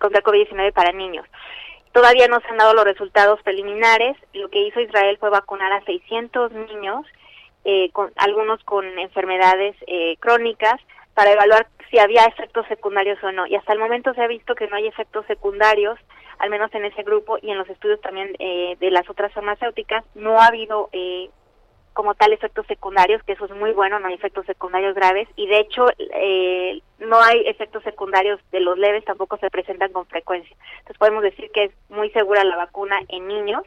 contra 0.00 0.22
COVID-19 0.22 0.72
para 0.72 0.92
niños. 0.92 1.26
Todavía 1.92 2.28
no 2.28 2.40
se 2.40 2.48
han 2.48 2.58
dado 2.58 2.74
los 2.74 2.84
resultados 2.84 3.42
preliminares. 3.42 4.16
Lo 4.34 4.50
que 4.50 4.66
hizo 4.66 4.80
Israel 4.80 5.16
fue 5.18 5.30
vacunar 5.30 5.72
a 5.72 5.84
600 5.84 6.52
niños, 6.52 7.06
eh, 7.66 7.90
con, 7.92 8.12
algunos 8.16 8.62
con 8.64 8.86
enfermedades 8.98 9.76
eh, 9.86 10.16
crónicas, 10.20 10.80
para 11.14 11.32
evaluar 11.32 11.66
si 11.90 11.98
había 11.98 12.26
efectos 12.26 12.66
secundarios 12.68 13.18
o 13.24 13.32
no. 13.32 13.46
Y 13.46 13.56
hasta 13.56 13.72
el 13.72 13.78
momento 13.78 14.12
se 14.14 14.22
ha 14.22 14.26
visto 14.26 14.54
que 14.54 14.68
no 14.68 14.76
hay 14.76 14.86
efectos 14.86 15.24
secundarios, 15.26 15.98
al 16.38 16.50
menos 16.50 16.72
en 16.74 16.84
ese 16.84 17.02
grupo 17.02 17.38
y 17.40 17.50
en 17.50 17.58
los 17.58 17.68
estudios 17.70 18.00
también 18.02 18.36
eh, 18.38 18.76
de 18.78 18.90
las 18.90 19.08
otras 19.08 19.32
farmacéuticas, 19.32 20.04
no 20.14 20.38
ha 20.38 20.46
habido 20.46 20.90
eh, 20.92 21.30
como 21.94 22.14
tal 22.14 22.34
efectos 22.34 22.66
secundarios, 22.66 23.22
que 23.22 23.32
eso 23.32 23.46
es 23.46 23.50
muy 23.52 23.72
bueno, 23.72 23.98
no 23.98 24.08
hay 24.08 24.14
efectos 24.14 24.44
secundarios 24.44 24.94
graves 24.94 25.26
y 25.34 25.46
de 25.46 25.60
hecho 25.60 25.86
eh, 25.98 26.82
no 26.98 27.18
hay 27.22 27.40
efectos 27.46 27.82
secundarios 27.84 28.38
de 28.52 28.60
los 28.60 28.76
leves, 28.76 29.02
tampoco 29.06 29.38
se 29.38 29.48
presentan 29.48 29.92
con 29.92 30.04
frecuencia. 30.04 30.54
Entonces 30.80 30.98
podemos 30.98 31.22
decir 31.22 31.50
que 31.54 31.64
es 31.64 31.72
muy 31.88 32.10
segura 32.10 32.44
la 32.44 32.56
vacuna 32.56 33.00
en 33.08 33.26
niños. 33.26 33.62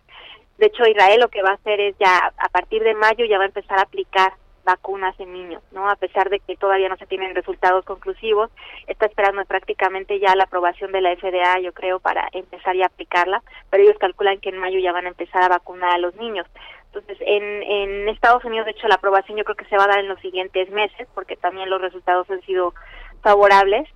De 0.59 0.65
hecho, 0.65 0.85
Israel 0.85 1.21
lo 1.21 1.29
que 1.29 1.41
va 1.41 1.51
a 1.51 1.53
hacer 1.53 1.79
es 1.79 1.95
ya 1.99 2.33
a 2.37 2.49
partir 2.49 2.83
de 2.83 2.93
mayo 2.93 3.23
ya 3.23 3.37
va 3.37 3.45
a 3.45 3.47
empezar 3.47 3.79
a 3.79 3.83
aplicar 3.83 4.33
vacunas 4.65 5.17
en 5.17 5.31
niños, 5.31 5.63
¿no? 5.71 5.89
A 5.89 5.95
pesar 5.95 6.29
de 6.29 6.41
que 6.41 6.57
todavía 6.57 6.89
no 6.89 6.97
se 6.97 7.05
tienen 7.05 7.33
resultados 7.33 7.85
conclusivos, 7.85 8.51
está 8.85 9.05
esperando 9.05 9.43
prácticamente 9.45 10.19
ya 10.19 10.35
la 10.35 10.43
aprobación 10.43 10.91
de 10.91 10.99
la 10.99 11.15
FDA, 11.15 11.59
yo 11.61 11.71
creo, 11.71 12.01
para 12.01 12.27
empezar 12.33 12.75
ya 12.75 12.83
a 12.83 12.87
aplicarla, 12.87 13.41
pero 13.69 13.83
ellos 13.83 13.95
calculan 13.99 14.41
que 14.41 14.49
en 14.49 14.57
mayo 14.57 14.79
ya 14.79 14.91
van 14.91 15.05
a 15.05 15.09
empezar 15.09 15.43
a 15.43 15.47
vacunar 15.47 15.95
a 15.95 15.97
los 15.97 16.13
niños. 16.17 16.45
Entonces, 16.87 17.17
en, 17.21 17.63
en 17.63 18.09
Estados 18.09 18.43
Unidos, 18.43 18.65
de 18.65 18.71
hecho, 18.71 18.89
la 18.89 18.95
aprobación 18.95 19.37
yo 19.37 19.45
creo 19.45 19.55
que 19.55 19.65
se 19.65 19.77
va 19.77 19.85
a 19.85 19.87
dar 19.87 19.99
en 19.99 20.09
los 20.09 20.19
siguientes 20.19 20.69
meses, 20.71 21.07
porque 21.15 21.37
también 21.37 21.69
los 21.69 21.79
resultados 21.79 22.29
han 22.29 22.41
sido 22.41 22.73
favorables, 23.21 23.87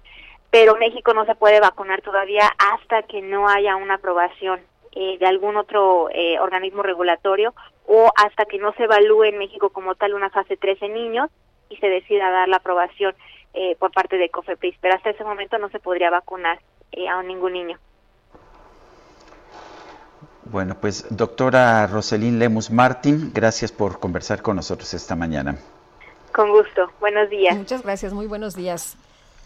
pero 0.49 0.76
México 0.77 1.14
no 1.14 1.26
se 1.26 1.35
puede 1.35 1.60
vacunar 1.60 2.02
todavía 2.02 2.49
hasta 2.57 3.03
que 3.03 3.22
no 3.22 3.49
haya 3.49 3.76
una 3.76 3.95
aprobación 3.95 4.61
eh, 4.95 5.18
de 5.18 5.26
algún 5.26 5.57
otro 5.57 6.10
eh, 6.11 6.40
organismo 6.40 6.84
regulatorio 6.84 7.53
o 7.86 8.11
hasta 8.15 8.45
que 8.45 8.60
no 8.60 8.74
se 8.74 8.84
evalúe 8.84 9.26
en 9.26 9.38
México 9.38 9.70
como 9.70 9.95
tal 9.95 10.14
una 10.14 10.30
fase 10.30 10.57
3 10.57 10.82
en 10.84 10.94
niños 10.94 11.30
y 11.70 11.78
se 11.78 11.88
decida 11.88 12.30
dar 12.30 12.48
la 12.48 12.57
aprobación 12.57 13.15
eh, 13.53 13.76
por 13.78 13.91
parte 13.91 14.18
de 14.18 14.30
COFEPRIS. 14.30 14.76
Pero 14.82 14.95
hasta 14.95 15.11
ese 15.11 15.24
momento 15.24 15.57
no 15.57 15.70
se 15.70 15.80
podría 15.80 16.10
vacunar 16.10 16.60
eh, 16.91 17.07
a 17.07 17.22
ningún 17.24 17.53
niño. 17.53 17.78
Bueno, 20.45 20.76
pues 20.80 21.06
doctora 21.10 21.88
Roselín 21.88 22.38
Lemus 22.38 22.70
Martín, 22.70 23.32
gracias 23.34 23.72
por 23.72 23.99
conversar 23.99 24.41
con 24.41 24.56
nosotros 24.56 24.94
esta 24.94 25.15
mañana. 25.15 25.57
Con 26.34 26.52
gusto. 26.52 26.91
Buenos 26.99 27.30
días. 27.30 27.56
Muchas 27.56 27.84
gracias. 27.84 28.14
Muy 28.14 28.28
buenos 28.28 28.56
días. 28.56 28.98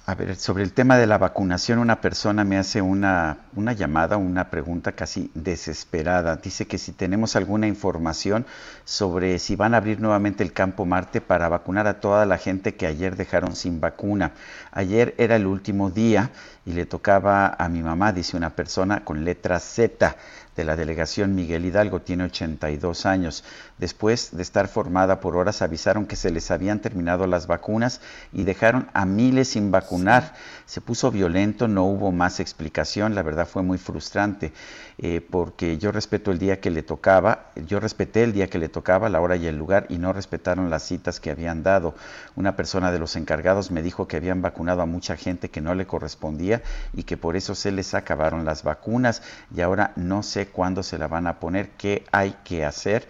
A 0.10 0.16
ver, 0.16 0.38
sobre 0.38 0.64
el 0.64 0.72
tema 0.72 0.98
de 0.98 1.06
la 1.06 1.18
vacunación, 1.18 1.80
una 1.80 2.00
persona 2.00 2.46
me 2.46 2.58
hace 2.58 2.82
una, 2.82 3.40
una 3.58 3.74
llamada, 3.74 4.16
una 4.16 4.50
pregunta 4.50 4.94
casi 4.94 5.30
desesperada. 5.34 6.38
Dice 6.38 6.66
que 6.66 6.78
si 6.78 6.94
tenemos 6.94 7.36
alguna 7.36 7.68
información 7.68 8.46
sobre 8.86 9.38
si 9.38 9.58
van 9.58 9.74
a 9.74 9.78
abrir 9.78 10.00
nuevamente 10.00 10.46
el 10.46 10.54
campo 10.54 10.86
Marte 10.86 11.20
para 11.20 11.50
vacunar 11.50 11.88
a 11.88 12.00
toda 12.00 12.26
la 12.26 12.38
gente 12.38 12.76
que 12.76 12.88
ayer 12.88 13.18
dejaron 13.18 13.54
sin 13.58 13.82
vacuna. 13.82 14.32
Ayer 14.72 15.14
era 15.18 15.36
el 15.36 15.46
último 15.46 15.90
día 15.90 16.32
y 16.68 16.74
le 16.74 16.86
tocaba 16.86 17.56
a 17.58 17.70
mi 17.70 17.82
mamá, 17.82 18.12
dice 18.12 18.36
una 18.36 18.50
persona 18.50 19.06
con 19.06 19.24
letra 19.24 19.58
Z 19.58 20.18
de 20.58 20.66
la 20.66 20.76
delegación 20.76 21.36
Miguel 21.36 21.66
Hidalgo, 21.66 22.02
tiene 22.02 22.26
82 22.26 23.06
años. 23.06 23.46
Después 23.78 24.36
de 24.36 24.42
estar 24.42 24.68
formada 24.68 25.20
por 25.20 25.38
horas, 25.38 25.62
avisaron 25.62 26.08
que 26.08 26.16
se 26.16 26.32
les 26.32 26.50
habían 26.50 26.80
terminado 26.80 27.28
las 27.28 27.46
vacunas 27.46 28.02
y 28.34 28.44
dejaron 28.44 28.90
a 28.94 29.06
miles 29.06 29.50
sin 29.50 29.72
vacunar. 29.72 30.34
Se 30.66 30.82
puso 30.82 31.12
violento, 31.12 31.68
no 31.68 31.86
hubo 31.86 32.12
más 32.12 32.40
explicación, 32.40 33.14
la 33.14 33.22
verdad 33.22 33.48
fue 33.48 33.62
muy 33.62 33.78
frustrante, 33.78 34.52
eh, 34.98 35.22
porque 35.22 35.78
yo 35.78 35.92
respeto 35.92 36.32
el 36.32 36.40
día 36.40 36.60
que 36.60 36.72
le 36.72 36.82
tocaba, 36.82 37.52
yo 37.68 37.80
respeté 37.80 38.24
el 38.24 38.34
día 38.34 38.50
que 38.50 38.58
le 38.58 38.68
tocaba, 38.68 39.10
la 39.10 39.22
hora 39.22 39.36
y 39.36 39.46
el 39.46 39.58
lugar, 39.58 39.86
y 39.90 40.00
no 40.00 40.12
respetaron 40.12 40.72
las 40.72 40.84
citas 40.84 41.20
que 41.20 41.30
habían 41.30 41.62
dado. 41.62 41.94
Una 42.36 42.56
persona 42.56 42.92
de 42.92 42.98
los 42.98 43.16
encargados 43.16 43.70
me 43.70 43.84
dijo 43.84 44.08
que 44.08 44.18
habían 44.18 44.42
vacunado 44.42 44.82
a 44.82 44.88
mucha 44.88 45.16
gente 45.16 45.50
que 45.50 45.62
no 45.62 45.76
le 45.76 45.86
correspondía 45.86 46.57
y 46.94 47.04
que 47.04 47.18
por 47.18 47.36
eso 47.36 47.56
se 47.56 47.72
les 47.72 47.94
acabaron 47.94 48.46
las 48.46 48.64
vacunas 48.64 49.22
y 49.56 49.62
ahora 49.62 49.94
no 49.96 50.24
sé 50.24 50.48
cuándo 50.48 50.84
se 50.84 50.98
la 50.98 51.08
van 51.08 51.28
a 51.28 51.40
poner, 51.40 51.70
qué 51.72 52.06
hay 52.12 52.36
que 52.44 52.66
hacer. 52.66 53.08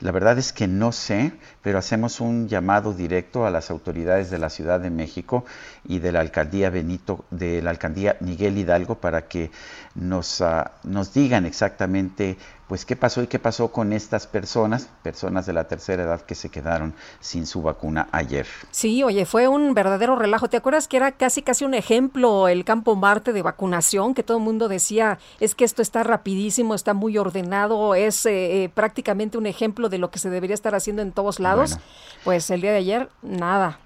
La 0.00 0.12
verdad 0.12 0.38
es 0.38 0.52
que 0.52 0.68
no 0.68 0.92
sé, 0.92 1.32
pero 1.60 1.78
hacemos 1.78 2.20
un 2.20 2.46
llamado 2.46 2.94
directo 2.94 3.46
a 3.46 3.50
las 3.50 3.68
autoridades 3.68 4.30
de 4.30 4.38
la 4.38 4.48
Ciudad 4.48 4.78
de 4.78 4.90
México 4.90 5.44
y 5.84 5.98
de 5.98 6.12
la 6.12 6.20
alcaldía 6.20 6.70
Benito, 6.70 7.24
de 7.30 7.62
la 7.62 7.70
alcaldía 7.70 8.16
Miguel 8.20 8.58
Hidalgo 8.58 9.00
para 9.00 9.26
que 9.26 9.50
nos, 9.96 10.42
nos 10.84 11.12
digan 11.12 11.46
exactamente 11.46 12.38
pues 12.68 12.84
qué 12.84 12.96
pasó 12.96 13.22
y 13.22 13.26
qué 13.26 13.38
pasó 13.38 13.72
con 13.72 13.94
estas 13.94 14.26
personas, 14.26 14.90
personas 15.02 15.46
de 15.46 15.54
la 15.54 15.64
tercera 15.68 16.02
edad 16.02 16.20
que 16.20 16.34
se 16.34 16.50
quedaron 16.50 16.94
sin 17.18 17.46
su 17.46 17.62
vacuna 17.62 18.08
ayer. 18.12 18.46
Sí, 18.70 19.02
oye, 19.02 19.24
fue 19.24 19.48
un 19.48 19.72
verdadero 19.72 20.16
relajo. 20.16 20.48
¿Te 20.48 20.58
acuerdas 20.58 20.86
que 20.86 20.98
era 20.98 21.12
casi 21.12 21.42
casi 21.42 21.64
un 21.64 21.72
ejemplo 21.72 22.46
el 22.46 22.64
campo 22.64 22.94
Marte 22.94 23.32
de 23.32 23.40
vacunación? 23.40 24.14
Que 24.14 24.22
todo 24.22 24.36
el 24.36 24.44
mundo 24.44 24.68
decía, 24.68 25.18
es 25.40 25.54
que 25.54 25.64
esto 25.64 25.80
está 25.80 26.02
rapidísimo, 26.02 26.74
está 26.74 26.92
muy 26.92 27.16
ordenado, 27.16 27.94
es 27.94 28.26
eh, 28.26 28.64
eh, 28.64 28.68
prácticamente 28.68 29.38
un 29.38 29.46
ejemplo 29.46 29.88
de 29.88 29.96
lo 29.96 30.10
que 30.10 30.18
se 30.18 30.28
debería 30.28 30.54
estar 30.54 30.74
haciendo 30.74 31.00
en 31.00 31.12
todos 31.12 31.40
lados. 31.40 31.70
Bueno. 31.70 31.84
Pues 32.24 32.50
el 32.50 32.60
día 32.60 32.72
de 32.72 32.78
ayer, 32.78 33.08
nada. 33.22 33.78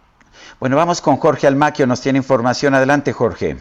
Bueno, 0.59 0.77
vamos 0.77 1.01
con 1.01 1.19
Jorge 1.19 1.47
Almaquio, 1.47 1.87
nos 1.87 2.01
tiene 2.01 2.19
información. 2.19 2.75
Adelante, 2.75 3.13
Jorge. 3.13 3.59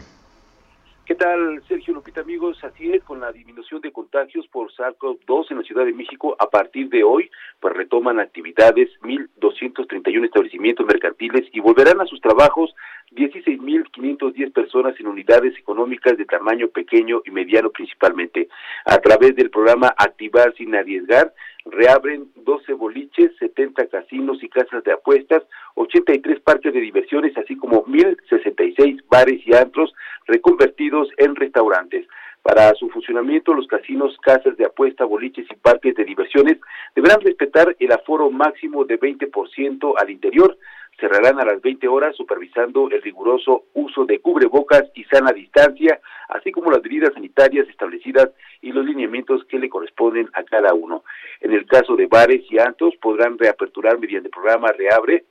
¿Qué 1.04 1.16
tal, 1.16 1.60
Sergio 1.66 1.94
Lupita, 1.94 2.20
amigos? 2.20 2.62
Así 2.62 2.92
es, 2.92 3.02
con 3.02 3.18
la 3.18 3.32
disminución 3.32 3.80
de 3.80 3.90
contagios 3.90 4.46
por 4.46 4.72
SARS-CoV-2 4.72 5.50
en 5.50 5.56
la 5.56 5.64
Ciudad 5.64 5.84
de 5.84 5.92
México, 5.92 6.36
a 6.38 6.48
partir 6.48 6.88
de 6.90 7.02
hoy, 7.02 7.28
pues 7.58 7.74
retoman 7.74 8.20
actividades 8.20 8.88
1.231 9.00 10.24
establecimientos 10.26 10.86
mercantiles 10.86 11.48
y 11.52 11.58
volverán 11.58 12.00
a 12.00 12.06
sus 12.06 12.20
trabajos 12.20 12.72
16.510 13.14 14.52
personas 14.52 14.98
en 14.98 15.06
unidades 15.06 15.56
económicas 15.58 16.16
de 16.16 16.24
tamaño 16.24 16.68
pequeño 16.68 17.22
y 17.24 17.30
mediano 17.30 17.70
principalmente. 17.70 18.48
A 18.84 18.98
través 18.98 19.36
del 19.36 19.50
programa 19.50 19.94
Activar 19.98 20.54
sin 20.56 20.74
arriesgar, 20.74 21.32
reabren 21.66 22.28
12 22.36 22.72
boliches, 22.74 23.32
70 23.38 23.86
casinos 23.88 24.42
y 24.42 24.48
casas 24.48 24.82
de 24.84 24.92
apuestas, 24.92 25.42
83 25.74 26.40
parques 26.40 26.72
de 26.72 26.80
diversiones, 26.80 27.36
así 27.36 27.56
como 27.56 27.84
1.066 27.84 29.02
bares 29.08 29.40
y 29.46 29.54
antros 29.54 29.94
reconvertidos 30.26 31.08
en 31.18 31.36
restaurantes. 31.36 32.06
Para 32.42 32.74
su 32.74 32.90
funcionamiento, 32.90 33.54
los 33.54 33.68
casinos, 33.68 34.16
casas 34.20 34.56
de 34.56 34.64
apuesta, 34.64 35.04
boliches 35.04 35.46
y 35.48 35.54
parques 35.54 35.94
de 35.94 36.04
diversiones 36.04 36.58
deberán 36.94 37.20
respetar 37.20 37.76
el 37.78 37.92
aforo 37.92 38.30
máximo 38.32 38.84
de 38.84 38.98
20% 38.98 39.94
al 39.96 40.10
interior. 40.10 40.58
Cerrarán 40.98 41.40
a 41.40 41.44
las 41.44 41.60
20 41.60 41.88
horas 41.88 42.14
supervisando 42.16 42.88
el 42.90 43.02
riguroso 43.02 43.64
uso 43.74 44.04
de 44.04 44.20
cubrebocas 44.20 44.84
y 44.94 45.04
sana 45.04 45.32
distancia, 45.32 46.00
así 46.28 46.52
como 46.52 46.70
las 46.70 46.82
medidas 46.82 47.12
sanitarias 47.14 47.68
establecidas 47.68 48.30
y 48.60 48.72
los 48.72 48.84
lineamientos 48.84 49.44
que 49.46 49.58
le 49.58 49.68
corresponden 49.68 50.28
a 50.34 50.44
cada 50.44 50.74
uno. 50.74 51.04
En 51.40 51.52
el 51.52 51.66
caso 51.66 51.96
de 51.96 52.06
bares 52.06 52.42
y 52.50 52.58
antros, 52.58 52.94
podrán 53.00 53.38
reaperturar 53.38 53.98
mediante 53.98 54.30
programa 54.30 54.72
Reabre, 54.72 55.24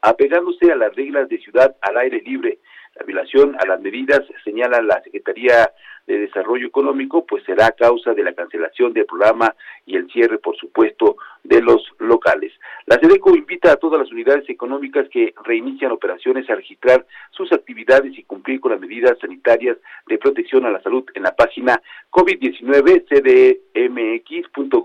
apegándose 0.00 0.72
a 0.72 0.76
las 0.76 0.94
reglas 0.94 1.28
de 1.28 1.38
ciudad 1.38 1.76
al 1.82 1.96
aire 1.98 2.20
libre. 2.22 2.58
La 2.94 3.06
violación 3.06 3.56
a 3.58 3.66
las 3.66 3.80
medidas, 3.80 4.20
señala 4.44 4.82
la 4.82 5.00
Secretaría 5.02 5.70
de 6.06 6.18
Desarrollo 6.18 6.66
Económico, 6.66 7.24
pues 7.24 7.44
será 7.44 7.70
causa 7.70 8.12
de 8.12 8.22
la 8.22 8.34
cancelación 8.34 8.92
del 8.92 9.06
programa 9.06 9.54
y 9.86 9.96
el 9.96 10.10
cierre, 10.10 10.38
por 10.38 10.56
supuesto, 10.56 11.16
de 11.44 11.60
los 11.60 11.82
locales. 11.98 12.52
La 12.86 12.98
SEDECO 12.98 13.36
invita 13.36 13.72
a 13.72 13.76
todas 13.76 14.00
las 14.00 14.10
unidades 14.10 14.48
económicas 14.48 15.08
que 15.08 15.34
reinician 15.44 15.92
operaciones 15.92 16.48
a 16.50 16.54
registrar 16.54 17.06
sus 17.30 17.52
actividades 17.52 18.16
y 18.18 18.24
cumplir 18.24 18.60
con 18.60 18.72
las 18.72 18.80
medidas 18.80 19.18
sanitarias 19.20 19.76
de 20.06 20.18
protección 20.18 20.66
a 20.66 20.70
la 20.70 20.82
salud 20.82 21.04
en 21.14 21.22
la 21.22 21.34
página 21.34 21.80
COVID-19 22.10 23.04
cdmx.gov.mx 23.82 24.82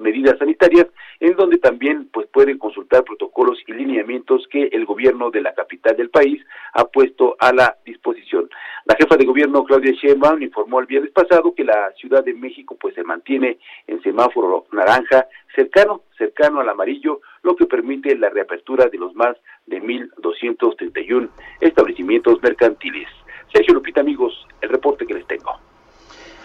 medidas 0.00 0.38
sanitarias, 0.38 0.86
en 1.20 1.36
donde 1.36 1.58
también 1.58 2.08
pues 2.12 2.26
pueden 2.28 2.58
consultar 2.58 3.04
protocolos 3.04 3.58
y 3.66 3.72
lineamientos 3.72 4.46
que 4.50 4.68
el 4.72 4.84
gobierno 4.84 5.30
de 5.30 5.40
la 5.42 5.54
capital 5.54 5.96
del 5.96 6.10
país 6.10 6.44
ha 6.74 6.84
puesto 6.84 7.36
a 7.38 7.52
la 7.52 7.76
disposición. 7.84 8.48
La 8.84 8.94
jefa 8.96 9.16
de 9.16 9.26
gobierno 9.26 9.64
Claudia 9.64 9.92
Sheinbaum 9.92 10.42
informó 10.42 10.80
el 10.80 10.86
viernes 10.86 11.12
pasado 11.12 11.54
que 11.54 11.64
la 11.64 11.92
Ciudad 11.96 12.24
de 12.24 12.34
México 12.34 12.76
pues 12.80 12.94
se 12.94 13.02
mantiene 13.02 13.58
en 13.86 14.00
semáforo 14.02 14.66
naranja 14.72 15.17
cercano 15.54 16.02
cercano 16.18 16.60
al 16.60 16.68
amarillo, 16.68 17.20
lo 17.42 17.56
que 17.56 17.66
permite 17.66 18.16
la 18.16 18.28
reapertura 18.28 18.88
de 18.90 18.98
los 18.98 19.14
más 19.14 19.36
de 19.66 19.80
1231 19.80 21.28
establecimientos 21.60 22.42
mercantiles. 22.42 23.08
Sergio 23.52 23.74
Lupita, 23.74 24.00
amigos, 24.00 24.46
el 24.60 24.68
reporte 24.68 25.06
que 25.06 25.14
les 25.14 25.26
tengo. 25.26 25.58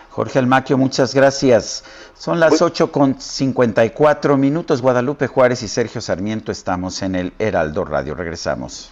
Jorge 0.10 0.38
Almaquio, 0.38 0.78
muchas 0.78 1.16
gracias. 1.16 1.84
Son 2.14 2.40
las 2.40 2.62
8 2.62 2.92
con 2.92 3.20
54 3.20 4.38
minutos. 4.38 4.82
Guadalupe 4.82 5.26
Juárez 5.28 5.64
y 5.64 5.68
Sergio 5.68 6.02
Sarmiento 6.02 6.52
estamos 6.52 7.02
en 7.02 7.16
el 7.16 7.34
Heraldo 7.40 7.84
Radio. 7.84 8.14
Regresamos. 8.14 8.92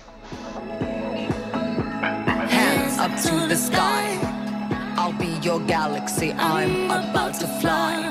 Hands 2.50 2.98
up 2.98 3.16
to 3.22 3.48
the 3.48 3.56
sky. 3.56 4.18
I'll 4.98 5.14
be 5.14 5.40
your 5.42 5.60
galaxy. 5.68 6.34
I'm 6.34 6.90
about 6.90 7.40
to 7.40 7.48
fly. 7.60 8.11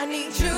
I 0.00 0.06
you 0.38 0.57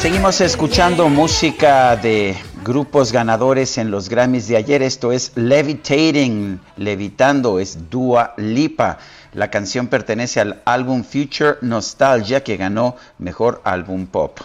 Seguimos 0.00 0.40
escuchando 0.40 1.10
música 1.10 1.94
de 1.94 2.34
grupos 2.64 3.12
ganadores 3.12 3.76
en 3.76 3.90
los 3.90 4.08
Grammys 4.08 4.48
de 4.48 4.56
ayer. 4.56 4.82
Esto 4.82 5.12
es 5.12 5.32
Levitating, 5.34 6.58
levitando, 6.78 7.58
es 7.58 7.90
Dua 7.90 8.32
Lipa. 8.38 8.96
La 9.34 9.50
canción 9.50 9.88
pertenece 9.88 10.40
al 10.40 10.62
álbum 10.64 11.04
Future 11.04 11.58
Nostalgia 11.60 12.42
que 12.42 12.56
ganó 12.56 12.96
mejor 13.18 13.60
álbum 13.62 14.06
pop. 14.06 14.40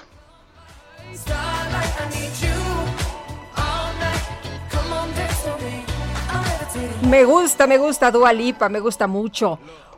Me 7.07 7.23
gusta, 7.23 7.65
me 7.65 7.77
gusta 7.77 8.11
Dua 8.11 8.33
Lipa, 8.33 8.67
me 8.67 8.81
gusta 8.81 9.07
mucho. 9.07 9.57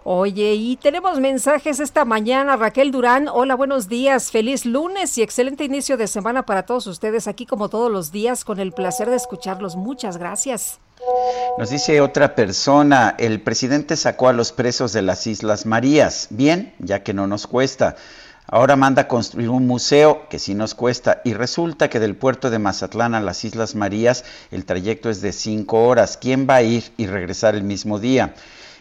Oye, 0.10 0.54
y 0.54 0.78
tenemos 0.78 1.20
mensajes 1.20 1.82
esta 1.82 2.06
mañana. 2.06 2.56
Raquel 2.56 2.94
Durán, 2.94 3.28
hola, 3.28 3.56
buenos 3.56 3.90
días. 3.90 4.32
Feliz 4.32 4.66
lunes 4.66 5.18
y 5.18 5.22
excelente 5.22 5.66
inicio 5.66 5.98
de 5.98 6.08
semana 6.08 6.46
para 6.46 6.64
todos 6.64 6.88
ustedes 6.88 7.28
aquí 7.28 7.46
como 7.46 7.68
todos 7.68 7.92
los 7.92 8.10
días, 8.14 8.46
con 8.46 8.62
el 8.62 8.72
placer 8.72 9.10
de 9.10 9.18
escucharlos. 9.18 9.76
Muchas 9.76 10.16
gracias. 10.16 10.80
Nos 11.58 11.72
dice 11.72 12.00
otra 12.00 12.36
persona, 12.36 13.16
el 13.20 13.42
presidente 13.42 13.98
sacó 13.98 14.30
a 14.30 14.34
los 14.34 14.54
presos 14.54 14.94
de 14.94 15.02
las 15.02 15.28
Islas 15.28 15.66
Marías. 15.66 16.28
Bien, 16.30 16.74
ya 16.80 17.04
que 17.04 17.14
no 17.14 17.28
nos 17.28 17.46
cuesta. 17.46 17.98
Ahora 18.50 18.78
manda 18.78 19.10
construir 19.10 19.50
un 19.50 19.68
museo 19.68 20.30
que 20.30 20.40
sí 20.40 20.56
nos 20.56 20.74
cuesta 20.74 21.20
y 21.26 21.34
resulta 21.34 21.90
que 21.90 22.00
del 22.00 22.16
puerto 22.16 22.50
de 22.50 22.60
Mazatlán 22.60 23.14
a 23.14 23.20
las 23.20 23.44
Islas 23.44 23.76
Marías 23.76 24.24
el 24.52 24.64
trayecto 24.64 25.10
es 25.10 25.20
de 25.20 25.34
cinco 25.34 25.86
horas. 25.86 26.16
¿Quién 26.16 26.48
va 26.50 26.56
a 26.56 26.62
ir 26.62 26.94
y 26.96 27.08
regresar 27.08 27.56
el 27.56 27.64
mismo 27.64 28.00
día? 28.00 28.34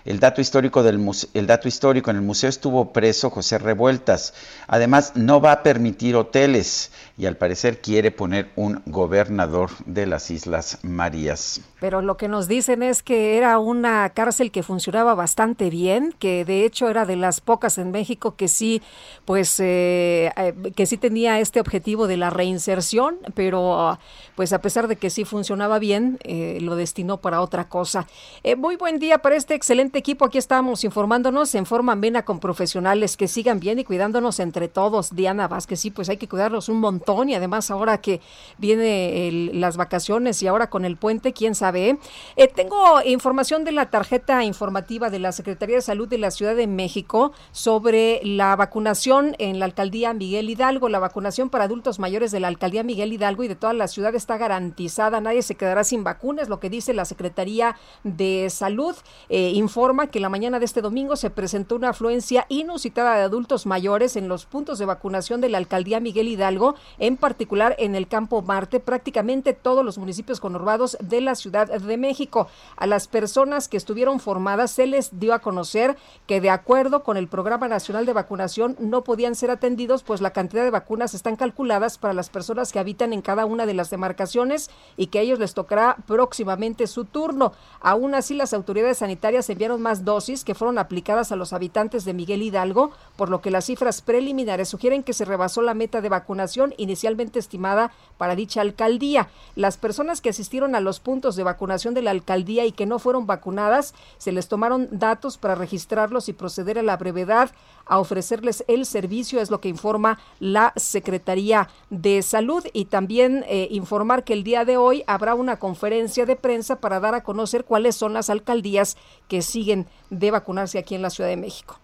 El 0.07 0.21
dato 0.21 0.41
histórico 0.41 0.85
del 0.85 0.99
muse- 1.01 1.29
el 1.35 1.49
dato 1.49 1.67
histórico 1.67 2.11
en 2.11 2.17
el 2.17 2.23
museo 2.23 2.49
estuvo 2.49 2.93
preso 2.93 3.29
José 3.29 3.59
Revueltas. 3.59 4.35
Además 4.69 5.13
no 5.17 5.41
va 5.41 5.51
a 5.51 5.63
permitir 5.65 6.15
hoteles 6.15 6.93
y 7.19 7.27
al 7.27 7.37
parecer 7.37 7.81
quiere 7.81 8.11
poner 8.11 8.51
un 8.57 8.83
gobernador 8.87 9.71
de 9.87 10.07
las 10.07 10.31
Islas 10.31 10.79
Marías. 10.83 11.63
Pero 11.81 12.03
lo 12.03 12.17
que 12.17 12.29
nos 12.29 12.47
dicen 12.47 12.83
es 12.83 13.03
que 13.03 13.39
era 13.39 13.59
una 13.59 14.09
cárcel 14.11 14.51
que 14.51 14.63
funcionaba 14.63 15.15
bastante 15.15 15.71
bien, 15.71 16.15
que 16.19 16.45
de 16.45 16.65
hecho 16.65 16.89
era 16.89 17.07
de 17.07 17.17
las 17.17 17.41
pocas 17.41 17.79
en 17.79 17.91
México 17.91 18.37
que 18.37 18.49
sí, 18.49 18.83
pues, 19.25 19.59
eh, 19.61 20.31
eh, 20.37 20.55
que 20.75 20.87
sí 20.87 20.99
tenía 20.99 21.41
este 21.41 21.61
objetivo 21.61 22.07
de 22.07 22.19
la 22.19 22.31
reinserción, 22.31 23.17
pero 23.35 23.99
pues 24.35 24.53
a 24.53 24.61
pesar 24.61 24.87
de 24.87 24.97
que 24.97 25.09
sí 25.09 25.25
funcionaba 25.25 25.79
bien, 25.79 26.19
eh, 26.23 26.59
lo 26.61 26.77
destinó 26.77 27.19
para 27.19 27.41
otra 27.41 27.69
cosa. 27.69 28.07
Eh, 28.43 28.57
muy 28.57 28.77
buen 28.77 28.99
día 28.99 29.19
para 29.19 29.37
este 29.37 29.55
excelente 29.55 29.99
equipo. 29.99 30.27
Aquí 30.27 30.39
estamos 30.39 30.85
informándonos 30.85 31.55
en 31.55 31.65
forma 31.65 31.93
amena 31.93 32.25
con 32.25 32.41
profesionales 32.41 33.17
que 33.17 33.29
sigan 33.29 33.61
bien 33.61 33.79
y 33.79 33.85
cuidándonos 33.85 34.41
entre 34.41 34.69
todos. 34.69 35.15
Diana 35.15 35.49
Vázquez, 35.49 35.81
sí, 35.81 35.91
pues 35.91 36.11
hay 36.11 36.19
que 36.19 36.29
cuidarlos 36.29 36.69
un 36.69 36.81
montón 36.81 37.06
y 37.29 37.35
además 37.35 37.71
ahora 37.71 37.99
que 37.99 38.21
viene 38.59 39.51
las 39.55 39.77
vacaciones 39.77 40.43
y 40.43 40.49
ahora 40.49 40.69
con 40.69 40.85
el 40.85 40.97
puente, 40.97 41.33
quién 41.33 41.55
sabe. 41.55 41.91
eh? 41.91 41.99
Eh, 42.37 42.49
tengo 42.49 43.01
información 43.05 43.65
de 43.65 43.71
la 43.71 43.91
tarjeta 43.91 44.43
informativa 44.43 45.09
de 45.09 45.21
la 45.21 45.31
Secretaría 45.31 45.77
de 45.77 45.83
Salud 45.83 46.09
de 46.09 46.19
la 46.19 46.33
Ciudad 46.33 46.57
de 46.57 46.67
México 46.67 47.33
sobre 47.53 48.21
la 48.25 48.57
vacunación 48.57 49.37
en 49.39 49.61
la 49.61 49.67
alcaldía 49.67 50.13
Miguel 50.15 50.51
Hidalgo. 50.51 50.89
La 50.89 50.99
vacunación 50.99 51.49
para 51.49 51.65
adultos 51.65 52.01
mayores 52.01 52.33
de 52.33 52.41
la 52.41 52.49
alcaldía 52.49 52.83
Miguel 52.83 53.13
Hidalgo 53.13 53.45
y 53.45 53.49
de 53.49 53.55
toda 53.55 53.73
la 53.73 53.87
ciudad 53.87 54.15
está 54.15 54.37
garantizada. 54.37 55.21
Nadie 55.21 55.43
se 55.43 55.55
quedará 55.55 55.85
sin 55.85 56.03
vacunas, 56.03 56.49
lo 56.49 56.59
que 56.59 56.71
dice 56.71 56.93
la 56.93 57.05
Secretaría 57.05 57.77
de 58.03 58.49
Salud. 58.51 58.97
Eh, 59.29 59.53
informa 59.55 60.09
que 60.09 60.19
la 60.19 60.29
mañana 60.29 60.59
de 60.59 60.65
este 60.65 60.83
domingo 60.83 61.15
se 61.15 61.31
presentó 61.31 61.77
una 61.77 61.91
afluencia 61.91 62.47
inusitada 62.49 63.17
de 63.17 63.23
adultos 63.23 63.65
mayores 63.65 64.17
en 64.17 64.27
los 64.27 64.45
puntos 64.45 64.79
de 64.81 64.87
vacunación 64.87 65.41
de 65.41 65.49
la 65.49 65.59
alcaldía 65.59 66.01
Miguel 66.01 66.29
Hidalgo, 66.29 66.75
en 66.99 67.17
particular 67.17 67.75
en 67.79 67.95
el 67.95 68.09
campo 68.09 68.43
Marte, 68.43 68.81
prácticamente 68.81 69.53
todos 69.53 69.85
los 69.85 69.99
municipios 69.99 70.41
conurbados 70.41 70.97
de 71.01 71.21
la 71.21 71.35
Ciudad 71.35 71.69
de 71.69 71.97
México. 71.97 72.49
A 72.77 72.87
las 72.87 73.09
personas 73.09 73.69
que 73.69 73.77
estuvieron 73.77 74.21
formadas 74.21 74.71
se 74.71 74.87
les 74.87 75.19
dio 75.19 75.35
a 75.35 75.41
conocer 75.41 75.97
que 76.27 76.41
de 76.41 76.51
acuerdo 76.51 77.03
con 77.03 77.17
el 77.17 77.29
Programa 77.29 77.69
Nacional 77.69 78.07
de 78.07 78.13
Vacunación 78.13 78.77
no 78.79 79.05
podían 79.05 79.35
ser 79.35 79.51
atendidos, 79.51 80.03
pues 80.03 80.21
la 80.21 80.33
cantidad 80.33 80.65
de 80.65 80.71
vacunas 80.71 81.15
están 81.15 81.37
calculadas 81.37 81.99
para 81.99 82.15
las 82.15 82.31
personas 82.31 82.73
que 82.73 82.79
habitan 82.79 83.13
en 83.13 83.23
cada 83.23 83.47
una 83.47 83.67
de 83.67 83.75
las 83.75 83.91
demarcaciones 83.91 84.71
y 84.97 85.09
que 85.09 85.19
a 85.19 85.23
ellos 85.23 85.39
les 85.39 85.55
tocará 85.55 85.97
próximamente 86.07 86.87
su 86.87 87.05
turno. 87.05 87.53
Aún 87.81 88.15
así, 88.15 88.35
las 88.35 88.53
autoridades 88.53 88.99
sanitarias 88.99 89.49
enviaron 89.51 89.83
más 89.83 90.05
dosis 90.05 90.45
que 90.45 90.55
fueron 90.55 90.79
aplicadas 90.79 91.33
a 91.33 91.37
los 91.37 91.53
habitantes 91.53 92.05
de 92.05 92.15
Miguel 92.15 92.43
Hidalgo, 92.43 92.91
por 93.17 93.29
lo 93.29 93.41
que 93.41 93.51
las 93.51 93.67
cifras 93.67 94.03
preliminares 94.03 94.69
sugieren 94.69 95.03
que 95.03 95.13
se 95.13 95.25
rebasó 95.25 95.63
la 95.63 95.75
meta 95.75 96.01
de 96.01 96.09
vacunación 96.09 96.75
inicialmente 96.87 97.39
estimada 97.39 97.93
para 98.17 98.37
dicha 98.37 98.61
alcaldía. 98.61 99.29
Las 99.55 99.77
personas 99.77 100.21
que 100.21 100.31
asistieron 100.31 100.75
a 100.75 100.81
los 100.81 101.01
puntos 101.01 101.37
de 101.37 101.43
vacunación 101.43 101.95
de 101.95 102.03
la 102.03 102.13
alcaldía 102.13 102.65
y 102.65 102.73
que 102.73 102.87
no 102.87 102.99
fueron 102.99 103.27
vacunadas, 103.27 103.95
se 104.19 104.33
les 104.33 104.49
tomaron 104.49 104.89
datos 104.91 105.37
para 105.37 105.55
registrarlos 105.55 106.29
y 106.29 106.33
proceder 106.33 106.79
a 106.79 106.83
la 106.83 106.97
brevedad 106.97 107.51
a 107.85 107.99
ofrecerles 107.99 108.65
el 108.69 108.85
servicio, 108.87 109.41
es 109.41 109.51
lo 109.51 109.61
que 109.61 109.69
informa 109.69 110.19
la 110.41 110.73
Secretaría 110.77 111.69
de 111.91 112.23
Salud 112.23 112.65
y 112.73 112.87
también 112.87 113.45
eh, 113.49 113.69
informar 113.71 114.25
que 114.25 114.33
el 114.33 114.45
día 114.45 114.65
de 114.65 114.77
hoy 114.77 115.05
habrá 115.07 115.35
una 115.35 115.59
conferencia 115.59 116.27
de 116.27 116.37
prensa 116.37 116.81
para 116.81 117.01
dar 117.01 117.15
a 117.15 117.23
conocer 117.23 117.65
cuáles 117.65 117.97
son 117.97 118.13
las 118.13 118.31
alcaldías 118.31 118.97
que 119.29 119.43
siguen 119.43 119.87
de 120.11 120.31
vacunarse 120.31 120.79
aquí 120.79 120.95
en 120.95 121.03
la 121.03 121.11
Ciudad 121.11 121.31
de 121.31 121.37
México. 121.37 121.79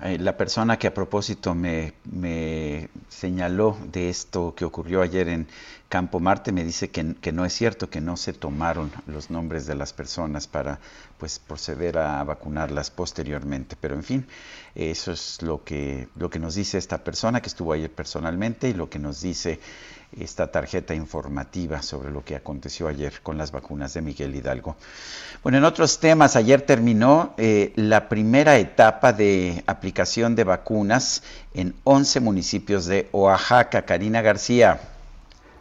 Eh, 0.00 0.16
la 0.18 0.36
persona 0.36 0.78
que 0.78 0.86
a 0.86 0.94
propósito 0.94 1.56
me, 1.56 1.92
señaló 3.08 3.76
de 3.90 4.08
esto 4.08 4.54
que 4.54 4.64
ocurrió 4.64 5.02
ayer 5.02 5.28
en 5.28 5.48
Campo 5.88 6.20
Marte 6.20 6.52
me 6.52 6.64
dice 6.64 6.90
que, 6.90 7.16
que 7.20 7.32
no 7.32 7.44
es 7.44 7.52
cierto, 7.52 7.90
que 7.90 8.00
no 8.00 8.16
se 8.16 8.32
tomaron 8.32 8.92
los 9.06 9.30
nombres 9.30 9.66
de 9.66 9.74
las 9.74 9.92
personas 9.92 10.46
para 10.46 10.78
pues 11.18 11.40
proceder 11.40 11.98
a 11.98 12.22
vacunarlas 12.22 12.92
posteriormente. 12.92 13.76
Pero 13.80 13.96
en 13.96 14.04
fin, 14.04 14.26
eso 14.76 15.10
es 15.10 15.42
lo 15.42 15.64
que, 15.64 16.08
lo 16.14 16.30
que 16.30 16.38
nos 16.38 16.54
dice 16.54 16.78
esta 16.78 17.02
persona 17.02 17.40
que 17.40 17.48
estuvo 17.48 17.72
ayer 17.72 17.90
personalmente 17.90 18.68
y 18.68 18.74
lo 18.74 18.88
que 18.88 19.00
nos 19.00 19.20
dice 19.20 19.58
esta 20.18 20.50
tarjeta 20.50 20.94
informativa 20.94 21.82
sobre 21.82 22.10
lo 22.10 22.24
que 22.24 22.36
aconteció 22.36 22.88
ayer 22.88 23.12
con 23.22 23.38
las 23.38 23.52
vacunas 23.52 23.94
de 23.94 24.02
Miguel 24.02 24.34
Hidalgo. 24.34 24.76
Bueno, 25.42 25.58
en 25.58 25.64
otros 25.64 26.00
temas, 26.00 26.36
ayer 26.36 26.62
terminó 26.62 27.34
eh, 27.36 27.72
la 27.76 28.08
primera 28.08 28.58
etapa 28.58 29.12
de 29.12 29.62
aplicación 29.66 30.34
de 30.34 30.44
vacunas 30.44 31.22
en 31.54 31.74
11 31.84 32.20
municipios 32.20 32.86
de 32.86 33.08
Oaxaca. 33.12 33.82
Karina 33.82 34.22
García. 34.22 34.80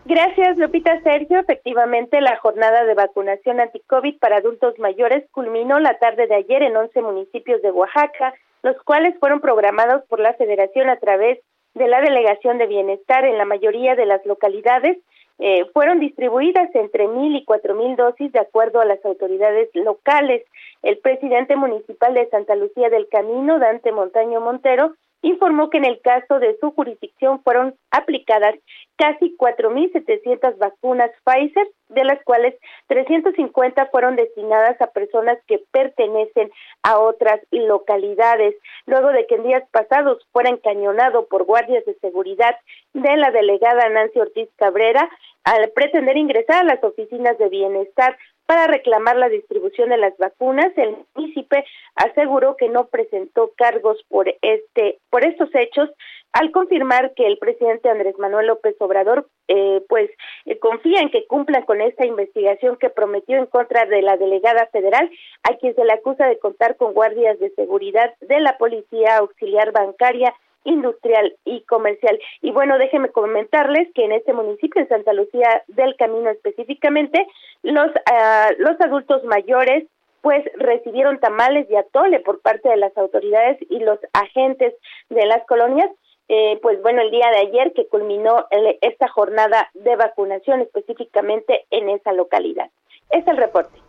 Gracias, 0.05 0.57
Lupita 0.57 1.01
Sergio. 1.01 1.39
Efectivamente, 1.39 2.21
la 2.21 2.37
jornada 2.37 2.85
de 2.85 2.93
vacunación 2.93 3.59
anti-COVID 3.59 4.19
para 4.19 4.37
adultos 4.37 4.79
mayores 4.79 5.25
culminó 5.31 5.79
la 5.79 5.99
tarde 5.99 6.27
de 6.27 6.35
ayer 6.35 6.63
en 6.63 6.77
11 6.77 7.01
municipios 7.01 7.61
de 7.61 7.71
Oaxaca, 7.71 8.33
los 8.63 8.81
cuales 8.83 9.15
fueron 9.19 9.41
programados 9.41 10.03
por 10.07 10.21
la 10.21 10.33
Federación 10.35 10.89
a 10.89 10.95
través 10.95 11.39
de 11.77 11.87
la 11.87 12.01
Delegación 12.01 12.57
de 12.57 12.67
Bienestar 12.67 13.25
en 13.25 13.37
la 13.37 13.45
mayoría 13.45 13.95
de 13.95 14.05
las 14.05 14.25
localidades. 14.25 14.97
Eh, 15.39 15.65
fueron 15.71 15.99
distribuidas 15.99 16.73
entre 16.73 17.07
mil 17.07 17.35
y 17.35 17.45
cuatro 17.45 17.75
mil 17.75 17.95
dosis 17.95 18.31
de 18.31 18.39
acuerdo 18.39 18.81
a 18.81 18.85
las 18.85 19.03
autoridades 19.05 19.69
locales. 19.73 20.43
El 20.81 20.97
presidente 20.97 21.55
municipal 21.55 22.13
de 22.13 22.27
Santa 22.29 22.55
Lucía 22.55 22.89
del 22.89 23.07
Camino, 23.07 23.59
Dante 23.59 23.91
Montaño 23.91 24.41
Montero, 24.41 24.95
informó 25.21 25.69
que 25.69 25.77
en 25.77 25.85
el 25.85 26.01
caso 26.01 26.39
de 26.39 26.57
su 26.59 26.71
jurisdicción 26.71 27.41
fueron 27.43 27.75
aplicadas 27.91 28.55
casi 28.97 29.35
4.700 29.37 30.57
vacunas 30.57 31.11
Pfizer, 31.23 31.67
de 31.89 32.03
las 32.03 32.23
cuales 32.23 32.55
350 32.87 33.87
fueron 33.87 34.15
destinadas 34.15 34.79
a 34.81 34.87
personas 34.87 35.37
que 35.47 35.61
pertenecen 35.71 36.51
a 36.83 36.99
otras 36.99 37.39
localidades. 37.51 38.55
Luego 38.85 39.09
de 39.09 39.25
que 39.27 39.35
en 39.35 39.43
días 39.43 39.63
pasados 39.71 40.25
fuera 40.31 40.49
encañonado 40.49 41.27
por 41.27 41.45
guardias 41.45 41.85
de 41.85 41.95
seguridad 41.99 42.55
de 42.93 43.17
la 43.17 43.31
delegada 43.31 43.89
Nancy 43.89 44.19
Ortiz 44.19 44.49
Cabrera, 44.55 45.09
al 45.43 45.69
pretender 45.71 46.17
ingresar 46.17 46.61
a 46.61 46.75
las 46.75 46.83
oficinas 46.83 47.37
de 47.37 47.49
bienestar 47.49 48.17
para 48.47 48.65
reclamar 48.65 49.17
la 49.17 49.27
distribución 49.27 49.89
de 49.89 49.97
las 49.97 50.17
vacunas, 50.17 50.71
el 50.77 50.95
municipio 51.13 51.63
aseguró 51.95 52.55
que 52.55 52.69
no 52.69 52.87
presentó 52.87 53.51
cargos 53.57 54.03
por 54.07 54.33
este 54.41 54.99
por 55.09 55.25
estos 55.25 55.53
hechos 55.53 55.89
al 56.31 56.51
confirmar 56.51 57.13
que 57.13 57.27
el 57.27 57.37
presidente 57.37 57.89
Andrés 57.89 58.17
Manuel 58.17 58.47
López 58.47 58.75
Obrador 58.79 59.27
eh, 59.49 59.81
pues 59.89 60.09
eh, 60.45 60.57
confía 60.59 61.01
en 61.01 61.09
que 61.09 61.25
cumplan 61.27 61.63
con 61.63 61.81
esta 61.81 62.05
investigación 62.05 62.77
que 62.77 62.89
prometió 62.89 63.37
en 63.37 63.47
contra 63.47 63.85
de 63.85 64.01
la 64.01 64.15
delegada 64.15 64.67
federal 64.67 65.09
a 65.43 65.55
quien 65.57 65.75
se 65.75 65.83
le 65.83 65.93
acusa 65.93 66.25
de 66.27 66.39
contar 66.39 66.77
con 66.77 66.93
guardias 66.93 67.37
de 67.39 67.49
seguridad 67.51 68.13
de 68.21 68.39
la 68.39 68.57
policía 68.57 69.17
auxiliar 69.17 69.73
bancaria 69.73 70.33
industrial 70.63 71.35
y 71.45 71.61
comercial. 71.61 72.19
Y 72.41 72.51
bueno, 72.51 72.77
déjenme 72.77 73.09
comentarles 73.09 73.87
que 73.93 74.05
en 74.05 74.11
este 74.11 74.33
municipio, 74.33 74.81
en 74.81 74.89
Santa 74.89 75.13
Lucía 75.13 75.63
del 75.67 75.95
Camino 75.95 76.29
específicamente, 76.29 77.25
los, 77.63 77.87
ah, 78.11 78.49
los 78.57 78.79
adultos 78.81 79.23
mayores 79.23 79.85
pues 80.21 80.43
recibieron 80.55 81.19
tamales 81.19 81.67
y 81.69 81.75
atole 81.75 82.19
por 82.19 82.41
parte 82.41 82.67
de 82.69 82.77
las 82.77 82.97
autoridades 82.97 83.57
y 83.69 83.79
los 83.79 83.99
agentes 84.13 84.73
de 85.09 85.25
las 85.25 85.45
colonias 85.45 85.89
eh, 86.29 86.59
pues 86.61 86.81
bueno, 86.81 87.01
el 87.01 87.09
día 87.09 87.29
de 87.29 87.47
ayer 87.47 87.73
que 87.73 87.87
culminó 87.87 88.47
esta 88.81 89.07
jornada 89.07 89.69
de 89.73 89.95
vacunación 89.95 90.61
específicamente 90.61 91.65
en 91.71 91.89
esa 91.89 92.11
localidad. 92.11 92.69
Es 93.09 93.25
el 93.27 93.37
reporte. 93.37 93.79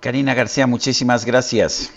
Karina 0.00 0.34
García, 0.34 0.68
muchísimas 0.68 1.24
gracias. 1.24 1.92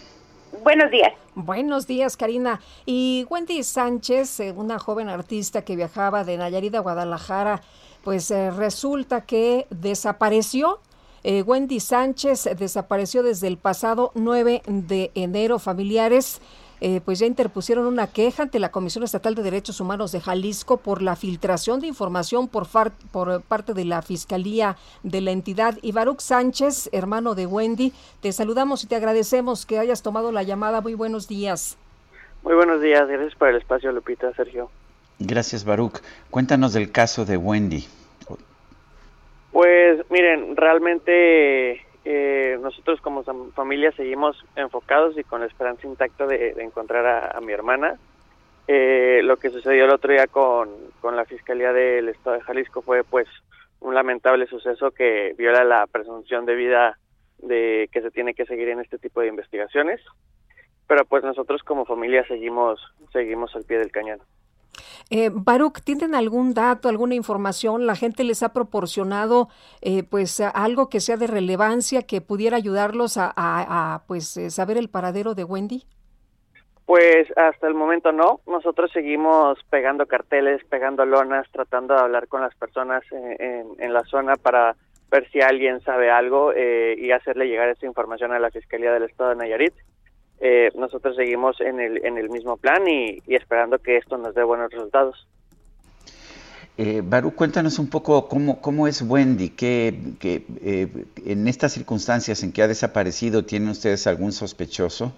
Buenos 0.63 0.91
días. 0.91 1.13
Buenos 1.33 1.87
días, 1.87 2.17
Karina. 2.17 2.61
Y 2.85 3.25
Wendy 3.29 3.63
Sánchez, 3.63 4.39
eh, 4.39 4.53
una 4.55 4.77
joven 4.77 5.09
artista 5.09 5.63
que 5.63 5.75
viajaba 5.75 6.23
de 6.23 6.37
Nayarit 6.37 6.75
a 6.75 6.79
Guadalajara, 6.79 7.61
pues 8.03 8.29
eh, 8.29 8.51
resulta 8.51 9.21
que 9.21 9.65
desapareció. 9.71 10.79
Eh, 11.23 11.41
Wendy 11.41 11.79
Sánchez 11.79 12.49
desapareció 12.57 13.23
desde 13.23 13.47
el 13.47 13.57
pasado 13.57 14.11
9 14.13 14.61
de 14.67 15.11
enero. 15.15 15.57
Familiares 15.57 16.41
eh, 16.81 16.99
pues 17.05 17.19
ya 17.19 17.25
interpusieron 17.25 17.85
una 17.85 18.07
queja 18.07 18.43
ante 18.43 18.59
la 18.59 18.71
Comisión 18.71 19.05
Estatal 19.05 19.35
de 19.35 19.43
Derechos 19.43 19.79
Humanos 19.79 20.11
de 20.11 20.19
Jalisco 20.19 20.77
por 20.77 21.01
la 21.01 21.15
filtración 21.15 21.79
de 21.79 21.87
información 21.87 22.49
por, 22.49 22.65
far- 22.65 22.91
por 23.11 23.41
parte 23.43 23.73
de 23.73 23.85
la 23.85 24.01
Fiscalía 24.01 24.75
de 25.03 25.21
la 25.21 25.31
entidad. 25.31 25.77
Y 25.81 25.93
Baruch 25.93 26.19
Sánchez, 26.19 26.89
hermano 26.91 27.35
de 27.35 27.45
Wendy, 27.45 27.93
te 28.19 28.33
saludamos 28.33 28.83
y 28.83 28.87
te 28.87 28.95
agradecemos 28.97 29.65
que 29.65 29.79
hayas 29.79 30.01
tomado 30.01 30.31
la 30.33 30.43
llamada. 30.43 30.81
Muy 30.81 30.95
buenos 30.95 31.27
días. 31.27 31.77
Muy 32.43 32.55
buenos 32.55 32.81
días, 32.81 33.07
gracias 33.07 33.35
por 33.35 33.49
el 33.49 33.57
espacio, 33.57 33.91
Lupita, 33.91 34.33
Sergio. 34.33 34.69
Gracias, 35.19 35.63
Baruch. 35.63 36.01
Cuéntanos 36.31 36.73
del 36.73 36.91
caso 36.91 37.23
de 37.23 37.37
Wendy. 37.37 37.87
Pues 39.51 39.99
miren, 40.09 40.55
realmente 40.55 41.85
eh, 42.03 42.57
nosotros 42.61 42.99
como 43.01 43.23
familia 43.53 43.91
seguimos 43.91 44.43
enfocados 44.55 45.17
y 45.17 45.23
con 45.23 45.41
la 45.41 45.47
esperanza 45.47 45.87
intacta 45.87 46.25
de, 46.25 46.51
encontrar 46.59 47.05
a, 47.05 47.37
a 47.37 47.41
mi 47.41 47.53
hermana. 47.53 47.99
Eh, 48.67 49.21
lo 49.23 49.37
que 49.37 49.49
sucedió 49.49 49.85
el 49.85 49.91
otro 49.91 50.13
día 50.13 50.27
con, 50.27 50.69
con 50.99 51.15
la 51.15 51.25
Fiscalía 51.25 51.73
del 51.73 52.09
Estado 52.09 52.37
de 52.37 52.43
Jalisco 52.43 52.81
fue 52.81 53.03
pues 53.03 53.27
un 53.79 53.93
lamentable 53.95 54.45
suceso 54.47 54.91
que 54.91 55.33
viola 55.37 55.63
la 55.63 55.87
presunción 55.87 56.45
de 56.45 56.55
vida 56.55 56.97
de 57.39 57.89
que 57.91 58.01
se 58.01 58.11
tiene 58.11 58.33
que 58.33 58.45
seguir 58.45 58.69
en 58.69 58.79
este 58.79 58.97
tipo 58.97 59.21
de 59.21 59.27
investigaciones. 59.27 59.99
Pero 60.87 61.05
pues 61.05 61.23
nosotros 61.23 61.63
como 61.63 61.85
familia 61.85 62.25
seguimos 62.27 62.79
seguimos 63.11 63.55
al 63.55 63.63
pie 63.63 63.79
del 63.79 63.91
cañón. 63.91 64.19
Eh, 65.13 65.29
Baruch, 65.33 65.81
¿tienen 65.83 66.15
algún 66.15 66.53
dato, 66.53 66.87
alguna 66.87 67.15
información? 67.15 67.85
¿La 67.85 67.95
gente 67.97 68.23
les 68.23 68.43
ha 68.43 68.53
proporcionado 68.53 69.49
eh, 69.81 70.03
pues 70.03 70.39
algo 70.39 70.87
que 70.87 71.01
sea 71.01 71.17
de 71.17 71.27
relevancia 71.27 72.03
que 72.03 72.21
pudiera 72.21 72.55
ayudarlos 72.55 73.17
a, 73.17 74.03
pues 74.07 74.37
eh, 74.37 74.49
saber 74.49 74.77
el 74.77 74.89
paradero 74.89 75.35
de 75.35 75.43
Wendy? 75.43 75.83
Pues 76.85 77.27
hasta 77.35 77.67
el 77.67 77.73
momento 77.73 78.13
no. 78.13 78.39
Nosotros 78.47 78.89
seguimos 78.93 79.59
pegando 79.69 80.05
carteles, 80.05 80.63
pegando 80.69 81.05
lonas, 81.05 81.45
tratando 81.51 81.93
de 81.93 81.99
hablar 82.01 82.29
con 82.29 82.39
las 82.39 82.55
personas 82.55 83.03
en, 83.11 83.35
en- 83.41 83.67
en 83.79 83.93
la 83.93 84.03
zona 84.05 84.35
para 84.37 84.77
ver 85.09 85.29
si 85.31 85.41
alguien 85.41 85.81
sabe 85.81 86.09
algo 86.09 86.53
eh, 86.55 86.95
y 86.97 87.11
hacerle 87.11 87.47
llegar 87.49 87.67
esa 87.67 87.85
información 87.85 88.31
a 88.31 88.39
la 88.39 88.49
Fiscalía 88.49 88.93
del 88.93 89.03
Estado 89.03 89.31
de 89.31 89.35
Nayarit. 89.35 89.73
Eh, 90.43 90.71
nosotros 90.75 91.15
seguimos 91.15 91.61
en 91.61 91.79
el, 91.79 92.03
en 92.03 92.17
el 92.17 92.29
mismo 92.29 92.57
plan 92.57 92.87
y, 92.87 93.21
y 93.27 93.35
esperando 93.35 93.77
que 93.77 93.97
esto 93.97 94.17
nos 94.17 94.33
dé 94.33 94.43
buenos 94.43 94.71
resultados. 94.71 95.27
Eh, 96.77 97.01
Baruch, 97.03 97.35
cuéntanos 97.35 97.77
un 97.77 97.89
poco 97.89 98.27
cómo, 98.27 98.59
cómo 98.59 98.87
es 98.87 99.01
Wendy, 99.03 99.49
que, 99.49 99.93
que 100.19 100.43
eh, 100.63 100.87
en 101.25 101.47
estas 101.47 101.73
circunstancias 101.73 102.41
en 102.43 102.51
que 102.51 102.63
ha 102.63 102.67
desaparecido, 102.67 103.43
¿tienen 103.45 103.69
ustedes 103.69 104.07
algún 104.07 104.31
sospechoso? 104.31 105.13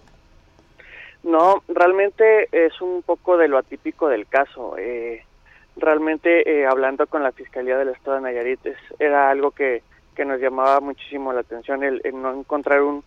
No, 1.23 1.63
realmente 1.69 2.49
es 2.51 2.81
un 2.81 3.01
poco 3.01 3.37
de 3.37 3.47
lo 3.47 3.57
atípico 3.57 4.09
del 4.09 4.27
caso. 4.27 4.75
Eh, 4.77 5.23
realmente 5.77 6.49
eh, 6.49 6.65
hablando 6.65 7.07
con 7.07 7.23
la 7.23 7.31
Fiscalía 7.31 7.77
del 7.77 7.89
Estado 7.89 8.17
de 8.17 8.23
Nayarit 8.23 8.65
es- 8.65 8.77
era 8.99 9.29
algo 9.29 9.51
que, 9.51 9.83
que 10.15 10.25
nos 10.25 10.41
llamaba 10.41 10.81
muchísimo 10.81 11.31
la 11.31 11.39
atención 11.41 11.81
el, 11.83 12.01
el 12.03 12.21
no 12.21 12.33
encontrar 12.33 12.81
un, 12.81 13.03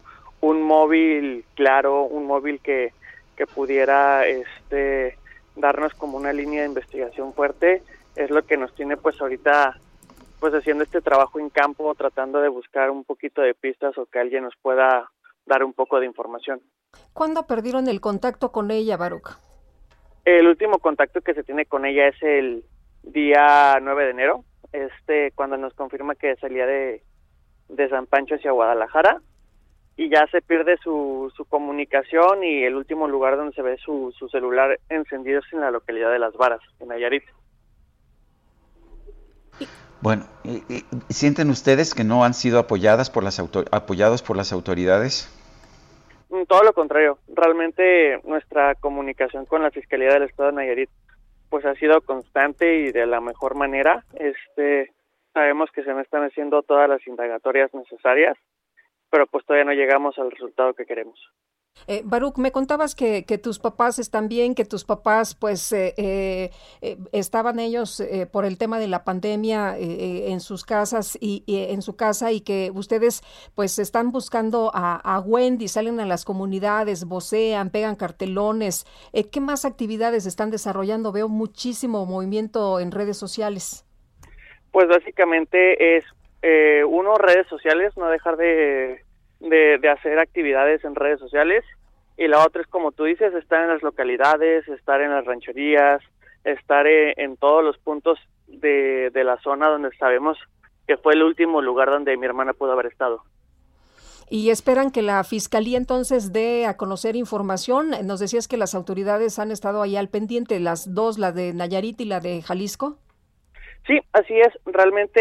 un 0.47 0.62
móvil 0.62 1.44
claro, 1.55 2.05
un 2.05 2.27
móvil 2.27 2.60
que, 2.60 2.93
que 3.36 3.47
pudiera 3.47 4.27
este 4.27 5.18
darnos 5.56 5.94
como 5.94 6.16
una 6.16 6.32
línea 6.32 6.62
de 6.62 6.68
investigación 6.68 7.32
fuerte 7.32 7.82
es 8.14 8.31
lo 8.31 8.43
que 8.44 8.56
nos 8.56 8.74
tiene 8.74 8.97
pues 8.97 9.20
ahorita 9.20 9.78
pues 10.39 10.55
haciendo 10.55 10.85
este 10.85 11.01
trabajo 11.01 11.40
en 11.40 11.51
campo 11.51 11.94
tratando 11.94 12.40
de 12.40 12.48
buscar 12.48 12.90
un 12.90 13.05
poquito 13.05 13.40
de 13.40 13.55
pistas 13.55 13.97
o 13.98 14.06
que 14.06 14.18
alguien 14.18 14.44
nos 14.44 14.55
pueda 14.56 15.10
dar 15.47 15.64
un 15.64 15.73
poco 15.73 15.98
de 15.98 16.06
información. 16.06 16.60
¿Cuándo 17.12 17.47
perdieron 17.47 17.89
el 17.89 18.01
contacto 18.01 18.52
con 18.52 18.70
ella, 18.70 18.97
Baruch? 18.97 19.39
El 20.24 20.47
último 20.47 20.78
contacto 20.78 21.20
que 21.23 21.35
se 21.35 21.43
tiene 21.43 21.66
con 21.66 21.86
ella 21.86 22.09
es 22.09 22.23
el 22.23 22.64
día 23.02 23.78
9 23.81 24.05
de 24.05 24.10
enero, 24.10 24.44
este 24.73 25.32
cuando 25.32 25.56
nos 25.56 25.73
confirma 25.74 26.14
que 26.14 26.36
salía 26.36 26.66
de, 26.66 27.02
de 27.68 27.89
San 27.89 28.06
Pancho 28.06 28.35
hacia 28.35 28.51
Guadalajara 28.51 29.20
y 29.97 30.10
ya 30.10 30.27
se 30.27 30.43
pierde 30.43 30.77
su, 30.82 31.32
su 31.35 31.44
comunicación 31.47 32.44
y 32.44 32.64
el 32.64 32.74
último 32.74 33.09
lugar 33.09 33.36
donde 33.36 33.55
se 33.55 33.62
ve 33.62 33.78
su, 33.78 34.12
su 34.16 34.28
celular 34.28 34.78
encendido 34.89 35.40
es 35.40 35.52
en 35.52 35.60
la 35.60 35.70
localidad 35.70 36.12
de 36.12 36.18
Las 36.18 36.35
Varas, 36.35 36.60
en 36.81 36.89
Nayarit. 36.89 37.24
Bueno, 40.02 40.24
¿sienten 41.09 41.48
ustedes 41.48 41.94
que 41.94 42.05
no 42.05 42.24
han 42.24 42.35
sido 42.35 42.59
apoyadas 42.59 43.10
por 43.10 43.24
las 43.24 43.40
apoyados 43.40 44.23
por 44.23 44.36
las 44.36 44.52
autoridades? 44.52 45.32
Mm, 46.28 46.43
Todo 46.44 46.62
lo 46.62 46.74
contrario, 46.74 47.18
realmente 47.35 48.20
nuestra 48.24 48.74
comunicación 48.74 49.47
con 49.47 49.62
la 49.62 49.70
Fiscalía 49.70 50.12
del 50.12 50.24
Estado 50.24 50.51
de 50.51 50.56
Nayarit 50.56 50.90
pues 51.48 51.64
ha 51.64 51.74
sido 51.77 52.02
constante 52.02 52.81
y 52.81 52.93
de 52.93 53.06
la 53.06 53.20
mejor 53.20 53.55
manera. 53.55 54.05
Este 54.14 54.93
sabemos 55.32 55.70
que 55.70 55.85
se 55.85 55.94
me 55.94 56.02
están 56.02 56.24
haciendo 56.24 56.62
todas 56.62 56.89
las 56.89 57.06
indagatorias 57.06 57.73
necesarias, 57.74 58.36
pero 59.10 59.26
pues 59.26 59.44
todavía 59.44 59.64
no 59.64 59.72
llegamos 59.72 60.18
al 60.18 60.30
resultado 60.30 60.74
que 60.74 60.84
queremos. 60.86 61.18
Eh, 61.88 62.00
Baruch, 62.06 62.38
me 62.38 62.52
contabas 62.52 62.94
que, 62.94 63.26
que 63.26 63.36
tus 63.36 63.58
papás 63.58 63.98
están 63.98 64.28
bien, 64.28 64.54
que 64.54 64.64
tus 64.64 64.84
papás, 64.84 65.34
pues, 65.34 65.72
eh, 65.72 65.92
eh, 65.98 66.50
eh, 66.80 66.96
estaban 67.12 67.58
ellos 67.58 68.00
eh, 68.00 68.26
por 68.26 68.46
el 68.46 68.56
tema 68.56 68.78
de 68.78 68.88
la 68.88 69.04
pandemia 69.04 69.76
en 69.78 70.40
sus 70.40 70.64
casas 70.64 71.18
y, 71.20 71.44
y 71.46 71.70
en 71.74 71.82
su 71.82 71.94
casa 71.94 72.32
y 72.32 72.40
que 72.40 72.70
ustedes, 72.74 73.22
pues, 73.54 73.78
están 73.78 74.10
buscando 74.10 74.70
a, 74.72 74.96
a 74.96 75.20
Wendy, 75.20 75.68
salen 75.68 76.00
a 76.00 76.06
las 76.06 76.24
comunidades, 76.24 77.04
vocean, 77.04 77.68
pegan 77.68 77.94
cartelones. 77.94 78.86
Eh, 79.12 79.28
¿Qué 79.28 79.40
más 79.40 79.66
actividades 79.66 80.24
están 80.24 80.50
desarrollando? 80.50 81.12
Veo 81.12 81.28
muchísimo 81.28 82.06
movimiento 82.06 82.80
en 82.80 82.90
redes 82.90 83.18
sociales. 83.18 83.84
Pues 84.72 84.88
básicamente 84.88 85.98
es, 85.98 86.04
eh, 86.48 86.85
uno, 86.85 87.16
redes 87.16 87.48
sociales, 87.48 87.97
no 87.97 88.06
dejar 88.09 88.36
de, 88.36 89.02
de, 89.40 89.89
hacer 89.89 90.20
actividades 90.20 90.85
en 90.85 90.94
redes 90.94 91.18
sociales. 91.18 91.64
Y 92.16 92.28
la 92.28 92.44
otra 92.47 92.62
es, 92.62 92.68
como 92.68 92.93
tú 92.93 93.02
dices, 93.02 93.35
estar 93.35 93.64
en 93.64 93.70
las 93.70 93.82
localidades, 93.82 94.68
estar 94.68 95.01
en 95.01 95.10
las 95.10 95.24
rancherías, 95.24 96.01
estar 96.44 96.86
eh, 96.86 97.14
en 97.16 97.36
todos 97.36 97.64
los 97.64 97.77
puntos 97.78 98.20
de, 98.47 99.10
de 99.10 99.24
la 99.24 99.39
zona 99.39 99.68
donde 99.68 99.90
sabemos 99.98 100.39
que 100.86 100.97
fue 100.97 101.14
el 101.14 101.24
último 101.24 101.60
lugar 101.62 101.90
donde 101.90 102.16
mi 102.16 102.27
hermana 102.27 102.52
pudo 102.52 102.70
haber 102.70 102.86
estado. 102.86 103.24
Y 104.31 104.51
esperan 104.51 104.93
que 104.93 105.02
la 105.02 105.24
fiscalía 105.24 105.78
entonces 105.78 106.32
dé 106.32 106.66
a 106.66 106.77
conocer 106.77 107.16
información. 107.16 107.90
Nos 108.05 108.20
decías 108.20 108.47
que 108.47 108.56
las 108.56 108.77
autoridades 108.77 109.40
han 109.40 109.51
estado 109.51 109.82
ahí 109.82 109.97
al 109.97 110.10
pendiente, 110.10 110.60
las 110.60 110.94
dos, 110.94 111.18
la 111.18 111.32
de 111.32 111.52
Nayarit 111.55 112.01
y 112.01 112.05
la 112.05 112.20
de 112.20 112.40
Jalisco. 112.43 112.98
Sí, 113.86 114.00
así 114.12 114.38
es. 114.40 114.48
Realmente, 114.64 115.20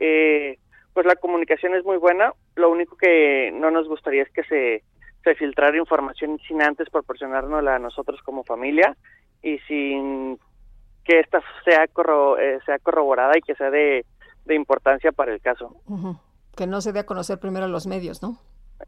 eh, 0.00 0.58
pues 0.92 1.06
la 1.06 1.16
comunicación 1.16 1.74
es 1.74 1.84
muy 1.84 1.96
buena. 1.96 2.32
Lo 2.56 2.70
único 2.70 2.96
que 2.96 3.50
no 3.52 3.70
nos 3.70 3.88
gustaría 3.88 4.22
es 4.22 4.30
que 4.30 4.44
se, 4.44 4.82
se 5.22 5.34
filtrara 5.34 5.76
información 5.76 6.38
sin 6.46 6.62
antes 6.62 6.90
proporcionárnosla 6.90 7.76
a 7.76 7.78
nosotros 7.78 8.20
como 8.22 8.44
familia 8.44 8.96
y 9.42 9.58
sin 9.60 10.38
que 11.04 11.20
esta 11.20 11.40
sea, 11.64 11.86
corro- 11.88 12.38
eh, 12.38 12.60
sea 12.64 12.78
corroborada 12.78 13.36
y 13.36 13.42
que 13.42 13.54
sea 13.54 13.70
de, 13.70 14.04
de 14.44 14.54
importancia 14.54 15.12
para 15.12 15.32
el 15.32 15.40
caso. 15.40 15.76
Ujú. 15.86 16.16
Que 16.56 16.66
no 16.66 16.80
se 16.80 16.92
dé 16.92 17.00
a 17.00 17.06
conocer 17.06 17.38
primero 17.38 17.64
a 17.66 17.68
los 17.68 17.86
medios, 17.86 18.22
¿no? 18.22 18.38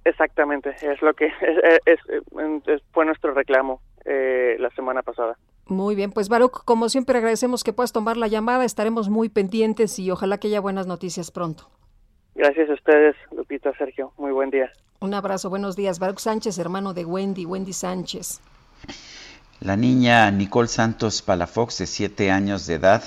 Exactamente, 0.04 0.74
es 0.80 1.00
lo 1.02 1.14
que 1.14 1.26
es- 1.86 2.00
es- 2.06 2.82
fue 2.92 3.04
nuestro 3.06 3.32
reclamo 3.34 3.80
eh, 4.04 4.56
la 4.58 4.70
semana 4.70 5.02
pasada. 5.02 5.36
Muy 5.68 5.96
bien, 5.96 6.12
pues 6.12 6.28
Baruch, 6.28 6.62
como 6.64 6.88
siempre 6.88 7.18
agradecemos 7.18 7.64
que 7.64 7.72
puedas 7.72 7.92
tomar 7.92 8.16
la 8.16 8.28
llamada, 8.28 8.64
estaremos 8.64 9.08
muy 9.08 9.28
pendientes 9.28 9.98
y 9.98 10.10
ojalá 10.10 10.38
que 10.38 10.46
haya 10.46 10.60
buenas 10.60 10.86
noticias 10.86 11.32
pronto. 11.32 11.68
Gracias 12.36 12.70
a 12.70 12.74
ustedes, 12.74 13.16
Lupita, 13.34 13.72
Sergio. 13.76 14.12
Muy 14.16 14.30
buen 14.30 14.50
día. 14.50 14.70
Un 15.00 15.14
abrazo, 15.14 15.50
buenos 15.50 15.74
días. 15.74 15.98
Baruch 15.98 16.18
Sánchez, 16.18 16.58
hermano 16.58 16.94
de 16.94 17.04
Wendy, 17.04 17.46
Wendy 17.46 17.72
Sánchez. 17.72 18.40
La 19.60 19.76
niña 19.76 20.30
Nicole 20.30 20.68
Santos 20.68 21.22
Palafox, 21.22 21.78
de 21.78 21.86
siete 21.86 22.30
años 22.30 22.66
de 22.66 22.74
edad, 22.74 23.02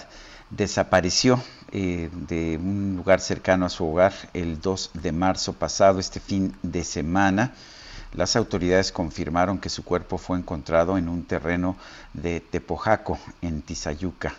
desapareció 0.49 1.39
eh, 1.71 2.09
de 2.11 2.57
un 2.57 2.95
lugar 2.97 3.21
cercano 3.21 3.67
a 3.67 3.69
su 3.69 3.87
hogar 3.87 4.13
el 4.33 4.59
2 4.59 4.91
de 4.95 5.11
marzo 5.11 5.53
pasado, 5.53 5.99
este 5.99 6.19
fin 6.19 6.55
de 6.63 6.83
semana. 6.83 7.53
Las 8.13 8.35
autoridades 8.35 8.91
confirmaron 8.91 9.59
que 9.59 9.69
su 9.69 9.83
cuerpo 9.83 10.17
fue 10.17 10.37
encontrado 10.37 10.97
en 10.97 11.09
un 11.09 11.25
terreno 11.25 11.77
de 12.13 12.39
Tepojaco, 12.39 13.19
en 13.41 13.61
Tizayuca. 13.61 14.33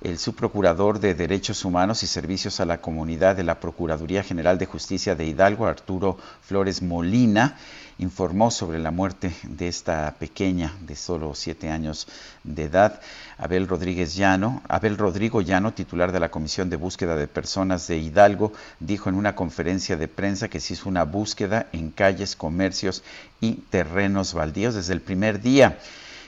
El 0.00 0.18
subprocurador 0.18 1.00
de 1.00 1.14
Derechos 1.14 1.64
Humanos 1.64 2.02
y 2.04 2.06
Servicios 2.06 2.60
a 2.60 2.64
la 2.64 2.80
Comunidad 2.80 3.36
de 3.36 3.44
la 3.44 3.60
Procuraduría 3.60 4.22
General 4.22 4.58
de 4.58 4.66
Justicia 4.66 5.14
de 5.14 5.26
Hidalgo, 5.26 5.66
Arturo 5.66 6.18
Flores 6.40 6.82
Molina, 6.82 7.58
informó 8.00 8.50
sobre 8.50 8.78
la 8.78 8.90
muerte 8.90 9.30
de 9.42 9.68
esta 9.68 10.14
pequeña 10.18 10.74
de 10.80 10.96
solo 10.96 11.34
siete 11.34 11.68
años 11.68 12.08
de 12.44 12.64
edad. 12.64 13.00
Abel 13.36 13.68
Rodríguez 13.68 14.14
Llano, 14.16 14.62
Abel 14.68 14.96
Rodrigo 14.96 15.42
Llano, 15.42 15.74
titular 15.74 16.10
de 16.10 16.18
la 16.18 16.30
Comisión 16.30 16.70
de 16.70 16.76
Búsqueda 16.76 17.14
de 17.14 17.28
Personas 17.28 17.86
de 17.86 17.98
Hidalgo, 17.98 18.52
dijo 18.80 19.10
en 19.10 19.16
una 19.16 19.34
conferencia 19.34 19.98
de 19.98 20.08
prensa 20.08 20.48
que 20.48 20.60
se 20.60 20.72
hizo 20.72 20.88
una 20.88 21.04
búsqueda 21.04 21.68
en 21.72 21.90
calles, 21.90 22.36
comercios 22.36 23.02
y 23.38 23.52
terrenos 23.68 24.32
baldíos 24.32 24.74
desde 24.74 24.94
el 24.94 25.02
primer 25.02 25.42
día. 25.42 25.78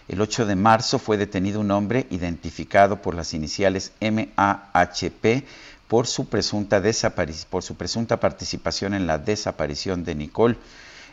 El 0.09 0.21
8 0.21 0.45
de 0.45 0.57
marzo 0.57 0.99
fue 0.99 1.17
detenido 1.17 1.61
un 1.61 1.71
hombre 1.71 2.07
identificado 2.11 3.01
por 3.01 3.15
las 3.15 3.33
iniciales 3.33 3.93
MAHP 4.01 5.45
por 5.89 6.07
su 6.07 6.29
presunta, 6.29 6.83
por 7.49 7.63
su 7.63 7.77
presunta 7.77 8.21
participación 8.21 8.93
en 8.93 9.07
la 9.07 9.17
desaparición 9.17 10.05
de 10.05 10.15
Nicole. 10.15 10.57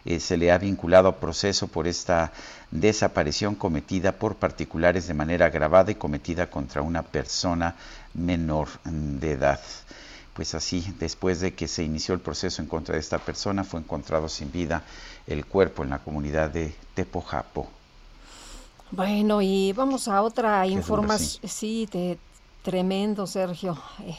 Eh, 0.06 0.20
se 0.20 0.38
le 0.38 0.52
ha 0.52 0.58
vinculado 0.58 1.08
a 1.10 1.16
proceso 1.16 1.68
por 1.68 1.88
esta 1.88 2.32
desaparición 2.72 3.56
cometida 3.56 4.14
por 4.14 4.36
particulares 4.36 5.08
de 5.08 5.14
manera 5.14 5.48
agravada 5.48 5.92
y 5.92 5.96
cometida 5.96 6.50
contra 6.50 6.82
una 6.82 7.04
persona 7.04 7.76
menor 8.14 8.68
de 8.84 9.32
edad. 9.32 9.60
Pues 10.34 10.56
así, 10.56 10.94
después 11.00 11.42
de 11.42 11.54
que 11.54 11.68
se 11.68 11.84
inició 11.84 12.14
el 12.14 12.22
proceso 12.22 12.62
en 12.62 12.68
contra 12.68 12.96
de 12.96 13.02
esta 13.02 13.20
persona, 13.20 13.64
fue 13.64 13.82
encontrado 13.82 14.30
sin 14.30 14.52
vida 14.52 14.84
el 15.28 15.46
cuerpo 15.46 15.84
en 15.84 15.90
la 15.90 16.00
comunidad 16.00 16.50
de 16.50 16.74
Tepojapo. 16.94 17.68
Bueno, 18.92 19.42
y 19.42 19.74
vamos 19.74 20.08
a 20.08 20.22
otra 20.22 20.66
información. 20.66 21.48
Sí, 21.48 21.88
de, 21.92 22.18
tremendo, 22.64 23.28
Sergio. 23.28 23.78
Eh, 24.06 24.16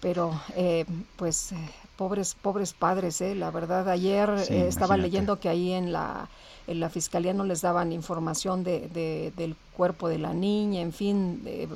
pero, 0.00 0.40
eh, 0.56 0.86
pues, 1.16 1.52
pobres, 2.00 2.34
pobres 2.40 2.72
padres, 2.72 3.20
eh. 3.20 3.34
La 3.34 3.50
verdad, 3.50 3.86
ayer 3.90 4.28
Sí, 4.46 4.54
eh, 4.54 4.68
estaba 4.68 4.94
leyendo 5.02 5.38
que 5.38 5.50
ahí 5.50 5.72
en 5.72 5.92
la, 5.92 6.30
en 6.66 6.80
la 6.80 6.88
fiscalía 6.88 7.34
no 7.34 7.44
les 7.44 7.60
daban 7.60 7.92
información 7.92 8.64
de, 8.64 8.88
de- 8.88 9.32
del 9.36 9.54
cuerpo 9.76 10.08
de 10.08 10.18
la 10.18 10.32
niña, 10.32 10.80
en 10.80 10.92
fin, 10.94 11.42
eh, 11.44 11.68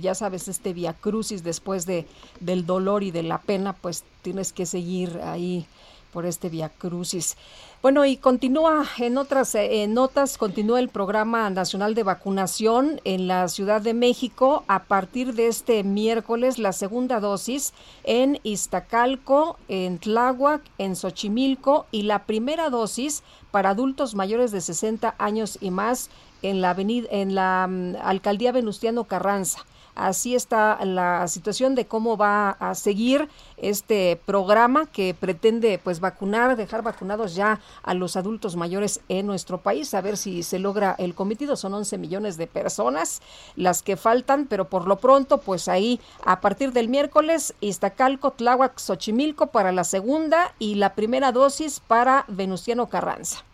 ya 0.00 0.14
sabes, 0.16 0.48
este 0.48 0.72
via 0.72 0.94
crucis 0.94 1.44
después 1.44 1.86
de, 1.86 2.06
del 2.40 2.66
dolor 2.66 3.04
y 3.04 3.12
de 3.12 3.22
la 3.22 3.38
pena, 3.38 3.72
pues 3.72 4.02
tienes 4.22 4.52
que 4.52 4.66
seguir 4.66 5.20
ahí 5.22 5.64
por 6.12 6.26
este 6.26 6.48
via 6.48 6.68
crucis. 6.68 7.36
Bueno, 7.82 8.04
y 8.04 8.16
continúa 8.16 8.84
en 8.98 9.18
otras 9.18 9.56
eh, 9.56 9.86
notas, 9.88 10.38
continúa 10.38 10.78
el 10.78 10.88
programa 10.88 11.50
nacional 11.50 11.96
de 11.96 12.04
vacunación 12.04 13.00
en 13.02 13.26
la 13.26 13.48
Ciudad 13.48 13.80
de 13.80 13.92
México 13.92 14.62
a 14.68 14.84
partir 14.84 15.34
de 15.34 15.48
este 15.48 15.82
miércoles, 15.82 16.60
la 16.60 16.72
segunda 16.72 17.18
dosis 17.18 17.72
en 18.04 18.38
Iztacalco, 18.44 19.58
en 19.66 19.98
Tláhuac, 19.98 20.62
en 20.78 20.94
Xochimilco 20.94 21.86
y 21.90 22.02
la 22.02 22.24
primera 22.24 22.70
dosis 22.70 23.24
para 23.50 23.70
adultos 23.70 24.14
mayores 24.14 24.52
de 24.52 24.60
60 24.60 25.16
años 25.18 25.58
y 25.60 25.72
más 25.72 26.08
en 26.42 26.60
la 26.60 26.70
avenida, 26.70 27.08
en 27.10 27.34
la 27.34 27.66
mm, 27.68 27.96
alcaldía 28.02 28.52
Venustiano 28.52 29.04
Carranza. 29.04 29.64
Así 29.94 30.34
está 30.34 30.82
la 30.84 31.28
situación 31.28 31.74
de 31.74 31.86
cómo 31.86 32.16
va 32.16 32.50
a 32.50 32.74
seguir 32.74 33.28
este 33.58 34.20
programa 34.24 34.86
que 34.86 35.14
pretende 35.14 35.78
pues 35.82 36.00
vacunar, 36.00 36.56
dejar 36.56 36.82
vacunados 36.82 37.34
ya 37.34 37.60
a 37.82 37.92
los 37.92 38.16
adultos 38.16 38.56
mayores 38.56 39.00
en 39.08 39.26
nuestro 39.26 39.58
país, 39.58 39.92
a 39.92 40.00
ver 40.00 40.16
si 40.16 40.42
se 40.42 40.58
logra 40.58 40.94
el 40.98 41.14
cometido. 41.14 41.56
Son 41.56 41.74
11 41.74 41.98
millones 41.98 42.36
de 42.38 42.46
personas 42.46 43.20
las 43.54 43.82
que 43.82 43.96
faltan, 43.96 44.46
pero 44.46 44.68
por 44.68 44.86
lo 44.86 44.96
pronto 44.96 45.38
pues 45.38 45.68
ahí 45.68 46.00
a 46.24 46.40
partir 46.40 46.72
del 46.72 46.88
miércoles 46.88 47.54
Iztacalco, 47.60 48.32
Tláhuac, 48.32 48.78
Xochimilco 48.78 49.48
para 49.48 49.72
la 49.72 49.84
segunda 49.84 50.54
y 50.58 50.76
la 50.76 50.94
primera 50.94 51.32
dosis 51.32 51.80
para 51.80 52.24
Venustiano 52.28 52.88
Carranza. 52.88 53.44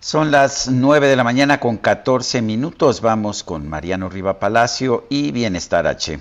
Son 0.00 0.30
las 0.30 0.70
9 0.70 1.08
de 1.08 1.16
la 1.16 1.24
mañana 1.24 1.58
con 1.58 1.76
14 1.76 2.40
minutos. 2.40 3.00
Vamos 3.02 3.42
con 3.42 3.68
Mariano 3.68 4.08
Riva 4.08 4.38
Palacio 4.38 5.04
y 5.10 5.32
Bienestar 5.32 5.88
H. 5.88 6.20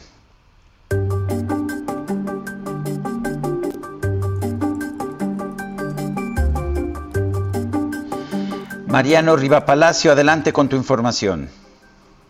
Mariano 8.88 9.36
Riva 9.36 9.64
Palacio, 9.64 10.12
adelante 10.12 10.52
con 10.52 10.70
tu 10.70 10.76
información. 10.76 11.50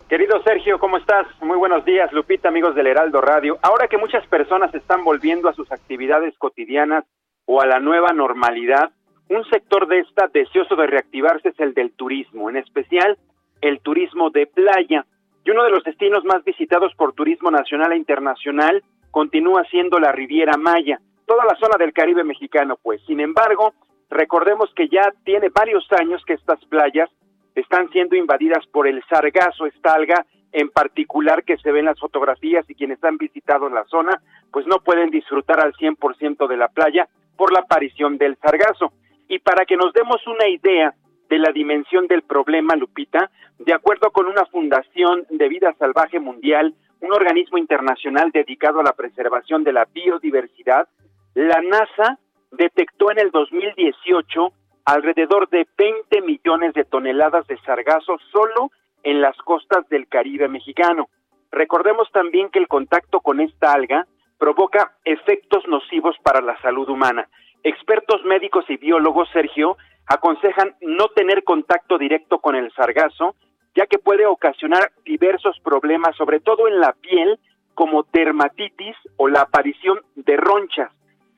Querido 0.10 0.44
Sergio, 0.44 0.80
¿cómo 0.80 0.98
estás? 0.98 1.28
Muy 1.42 1.58
buenos 1.58 1.86
días, 1.86 2.12
Lupita, 2.12 2.50
amigos 2.50 2.76
del 2.76 2.88
Heraldo 2.88 3.22
Radio. 3.22 3.58
Ahora 3.62 3.88
que 3.88 3.98
muchas 3.98 4.28
personas 4.28 4.76
están 4.76 5.06
volviendo 5.06 5.48
a 5.48 5.54
sus 5.54 5.72
actividades 5.72 6.38
cotidianas 6.38 7.06
o 7.46 7.62
a 7.62 7.66
la 7.66 7.80
nueva 7.80 8.12
normalidad, 8.12 8.92
un 9.30 9.44
sector 9.46 9.88
de 9.88 10.00
esta 10.00 10.28
deseoso 10.28 10.76
de 10.76 10.88
reactivarse 10.88 11.50
es 11.50 11.60
el 11.60 11.74
del 11.74 11.92
turismo, 11.92 12.50
en 12.50 12.58
especial 12.58 13.18
el 13.62 13.80
turismo 13.82 14.30
de 14.30 14.48
playa. 14.48 15.06
Y 15.44 15.52
uno 15.52 15.64
de 15.64 15.72
los 15.72 15.84
destinos 15.84 16.24
más 16.26 16.44
visitados 16.44 16.94
por 16.96 17.14
turismo 17.14 17.52
nacional 17.52 17.92
e 17.92 17.98
internacional 17.98 18.84
continúa 19.12 19.64
siendo 19.66 20.00
la 20.00 20.12
Riviera 20.12 20.58
Maya, 20.58 21.00
toda 21.26 21.46
la 21.46 21.56
zona 21.56 21.78
del 21.78 21.94
Caribe 21.94 22.24
mexicano, 22.24 22.78
pues. 22.82 23.02
Sin 23.06 23.20
embargo, 23.20 23.74
recordemos 24.10 24.74
que 24.76 24.88
ya 24.88 25.12
tiene 25.24 25.50
varios 25.50 25.88
años 25.92 26.24
que 26.26 26.34
estas 26.34 26.64
playas 26.66 27.10
están 27.56 27.90
siendo 27.90 28.16
invadidas 28.16 28.66
por 28.68 28.88
el 28.88 29.04
sargazo, 29.10 29.66
esta 29.66 29.94
alga 29.94 30.26
en 30.52 30.70
particular 30.70 31.44
que 31.44 31.58
se 31.58 31.72
ve 31.72 31.80
en 31.80 31.86
las 31.86 32.00
fotografías 32.00 32.70
y 32.70 32.76
quienes 32.76 33.04
han 33.04 33.18
visitado 33.18 33.70
la 33.70 33.84
zona, 33.86 34.22
pues 34.52 34.66
no 34.68 34.80
pueden 34.80 35.10
disfrutar 35.10 35.60
al 35.60 35.74
100% 35.74 36.48
de 36.48 36.58
la 36.58 36.70
playa 36.70 37.08
por 37.36 37.52
la 37.52 37.60
aparición 37.60 38.18
del 38.18 38.38
sargazo. 38.38 38.92
Y 39.28 39.40
para 39.40 39.66
que 39.66 39.78
nos 39.78 39.94
demos 39.94 40.26
una 40.28 40.48
idea 40.48 40.94
de 41.30 41.40
la 41.40 41.52
dimensión 41.52 42.08
del 42.08 42.22
problema, 42.22 42.76
Lupita, 42.76 43.30
de 43.60 43.74
acuerdo 43.74 44.12
con 44.12 44.28
una 44.28 44.46
fundación 44.46 45.26
de 45.30 45.50
vida 45.50 45.74
salvaje 45.78 46.20
mundial, 46.20 46.74
un 47.02 47.14
organismo 47.14 47.58
internacional 47.58 48.32
dedicado 48.32 48.80
a 48.80 48.84
la 48.84 48.94
preservación 48.94 49.64
de 49.64 49.74
la 49.74 49.86
biodiversidad, 49.94 50.88
la 51.34 51.62
NASA 51.62 52.18
detectó 52.52 53.12
en 53.12 53.20
el 53.20 53.32
2018 53.32 54.52
alrededor 54.86 55.50
de 55.50 55.68
20 55.78 56.22
millones 56.22 56.74
de 56.74 56.86
toneladas 56.86 57.46
de 57.48 57.58
sargazo 57.60 58.18
solo 58.32 58.72
en 59.04 59.22
las 59.22 59.36
costas 59.38 59.88
del 59.90 60.08
Caribe 60.08 60.48
mexicano. 60.48 61.10
Recordemos 61.52 62.10
también 62.12 62.50
que 62.50 62.60
el 62.60 62.68
contacto 62.68 63.20
con 63.20 63.42
esta 63.42 63.74
alga 63.74 64.08
provoca 64.38 64.94
efectos 65.04 65.68
nocivos 65.68 66.16
para 66.24 66.42
la 66.42 66.60
salud 66.62 66.88
humana. 66.90 67.28
Expertos 67.68 68.24
médicos 68.24 68.64
y 68.70 68.78
biólogos, 68.78 69.28
Sergio, 69.34 69.76
aconsejan 70.06 70.76
no 70.80 71.10
tener 71.10 71.44
contacto 71.44 71.98
directo 71.98 72.40
con 72.40 72.56
el 72.56 72.72
sargazo, 72.72 73.36
ya 73.76 73.88
que 73.88 74.00
puede 74.00 74.26
ocasionar 74.26 74.94
diversos 75.04 75.60
problemas, 75.60 76.16
sobre 76.16 76.40
todo 76.40 76.70
en 76.70 76.80
la 76.80 76.94
piel, 76.94 77.38
como 77.74 78.04
dermatitis 78.14 78.96
o 79.18 79.28
la 79.28 79.42
aparición 79.42 80.00
de 80.16 80.38
ronchas, 80.38 80.94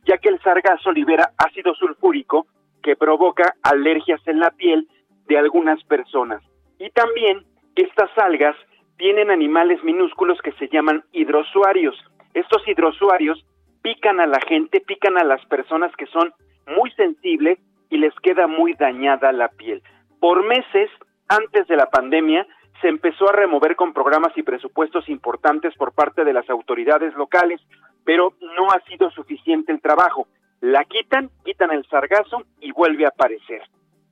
ya 0.05 0.19
que 0.19 0.29
el 0.29 0.39
sargazo 0.43 0.91
libera 0.91 1.31
ácido 1.35 1.73
sulfúrico 1.73 2.45
que 2.83 2.95
provoca 2.95 3.55
alergias 3.63 4.21
en 4.27 4.39
la 4.39 4.51
piel 4.51 4.87
de 5.25 5.39
algunas 5.39 5.83
personas. 5.85 6.43
Y 6.77 6.91
también 6.91 7.43
estas 7.75 8.15
algas 8.19 8.55
tienen 8.97 9.31
animales 9.31 9.83
minúsculos 9.83 10.39
que 10.43 10.51
se 10.59 10.67
llaman 10.67 11.03
hidrosuarios. 11.11 11.95
Estos 12.35 12.67
hidrosuarios 12.67 13.43
pican 13.81 14.19
a 14.19 14.27
la 14.27 14.39
gente, 14.47 14.81
pican 14.81 15.17
a 15.17 15.23
las 15.23 15.43
personas 15.45 15.95
que 15.95 16.05
son 16.07 16.33
muy 16.67 16.91
sensibles 16.91 17.59
y 17.89 17.97
les 17.97 18.13
queda 18.21 18.47
muy 18.47 18.73
dañada 18.73 19.31
la 19.31 19.49
piel. 19.49 19.81
Por 20.19 20.45
meses 20.45 20.89
antes 21.27 21.67
de 21.67 21.75
la 21.75 21.87
pandemia 21.87 22.45
se 22.81 22.87
empezó 22.87 23.29
a 23.29 23.33
remover 23.33 23.75
con 23.75 23.93
programas 23.93 24.31
y 24.37 24.43
presupuestos 24.43 25.09
importantes 25.09 25.75
por 25.75 25.93
parte 25.93 26.23
de 26.23 26.33
las 26.33 26.49
autoridades 26.49 27.13
locales, 27.15 27.61
pero 28.05 28.33
no 28.41 28.67
ha 28.71 28.79
sido 28.87 29.11
suficiente 29.11 29.71
el 29.71 29.81
trabajo. 29.81 30.27
La 30.61 30.85
quitan, 30.85 31.29
quitan 31.43 31.71
el 31.71 31.85
sargazo 31.87 32.43
y 32.59 32.71
vuelve 32.71 33.05
a 33.05 33.09
aparecer. 33.09 33.61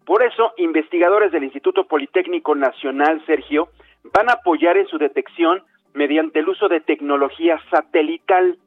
Por 0.05 0.23
eso, 0.23 0.53
investigadores 0.57 1.31
del 1.31 1.43
Instituto 1.43 1.85
Politécnico 1.87 2.55
Nacional, 2.55 3.21
Sergio, 3.25 3.69
van 4.13 4.29
a 4.29 4.33
apoyar 4.33 4.77
en 4.77 4.87
su 4.87 4.97
detección 4.97 5.63
mediante 5.93 6.39
el 6.39 6.47
uso 6.47 6.69
de 6.69 6.79
tecnología 6.79 7.59
satelital. 7.69 8.57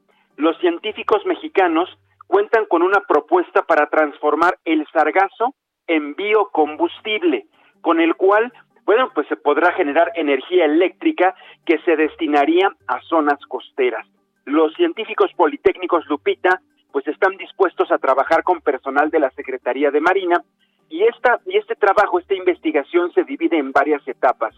Los 0.41 0.57
científicos 0.57 1.21
mexicanos 1.27 1.91
cuentan 2.27 2.65
con 2.65 2.81
una 2.81 3.01
propuesta 3.01 3.61
para 3.61 3.91
transformar 3.91 4.57
el 4.65 4.87
sargazo 4.91 5.55
en 5.87 6.15
biocombustible, 6.15 7.45
con 7.83 8.01
el 8.01 8.15
cual, 8.15 8.51
bueno, 8.87 9.11
pues 9.15 9.29
se 9.29 9.37
podrá 9.37 9.73
generar 9.73 10.13
energía 10.15 10.65
eléctrica 10.65 11.35
que 11.67 11.79
se 11.81 11.95
destinaría 11.95 12.75
a 12.87 13.03
zonas 13.03 13.39
costeras. 13.49 14.07
Los 14.47 14.73
científicos 14.77 15.31
politécnicos 15.37 16.07
Lupita 16.07 16.63
pues 16.91 17.07
están 17.07 17.37
dispuestos 17.37 17.93
a 17.93 17.99
trabajar 17.99 18.43
con 18.43 18.63
personal 18.63 19.11
de 19.11 19.21
la 19.21 19.31
Secretaría 19.33 19.91
de 19.91 20.01
Marina 20.01 20.43
y 20.89 21.03
esta 21.03 21.39
y 21.45 21.59
este 21.59 21.75
trabajo, 21.75 22.19
esta 22.19 22.35
investigación 22.35 23.13
se 23.13 23.25
divide 23.25 23.59
en 23.59 23.73
varias 23.73 24.09
etapas. 24.09 24.55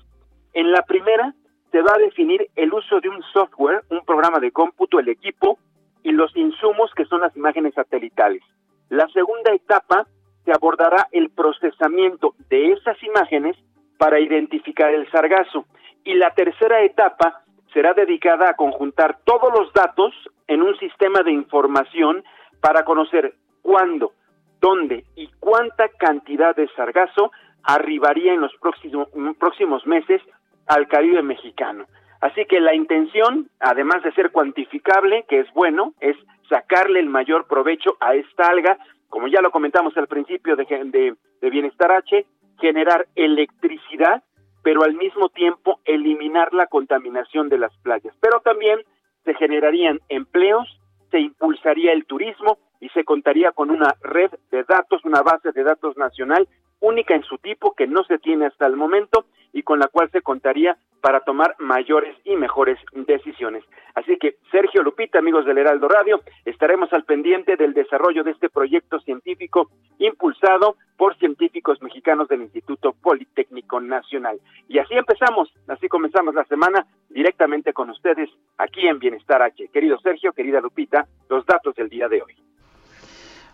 En 0.54 0.70
la 0.70 0.82
primera 0.82 1.34
se 1.72 1.82
va 1.82 1.94
a 1.96 1.98
definir 1.98 2.46
el 2.54 2.72
uso 2.72 3.00
de 3.00 3.08
un 3.08 3.20
software, 3.32 3.82
un 3.90 4.04
programa 4.04 4.38
de 4.38 4.52
cómputo, 4.52 5.00
el 5.00 5.08
equipo 5.08 5.58
y 6.02 6.12
los 6.12 6.36
insumos 6.36 6.90
que 6.94 7.04
son 7.04 7.20
las 7.20 7.36
imágenes 7.36 7.74
satelitales. 7.74 8.42
La 8.88 9.08
segunda 9.08 9.52
etapa 9.52 10.06
se 10.44 10.52
abordará 10.52 11.08
el 11.12 11.30
procesamiento 11.30 12.34
de 12.48 12.72
esas 12.72 13.02
imágenes 13.02 13.56
para 13.98 14.20
identificar 14.20 14.92
el 14.92 15.10
sargazo 15.10 15.64
y 16.04 16.14
la 16.14 16.30
tercera 16.34 16.82
etapa 16.82 17.42
será 17.72 17.94
dedicada 17.94 18.50
a 18.50 18.54
conjuntar 18.54 19.18
todos 19.24 19.52
los 19.56 19.72
datos 19.72 20.12
en 20.46 20.62
un 20.62 20.76
sistema 20.78 21.22
de 21.22 21.32
información 21.32 22.24
para 22.60 22.84
conocer 22.84 23.34
cuándo, 23.62 24.12
dónde 24.60 25.04
y 25.16 25.28
cuánta 25.40 25.88
cantidad 25.88 26.54
de 26.54 26.68
sargazo 26.76 27.30
arribaría 27.62 28.34
en 28.34 28.40
los 28.40 28.52
próximos, 28.60 29.08
próximos 29.38 29.86
meses 29.86 30.20
al 30.66 30.88
Caribe 30.88 31.22
mexicano. 31.22 31.86
Así 32.22 32.44
que 32.44 32.60
la 32.60 32.72
intención, 32.72 33.50
además 33.58 34.00
de 34.04 34.12
ser 34.12 34.30
cuantificable, 34.30 35.24
que 35.28 35.40
es 35.40 35.52
bueno, 35.54 35.92
es 35.98 36.16
sacarle 36.48 37.00
el 37.00 37.08
mayor 37.08 37.48
provecho 37.48 37.96
a 37.98 38.14
esta 38.14 38.44
alga, 38.44 38.78
como 39.08 39.26
ya 39.26 39.40
lo 39.40 39.50
comentamos 39.50 39.96
al 39.96 40.06
principio 40.06 40.54
de, 40.54 41.16
de, 41.40 41.50
Bienestar 41.50 41.90
H, 41.90 42.24
generar 42.60 43.08
electricidad, 43.16 44.22
pero 44.62 44.84
al 44.84 44.94
mismo 44.94 45.30
tiempo 45.30 45.80
eliminar 45.84 46.54
la 46.54 46.68
contaminación 46.68 47.48
de 47.48 47.58
las 47.58 47.76
playas. 47.78 48.14
Pero 48.20 48.38
también 48.38 48.78
se 49.24 49.34
generarían 49.34 49.98
empleos, 50.08 50.68
se 51.10 51.18
impulsaría 51.18 51.92
el 51.92 52.06
turismo 52.06 52.58
y 52.78 52.88
se 52.90 53.02
contaría 53.02 53.50
con 53.50 53.68
una 53.68 53.96
red 54.00 54.30
de 54.52 54.62
datos, 54.62 55.04
una 55.04 55.22
base 55.22 55.50
de 55.50 55.64
datos 55.64 55.96
nacional 55.96 56.46
única 56.82 57.14
en 57.14 57.22
su 57.22 57.38
tipo 57.38 57.74
que 57.74 57.86
no 57.86 58.04
se 58.04 58.18
tiene 58.18 58.46
hasta 58.46 58.66
el 58.66 58.76
momento 58.76 59.24
y 59.52 59.62
con 59.62 59.78
la 59.78 59.88
cual 59.88 60.10
se 60.10 60.20
contaría 60.20 60.76
para 61.00 61.20
tomar 61.20 61.56
mayores 61.58 62.16
y 62.24 62.36
mejores 62.36 62.78
decisiones. 62.92 63.64
Así 63.94 64.16
que 64.18 64.36
Sergio 64.50 64.82
Lupita, 64.82 65.18
amigos 65.18 65.44
del 65.44 65.58
Heraldo 65.58 65.88
Radio, 65.88 66.20
estaremos 66.44 66.92
al 66.92 67.04
pendiente 67.04 67.56
del 67.56 67.74
desarrollo 67.74 68.24
de 68.24 68.30
este 68.30 68.48
proyecto 68.48 69.00
científico 69.00 69.70
impulsado 69.98 70.76
por 70.96 71.16
científicos 71.18 71.82
mexicanos 71.82 72.28
del 72.28 72.42
Instituto 72.42 72.92
Politécnico 72.92 73.80
Nacional. 73.80 74.40
Y 74.68 74.78
así 74.78 74.94
empezamos, 74.94 75.52
así 75.68 75.88
comenzamos 75.88 76.34
la 76.34 76.44
semana 76.44 76.86
directamente 77.10 77.72
con 77.72 77.90
ustedes 77.90 78.30
aquí 78.58 78.86
en 78.86 78.98
Bienestar 78.98 79.42
H. 79.42 79.68
Querido 79.68 79.98
Sergio, 79.98 80.32
querida 80.32 80.60
Lupita, 80.60 81.06
los 81.28 81.44
datos 81.44 81.74
del 81.74 81.88
día 81.88 82.08
de 82.08 82.22
hoy. 82.22 82.51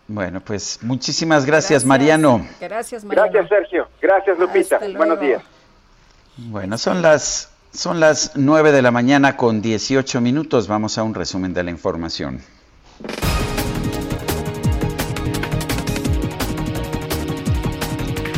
Bueno, 0.09 0.41
pues 0.41 0.79
muchísimas 0.81 1.45
gracias, 1.45 1.85
Mariano. 1.85 2.43
Gracias, 2.59 3.05
Mariano. 3.05 3.29
Gracias, 3.31 3.49
Sergio. 3.49 3.87
Gracias, 4.01 4.39
Lupita. 4.39 4.79
Buenos 4.97 5.19
días. 5.19 5.43
Bueno, 6.35 6.79
son 6.79 7.03
las 7.03 7.51
son 7.71 7.99
las 7.99 8.31
9 8.35 8.71
de 8.71 8.81
la 8.81 8.89
mañana 8.89 9.37
con 9.37 9.61
18 9.61 10.19
minutos. 10.19 10.67
Vamos 10.67 10.97
a 10.97 11.03
un 11.03 11.13
resumen 11.13 11.53
de 11.53 11.63
la 11.63 11.69
información. 11.69 12.41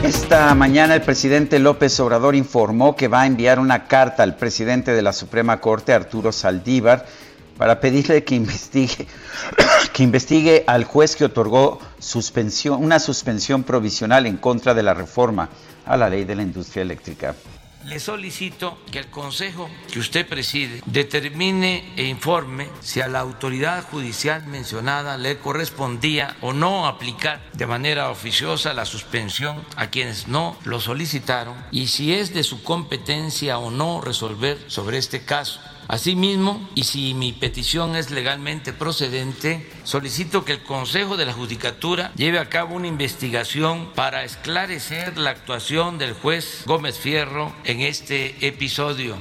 Esta 0.04 0.54
mañana 0.56 0.96
el 0.96 1.04
presidente 1.04 1.58
López 1.58 1.98
Obrador 2.02 2.36
informó 2.36 2.98
que 2.98 3.08
va 3.08 3.22
a 3.22 3.28
enviar 3.28 3.60
una 3.60 3.88
carta 3.88 4.24
al 4.24 4.36
presidente 4.36 4.92
de 4.92 5.02
la 5.02 5.14
Suprema 5.14 5.62
Corte, 5.62 5.94
Arturo 5.94 6.34
Saldívar, 6.34 7.06
para 7.62 7.80
pedirle 7.80 8.24
que 8.24 8.34
investigue, 8.34 9.06
que 9.94 10.02
investigue 10.02 10.64
al 10.66 10.84
juez 10.84 11.16
que 11.16 11.26
otorgó 11.26 11.80
suspensión, 12.00 12.84
una 12.84 12.98
suspensión 12.98 13.62
provisional 13.62 14.26
en 14.26 14.38
contra 14.38 14.74
de 14.74 14.82
la 14.82 14.96
reforma 14.96 15.48
a 15.86 15.96
la 15.96 16.10
ley 16.10 16.24
de 16.24 16.34
la 16.34 16.42
industria 16.42 16.82
eléctrica. 16.82 17.36
Le 17.86 18.00
solicito 18.00 18.80
que 18.92 18.98
el 18.98 19.12
Consejo 19.12 19.70
que 19.92 20.00
usted 20.00 20.28
preside 20.28 20.82
determine 20.88 21.94
e 21.98 22.06
informe 22.06 22.68
si 22.80 23.00
a 23.00 23.08
la 23.08 23.20
autoridad 23.20 23.84
judicial 23.84 24.48
mencionada 24.48 25.18
le 25.18 25.38
correspondía 25.38 26.38
o 26.42 26.54
no 26.54 26.88
aplicar 26.88 27.42
de 27.54 27.68
manera 27.68 28.10
oficiosa 28.10 28.74
la 28.74 28.86
suspensión 28.86 29.64
a 29.76 29.92
quienes 29.92 30.28
no 30.28 30.58
lo 30.64 30.80
solicitaron 30.80 31.56
y 31.70 31.88
si 31.88 32.14
es 32.14 32.34
de 32.34 32.44
su 32.44 32.64
competencia 32.64 33.60
o 33.60 33.70
no 33.70 34.02
resolver 34.02 34.58
sobre 34.66 34.98
este 34.98 35.26
caso. 35.26 35.60
Asimismo, 35.92 36.70
y 36.74 36.86
si 36.86 37.14
mi 37.14 37.34
petición 37.34 37.98
es 37.98 38.12
legalmente 38.12 38.72
procedente, 38.72 39.70
solicito 39.84 40.46
que 40.46 40.54
el 40.54 40.64
Consejo 40.64 41.18
de 41.18 41.26
la 41.26 41.34
Judicatura 41.34 42.14
lleve 42.16 42.40
a 42.40 42.48
cabo 42.48 42.76
una 42.76 42.88
investigación 42.88 43.92
para 43.94 44.24
esclarecer 44.24 45.18
la 45.18 45.32
actuación 45.32 45.98
del 45.98 46.14
juez 46.14 46.64
Gómez 46.66 46.98
Fierro 46.98 47.54
en 47.66 47.82
este 47.82 48.48
episodio. 48.48 49.18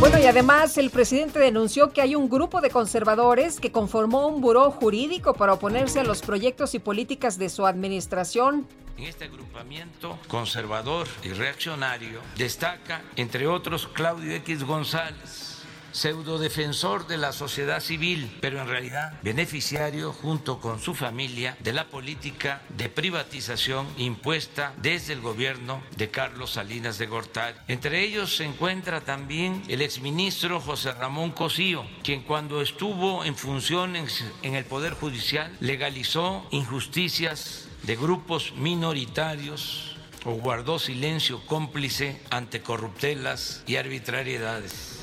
Bueno, 0.00 0.16
y 0.20 0.26
además 0.26 0.78
el 0.78 0.90
presidente 0.90 1.40
denunció 1.40 1.92
que 1.92 2.00
hay 2.00 2.14
un 2.14 2.28
grupo 2.28 2.60
de 2.60 2.70
conservadores 2.70 3.58
que 3.58 3.72
conformó 3.72 4.28
un 4.28 4.40
buró 4.40 4.70
jurídico 4.70 5.34
para 5.34 5.54
oponerse 5.54 5.98
a 5.98 6.04
los 6.04 6.22
proyectos 6.22 6.74
y 6.74 6.78
políticas 6.78 7.36
de 7.36 7.48
su 7.48 7.66
administración. 7.66 8.64
En 8.96 9.04
este 9.04 9.24
agrupamiento 9.24 10.16
conservador 10.28 11.08
y 11.24 11.30
reaccionario 11.30 12.20
destaca, 12.36 13.02
entre 13.16 13.48
otros, 13.48 13.88
Claudio 13.88 14.32
X 14.36 14.62
González, 14.62 15.47
pseudodefensor 15.92 17.06
de 17.06 17.18
la 17.18 17.32
sociedad 17.32 17.80
civil, 17.80 18.36
pero 18.40 18.60
en 18.60 18.68
realidad 18.68 19.20
beneficiario 19.22 20.12
junto 20.12 20.60
con 20.60 20.80
su 20.80 20.94
familia 20.94 21.56
de 21.60 21.72
la 21.72 21.86
política 21.86 22.62
de 22.76 22.88
privatización 22.88 23.86
impuesta 23.96 24.72
desde 24.80 25.12
el 25.12 25.20
gobierno 25.20 25.82
de 25.96 26.10
Carlos 26.10 26.52
Salinas 26.52 26.98
de 26.98 27.06
Gortari. 27.06 27.56
Entre 27.68 28.02
ellos 28.02 28.36
se 28.36 28.44
encuentra 28.44 29.00
también 29.00 29.62
el 29.68 29.82
exministro 29.82 30.60
José 30.60 30.92
Ramón 30.92 31.32
Cosío, 31.32 31.84
quien 32.02 32.22
cuando 32.22 32.60
estuvo 32.60 33.24
en 33.24 33.36
funciones 33.36 34.24
en 34.42 34.54
el 34.54 34.64
Poder 34.64 34.94
Judicial 34.94 35.56
legalizó 35.60 36.46
injusticias 36.50 37.68
de 37.82 37.96
grupos 37.96 38.52
minoritarios 38.56 39.97
o 40.28 40.32
guardó 40.32 40.78
silencio 40.78 41.40
cómplice 41.46 42.20
ante 42.28 42.60
corruptelas 42.60 43.62
y 43.66 43.76
arbitrariedades. 43.76 44.98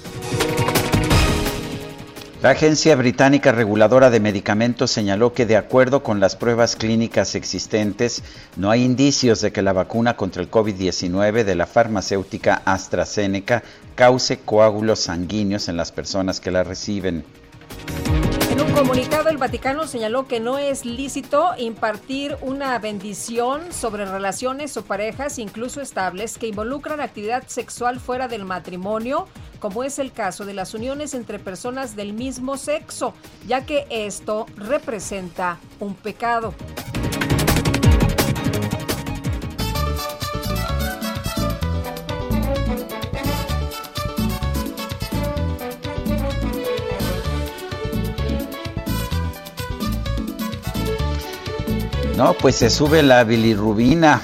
La 2.43 2.51
Agencia 2.51 2.95
Británica 2.95 3.51
Reguladora 3.51 4.11
de 4.11 4.19
Medicamentos 4.19 4.91
señaló 4.91 5.33
que 5.33 5.47
de 5.47 5.57
acuerdo 5.57 6.03
con 6.03 6.19
las 6.19 6.35
pruebas 6.35 6.75
clínicas 6.75 7.33
existentes, 7.33 8.21
no 8.55 8.69
hay 8.69 8.83
indicios 8.83 9.41
de 9.41 9.51
que 9.51 9.63
la 9.63 9.73
vacuna 9.73 10.15
contra 10.15 10.43
el 10.43 10.51
COVID-19 10.51 11.43
de 11.43 11.55
la 11.55 11.65
farmacéutica 11.65 12.61
AstraZeneca 12.63 13.63
cause 13.95 14.41
coágulos 14.45 14.99
sanguíneos 14.99 15.69
en 15.69 15.77
las 15.77 15.91
personas 15.91 16.39
que 16.39 16.51
la 16.51 16.63
reciben. 16.63 17.25
En 18.55 18.61
un 18.61 18.71
comunicado, 18.71 19.27
el 19.29 19.37
Vaticano 19.37 19.85
señaló 19.85 20.27
que 20.27 20.39
no 20.39 20.57
es 20.57 20.85
lícito 20.85 21.51
impartir 21.57 22.37
una 22.41 22.79
bendición 22.79 23.73
sobre 23.73 24.05
relaciones 24.05 24.77
o 24.77 24.85
parejas, 24.85 25.39
incluso 25.39 25.81
estables, 25.81 26.37
que 26.37 26.47
involucran 26.47 27.01
actividad 27.01 27.43
sexual 27.47 27.99
fuera 27.99 28.29
del 28.29 28.45
matrimonio, 28.45 29.27
como 29.59 29.83
es 29.83 29.99
el 29.99 30.13
caso 30.13 30.45
de 30.45 30.53
las 30.53 30.73
uniones 30.73 31.13
entre 31.13 31.37
personas 31.37 31.97
del 31.97 32.13
mismo 32.13 32.55
sexo, 32.55 33.13
ya 33.45 33.65
que 33.65 33.87
esto 33.89 34.45
representa 34.55 35.59
un 35.81 35.93
pecado. 35.95 36.53
No, 52.17 52.33
pues 52.33 52.55
se 52.55 52.69
sube 52.69 53.03
la 53.03 53.23
bilirrubina. 53.23 54.21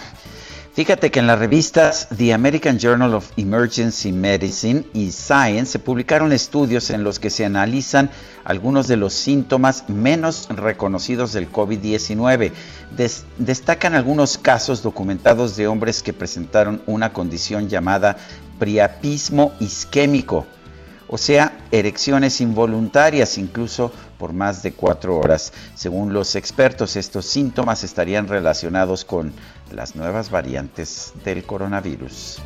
Fíjate 0.73 1.11
que 1.11 1.19
en 1.19 1.27
las 1.27 1.38
revistas 1.39 2.07
The 2.18 2.34
American 2.34 2.80
Journal 2.80 3.13
of 3.13 3.30
Emergency 3.35 4.13
Medicine 4.13 4.85
y 4.93 5.11
Science 5.11 5.73
se 5.73 5.80
publicaron 5.80 6.31
estudios 6.31 6.89
en 6.91 7.03
los 7.03 7.19
que 7.19 7.30
se 7.30 7.43
analizan 7.43 8.09
algunos 8.45 8.88
de 8.88 8.95
los 8.95 9.13
síntomas 9.13 9.89
menos 9.89 10.47
reconocidos 10.49 11.34
del 11.34 11.51
COVID-19. 11.51 12.53
Des- 12.95 13.26
destacan 13.38 13.93
algunos 13.95 14.38
casos 14.38 14.81
documentados 14.81 15.57
de 15.57 15.68
hombres 15.68 16.01
que 16.01 16.13
presentaron 16.13 16.81
una 16.85 17.11
condición 17.11 17.68
llamada 17.68 18.15
priapismo 18.57 19.51
isquémico, 19.59 20.47
o 21.11 21.17
sea, 21.17 21.57
erecciones 21.71 22.39
involuntarias 22.39 23.38
incluso 23.38 23.91
por 24.17 24.31
más 24.31 24.63
de 24.63 24.71
cuatro 24.71 25.17
horas. 25.17 25.51
Según 25.75 26.13
los 26.13 26.35
expertos, 26.35 26.95
estos 26.95 27.25
síntomas 27.25 27.83
estarían 27.83 28.29
relacionados 28.29 29.03
con 29.03 29.33
las 29.71 29.95
nuevas 29.95 30.31
variantes 30.31 31.11
del 31.25 31.43
coronavirus. 31.43 32.39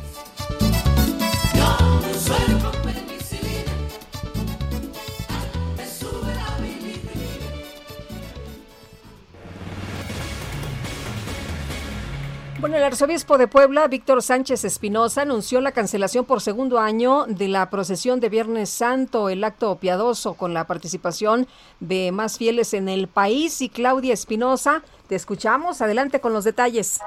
Bueno, 12.66 12.78
el 12.78 12.82
arzobispo 12.82 13.38
de 13.38 13.46
Puebla, 13.46 13.86
Víctor 13.86 14.20
Sánchez 14.24 14.64
Espinosa, 14.64 15.22
anunció 15.22 15.60
la 15.60 15.70
cancelación 15.70 16.24
por 16.24 16.40
segundo 16.40 16.80
año 16.80 17.24
de 17.28 17.46
la 17.46 17.70
procesión 17.70 18.18
de 18.18 18.28
Viernes 18.28 18.70
Santo, 18.70 19.28
el 19.28 19.44
acto 19.44 19.76
piadoso 19.76 20.34
con 20.34 20.52
la 20.52 20.66
participación 20.66 21.46
de 21.78 22.10
más 22.10 22.38
fieles 22.38 22.74
en 22.74 22.88
el 22.88 23.06
país. 23.06 23.62
Y 23.62 23.68
Claudia 23.68 24.12
Espinosa, 24.12 24.82
te 25.06 25.14
escuchamos. 25.14 25.80
Adelante 25.80 26.20
con 26.20 26.32
los 26.32 26.42
detalles. 26.42 26.98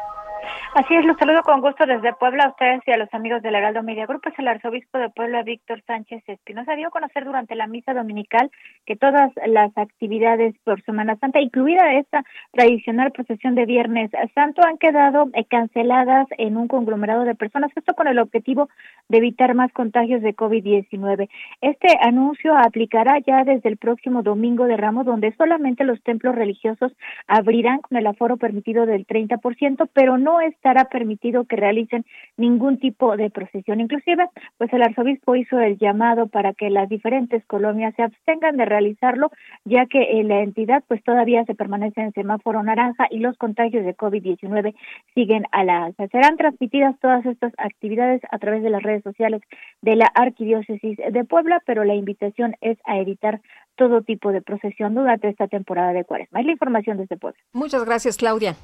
Así 0.75 0.93
es, 0.93 1.03
los 1.03 1.17
saludo 1.17 1.41
con 1.41 1.61
gusto 1.61 1.83
desde 1.87 2.13
Puebla 2.13 2.43
a 2.43 2.49
ustedes 2.49 2.81
y 2.85 2.91
a 2.91 2.97
los 2.97 3.11
amigos 3.11 3.41
del 3.41 3.55
Heraldo 3.55 3.81
Media 3.81 4.05
Group. 4.05 4.21
Pues 4.21 4.37
el 4.37 4.47
arzobispo 4.47 4.99
de 4.99 5.09
Puebla, 5.09 5.41
Víctor 5.41 5.81
Sánchez 5.87 6.21
Espinosa, 6.27 6.75
dio 6.75 6.89
a 6.89 6.91
conocer 6.91 7.25
durante 7.25 7.55
la 7.55 7.65
misa 7.65 7.95
dominical 7.95 8.51
que 8.85 8.95
todas 8.95 9.31
las 9.47 9.75
actividades 9.75 10.53
por 10.63 10.83
Semana 10.83 11.15
Santa, 11.15 11.39
incluida 11.39 11.93
esta 11.93 12.23
tradicional 12.51 13.11
procesión 13.11 13.55
de 13.55 13.65
Viernes 13.65 14.11
Santo, 14.35 14.61
han 14.63 14.77
quedado 14.77 15.29
eh, 15.33 15.43
canceladas 15.45 16.27
en 16.37 16.55
un 16.55 16.67
conglomerado 16.67 17.23
de 17.23 17.33
personas, 17.33 17.71
esto 17.75 17.95
con 17.95 18.07
el 18.07 18.19
objetivo 18.19 18.69
de 19.09 19.17
evitar 19.17 19.55
más 19.55 19.73
contagios 19.73 20.21
de 20.21 20.35
COVID-19. 20.35 21.29
Este 21.61 21.97
anuncio 21.99 22.55
aplicará 22.55 23.17
ya 23.25 23.43
desde 23.43 23.69
el 23.69 23.77
próximo 23.77 24.21
domingo 24.21 24.65
de 24.65 24.77
Ramos, 24.77 25.07
donde 25.07 25.33
solamente 25.35 25.83
los 25.83 26.01
templos 26.03 26.35
religiosos 26.35 26.95
abrirán 27.27 27.81
con 27.81 27.97
el 27.97 28.05
aforo 28.05 28.37
permitido 28.37 28.85
del 28.85 29.07
30%, 29.07 29.89
pero 29.93 30.19
no 30.19 30.39
estará 30.59 30.85
permitido 30.85 31.45
que 31.45 31.55
realicen 31.55 32.05
ningún 32.35 32.79
tipo 32.79 33.15
de 33.15 33.29
procesión. 33.29 33.79
Inclusive, 33.79 34.27
pues 34.57 34.71
el 34.73 34.83
arzobispo 34.83 35.35
hizo 35.35 35.57
el 35.59 35.77
llamado 35.77 36.27
para 36.27 36.53
que 36.53 36.69
las 36.69 36.89
diferentes 36.89 37.45
colonias 37.45 37.95
se 37.95 38.03
abstengan 38.03 38.57
de 38.57 38.65
realizarlo, 38.65 39.31
ya 39.63 39.85
que 39.85 40.19
en 40.19 40.27
la 40.27 40.41
entidad 40.41 40.83
pues 40.87 41.01
todavía 41.03 41.45
se 41.45 41.55
permanece 41.55 42.01
en 42.01 42.11
semáforo 42.11 42.61
naranja 42.61 43.07
y 43.09 43.19
los 43.19 43.37
contagios 43.37 43.85
de 43.85 43.95
COVID-19 43.95 44.75
siguen 45.15 45.45
a 45.51 45.63
la 45.63 45.85
alza. 45.85 46.07
Serán 46.07 46.35
transmitidas 46.35 46.99
todas 46.99 47.25
estas 47.25 47.53
actividades 47.57 48.21
a 48.29 48.37
través 48.37 48.61
de 48.61 48.69
las 48.69 48.83
redes 48.83 49.03
sociales 49.03 49.41
de 49.81 49.95
la 49.95 50.07
Arquidiócesis 50.13 50.97
de 50.97 51.23
Puebla, 51.23 51.61
pero 51.65 51.85
la 51.85 51.95
invitación 51.95 52.55
es 52.59 52.77
a 52.85 52.97
evitar 52.97 53.39
todo 53.75 54.01
tipo 54.01 54.33
de 54.33 54.41
procesión 54.41 54.93
durante 54.93 55.29
esta 55.29 55.47
temporada 55.47 55.93
de 55.93 56.03
cuaresma. 56.03 56.41
Es 56.41 56.45
la 56.45 56.51
información 56.51 56.97
desde 56.97 57.15
Puebla. 57.15 57.39
Muchas 57.53 57.85
gracias, 57.85 58.17
Claudia. 58.17 58.55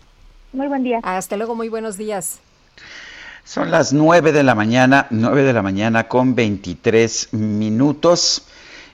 Muy 0.55 0.67
buen 0.67 0.83
día. 0.83 0.99
Hasta 1.03 1.35
luego, 1.35 1.53
muy 1.53 1.67
buenos 1.67 1.97
días. 1.97 2.39
Son 3.43 3.69
las 3.69 3.91
9 3.91 4.31
de 4.31 4.41
la 4.41 4.55
mañana, 4.55 5.05
9 5.09 5.43
de 5.43 5.53
la 5.53 5.61
mañana 5.61 6.07
con 6.07 6.33
23 6.33 7.33
minutos. 7.33 8.47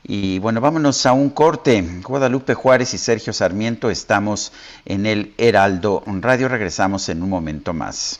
Y 0.03 0.39
bueno, 0.39 0.59
vámonos 0.59 1.05
a 1.05 1.13
un 1.13 1.29
corte. 1.29 1.83
Guadalupe 2.03 2.55
Juárez 2.55 2.95
y 2.95 2.97
Sergio 2.97 3.31
Sarmiento 3.31 3.91
estamos 3.91 4.51
en 4.85 5.05
el 5.05 5.33
Heraldo 5.37 6.03
Radio. 6.05 6.49
Regresamos 6.49 7.07
en 7.09 7.21
un 7.21 7.29
momento 7.29 7.73
más. 7.73 8.19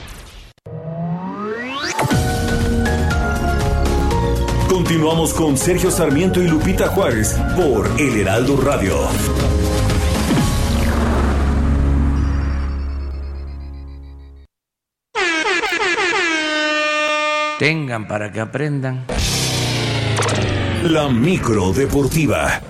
Continuamos 5.01 5.33
con 5.33 5.57
Sergio 5.57 5.89
Sarmiento 5.89 6.43
y 6.43 6.47
Lupita 6.47 6.89
Juárez 6.89 7.35
por 7.55 7.89
El 7.99 8.19
Heraldo 8.19 8.55
Radio. 8.61 8.95
Tengan 17.57 18.07
para 18.07 18.31
que 18.31 18.41
aprendan. 18.41 19.07
La 20.83 21.09
micro 21.09 21.73
deportiva. 21.73 22.61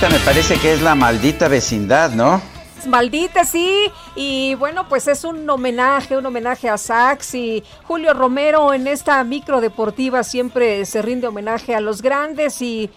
Lupita, 0.00 0.18
me 0.18 0.24
parece 0.24 0.58
que 0.58 0.72
es 0.72 0.80
la 0.80 0.94
maldita 0.94 1.48
vecindad, 1.48 2.12
¿no? 2.12 2.40
Maldita, 2.86 3.44
sí. 3.44 3.90
Y 4.14 4.54
bueno, 4.54 4.88
pues 4.88 5.06
es 5.08 5.24
un 5.24 5.48
homenaje, 5.50 6.16
un 6.16 6.24
homenaje 6.24 6.70
a 6.70 6.78
Sax 6.78 7.34
y 7.34 7.62
Julio 7.84 8.14
Romero 8.14 8.72
en 8.72 8.86
esta 8.86 9.22
micro 9.24 9.60
deportiva 9.60 10.22
siempre 10.22 10.86
se 10.86 11.02
rinde 11.02 11.26
homenaje 11.26 11.74
a 11.74 11.80
los 11.80 12.00
grandes 12.00 12.62
y 12.62 12.88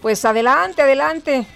pues 0.00 0.24
adelante, 0.24 0.82
adelante. 0.82 1.46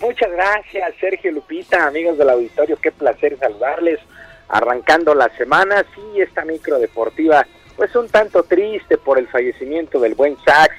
Muchas 0.00 0.30
gracias, 0.30 0.94
Sergio 0.98 1.30
Lupita, 1.32 1.86
amigos 1.86 2.16
del 2.16 2.30
auditorio, 2.30 2.78
qué 2.80 2.90
placer 2.90 3.38
saludarles. 3.38 4.00
Arrancando 4.48 5.14
la 5.14 5.28
semana, 5.36 5.84
sí, 5.94 6.20
esta 6.22 6.44
micro 6.44 6.78
deportiva, 6.78 7.46
pues 7.76 7.94
un 7.96 8.08
tanto 8.08 8.44
triste 8.44 8.96
por 8.96 9.18
el 9.18 9.28
fallecimiento 9.28 10.00
del 10.00 10.14
buen 10.14 10.36
Sax, 10.44 10.74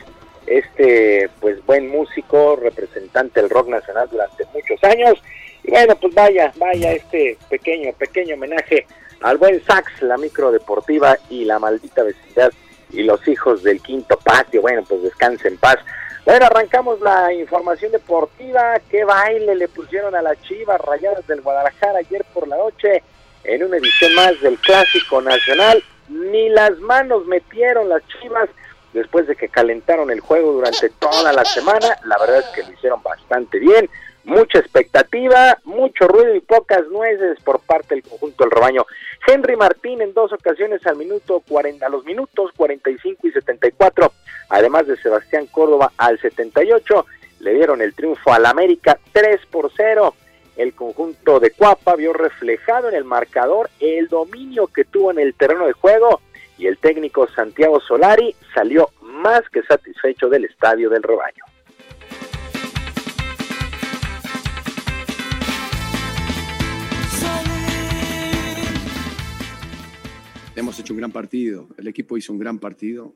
este, 0.47 1.29
pues 1.39 1.63
buen 1.65 1.89
músico, 1.89 2.55
representante 2.55 3.41
del 3.41 3.49
rock 3.49 3.69
nacional 3.69 4.07
durante 4.11 4.45
muchos 4.53 4.83
años. 4.83 5.21
Y 5.63 5.71
bueno, 5.71 5.95
pues 5.95 6.13
vaya, 6.13 6.51
vaya 6.57 6.91
este 6.93 7.37
pequeño, 7.49 7.93
pequeño 7.93 8.35
homenaje 8.35 8.85
al 9.21 9.37
buen 9.37 9.63
Sax, 9.63 10.01
la 10.01 10.17
micro 10.17 10.51
deportiva 10.51 11.17
y 11.29 11.45
la 11.45 11.57
maldita 11.57 12.03
vecindad 12.03 12.51
y 12.91 13.03
los 13.03 13.25
hijos 13.27 13.63
del 13.63 13.81
quinto 13.81 14.17
patio, 14.17 14.61
bueno, 14.61 14.83
pues 14.87 15.01
descansen 15.01 15.53
en 15.53 15.57
paz. 15.57 15.77
Bueno, 16.25 16.45
arrancamos 16.45 17.01
la 17.01 17.33
información 17.33 17.91
deportiva. 17.91 18.79
¿Qué 18.89 19.03
baile 19.03 19.55
le 19.55 19.67
pusieron 19.67 20.15
a 20.15 20.21
las 20.21 20.41
Chivas 20.43 20.79
Rayadas 20.79 21.25
del 21.27 21.41
Guadalajara 21.41 21.99
ayer 21.99 22.23
por 22.33 22.47
la 22.47 22.55
noche 22.55 23.03
en 23.43 23.63
una 23.63 23.77
edición 23.77 24.15
más 24.15 24.39
del 24.41 24.57
Clásico 24.59 25.21
Nacional? 25.21 25.83
Ni 26.07 26.49
las 26.49 26.77
manos 26.79 27.25
metieron 27.25 27.89
las 27.89 28.03
Chivas 28.07 28.49
después 28.93 29.27
de 29.27 29.35
que 29.35 29.49
calentaron 29.49 30.11
el 30.11 30.19
juego 30.19 30.53
durante 30.53 30.89
toda 30.89 31.33
la 31.33 31.43
semana. 31.43 31.97
La 32.05 32.17
verdad 32.19 32.39
es 32.39 32.45
que 32.47 32.63
lo 32.63 32.71
hicieron 32.73 33.01
bastante 33.03 33.59
bien. 33.59 33.89
Mucha 34.23 34.59
expectativa, 34.59 35.57
mucho 35.65 36.07
ruido 36.07 36.33
y 36.33 36.39
pocas 36.39 36.87
nueces 36.87 37.37
por 37.43 37.59
parte 37.59 37.95
del 37.95 38.03
conjunto 38.03 38.43
del 38.43 38.51
rebaño. 38.51 38.85
Henry 39.27 39.57
Martín 39.57 40.01
en 40.01 40.13
dos 40.13 40.31
ocasiones 40.31 40.85
al 40.87 40.95
minuto 40.95 41.41
40, 41.47 41.85
a 41.85 41.89
los 41.89 42.05
minutos 42.05 42.51
45 42.55 43.27
y 43.27 43.31
74, 43.31 44.13
además 44.49 44.87
de 44.87 44.95
Sebastián 44.97 45.47
Córdoba 45.47 45.91
al 45.97 46.19
78, 46.19 47.05
le 47.41 47.53
dieron 47.53 47.81
el 47.81 47.93
triunfo 47.93 48.31
al 48.31 48.45
América 48.45 48.97
3 49.11 49.45
por 49.47 49.69
0. 49.75 50.15
El 50.55 50.73
conjunto 50.73 51.39
de 51.39 51.51
Cuapa 51.51 51.95
vio 51.95 52.13
reflejado 52.13 52.87
en 52.87 52.95
el 52.95 53.03
marcador 53.03 53.69
el 53.79 54.07
dominio 54.07 54.67
que 54.67 54.85
tuvo 54.85 55.11
en 55.11 55.19
el 55.19 55.33
terreno 55.33 55.65
de 55.65 55.73
juego 55.73 56.21
y 56.57 56.67
el 56.67 56.77
técnico 56.77 57.27
Santiago 57.27 57.79
Solari 57.79 58.35
salió 58.53 58.89
más 59.01 59.41
que 59.49 59.63
satisfecho 59.63 60.29
del 60.29 60.45
estadio 60.45 60.89
del 60.89 61.03
rebaño. 61.03 61.43
Hemos 70.55 70.79
hecho 70.79 70.93
un 70.93 70.99
gran 70.99 71.11
partido, 71.11 71.67
el 71.77 71.87
equipo 71.87 72.15
hizo 72.17 72.31
un 72.31 72.37
gran 72.39 72.59
partido 72.59 73.15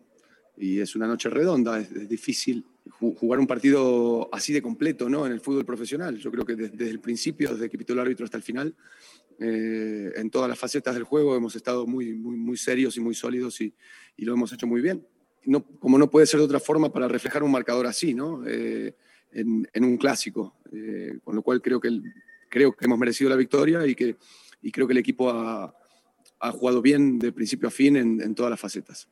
y 0.58 0.80
es 0.82 0.96
una 0.96 1.06
noche 1.06 1.30
redonda, 1.30 1.80
es, 1.80 2.10
difícil 2.10 2.66
ju- 3.00 3.16
jugar 3.16 3.40
un 3.40 3.46
partido 3.46 4.28
así 4.32 4.54
de 4.54 4.62
completo 4.62 5.08
¿no? 5.08 5.26
en 5.28 5.32
el 5.32 5.40
fútbol 5.40 5.64
profesional. 5.64 6.18
Yo 6.18 6.32
creo 6.32 6.44
que 6.46 6.56
desde, 6.56 6.76
desde 6.76 6.92
el 6.92 7.00
principio, 7.00 7.52
desde 7.54 7.70
que 7.70 7.78
pitó 7.78 7.94
el 7.94 8.00
árbitro 8.00 8.26
hasta 8.26 8.38
el 8.38 8.44
final, 8.44 8.74
eh, 9.40 10.12
en 10.16 10.30
todas 10.30 10.50
las 10.50 10.58
facetas 10.58 10.94
del 10.96 11.04
juego 11.04 11.36
hemos 11.36 11.56
estado 11.56 11.86
muy, 11.86 12.14
muy, 12.14 12.36
muy 12.38 12.58
serios 12.58 12.98
y 12.98 13.00
muy 13.00 13.14
sólidos 13.16 13.62
y, 13.62 13.74
y 14.16 14.26
lo 14.26 14.34
hemos 14.34 14.52
hecho 14.54 14.68
muy 14.68 14.82
bien. 14.82 15.06
No, 15.46 15.64
como 15.80 15.98
no 15.98 16.10
puede 16.10 16.26
ser 16.26 16.40
de 16.40 16.46
otra 16.46 16.60
forma 16.60 16.92
para 16.92 17.08
reflejar 17.08 17.44
un 17.44 17.52
marcador 17.52 17.88
así, 17.88 18.14
¿no? 18.14 18.44
Eh, 18.46 18.94
en, 19.32 19.84
un 19.84 19.98
clásico. 19.98 20.56
Eh, 20.74 21.20
con 21.24 21.36
lo 21.36 21.42
cual 21.42 21.62
creo 21.62 21.80
que, 21.80 21.88
el- 21.90 22.04
creo 22.50 22.74
que 22.74 22.86
hemos 22.86 22.98
merecido 22.98 23.30
la 23.30 23.36
victoria 23.36 23.86
y, 23.86 23.96
que, 23.96 24.18
y 24.62 24.72
creo 24.72 24.88
que 24.88 24.94
el 24.94 24.98
equipo 25.00 25.30
ha, 25.30 25.74
ha 26.40 26.52
jugado 26.52 26.82
bien 26.82 27.20
de 27.20 27.32
principio 27.32 27.68
a 27.68 27.72
fin 27.72 27.96
en, 27.96 28.22
en 28.22 28.36
todas 28.36 28.50
las 28.50 28.60
facetas. 28.60 29.08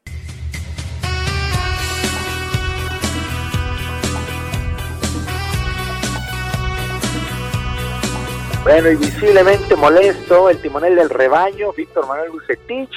Bueno, 8.65 8.89
y 8.89 8.95
visiblemente 8.95 9.75
molesto 9.75 10.49
el 10.49 10.59
timonel 10.59 10.95
del 10.95 11.11
rebaño, 11.11 11.71
Víctor 11.71 12.07
Manuel 12.07 12.31
Bucetich, 12.31 12.89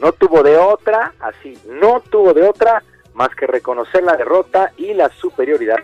no 0.00 0.12
tuvo 0.12 0.44
de 0.44 0.56
otra, 0.56 1.12
así, 1.18 1.58
no 1.66 2.00
tuvo 2.08 2.32
de 2.32 2.46
otra 2.46 2.84
más 3.14 3.30
que 3.34 3.48
reconocer 3.48 4.04
la 4.04 4.16
derrota 4.16 4.72
y 4.76 4.94
la 4.94 5.10
superioridad. 5.10 5.78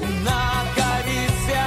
Una 0.00 0.62
caricia 0.76 1.66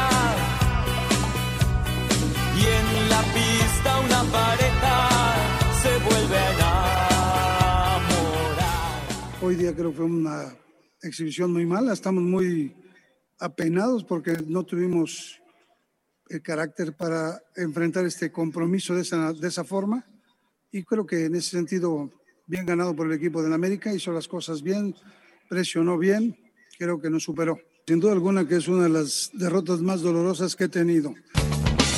y 2.55 2.61
en 2.63 3.09
la 3.09 3.21
pista 3.33 3.99
una 3.99 4.23
pareja 4.31 5.09
se 5.83 5.97
vuelve 6.05 6.37
a 6.37 7.99
enamorar. 7.99 9.43
Hoy 9.43 9.55
día 9.55 9.75
creo 9.75 9.89
que 9.89 9.97
fue 9.97 10.05
una 10.05 10.55
exhibición 11.01 11.51
muy 11.51 11.65
mala. 11.65 11.91
Estamos 11.91 12.23
muy 12.23 12.73
apenados 13.41 14.05
porque 14.05 14.37
no 14.47 14.63
tuvimos 14.63 15.41
el 16.29 16.41
carácter 16.41 16.95
para 16.95 17.41
enfrentar 17.55 18.05
este 18.05 18.31
compromiso 18.31 18.95
de 18.95 19.01
esa, 19.01 19.33
de 19.33 19.47
esa 19.47 19.63
forma. 19.63 20.05
Y 20.71 20.83
creo 20.83 21.05
que 21.05 21.25
en 21.25 21.35
ese 21.35 21.51
sentido, 21.51 22.11
bien 22.45 22.65
ganado 22.65 22.95
por 22.95 23.07
el 23.07 23.13
equipo 23.13 23.41
del 23.41 23.53
América, 23.53 23.93
hizo 23.93 24.11
las 24.11 24.27
cosas 24.27 24.61
bien, 24.61 24.95
presionó 25.49 25.97
bien, 25.97 26.37
creo 26.77 26.99
que 26.99 27.09
nos 27.09 27.23
superó. 27.23 27.59
Sin 27.87 27.99
duda 27.99 28.13
alguna 28.13 28.47
que 28.47 28.55
es 28.55 28.67
una 28.67 28.83
de 28.83 28.89
las 28.89 29.29
derrotas 29.33 29.81
más 29.81 30.01
dolorosas 30.01 30.55
que 30.55 30.65
he 30.65 30.69
tenido. 30.69 31.13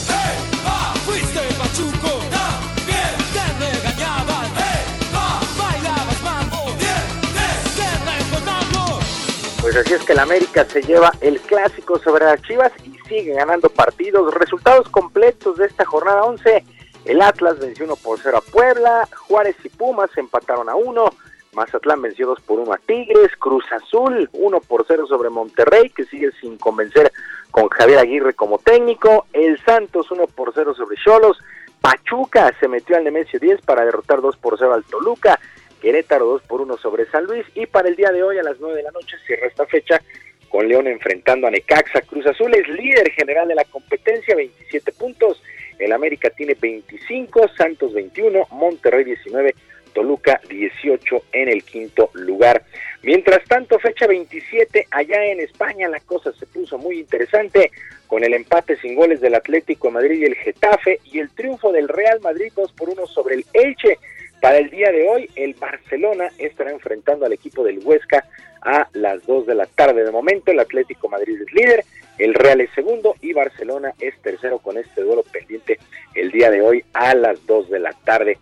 ¡Ah! 0.09 0.93
Así 9.79 9.93
es 9.93 10.03
que 10.03 10.13
el 10.13 10.19
América 10.19 10.65
se 10.65 10.81
lleva 10.81 11.11
el 11.21 11.39
clásico 11.39 11.99
sobre 11.99 12.25
las 12.25 12.41
Chivas 12.41 12.71
y 12.83 12.97
sigue 13.07 13.33
ganando 13.33 13.69
partidos. 13.69 14.33
Resultados 14.33 14.89
completos 14.89 15.57
de 15.57 15.67
esta 15.67 15.85
jornada 15.85 16.23
11. 16.23 16.63
El 17.05 17.21
Atlas 17.21 17.59
venció 17.59 17.85
1 17.85 17.95
por 17.97 18.19
0 18.21 18.37
a 18.37 18.51
Puebla, 18.51 19.07
Juárez 19.15 19.55
y 19.63 19.69
Pumas 19.69 20.09
empataron 20.17 20.67
a 20.67 20.75
1, 20.75 21.05
Mazatlán 21.53 22.01
venció 22.01 22.27
2 22.27 22.41
por 22.41 22.59
1 22.59 22.73
a 22.73 22.77
Tigres, 22.79 23.31
Cruz 23.39 23.63
Azul 23.71 24.29
1 24.33 24.59
por 24.61 24.83
0 24.85 25.07
sobre 25.07 25.29
Monterrey, 25.29 25.89
que 25.89 26.03
sigue 26.05 26.31
sin 26.41 26.57
convencer 26.57 27.13
con 27.51 27.69
Javier 27.69 27.99
Aguirre 27.99 28.33
como 28.33 28.57
técnico, 28.57 29.25
el 29.31 29.57
Santos 29.63 30.11
1 30.11 30.27
por 30.27 30.51
0 30.53 30.73
sobre 30.75 30.97
Cholos, 30.97 31.37
Pachuca 31.79 32.53
se 32.59 32.67
metió 32.67 32.97
al 32.97 33.05
Nemesio 33.05 33.39
10 33.39 33.61
para 33.61 33.85
derrotar 33.85 34.21
2 34.21 34.35
por 34.37 34.57
0 34.57 34.73
al 34.73 34.83
Toluca, 34.83 35.39
Querétaro 35.81 36.25
2 36.25 36.41
por 36.43 36.61
1 36.61 36.77
sobre 36.77 37.05
San 37.05 37.25
Luis 37.25 37.45
y 37.55 37.65
para 37.65 37.87
el 37.87 37.95
día 37.95 38.11
de 38.11 38.23
hoy 38.23 38.37
a 38.37 38.43
las 38.43 38.59
9 38.59 38.75
de 38.75 38.83
la 38.83 38.91
noche 38.91 39.17
cierra 39.25 39.47
esta 39.47 39.65
fecha 39.65 40.01
con 40.49 40.67
León 40.67 40.87
enfrentando 40.87 41.47
a 41.47 41.51
Necaxa. 41.51 42.01
Cruz 42.01 42.25
Azul 42.25 42.53
es 42.55 42.67
líder 42.67 43.11
general 43.11 43.47
de 43.47 43.55
la 43.55 43.65
competencia, 43.65 44.35
27 44.35 44.91
puntos. 44.93 45.41
El 45.77 45.91
América 45.91 46.29
tiene 46.29 46.55
25, 46.59 47.49
Santos 47.55 47.93
21, 47.93 48.47
Monterrey 48.51 49.03
19, 49.03 49.53
Toluca 49.93 50.41
18 50.49 51.23
en 51.33 51.49
el 51.49 51.63
quinto 51.63 52.09
lugar. 52.13 52.63
Mientras 53.03 53.43
tanto, 53.45 53.77
fecha 53.79 54.07
27, 54.07 54.87
allá 54.91 55.25
en 55.25 55.39
España 55.39 55.87
la 55.87 55.99
cosa 55.99 56.31
se 56.33 56.45
puso 56.47 56.77
muy 56.77 56.99
interesante 56.99 57.71
con 58.07 58.23
el 58.23 58.33
empate 58.33 58.77
sin 58.77 58.95
goles 58.95 59.21
del 59.21 59.35
Atlético 59.35 59.87
de 59.87 59.93
Madrid 59.93 60.21
y 60.21 60.25
el 60.25 60.35
Getafe 60.35 60.99
y 61.05 61.19
el 61.19 61.29
triunfo 61.29 61.71
del 61.71 61.87
Real 61.87 62.19
Madrid 62.21 62.51
2 62.55 62.71
por 62.73 62.89
1 62.89 63.05
sobre 63.07 63.35
el 63.35 63.45
Elche. 63.53 63.99
Para 64.41 64.59
el 64.59 64.69
día 64.69 64.91
de 64.91 65.07
hoy, 65.07 65.30
el 65.35 65.55
Barcelona 65.55 66.30
estará 66.38 66.72
enfrentando 66.72 67.26
al 67.26 67.34
equipo 67.34 67.64
del 67.64 67.80
Huesca 67.80 68.26
a 68.61 68.88
las 68.93 69.26
2 69.26 69.47
de 69.47 69.55
la 69.55 69.65
tarde. 69.65 70.03
De 70.03 70.11
momento, 70.11 70.51
el 70.51 70.59
Atlético 70.59 71.09
Madrid 71.09 71.41
es 71.41 71.51
líder, 71.53 71.84
el 72.18 72.34
Real 72.34 72.61
es 72.61 72.69
segundo 72.73 73.15
y 73.22 73.34
Barcelona 73.34 73.93
es 73.99 74.15
tercero 74.22 74.59
con 74.59 74.77
este 74.77 75.01
duelo 75.01 75.23
pendiente 75.23 75.80
el 76.15 76.31
día 76.31 76.51
de 76.51 76.61
hoy 76.61 76.84
a 76.93 77.15
las 77.15 77.45
2 77.45 77.69
de 77.69 77.80
la 77.80 77.93
tarde. 78.03 78.38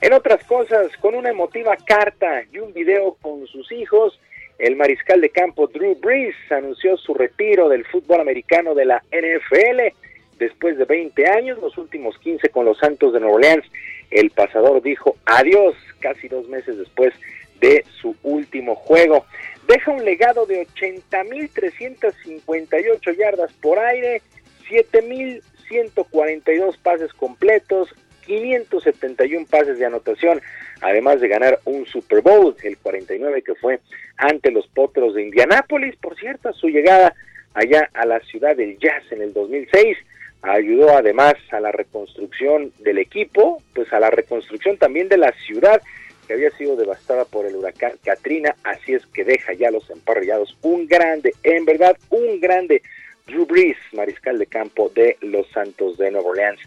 En 0.00 0.12
otras 0.12 0.44
cosas, 0.44 0.94
con 0.98 1.14
una 1.14 1.30
emotiva 1.30 1.76
carta 1.76 2.42
y 2.52 2.58
un 2.58 2.72
video 2.72 3.16
con 3.20 3.46
sus 3.46 3.70
hijos, 3.72 4.18
el 4.58 4.76
mariscal 4.76 5.20
de 5.20 5.30
campo 5.30 5.66
Drew 5.68 5.94
Brees 5.96 6.34
anunció 6.50 6.96
su 6.96 7.14
retiro 7.14 7.68
del 7.68 7.84
fútbol 7.84 8.20
americano 8.20 8.74
de 8.74 8.84
la 8.84 9.02
NFL 9.12 9.94
después 10.38 10.78
de 10.78 10.84
20 10.84 11.26
años, 11.26 11.58
los 11.60 11.76
últimos 11.78 12.16
15 12.18 12.50
con 12.50 12.64
los 12.64 12.78
Santos 12.78 13.12
de 13.12 13.18
Nueva 13.20 13.36
Orleans. 13.36 13.64
El 14.10 14.30
pasador 14.30 14.82
dijo 14.82 15.16
adiós 15.26 15.76
casi 16.00 16.26
dos 16.28 16.48
meses 16.48 16.78
después 16.78 17.12
de 17.60 17.84
su 18.00 18.16
último 18.22 18.76
juego. 18.76 19.26
Deja 19.66 19.90
un 19.90 20.04
legado 20.04 20.46
de 20.46 20.64
80.358 20.68 23.16
yardas 23.16 23.52
por 23.54 23.76
aire, 23.78 24.22
7.142 24.70 26.78
pases 26.78 27.12
completos, 27.12 27.94
571 28.26 29.46
pases 29.50 29.78
de 29.78 29.86
anotación, 29.86 30.40
además 30.80 31.20
de 31.20 31.28
ganar 31.28 31.60
un 31.64 31.84
Super 31.86 32.22
Bowl, 32.22 32.56
el 32.62 32.78
49 32.78 33.42
que 33.42 33.54
fue 33.56 33.80
ante 34.16 34.50
los 34.50 34.66
Potros 34.68 35.14
de 35.14 35.22
Indianápolis. 35.22 35.96
Por 35.96 36.16
cierto, 36.16 36.50
su 36.52 36.68
llegada 36.68 37.14
allá 37.54 37.88
a 37.92 38.04
la 38.06 38.20
ciudad 38.20 38.56
del 38.56 38.78
Jazz 38.78 39.02
en 39.10 39.22
el 39.22 39.32
2006 39.32 39.98
ayudó 40.42 40.96
además 40.96 41.34
a 41.50 41.60
la 41.60 41.72
reconstrucción 41.72 42.72
del 42.78 42.98
equipo, 42.98 43.62
pues 43.74 43.92
a 43.92 44.00
la 44.00 44.10
reconstrucción 44.10 44.76
también 44.76 45.08
de 45.08 45.18
la 45.18 45.32
ciudad 45.46 45.82
que 46.26 46.34
había 46.34 46.50
sido 46.52 46.76
devastada 46.76 47.24
por 47.24 47.46
el 47.46 47.56
huracán 47.56 47.92
Katrina, 48.04 48.54
así 48.62 48.92
es 48.92 49.06
que 49.06 49.24
deja 49.24 49.54
ya 49.54 49.70
los 49.70 49.88
emparrillados 49.88 50.56
un 50.60 50.86
grande, 50.86 51.32
en 51.42 51.64
verdad 51.64 51.96
un 52.10 52.38
grande 52.38 52.82
Drew 53.28 53.46
Brees, 53.46 53.76
mariscal 53.92 54.38
de 54.38 54.46
campo 54.46 54.90
de 54.94 55.16
los 55.20 55.46
Santos 55.50 55.98
de 55.98 56.10
Nueva 56.10 56.30
Orleans. 56.30 56.60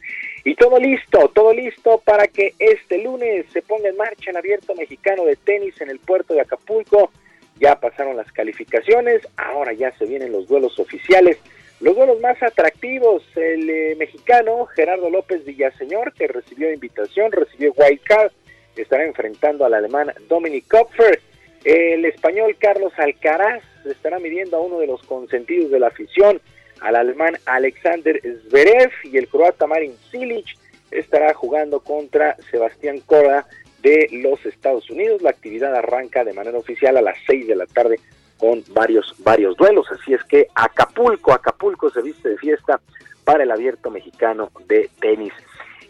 Y 0.43 0.56
todo 0.56 0.80
listo, 0.80 1.30
todo 1.34 1.53
listo 1.53 2.02
para 2.06 2.27
que 2.27 2.53
este 2.60 3.03
lunes 3.03 3.45
se 3.52 3.61
ponga 3.61 3.89
en 3.89 3.98
marcha 3.98 4.30
el 4.30 4.38
abierto 4.38 4.76
mexicano 4.76 5.26
de 5.26 5.35
tenis 5.35 5.80
en 5.81 5.89
el 5.89 5.99
puerto 5.99 6.34
de 6.34 6.41
Acapulco. 6.41 7.11
Ya 7.60 7.80
pasaron 7.80 8.15
las 8.15 8.31
calificaciones, 8.31 9.22
ahora 9.38 9.73
ya 9.73 9.91
se 9.98 10.06
vienen 10.06 10.31
los 10.31 10.48
duelos 10.48 10.77
oficiales. 10.80 11.38
Los 11.82 11.95
duelos 11.95 12.22
más 12.22 12.41
atractivos, 12.44 13.24
el 13.36 13.68
eh, 13.68 13.95
mexicano 13.98 14.68
Gerardo 14.68 15.10
López 15.10 15.44
Villaseñor, 15.44 16.14
que 16.14 16.28
recibió 16.28 16.72
invitación, 16.72 17.32
recibió 17.32 17.74
wild 17.76 18.02
card, 18.03 18.32
estará 18.76 19.03
enfrentando 19.03 19.66
al 19.66 19.74
alemán 19.74 20.14
Dominic 20.30 20.68
Kopfer. 20.68 21.20
El 21.64 22.06
español 22.06 22.56
Carlos 22.60 22.94
Alcaraz 22.98 23.64
estará 23.84 24.20
midiendo 24.20 24.58
a 24.58 24.62
uno 24.62 24.78
de 24.78 24.86
los 24.86 25.02
consentidos 25.02 25.72
de 25.72 25.80
la 25.80 25.88
afición, 25.88 26.40
al 26.82 26.95
alemán 26.95 27.38
Alexander 27.48 28.22
Zverev, 28.48 28.91
y 29.06 29.18
el 29.18 29.28
croata 29.28 29.66
Marin 29.66 29.95
Cilic 30.12 30.56
estará 30.91 31.34
jugando 31.34 31.80
contra 31.80 32.38
Sebastián 32.52 32.99
Corda 32.99 33.48
de 33.82 34.08
los 34.12 34.45
Estados 34.45 34.88
Unidos. 34.91 35.24
La 35.24 35.32
actividad 35.32 35.76
arranca 35.76 36.24
de 36.24 36.34
manera 36.34 36.60
oficial 36.60 36.95
a 36.98 37.02
las 37.02 37.18
6 37.26 37.48
de 37.48 37.56
la 37.56 37.66
tarde 37.66 37.99
con 38.42 38.64
varios, 38.74 39.14
varios 39.20 39.56
duelos. 39.56 39.86
Así 39.92 40.14
es 40.16 40.24
que 40.24 40.48
Acapulco, 40.56 41.32
Acapulco 41.32 41.92
se 41.92 42.02
viste 42.02 42.30
de 42.30 42.38
fiesta 42.38 42.82
para 43.24 43.44
el 43.44 43.52
abierto 43.52 43.92
mexicano 43.92 44.50
de 44.68 44.90
tenis. 45.00 45.32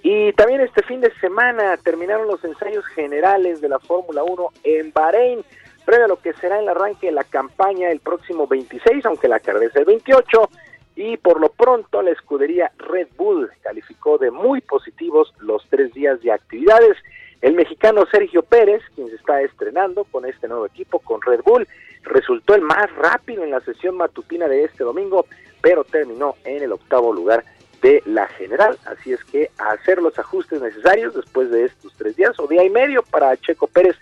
Y 0.03 0.34
también 0.34 0.60
este 0.60 0.84
fin 0.84 0.99
de 0.99 1.14
semana 1.22 1.78
terminaron 1.78 2.28
los 2.28 2.44
ensayos 2.44 2.86
generales 2.88 3.61
de 3.61 3.69
la 3.69 3.80
Fórmula 3.80 4.23
1 4.23 4.49
en 4.64 4.91
Bahrein, 4.91 5.45
previo 5.86 6.06
a 6.06 6.07
lo 6.10 6.19
que 6.19 6.34
será 6.34 6.60
el 6.60 6.68
arranque 6.68 7.07
de 7.07 7.14
la 7.14 7.23
campaña 7.23 7.90
el 7.90 8.02
próximo 8.02 8.48
26, 8.48 9.06
aunque 9.06 9.30
la 9.30 9.40
carrera 9.40 9.68
es 9.68 9.76
el 9.78 9.86
28. 9.86 10.49
Y 10.98 11.15
por 11.18 11.40
lo 11.40 11.49
pronto 11.49 12.02
la 12.02 12.11
escudería 12.11 12.72
Red 12.78 13.07
Bull 13.15 13.49
calificó 13.61 14.18
de 14.18 14.30
muy 14.30 14.60
positivos 14.60 15.34
los 15.40 15.65
tres 15.69 15.94
días 15.94 16.22
de 16.22 16.34
actividades. 16.34 16.98
El 17.41 17.55
mexicano 17.55 18.05
Sergio 18.05 18.43
Pérez, 18.43 18.84
quien 18.93 19.09
se 19.09 19.15
está 19.15 19.41
estrenando 19.41 20.03
con 20.05 20.26
este 20.26 20.47
nuevo 20.47 20.68
equipo, 20.68 20.99
con 20.99 21.22
Red 21.22 21.41
Bull, 21.43 21.68
resultó 22.03 22.53
el 22.53 22.61
más 22.61 22.93
rápido 22.95 23.43
en 23.43 23.51
la 23.51 23.61
sesión 23.61 23.97
matutina 23.97 24.47
de 24.47 24.63
este 24.63 24.84
domingo, 24.84 25.26
pero 25.59 25.84
terminó 25.84 26.35
en 26.43 26.61
el 26.61 26.72
octavo 26.72 27.11
lugar 27.11 27.43
de 27.81 28.03
la 28.05 28.27
general. 28.27 28.77
Así 28.85 29.11
es 29.11 29.23
que 29.23 29.49
hacer 29.57 30.01
los 30.01 30.18
ajustes 30.19 30.61
necesarios 30.61 31.15
después 31.15 31.49
de 31.49 31.65
estos 31.65 31.93
tres 31.97 32.15
días 32.15 32.39
o 32.39 32.47
día 32.47 32.63
y 32.63 32.69
medio 32.69 33.01
para 33.03 33.35
Checo 33.38 33.65
Pérez 33.65 33.95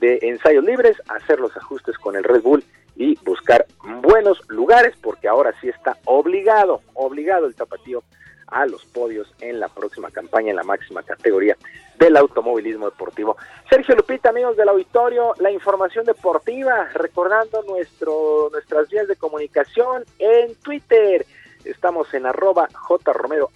de 0.00 0.18
ensayos 0.22 0.64
libres, 0.64 0.96
hacer 1.08 1.40
los 1.40 1.54
ajustes 1.56 1.98
con 1.98 2.16
el 2.16 2.24
Red 2.24 2.42
Bull 2.42 2.64
y 2.96 3.16
buscar 3.24 3.66
buenos 4.02 4.40
lugares 4.48 4.94
porque 5.02 5.28
ahora 5.28 5.52
sí 5.60 5.68
está 5.68 5.98
obligado, 6.04 6.80
obligado 6.94 7.46
el 7.46 7.54
tapatío 7.54 8.02
a 8.50 8.66
los 8.66 8.84
podios 8.86 9.32
en 9.40 9.60
la 9.60 9.68
próxima 9.68 10.10
campaña 10.10 10.50
en 10.50 10.56
la 10.56 10.62
máxima 10.62 11.02
categoría 11.02 11.56
del 11.98 12.16
automovilismo 12.16 12.90
deportivo. 12.90 13.36
Sergio 13.68 13.96
Lupita, 13.96 14.30
amigos 14.30 14.56
del 14.56 14.68
auditorio, 14.68 15.34
la 15.38 15.50
información 15.50 16.04
deportiva, 16.04 16.88
recordando 16.94 17.62
nuestro, 17.62 18.48
nuestras 18.52 18.88
vías 18.88 19.08
de 19.08 19.16
comunicación 19.16 20.04
en 20.18 20.54
Twitter. 20.56 21.26
Estamos 21.64 22.12
en 22.14 22.26
arroba 22.26 22.68
jromerohb, 22.72 23.50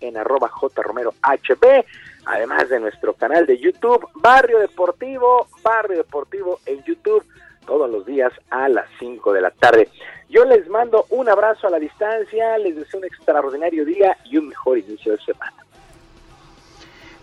en 0.00 0.16
arroba 0.16 0.48
jromerohb, 0.48 1.84
además 2.24 2.68
de 2.68 2.80
nuestro 2.80 3.14
canal 3.14 3.46
de 3.46 3.58
YouTube, 3.58 4.08
Barrio 4.14 4.58
Deportivo, 4.58 5.46
Barrio 5.62 5.98
Deportivo 5.98 6.58
en 6.66 6.82
YouTube, 6.84 7.24
todos 7.66 7.90
los 7.90 8.04
días 8.06 8.32
a 8.50 8.68
las 8.68 8.86
5 8.98 9.32
de 9.32 9.40
la 9.40 9.50
tarde. 9.50 9.88
Yo 10.28 10.44
les 10.44 10.68
mando 10.68 11.06
un 11.10 11.28
abrazo 11.28 11.66
a 11.66 11.70
la 11.70 11.78
distancia, 11.78 12.58
les 12.58 12.76
deseo 12.76 13.00
un 13.00 13.06
extraordinario 13.06 13.84
día 13.84 14.16
y 14.24 14.36
un 14.36 14.48
mejor 14.48 14.78
inicio 14.78 15.12
de 15.12 15.18
semana. 15.18 15.54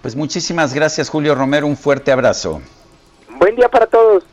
Pues 0.01 0.15
muchísimas 0.15 0.73
gracias, 0.73 1.09
Julio 1.09 1.35
Romero. 1.35 1.67
Un 1.67 1.75
fuerte 1.75 2.11
abrazo. 2.11 2.61
Buen 3.37 3.55
día 3.55 3.69
para 3.69 3.85
todos. 3.85 4.23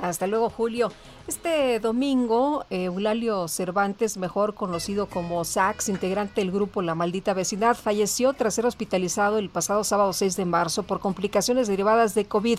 Hasta 0.00 0.26
luego, 0.26 0.48
Julio. 0.48 0.90
Este 1.26 1.78
domingo, 1.78 2.64
eh, 2.70 2.84
Eulalio 2.84 3.48
Cervantes, 3.48 4.16
mejor 4.16 4.54
conocido 4.54 5.06
como 5.06 5.44
Sax, 5.44 5.90
integrante 5.90 6.40
del 6.40 6.50
grupo 6.50 6.80
La 6.80 6.94
Maldita 6.94 7.34
Vecindad, 7.34 7.76
falleció 7.76 8.32
tras 8.32 8.54
ser 8.54 8.64
hospitalizado 8.64 9.36
el 9.36 9.50
pasado 9.50 9.84
sábado 9.84 10.14
6 10.14 10.36
de 10.36 10.46
marzo 10.46 10.84
por 10.84 11.00
complicaciones 11.00 11.68
derivadas 11.68 12.14
de 12.14 12.24
COVID. 12.24 12.58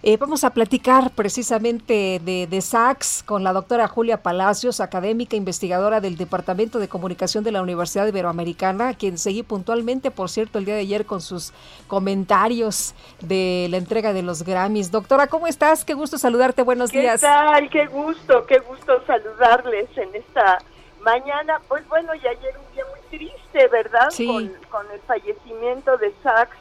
Eh, 0.00 0.16
vamos 0.16 0.44
a 0.44 0.50
platicar 0.50 1.10
precisamente 1.10 2.20
de, 2.24 2.46
de 2.46 2.60
SACS 2.60 3.24
con 3.24 3.42
la 3.42 3.52
doctora 3.52 3.88
Julia 3.88 4.22
Palacios, 4.22 4.78
académica 4.78 5.34
investigadora 5.34 6.00
del 6.00 6.16
Departamento 6.16 6.78
de 6.78 6.86
Comunicación 6.86 7.42
de 7.42 7.50
la 7.50 7.62
Universidad 7.62 8.06
Iberoamericana, 8.06 8.94
quien 8.94 9.18
seguí 9.18 9.42
puntualmente, 9.42 10.12
por 10.12 10.30
cierto, 10.30 10.58
el 10.58 10.66
día 10.66 10.76
de 10.76 10.82
ayer 10.82 11.04
con 11.04 11.20
sus 11.20 11.52
comentarios 11.88 12.94
de 13.20 13.66
la 13.70 13.76
entrega 13.78 14.12
de 14.12 14.22
los 14.22 14.44
Grammys. 14.44 14.92
Doctora, 14.92 15.26
¿cómo 15.26 15.48
estás? 15.48 15.84
Qué 15.84 15.94
gusto 15.94 16.16
saludarte, 16.16 16.62
buenos 16.62 16.92
¿Qué 16.92 17.00
días. 17.00 17.20
tal? 17.20 17.68
Qué 17.68 17.86
gusto, 17.86 18.46
qué 18.46 18.60
gusto 18.60 19.02
saludarles 19.04 19.88
en 19.96 20.14
esta 20.14 20.58
mañana. 21.02 21.60
Pues 21.66 21.86
bueno, 21.88 22.14
y 22.14 22.20
ayer 22.20 22.54
un 22.56 22.72
día 22.72 22.84
muy 22.88 23.18
triste, 23.18 23.66
¿verdad? 23.66 24.10
Sí. 24.10 24.28
Con, 24.28 24.52
con 24.70 24.92
el 24.92 25.00
fallecimiento 25.00 25.96
de 25.98 26.14
Sachs, 26.22 26.56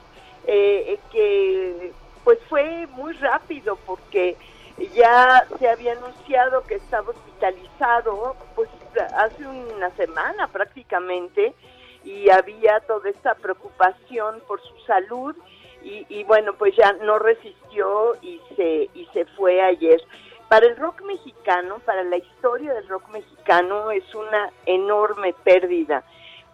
eh, 0.47 0.99
que 1.11 1.93
pues 2.27 2.39
fue 2.49 2.87
muy 2.87 3.13
rápido 3.13 3.77
porque 3.85 4.35
ya 4.93 5.47
se 5.59 5.69
había 5.69 5.93
anunciado 5.93 6.61
que 6.63 6.75
estaba 6.75 7.11
hospitalizado 7.11 8.35
pues 8.53 8.67
hace 9.15 9.47
una 9.47 9.89
semana 9.91 10.49
prácticamente 10.49 11.53
y 12.03 12.29
había 12.29 12.81
toda 12.81 13.09
esta 13.11 13.33
preocupación 13.35 14.41
por 14.45 14.61
su 14.61 14.77
salud 14.85 15.37
y, 15.81 16.05
y 16.09 16.25
bueno 16.25 16.51
pues 16.55 16.75
ya 16.75 16.91
no 17.01 17.17
resistió 17.17 18.17
y 18.21 18.41
se 18.57 18.89
y 18.93 19.07
se 19.13 19.23
fue 19.37 19.61
ayer. 19.61 20.01
Para 20.49 20.65
el 20.65 20.75
rock 20.75 21.03
mexicano 21.03 21.79
para 21.85 22.03
la 22.03 22.17
historia 22.17 22.73
del 22.73 22.89
rock 22.89 23.07
mexicano 23.07 23.89
es 23.91 24.03
una 24.13 24.51
enorme 24.65 25.33
pérdida 25.45 26.03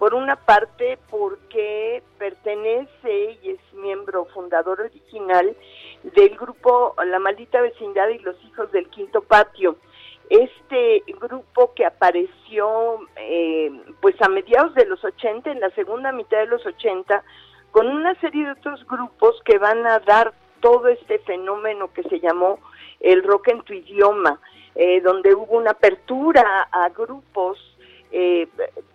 por 0.04 0.16
una 0.16 0.36
parte 0.36 1.00
porque 1.10 2.04
pertenece 2.18 3.40
y 3.42 3.52
es 3.52 3.74
miembro 3.74 4.26
fundador 4.34 4.82
original 4.82 5.56
del 6.04 6.36
grupo 6.36 6.94
La 7.06 7.20
Maldita 7.20 7.62
Vecindad 7.62 8.10
y 8.10 8.20
los 8.20 8.36
Hijos 8.44 8.70
del 8.74 8.90
Quinto 8.90 9.22
Patio. 9.22 9.78
Este 10.30 11.04
grupo 11.22 11.74
que 11.74 11.86
apareció 11.86 13.00
eh, 13.16 13.72
pues 14.02 14.22
a 14.22 14.28
mediados 14.28 14.76
de 14.76 14.88
los 14.88 15.02
80, 15.06 15.50
en 15.50 15.62
la 15.62 15.70
segunda 15.70 16.12
mitad 16.12 16.40
de 16.40 16.48
los 16.48 16.66
80, 16.66 17.24
con 17.72 17.88
una 17.88 18.14
serie 18.20 18.44
de 18.44 18.52
otros 18.52 18.86
grupos 18.86 19.42
que 19.46 19.58
van 19.58 19.88
a 19.88 20.00
dar 20.00 20.34
todo 20.60 20.90
este 20.90 21.20
fenómeno 21.20 21.94
que 21.94 22.04
se 22.04 22.20
llamó 22.20 22.60
el 23.00 23.24
rock 23.24 23.48
en 23.48 23.62
tu 23.62 23.72
idioma, 23.72 24.38
eh, 24.76 25.00
donde 25.00 25.34
hubo 25.34 25.56
una 25.56 25.72
apertura 25.72 26.68
a 26.74 26.90
grupos 26.90 27.58
eh, 28.12 28.50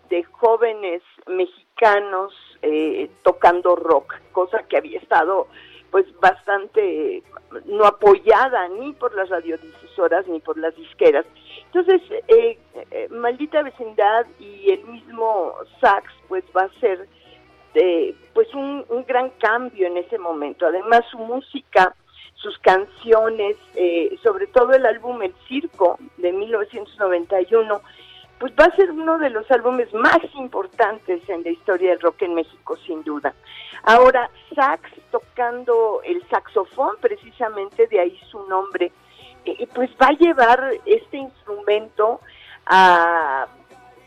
de 0.09 0.25
jóvenes 0.25 1.03
mexicanos 1.27 2.33
eh, 2.63 3.11
tocando 3.23 3.77
rock, 3.77 4.15
cosa 4.33 4.65
que 4.69 4.77
había 4.77 4.99
estado 4.99 5.49
pues 5.91 6.05
bastante 6.21 7.23
no 7.65 7.85
apoyada 7.85 8.69
ni 8.69 8.93
por 8.93 9.15
las 9.15 9.31
radiodifusoras 9.31 10.27
ni 10.29 10.41
por 10.41 10.59
las 10.59 10.77
disqueras. 10.77 11.25
Entonces, 11.67 12.03
eh, 12.29 12.59
eh, 12.91 13.09
Maldita 13.11 13.63
Vecindad 13.63 14.27
y 14.39 14.71
el 14.71 14.85
mismo 14.85 15.55
Sax 15.81 16.13
pues 16.29 16.45
va 16.55 16.65
a 16.65 16.81
ser 16.81 17.09
eh, 17.75 18.15
pues 18.35 18.53
un, 18.55 18.85
un 18.89 19.05
gran 19.07 19.31
cambio 19.39 19.87
en 19.87 19.97
ese 19.99 20.19
momento. 20.19 20.67
Además, 20.67 21.05
su 21.11 21.19
música, 21.19 21.95
sus 22.35 22.59
canciones, 22.59 23.57
eh, 23.75 24.17
sobre 24.23 24.47
todo 24.47 24.73
el 24.73 24.87
álbum 24.87 25.23
El 25.23 25.35
Circo 25.47 25.99
de 26.17 26.33
1991, 26.33 27.81
pues 28.39 28.53
va 28.59 28.65
a 28.65 28.77
ser 28.77 28.91
uno 28.91 29.19
de 29.19 29.31
los 29.31 29.51
álbumes 29.51 29.93
más 29.93 30.19
importantes 30.35 31.21
en 31.29 31.43
la 31.43 31.51
historia 31.51 31.91
del 31.91 32.01
rock 32.01 32.23
en 32.23 32.35
México, 32.35 32.77
sin 32.87 33.03
duda. 33.03 33.35
Ahora, 33.83 34.31
sax 34.55 34.91
tocando 35.11 36.01
el 36.05 36.27
saxofón, 36.29 36.97
precisamente 37.01 37.87
de 37.89 38.01
ahí 38.01 38.21
su 38.31 38.47
nombre, 38.49 38.93
eh, 39.45 39.67
pues 39.75 39.91
va 40.01 40.09
a 40.09 40.13
llevar 40.13 40.73
este 40.85 41.17
instrumento 41.17 42.21
a 42.67 43.47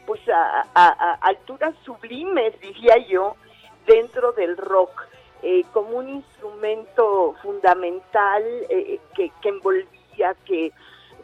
pues 0.05 0.21
a, 0.29 1.17
alturas 1.21 1.73
sublimes, 1.85 2.59
diría 2.59 2.97
yo, 3.07 3.37
dentro 3.85 4.33
del 4.33 4.57
rock, 4.57 5.07
eh, 5.41 5.63
como 5.71 5.97
un 5.97 6.09
instrumento 6.09 7.35
fundamental 7.41 8.43
eh, 8.69 8.99
que, 9.15 9.31
que 9.41 9.49
envolvía, 9.49 10.35
que 10.45 10.73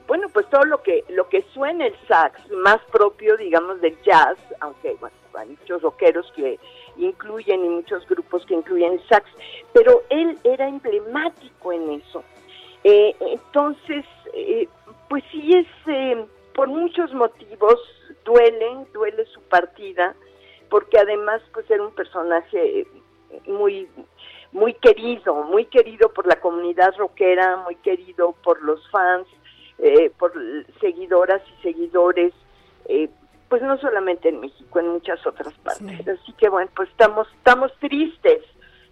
bueno, 0.08 0.27
pues 0.30 0.50
todo 0.50 0.64
lo 0.64 0.82
que 0.82 1.03
lo 1.10 1.27
que 1.27 1.44
suena 1.53 1.86
el 1.86 1.95
sax, 2.08 2.50
más 2.52 2.80
propio, 2.92 3.36
digamos, 3.36 3.82
del 3.82 4.02
jazz, 4.03 4.38
aunque 4.61 4.95
bueno, 5.00 5.16
hay 5.34 5.50
muchos 5.50 5.82
rockeros 5.82 6.32
que 6.36 6.58
incluyen 6.95 7.66
y 7.66 7.69
muchos 7.69 8.08
grupos 8.08 8.45
que 8.45 8.56
incluyen 8.56 8.94
el 8.94 9.08
sax, 9.08 9.30
pero 9.74 10.03
él 10.10 10.40
era 10.44 10.68
emblemático 10.68 11.74
en 11.74 11.92
eso. 11.92 12.24
Eh, 12.84 13.16
entonces, 13.19 14.06
eh, 14.34 14.68
pues 15.10 15.24
sí 15.32 15.53
es, 15.53 15.68
eh, 15.88 16.26
por 16.56 16.69
muchos 16.69 17.14
motivos, 17.14 17.80
duele, 18.24 18.86
duele 18.94 19.26
su 19.26 19.42
partida, 19.42 20.16
porque 20.69 20.98
además 20.98 21.42
pues 21.53 21.69
era 21.69 21.84
un 21.84 21.94
personaje 21.94 22.88
muy 23.45 23.88
muy 24.53 24.74
querido, 24.74 25.44
muy 25.44 25.66
querido 25.66 26.10
por 26.14 26.26
la 26.26 26.40
comunidad 26.40 26.95
rockera, 26.98 27.58
muy 27.58 27.76
querido 27.76 28.34
por 28.44 28.64
los 28.64 28.90
fans, 28.90 29.27
eh, 29.80 30.11
por 30.17 30.33
seguidoras 30.81 31.41
y 31.57 31.61
seguidores, 31.61 32.33
eh, 32.89 33.09
pues 33.49 33.61
no 33.61 33.77
solamente 33.80 34.30
en 34.30 34.39
México, 34.41 34.80
en 34.80 34.89
muchas 34.89 35.25
otras 35.25 35.53
partes. 35.56 36.07
Así 36.07 36.33
que 36.33 36.49
bueno, 36.49 36.69
pues 36.75 36.89
estamos, 36.89 37.27
estamos 37.38 37.72
tristes 37.80 38.41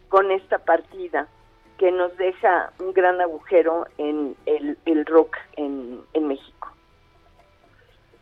con 0.09 0.31
esta 0.31 0.59
partida. 0.59 1.27
que 1.77 1.91
nos 1.91 2.15
deja 2.15 2.71
un 2.79 2.93
gran 2.93 3.19
agujero 3.19 3.85
en 3.97 4.33
el, 4.45 4.77
el 4.85 5.05
rock 5.05 5.35
en, 5.57 5.99
en 6.13 6.27
México. 6.29 6.69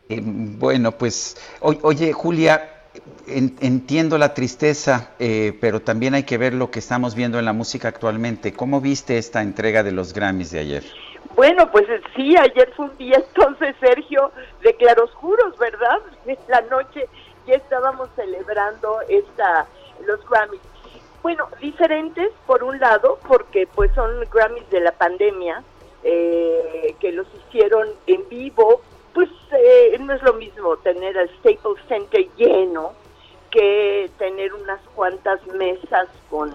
Eh, 0.09 0.19
bueno, 0.23 0.91
pues, 0.93 1.37
o- 1.61 1.75
oye, 1.83 2.13
Julia, 2.13 2.81
en- 3.27 3.55
entiendo 3.61 4.17
la 4.17 4.33
tristeza, 4.33 5.11
eh, 5.19 5.55
pero 5.61 5.81
también 5.81 6.15
hay 6.15 6.23
que 6.23 6.39
ver 6.39 6.55
lo 6.55 6.71
que 6.71 6.79
estamos 6.79 7.13
viendo 7.13 7.37
en 7.37 7.45
la 7.45 7.53
música 7.53 7.89
actualmente. 7.89 8.53
¿Cómo 8.53 8.81
viste 8.81 9.19
esta 9.19 9.43
entrega 9.43 9.83
de 9.83 9.91
los 9.91 10.13
Grammys 10.13 10.49
de 10.49 10.59
ayer? 10.59 10.83
Bueno, 11.35 11.71
pues 11.71 11.89
eh, 11.89 12.01
sí, 12.15 12.35
ayer 12.37 12.71
fue 12.75 12.85
un 12.85 12.97
día 12.97 13.17
entonces, 13.27 13.75
Sergio, 13.79 14.31
de 14.61 14.75
claroscuros, 14.75 15.57
¿verdad? 15.57 15.99
En 16.25 16.37
la 16.47 16.61
noche 16.61 17.07
ya 17.45 17.55
estábamos 17.55 18.09
celebrando 18.15 19.01
esta 19.09 19.67
los 20.05 20.27
Grammys. 20.29 20.61
Bueno, 21.21 21.47
diferentes 21.61 22.31
por 22.45 22.63
un 22.63 22.79
lado, 22.79 23.17
porque 23.27 23.67
pues 23.73 23.91
son 23.93 24.11
Grammys 24.31 24.69
de 24.69 24.81
la 24.81 24.91
pandemia, 24.91 25.63
eh, 26.03 26.95
que 26.99 27.11
los 27.13 27.27
hicieron 27.33 27.87
en 28.07 28.27
vivo, 28.27 28.81
pues 29.13 29.29
eh, 29.51 29.97
no 29.99 30.13
es 30.13 30.21
lo 30.23 30.33
mismo 30.33 30.75
tener 30.77 31.15
el 31.15 31.29
Staples 31.37 31.81
Center 31.87 32.27
lleno 32.35 32.93
que 33.51 34.09
tener 34.17 34.53
unas 34.53 34.81
cuantas 34.95 35.45
mesas 35.47 36.09
con 36.29 36.51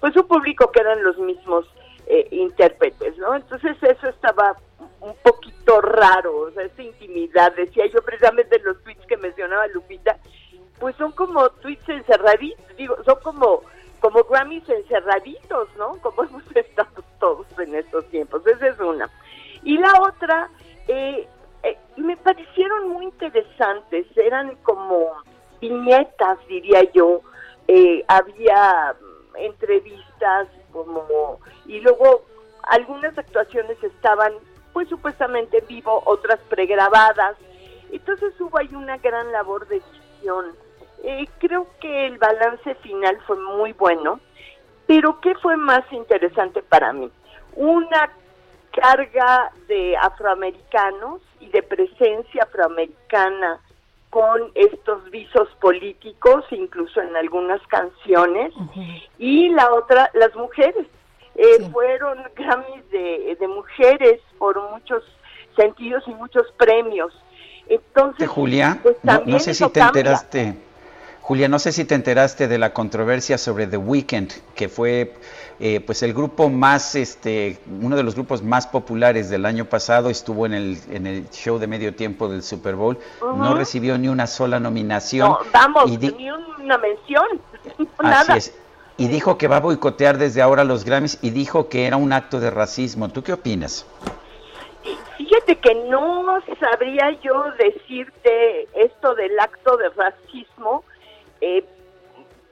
pues 0.00 0.14
un 0.16 0.26
público 0.26 0.70
que 0.72 0.80
eran 0.80 1.02
los 1.02 1.16
mismos 1.18 1.66
eh, 2.06 2.28
intérpretes, 2.30 3.16
¿no? 3.18 3.34
Entonces 3.34 3.76
eso 3.82 4.08
estaba 4.08 4.56
un 5.00 5.14
poquito 5.22 5.80
raro, 5.80 6.36
o 6.38 6.50
sea, 6.52 6.64
esa 6.64 6.82
intimidad, 6.82 7.54
decía 7.54 7.86
yo 7.86 8.02
precisamente 8.02 8.56
en 8.56 8.64
los 8.64 8.82
tweets 8.82 9.06
que 9.06 9.16
mencionaba 9.16 9.66
Lupita, 9.68 10.18
pues 10.78 10.96
son 10.96 11.12
como 11.12 11.48
tweets 11.50 11.88
encerraditos, 11.88 12.76
digo, 12.76 12.96
son 13.04 13.18
como 13.22 13.62
como 14.00 14.22
Grammys 14.24 14.68
encerraditos, 14.68 15.68
¿no? 15.76 15.96
Como 16.02 16.22
hemos 16.28 16.44
estado 16.54 17.02
todos 17.18 17.46
en 17.58 17.74
estos 17.74 18.04
tiempos, 18.10 18.46
esa 18.46 18.68
es 18.68 18.78
una. 18.78 19.10
Y 19.62 19.78
la 19.78 19.92
otra, 20.00 20.48
eh, 20.86 21.26
eh, 21.62 21.78
me 21.96 22.16
parecieron 22.16 22.90
muy 22.90 23.06
interesantes, 23.06 24.06
eran 24.16 24.54
como 24.62 25.12
viñetas, 25.60 26.38
diría 26.46 26.84
yo, 26.92 27.22
eh, 27.66 28.04
había 28.06 28.94
mm, 29.00 29.36
entrevistas 29.38 30.48
como 30.84 31.40
y 31.66 31.80
luego 31.80 32.24
algunas 32.62 33.16
actuaciones 33.16 33.82
estaban 33.82 34.32
pues 34.72 34.88
supuestamente 34.88 35.58
en 35.58 35.66
vivo, 35.68 36.02
otras 36.04 36.38
pregrabadas. 36.50 37.36
Entonces 37.90 38.38
hubo 38.40 38.58
ahí 38.58 38.68
una 38.74 38.98
gran 38.98 39.32
labor 39.32 39.66
de 39.68 39.76
edición. 39.76 40.52
Eh, 41.02 41.26
creo 41.38 41.66
que 41.80 42.06
el 42.06 42.18
balance 42.18 42.74
final 42.76 43.18
fue 43.26 43.38
muy 43.38 43.72
bueno, 43.72 44.20
pero 44.86 45.20
¿qué 45.20 45.34
fue 45.36 45.56
más 45.56 45.90
interesante 45.92 46.62
para 46.62 46.92
mí? 46.92 47.10
Una 47.54 48.10
carga 48.72 49.50
de 49.68 49.96
afroamericanos 49.96 51.22
y 51.40 51.48
de 51.48 51.62
presencia 51.62 52.42
afroamericana 52.42 53.60
con 54.10 54.50
estos 54.54 55.10
visos 55.10 55.48
políticos, 55.60 56.44
incluso 56.50 57.00
en 57.00 57.14
algunas 57.16 57.60
canciones, 57.66 58.52
y 59.18 59.48
la 59.50 59.72
otra, 59.72 60.10
las 60.14 60.34
mujeres. 60.34 60.86
Eh, 61.34 61.68
Fueron 61.70 62.18
Grammys 62.34 62.90
de, 62.90 63.36
de 63.38 63.48
mujeres 63.48 64.22
por 64.38 64.58
muchos 64.70 65.02
sentidos 65.54 66.02
y 66.06 66.14
muchos 66.14 66.46
premios. 66.56 67.12
Entonces, 67.68 68.28
Julia, 68.28 68.78
pues 68.82 68.96
no, 69.02 69.22
no 69.26 69.38
sé 69.38 69.52
si 69.52 69.64
te 69.68 69.80
cambia. 69.80 70.00
enteraste. 70.00 70.56
Julia, 71.20 71.48
no 71.48 71.58
sé 71.58 71.72
si 71.72 71.84
te 71.84 71.94
enteraste 71.94 72.46
de 72.46 72.56
la 72.56 72.72
controversia 72.72 73.36
sobre 73.36 73.66
The 73.66 73.76
Weeknd, 73.76 74.30
que 74.54 74.68
fue 74.68 75.12
eh, 75.58 75.80
pues 75.80 76.02
el 76.02 76.12
grupo 76.12 76.48
más, 76.50 76.94
este, 76.94 77.58
uno 77.80 77.96
de 77.96 78.02
los 78.02 78.14
grupos 78.14 78.42
más 78.42 78.66
populares 78.66 79.30
del 79.30 79.46
año 79.46 79.64
pasado, 79.64 80.10
estuvo 80.10 80.44
en 80.44 80.54
el, 80.54 80.78
en 80.90 81.06
el 81.06 81.30
show 81.30 81.58
de 81.58 81.66
medio 81.66 81.94
tiempo 81.94 82.28
del 82.28 82.42
Super 82.42 82.74
Bowl, 82.74 82.98
no 83.22 83.54
recibió 83.54 83.96
ni 83.96 84.08
una 84.08 84.26
sola 84.26 84.60
nominación. 84.60 85.30
No, 85.30 85.38
vamos, 85.52 85.90
y 85.90 85.96
ni 85.96 86.30
una 86.30 86.78
mención, 86.78 87.26
Así 87.98 88.02
nada. 88.02 88.36
es. 88.36 88.54
Y 88.98 89.08
dijo 89.08 89.36
que 89.36 89.46
va 89.46 89.56
a 89.56 89.60
boicotear 89.60 90.16
desde 90.16 90.40
ahora 90.40 90.64
los 90.64 90.84
Grammys 90.84 91.18
y 91.20 91.30
dijo 91.30 91.68
que 91.68 91.86
era 91.86 91.96
un 91.96 92.12
acto 92.12 92.40
de 92.40 92.50
racismo. 92.50 93.10
¿Tú 93.10 93.22
qué 93.22 93.34
opinas? 93.34 93.86
Fíjate 95.18 95.56
que 95.56 95.74
no 95.74 96.38
sabría 96.58 97.10
yo 97.22 97.44
decirte 97.58 98.68
esto 98.74 99.14
del 99.14 99.38
acto 99.38 99.76
de 99.76 99.90
racismo, 99.90 100.84
eh, 101.40 101.64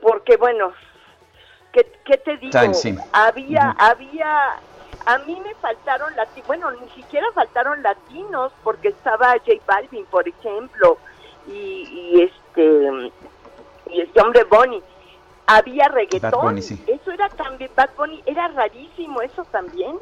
porque 0.03 0.37
bueno, 0.37 0.73
¿qué, 1.75 1.87
qué 2.05 2.17
te 2.17 2.37
digo? 2.39 2.53
Time, 2.53 2.73
sí. 2.73 2.97
Había, 3.13 3.75
había, 3.79 4.57
a 5.05 5.19
mí 5.27 5.39
me 5.45 5.55
faltaron 5.57 6.15
latinos, 6.17 6.47
bueno, 6.47 6.71
ni 6.71 6.89
siquiera 6.91 7.27
faltaron 7.35 7.83
latinos, 7.83 8.53
porque 8.63 8.89
estaba 8.89 9.33
J 9.33 9.53
Balvin, 9.67 10.07
por 10.07 10.27
ejemplo, 10.27 10.97
y, 11.49 11.53
y 11.53 12.23
este, 12.23 13.13
y 13.91 14.01
este 14.01 14.21
hombre 14.23 14.45
Bonnie. 14.45 14.83
Había 15.47 15.89
reggaetón, 15.89 16.41
Bunny, 16.41 16.63
sí. 16.63 16.83
eso 16.87 17.11
era 17.11 17.29
también, 17.29 17.71
Bad 17.77 17.91
Bunny, 17.99 18.23
era 18.25 18.49
rarísimo 18.49 19.21
eso 19.21 19.45
también 19.51 19.99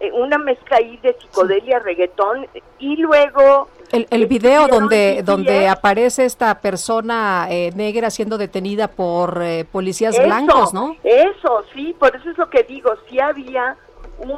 eh, 0.00 0.10
una 0.12 0.36
mezcla 0.36 0.78
ahí 0.78 0.96
de 0.96 1.12
psicodelia, 1.14 1.78
reggaetón, 1.78 2.48
y 2.78 2.96
luego... 2.96 3.68
El, 3.94 4.06
el 4.10 4.26
video 4.26 4.68
donde, 4.68 5.22
donde 5.24 5.68
aparece 5.68 6.24
esta 6.24 6.60
persona 6.60 7.46
eh, 7.50 7.70
negra 7.74 8.10
siendo 8.10 8.38
detenida 8.38 8.88
por 8.88 9.40
eh, 9.42 9.64
policías 9.70 10.14
Eso, 10.14 10.24
blancos, 10.24 10.74
¿no? 10.74 10.96
Eso, 11.04 11.64
sí, 11.72 11.94
por 11.98 12.14
eso 12.16 12.30
es 12.30 12.38
lo 12.38 12.50
que 12.50 12.62
digo, 12.64 12.92
sí 13.08 13.20
había 13.20 13.76
un 14.18 14.36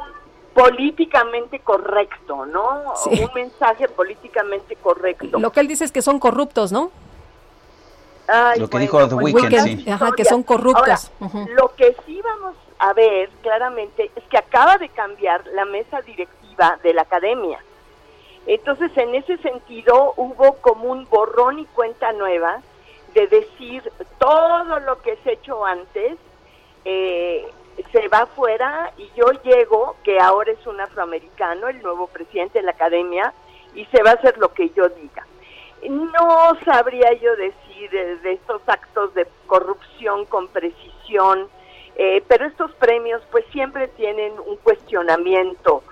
políticamente 0.53 1.59
correcto, 1.59 2.45
¿no? 2.45 2.95
Sí. 3.03 3.21
Un 3.21 3.29
mensaje 3.35 3.87
políticamente 3.87 4.75
correcto. 4.75 5.37
Lo 5.37 5.51
que 5.51 5.59
él 5.59 5.67
dice 5.67 5.85
es 5.85 5.91
que 5.91 6.01
son 6.01 6.19
corruptos, 6.19 6.71
¿no? 6.71 6.91
Ay, 8.27 8.59
Lo 8.59 8.67
que 8.67 8.77
bueno, 8.77 8.81
dijo 8.81 9.07
The 9.07 9.15
pues 9.15 9.33
Weeknd, 9.35 9.51
muchas 9.51 9.63
sí. 9.63 9.85
Ajá, 9.89 10.11
que 10.17 10.25
son 10.25 10.43
corruptos. 10.43 11.11
Ahora. 11.19 11.45
Lo 11.55 11.75
que 11.75 11.95
sí 12.05 12.19
vamos 12.23 12.55
a 12.79 12.93
ver 12.93 13.29
claramente 13.41 14.11
es 14.15 14.23
que 14.25 14.37
acaba 14.37 14.77
de 14.77 14.89
cambiar 14.89 15.45
la 15.53 15.65
mesa 15.65 16.01
directiva 16.01 16.79
de 16.83 16.93
la 16.93 17.03
academia. 17.03 17.59
Entonces, 18.47 18.91
en 18.97 19.13
ese 19.13 19.37
sentido, 19.37 20.13
hubo 20.15 20.53
como 20.61 20.89
un 20.89 21.07
borrón 21.09 21.59
y 21.59 21.65
cuenta 21.65 22.13
nueva 22.13 22.61
de 23.13 23.27
decir 23.27 23.91
todo 24.17 24.79
lo 24.79 25.01
que 25.01 25.17
se 25.17 25.29
ha 25.29 25.33
hecho 25.33 25.65
antes 25.65 26.17
eh, 26.85 27.45
se 27.91 28.07
va 28.07 28.19
afuera 28.19 28.93
y 28.97 29.09
yo 29.15 29.25
llego, 29.43 29.97
que 30.03 30.19
ahora 30.19 30.51
es 30.51 30.65
un 30.65 30.79
afroamericano, 30.79 31.67
el 31.67 31.81
nuevo 31.81 32.07
presidente 32.07 32.59
de 32.59 32.65
la 32.65 32.71
academia, 32.71 33.33
y 33.75 33.85
se 33.85 34.01
va 34.01 34.11
a 34.11 34.13
hacer 34.13 34.37
lo 34.37 34.53
que 34.53 34.69
yo 34.69 34.87
diga. 34.89 35.25
No 35.89 36.57
sabría 36.65 37.13
yo 37.13 37.35
decir 37.35 37.93
eh, 37.93 38.15
de 38.23 38.31
estos 38.33 38.61
actos 38.67 39.13
de 39.13 39.27
corrupción 39.45 40.25
con 40.25 40.47
precisión, 40.47 41.49
eh, 41.97 42.23
pero 42.27 42.45
estos 42.45 42.71
premios 42.75 43.21
pues 43.31 43.45
siempre 43.51 43.87
tienen 43.89 44.33
un 44.39 44.55
cuestionamiento, 44.57 45.83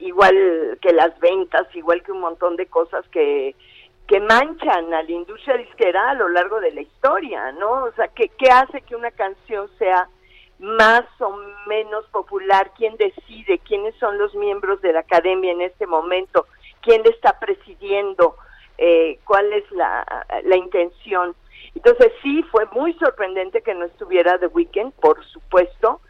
igual 0.00 0.78
que 0.80 0.92
las 0.92 1.18
ventas, 1.20 1.66
igual 1.74 2.02
que 2.02 2.12
un 2.12 2.20
montón 2.20 2.56
de 2.56 2.66
cosas 2.66 3.06
que, 3.08 3.54
que 4.06 4.20
manchan 4.20 4.92
a 4.92 5.02
la 5.02 5.10
industria 5.10 5.56
disquera 5.56 6.10
a 6.10 6.14
lo 6.14 6.28
largo 6.28 6.60
de 6.60 6.72
la 6.72 6.80
historia, 6.80 7.52
¿no? 7.52 7.84
O 7.84 7.92
sea, 7.92 8.08
¿qué, 8.08 8.28
qué 8.38 8.50
hace 8.50 8.80
que 8.82 8.96
una 8.96 9.10
canción 9.10 9.68
sea 9.78 10.08
más 10.58 11.04
o 11.20 11.36
menos 11.66 12.04
popular? 12.06 12.72
¿Quién 12.76 12.96
decide? 12.96 13.58
¿Quiénes 13.60 13.94
son 13.96 14.18
los 14.18 14.34
miembros 14.34 14.80
de 14.82 14.92
la 14.92 15.00
academia 15.00 15.52
en 15.52 15.60
este 15.60 15.86
momento? 15.86 16.46
¿Quién 16.82 17.02
le 17.02 17.10
está 17.10 17.38
presidiendo? 17.38 18.36
Eh, 18.78 19.18
¿Cuál 19.24 19.52
es 19.52 19.70
la, 19.70 20.26
la 20.44 20.56
intención? 20.56 21.34
Entonces 21.74 22.12
sí, 22.22 22.42
fue 22.50 22.66
muy 22.72 22.94
sorprendente 22.94 23.62
que 23.62 23.74
no 23.74 23.84
estuviera 23.84 24.38
The 24.38 24.48
Weeknd, 24.48 24.92
por 24.94 25.24
supuesto. 25.26 26.00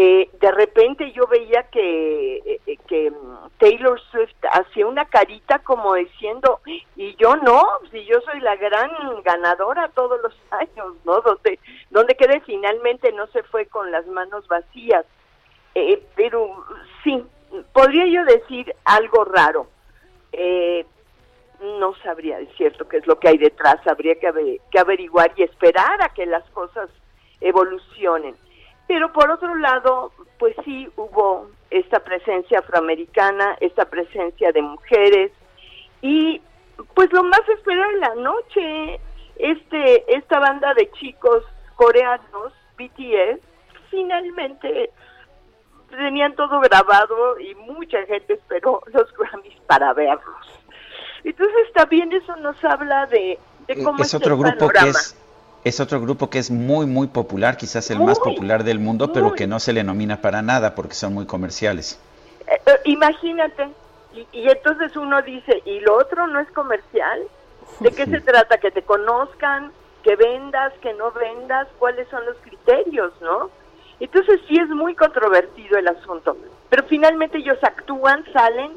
Eh, 0.00 0.30
de 0.40 0.52
repente 0.52 1.10
yo 1.10 1.26
veía 1.26 1.64
que, 1.64 2.36
eh, 2.36 2.78
que 2.86 3.10
mm, 3.10 3.48
Taylor 3.58 4.00
Swift 4.12 4.32
hacía 4.52 4.86
una 4.86 5.06
carita 5.06 5.58
como 5.58 5.94
diciendo, 5.94 6.60
y 6.94 7.16
yo 7.16 7.34
no, 7.34 7.64
si 7.90 8.04
yo 8.04 8.20
soy 8.20 8.38
la 8.38 8.54
gran 8.54 8.92
ganadora 9.24 9.88
todos 9.88 10.20
los 10.22 10.32
años, 10.52 10.94
¿no? 11.04 11.20
Donde, 11.22 11.58
donde 11.90 12.14
quede 12.14 12.40
finalmente 12.42 13.10
no 13.10 13.26
se 13.26 13.42
fue 13.42 13.66
con 13.66 13.90
las 13.90 14.06
manos 14.06 14.46
vacías. 14.46 15.04
Eh, 15.74 16.00
pero 16.14 16.64
sí, 17.02 17.20
podría 17.72 18.06
yo 18.06 18.24
decir 18.24 18.72
algo 18.84 19.24
raro. 19.24 19.66
Eh, 20.30 20.86
no 21.80 21.92
sabría 22.04 22.38
decir 22.38 22.72
lo 22.78 22.86
que 22.86 22.98
es 22.98 23.06
lo 23.08 23.18
que 23.18 23.30
hay 23.30 23.38
detrás, 23.38 23.84
habría 23.84 24.14
que 24.14 24.78
averiguar 24.78 25.32
y 25.34 25.42
esperar 25.42 26.00
a 26.02 26.10
que 26.10 26.24
las 26.24 26.48
cosas 26.50 26.88
evolucionen. 27.40 28.36
Pero 28.88 29.12
por 29.12 29.30
otro 29.30 29.54
lado, 29.54 30.10
pues 30.38 30.56
sí 30.64 30.88
hubo 30.96 31.48
esta 31.70 32.00
presencia 32.00 32.58
afroamericana, 32.58 33.56
esta 33.60 33.84
presencia 33.84 34.50
de 34.50 34.62
mujeres 34.62 35.30
y 36.02 36.40
pues 36.94 37.12
lo 37.12 37.22
más 37.24 37.42
esperado 37.48 37.90
en 37.90 38.00
la 38.00 38.14
noche, 38.16 39.00
este 39.36 40.16
esta 40.16 40.38
banda 40.40 40.74
de 40.74 40.90
chicos 40.92 41.44
coreanos, 41.76 42.52
BTS, 42.76 43.40
finalmente 43.90 44.90
tenían 45.90 46.34
todo 46.34 46.60
grabado 46.60 47.38
y 47.38 47.54
mucha 47.54 48.04
gente 48.06 48.34
esperó 48.34 48.82
los 48.92 49.12
Grammys 49.16 49.60
para 49.66 49.92
verlos. 49.92 50.46
Entonces 51.24 51.72
también 51.74 52.12
eso 52.12 52.34
nos 52.36 52.62
habla 52.64 53.06
de, 53.06 53.38
de 53.66 53.74
Eh, 53.74 53.84
cómo 53.84 53.98
es 53.98 54.06
está 54.06 54.18
otro 54.18 54.34
el 54.34 54.40
grupo 54.40 54.68
que 54.68 54.74
panorama. 54.74 54.90
es 54.90 55.16
es 55.68 55.80
otro 55.80 56.00
grupo 56.00 56.30
que 56.30 56.38
es 56.38 56.50
muy 56.50 56.86
muy 56.86 57.06
popular, 57.06 57.56
quizás 57.56 57.90
el 57.90 57.98
Muy, 57.98 58.06
más 58.08 58.18
popular 58.18 58.64
del 58.64 58.78
mundo, 58.78 59.12
pero 59.12 59.34
que 59.34 59.46
no 59.46 59.60
se 59.60 59.72
le 59.72 59.84
nomina 59.84 60.20
para 60.20 60.42
nada 60.42 60.74
porque 60.74 60.94
son 60.94 61.14
muy 61.14 61.26
comerciales. 61.26 62.00
Eh, 62.46 62.60
eh, 62.66 62.80
imagínate, 62.84 63.68
y, 64.14 64.26
y 64.32 64.48
entonces 64.48 64.96
uno 64.96 65.22
dice, 65.22 65.62
¿y 65.64 65.80
lo 65.80 65.96
otro 65.96 66.26
no 66.26 66.40
es 66.40 66.50
comercial? 66.52 67.22
¿De 67.80 67.92
qué 67.92 68.06
se 68.06 68.20
trata? 68.20 68.58
Que 68.58 68.70
te 68.70 68.82
conozcan, 68.82 69.70
que 70.02 70.16
vendas, 70.16 70.72
que 70.80 70.94
no 70.94 71.12
vendas, 71.12 71.68
cuáles 71.78 72.08
son 72.08 72.24
los 72.24 72.36
criterios, 72.38 73.12
¿no? 73.20 73.50
Entonces 74.00 74.40
sí 74.48 74.56
es 74.58 74.68
muy 74.68 74.94
controvertido 74.94 75.76
el 75.76 75.88
asunto, 75.88 76.36
pero 76.70 76.84
finalmente 76.84 77.38
ellos 77.38 77.58
actúan, 77.62 78.24
salen 78.32 78.72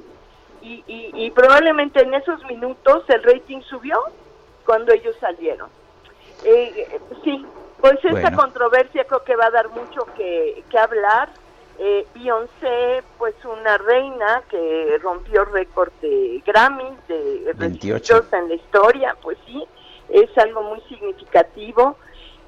y, 0.61 0.83
y, 0.87 1.11
y 1.13 1.31
probablemente 1.31 2.01
en 2.01 2.13
esos 2.13 2.43
minutos 2.45 3.03
el 3.07 3.23
rating 3.23 3.61
subió 3.61 3.97
cuando 4.65 4.91
ellos 4.91 5.15
salieron. 5.19 5.69
Eh, 6.43 6.99
sí, 7.23 7.45
pues 7.79 7.95
esta 8.03 8.11
Bueno. 8.11 8.37
controversia 8.37 9.05
creo 9.05 9.23
que 9.23 9.35
va 9.35 9.45
a 9.47 9.51
dar 9.51 9.69
mucho 9.69 10.07
que, 10.15 10.63
que 10.69 10.77
hablar. 10.77 11.29
Eh, 11.79 12.05
Beyoncé, 12.13 13.03
pues 13.17 13.33
una 13.43 13.77
reina 13.77 14.43
que 14.49 14.97
rompió 15.01 15.45
récord 15.45 15.91
de 16.01 16.41
Grammys, 16.45 17.07
de 17.07 17.53
28. 17.55 18.13
recibidos 18.19 18.33
en 18.33 18.49
la 18.49 18.55
historia, 18.55 19.17
pues 19.21 19.37
sí, 19.47 19.63
es 20.09 20.37
algo 20.37 20.61
muy 20.63 20.81
significativo. 20.81 21.97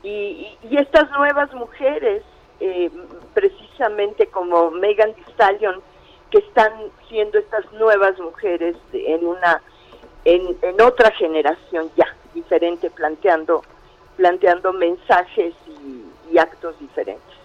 Y, 0.04 0.10
y- 0.10 0.58
y 0.70 0.78
estas 0.78 1.10
nuevas 1.12 1.52
mujeres, 1.54 2.22
eh, 2.60 2.92
precisamente 3.34 4.28
como 4.28 4.70
Megan 4.72 5.14
Thee 5.16 5.24
Stallion, 5.34 5.82
que 6.30 6.40
están 6.40 6.74
siendo 7.08 7.40
estas 7.40 7.72
nuevas 7.74 8.20
mujeres 8.20 8.76
de- 8.92 9.14
en 9.14 9.26
una 9.26 9.62
en, 10.26 10.58
en 10.62 10.80
otra 10.82 11.12
generación 11.12 11.92
ya 11.98 12.08
diferente 12.34 12.90
planteando 12.90 13.62
planteando 14.18 14.74
mensajes 14.74 15.54
y, 15.68 16.32
y 16.32 16.38
actos 16.38 16.80
diferentes 16.80 17.36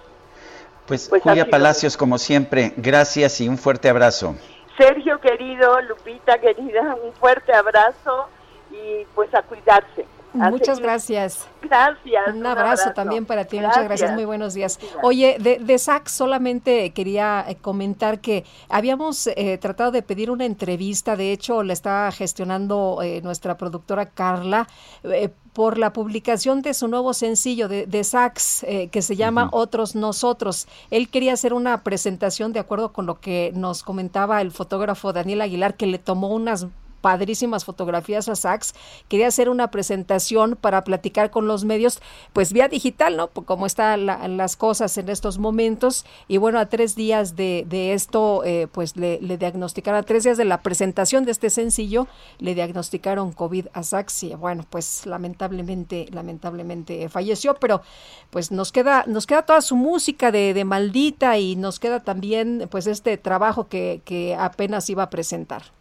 Pues, 0.86 1.08
Pues 1.08 1.22
Julia 1.22 1.48
Palacios, 1.48 1.96
como 1.96 2.18
siempre, 2.18 2.72
gracias 2.76 3.40
y 3.40 3.48
un 3.48 3.58
fuerte 3.58 3.88
abrazo. 3.88 4.34
Sergio 4.76 5.20
querido 5.20 5.80
Lupita 5.82 6.38
querida 6.38 6.96
un 7.02 7.12
fuerte 7.14 7.52
abrazo 7.52 8.28
y 8.70 9.04
pues 9.14 9.34
a 9.34 9.42
cuidarse 9.42 10.06
Muchas 10.38 10.80
gracias. 10.80 11.46
gracias 11.62 12.34
Un 12.34 12.46
abrazo, 12.46 12.92
también 12.92 13.26
para 13.26 13.44
ti, 13.44 13.56
muchas 13.56 13.84
gracias, 13.84 13.88
Gracias. 13.88 14.14
muy 14.14 14.24
buenos 14.24 14.54
días. 14.54 14.78
Oye, 15.02 15.36
de, 15.40 15.58
de 15.58 15.78
SAC 15.78 16.08
solamente 16.08 16.90
quería 16.92 17.44
eh, 17.48 17.56
comentar 17.56 18.20
que 18.20 18.44
habíamos 18.68 19.26
eh, 19.26 19.58
tratado 19.58 19.90
de 19.90 20.02
pedir 20.02 20.30
una 20.30 20.44
entrevista, 20.44 21.16
de 21.16 21.32
hecho 21.32 21.62
la 21.62 21.72
está 21.72 22.10
gestionando 22.12 23.00
eh, 23.02 23.20
nuestra 23.22 23.56
productora 23.56 24.06
Carla, 24.06 24.68
eh, 25.04 25.30
por 25.52 25.76
la 25.76 25.92
publicación 25.92 26.62
de 26.62 26.72
su 26.72 26.86
nuevo 26.86 27.12
sencillo 27.14 27.66
de, 27.66 27.84
de 27.86 28.04
Sax, 28.04 28.62
eh, 28.62 28.88
que 28.92 29.02
se 29.02 29.16
llama 29.16 29.48
Otros 29.50 29.96
Nosotros. 29.96 30.68
Él 30.90 31.08
quería 31.08 31.32
hacer 31.32 31.52
una 31.52 31.82
presentación 31.82 32.52
de 32.52 32.60
acuerdo 32.60 32.92
con 32.92 33.06
lo 33.06 33.18
que 33.18 33.50
nos 33.56 33.82
comentaba 33.82 34.40
el 34.40 34.52
fotógrafo 34.52 35.12
Daniel 35.12 35.40
Aguilar, 35.40 35.74
que 35.74 35.86
le 35.86 35.98
tomó 35.98 36.28
unas 36.28 36.68
padrísimas 37.00 37.64
fotografías 37.64 38.28
a 38.28 38.36
Sax, 38.36 38.74
quería 39.08 39.28
hacer 39.28 39.48
una 39.48 39.70
presentación 39.70 40.56
para 40.60 40.84
platicar 40.84 41.30
con 41.30 41.46
los 41.46 41.64
medios, 41.64 42.00
pues 42.32 42.52
vía 42.52 42.68
digital, 42.68 43.16
¿no? 43.16 43.28
Como 43.28 43.66
están 43.66 44.06
la- 44.06 44.26
las 44.28 44.56
cosas 44.56 44.96
en 44.98 45.08
estos 45.08 45.38
momentos. 45.38 46.04
Y 46.28 46.36
bueno, 46.38 46.58
a 46.58 46.66
tres 46.66 46.94
días 46.96 47.36
de, 47.36 47.64
de 47.68 47.92
esto, 47.94 48.42
eh, 48.44 48.66
pues 48.70 48.96
le, 48.96 49.18
diagnosticaron, 49.18 50.00
a 50.00 50.02
tres 50.02 50.24
días 50.24 50.36
de 50.36 50.44
la 50.44 50.62
presentación 50.62 51.24
de 51.24 51.30
este 51.32 51.50
sencillo, 51.50 52.06
le 52.38 52.54
diagnosticaron 52.54 53.32
COVID 53.32 53.66
a 53.72 53.82
Sax 53.82 54.22
y 54.24 54.34
bueno, 54.34 54.64
pues 54.68 55.06
lamentablemente, 55.06 56.06
lamentablemente 56.12 57.08
falleció, 57.08 57.54
pero 57.54 57.82
pues 58.30 58.50
nos 58.50 58.72
queda, 58.72 59.04
nos 59.06 59.26
queda 59.26 59.42
toda 59.42 59.60
su 59.60 59.76
música 59.76 60.30
de, 60.32 60.54
de 60.54 60.64
maldita 60.64 61.38
y 61.38 61.56
nos 61.56 61.78
queda 61.78 62.00
también 62.00 62.68
pues 62.70 62.86
este 62.86 63.16
trabajo 63.16 63.68
que, 63.68 64.02
que 64.04 64.34
apenas 64.34 64.88
iba 64.90 65.04
a 65.04 65.10
presentar. 65.10 65.77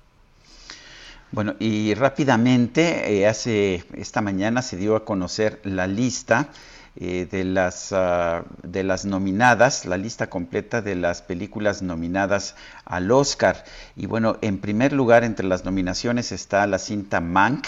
Bueno, 1.32 1.56
y 1.60 1.94
rápidamente, 1.94 3.20
eh, 3.20 3.28
hace 3.28 3.84
esta 3.96 4.22
mañana 4.22 4.62
se 4.62 4.78
dio 4.78 4.96
a 4.96 5.04
conocer 5.04 5.60
la 5.66 5.86
lista 5.86 6.50
eh, 6.96 7.28
de 7.30 7.44
las 7.44 7.92
ah, 7.92 8.46
de 8.64 8.84
las 8.86 9.04
nominadas, 9.04 9.86
la 9.86 9.98
lista 9.98 10.30
completa 10.30 10.82
de 10.82 10.96
las 10.96 11.22
películas 11.22 11.82
nominadas 11.82 12.56
al 12.86 13.12
Oscar. 13.12 13.66
Y 13.98 14.06
bueno, 14.06 14.38
en 14.42 14.60
primer 14.60 14.94
lugar 14.94 15.26
entre 15.26 15.46
las 15.46 15.66
nominaciones 15.66 16.32
está 16.32 16.66
la 16.66 16.80
cinta 16.80 17.20
Mank 17.20 17.68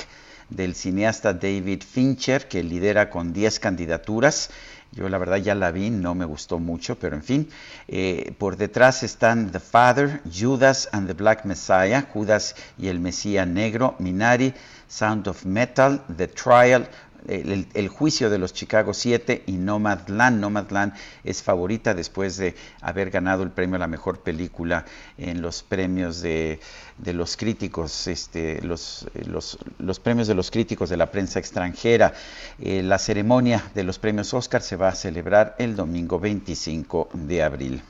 del 0.49 0.73
cineasta 0.73 1.33
David 1.33 1.83
Fincher, 1.83 2.47
que 2.47 2.63
lidera 2.63 3.09
con 3.09 3.33
10 3.33 3.59
candidaturas. 3.59 4.51
Yo 4.91 5.07
la 5.07 5.19
verdad 5.19 5.37
ya 5.37 5.53
la 5.53 5.71
vi, 5.71 5.91
no 5.91 6.15
me 6.15 6.25
gustó 6.25 6.57
mucho, 6.57 6.97
pero 6.97 7.15
en 7.15 7.23
fin. 7.23 7.49
Eh, 7.87 8.33
por 8.37 8.57
detrás 8.57 9.03
están 9.03 9.51
The 9.51 9.59
Father, 9.59 10.21
Judas 10.29 10.89
and 10.91 11.07
the 11.07 11.13
Black 11.13 11.45
Messiah, 11.45 12.07
Judas 12.11 12.55
y 12.77 12.87
el 12.87 12.99
Mesías 12.99 13.47
Negro, 13.47 13.95
Minari, 13.99 14.53
Sound 14.87 15.27
of 15.27 15.45
Metal, 15.45 16.01
The 16.17 16.27
Trial, 16.27 16.87
el, 17.27 17.87
juicio 17.89 18.29
de 18.29 18.37
los 18.37 18.53
Chicago 18.53 18.93
7 18.93 19.43
y 19.47 19.53
Nomadland. 19.53 20.39
Nomadland 20.39 20.93
es 21.23 21.43
favorita 21.43 21.93
después 21.93 22.37
de 22.37 22.55
haber 22.81 23.09
ganado 23.09 23.43
el 23.43 23.51
premio 23.51 23.75
a 23.75 23.79
la 23.79 23.87
mejor 23.87 24.19
película 24.21 24.85
en 25.17 25.41
los 25.41 25.63
premios 25.63 26.21
de, 26.21 26.59
de 26.97 27.13
los 27.13 27.37
críticos, 27.37 28.07
este, 28.07 28.61
los, 28.61 29.07
eh, 29.13 29.25
los, 29.25 29.57
los 29.77 29.99
premios 29.99 30.27
de 30.27 30.35
los 30.35 30.51
críticos 30.51 30.89
de 30.89 30.97
la 30.97 31.11
prensa 31.11 31.39
extranjera. 31.39 32.13
Eh, 32.59 32.83
la 32.83 32.99
ceremonia 32.99 33.63
de 33.73 33.83
los 33.83 33.99
premios 33.99 34.33
Oscar 34.33 34.61
se 34.61 34.75
va 34.75 34.89
a 34.89 34.95
celebrar 34.95 35.55
el 35.59 35.75
domingo 35.75 36.19
25 36.19 37.09
de 37.13 37.43
abril. 37.43 37.81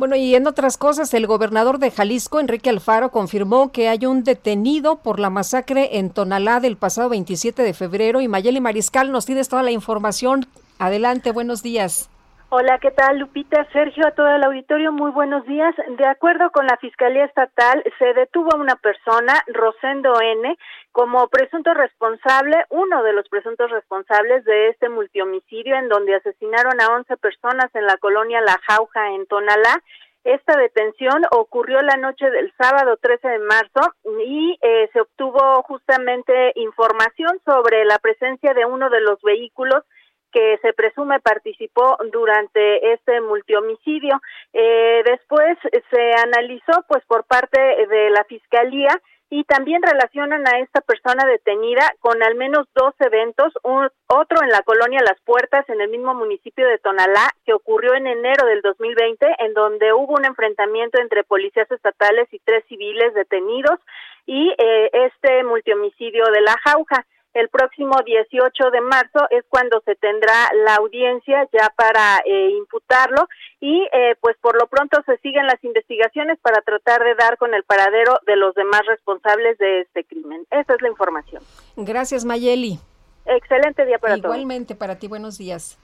Bueno, 0.00 0.16
y 0.16 0.34
en 0.34 0.46
otras 0.46 0.78
cosas, 0.78 1.12
el 1.12 1.26
gobernador 1.26 1.78
de 1.78 1.90
Jalisco, 1.90 2.40
Enrique 2.40 2.70
Alfaro, 2.70 3.10
confirmó 3.10 3.70
que 3.70 3.90
hay 3.90 4.06
un 4.06 4.24
detenido 4.24 5.02
por 5.02 5.20
la 5.20 5.28
masacre 5.28 5.98
en 5.98 6.08
Tonalá 6.08 6.58
del 6.58 6.78
pasado 6.78 7.10
27 7.10 7.62
de 7.62 7.74
febrero. 7.74 8.22
Y 8.22 8.26
Mayeli 8.26 8.62
Mariscal, 8.62 9.12
nos 9.12 9.26
tienes 9.26 9.50
toda 9.50 9.62
la 9.62 9.72
información. 9.72 10.46
Adelante, 10.78 11.32
buenos 11.32 11.62
días. 11.62 12.08
Hola, 12.48 12.78
¿qué 12.78 12.90
tal 12.90 13.18
Lupita? 13.18 13.64
Sergio, 13.74 14.06
a 14.06 14.10
todo 14.12 14.26
el 14.26 14.42
auditorio, 14.42 14.90
muy 14.90 15.10
buenos 15.10 15.44
días. 15.44 15.72
De 15.98 16.06
acuerdo 16.06 16.50
con 16.50 16.66
la 16.66 16.78
Fiscalía 16.78 17.26
Estatal, 17.26 17.84
se 17.98 18.14
detuvo 18.14 18.54
a 18.54 18.58
una 18.58 18.76
persona, 18.76 19.34
Rosendo 19.48 20.14
N., 20.20 20.56
como 20.92 21.28
presunto 21.28 21.72
responsable, 21.72 22.64
uno 22.70 23.02
de 23.02 23.12
los 23.12 23.28
presuntos 23.28 23.70
responsables 23.70 24.44
de 24.44 24.68
este 24.68 24.88
multihomicidio 24.88 25.76
en 25.76 25.88
donde 25.88 26.16
asesinaron 26.16 26.80
a 26.80 26.88
11 26.94 27.16
personas 27.18 27.74
en 27.74 27.86
la 27.86 27.96
colonia 27.98 28.40
La 28.40 28.58
Jauja 28.66 29.10
en 29.14 29.26
Tonalá. 29.26 29.82
Esta 30.24 30.56
detención 30.58 31.22
ocurrió 31.30 31.80
la 31.80 31.96
noche 31.96 32.28
del 32.30 32.52
sábado 32.58 32.98
13 33.00 33.28
de 33.28 33.38
marzo 33.38 33.94
y 34.26 34.58
eh, 34.60 34.90
se 34.92 35.00
obtuvo 35.00 35.62
justamente 35.62 36.52
información 36.56 37.40
sobre 37.44 37.84
la 37.84 37.98
presencia 37.98 38.52
de 38.52 38.66
uno 38.66 38.90
de 38.90 39.00
los 39.00 39.20
vehículos 39.22 39.84
que 40.32 40.58
se 40.62 40.72
presume 40.72 41.20
participó 41.20 41.96
durante 42.12 42.92
este 42.92 43.20
multihomicidio. 43.20 44.20
Eh, 44.52 45.02
después 45.04 45.56
se 45.90 46.12
analizó, 46.22 46.84
pues, 46.88 47.04
por 47.06 47.24
parte 47.24 47.60
de 47.60 48.10
la 48.10 48.24
fiscalía 48.24 49.00
y 49.30 49.44
también 49.44 49.80
relacionan 49.80 50.46
a 50.48 50.58
esta 50.58 50.80
persona 50.80 51.24
detenida 51.24 51.94
con 52.00 52.20
al 52.20 52.34
menos 52.34 52.66
dos 52.74 52.94
eventos, 52.98 53.52
un, 53.62 53.88
otro 54.08 54.42
en 54.42 54.48
la 54.50 54.62
colonia 54.62 55.00
Las 55.02 55.20
Puertas, 55.20 55.68
en 55.68 55.80
el 55.80 55.88
mismo 55.88 56.14
municipio 56.14 56.66
de 56.66 56.78
Tonalá, 56.78 57.30
que 57.46 57.54
ocurrió 57.54 57.94
en 57.94 58.08
enero 58.08 58.44
del 58.46 58.60
2020, 58.60 59.26
en 59.38 59.54
donde 59.54 59.92
hubo 59.92 60.14
un 60.14 60.24
enfrentamiento 60.24 61.00
entre 61.00 61.22
policías 61.22 61.70
estatales 61.70 62.26
y 62.32 62.40
tres 62.40 62.64
civiles 62.68 63.14
detenidos, 63.14 63.78
y 64.26 64.52
eh, 64.58 64.90
este 64.92 65.44
multihomicidio 65.44 66.24
de 66.26 66.40
La 66.40 66.56
Jauja. 66.64 67.06
El 67.32 67.48
próximo 67.48 67.96
18 68.04 68.70
de 68.72 68.80
marzo 68.80 69.20
es 69.30 69.44
cuando 69.48 69.80
se 69.84 69.94
tendrá 69.94 70.50
la 70.64 70.76
audiencia 70.76 71.48
ya 71.52 71.72
para 71.76 72.18
eh, 72.24 72.50
imputarlo 72.58 73.28
y 73.60 73.86
eh, 73.92 74.16
pues 74.20 74.36
por 74.40 74.60
lo 74.60 74.66
pronto 74.66 75.00
se 75.06 75.16
siguen 75.18 75.46
las 75.46 75.62
investigaciones 75.62 76.38
para 76.40 76.60
tratar 76.62 77.04
de 77.04 77.14
dar 77.14 77.38
con 77.38 77.54
el 77.54 77.62
paradero 77.62 78.18
de 78.26 78.36
los 78.36 78.54
demás 78.54 78.82
responsables 78.86 79.58
de 79.58 79.82
este 79.82 80.04
crimen. 80.04 80.44
Esa 80.50 80.74
es 80.74 80.82
la 80.82 80.88
información. 80.88 81.42
Gracias, 81.76 82.24
Mayeli. 82.24 82.80
Excelente 83.26 83.86
día 83.86 83.98
para 83.98 84.16
todos. 84.16 84.34
Igualmente 84.34 84.74
para 84.74 84.98
ti, 84.98 85.06
buenos 85.06 85.38
días. 85.38 85.78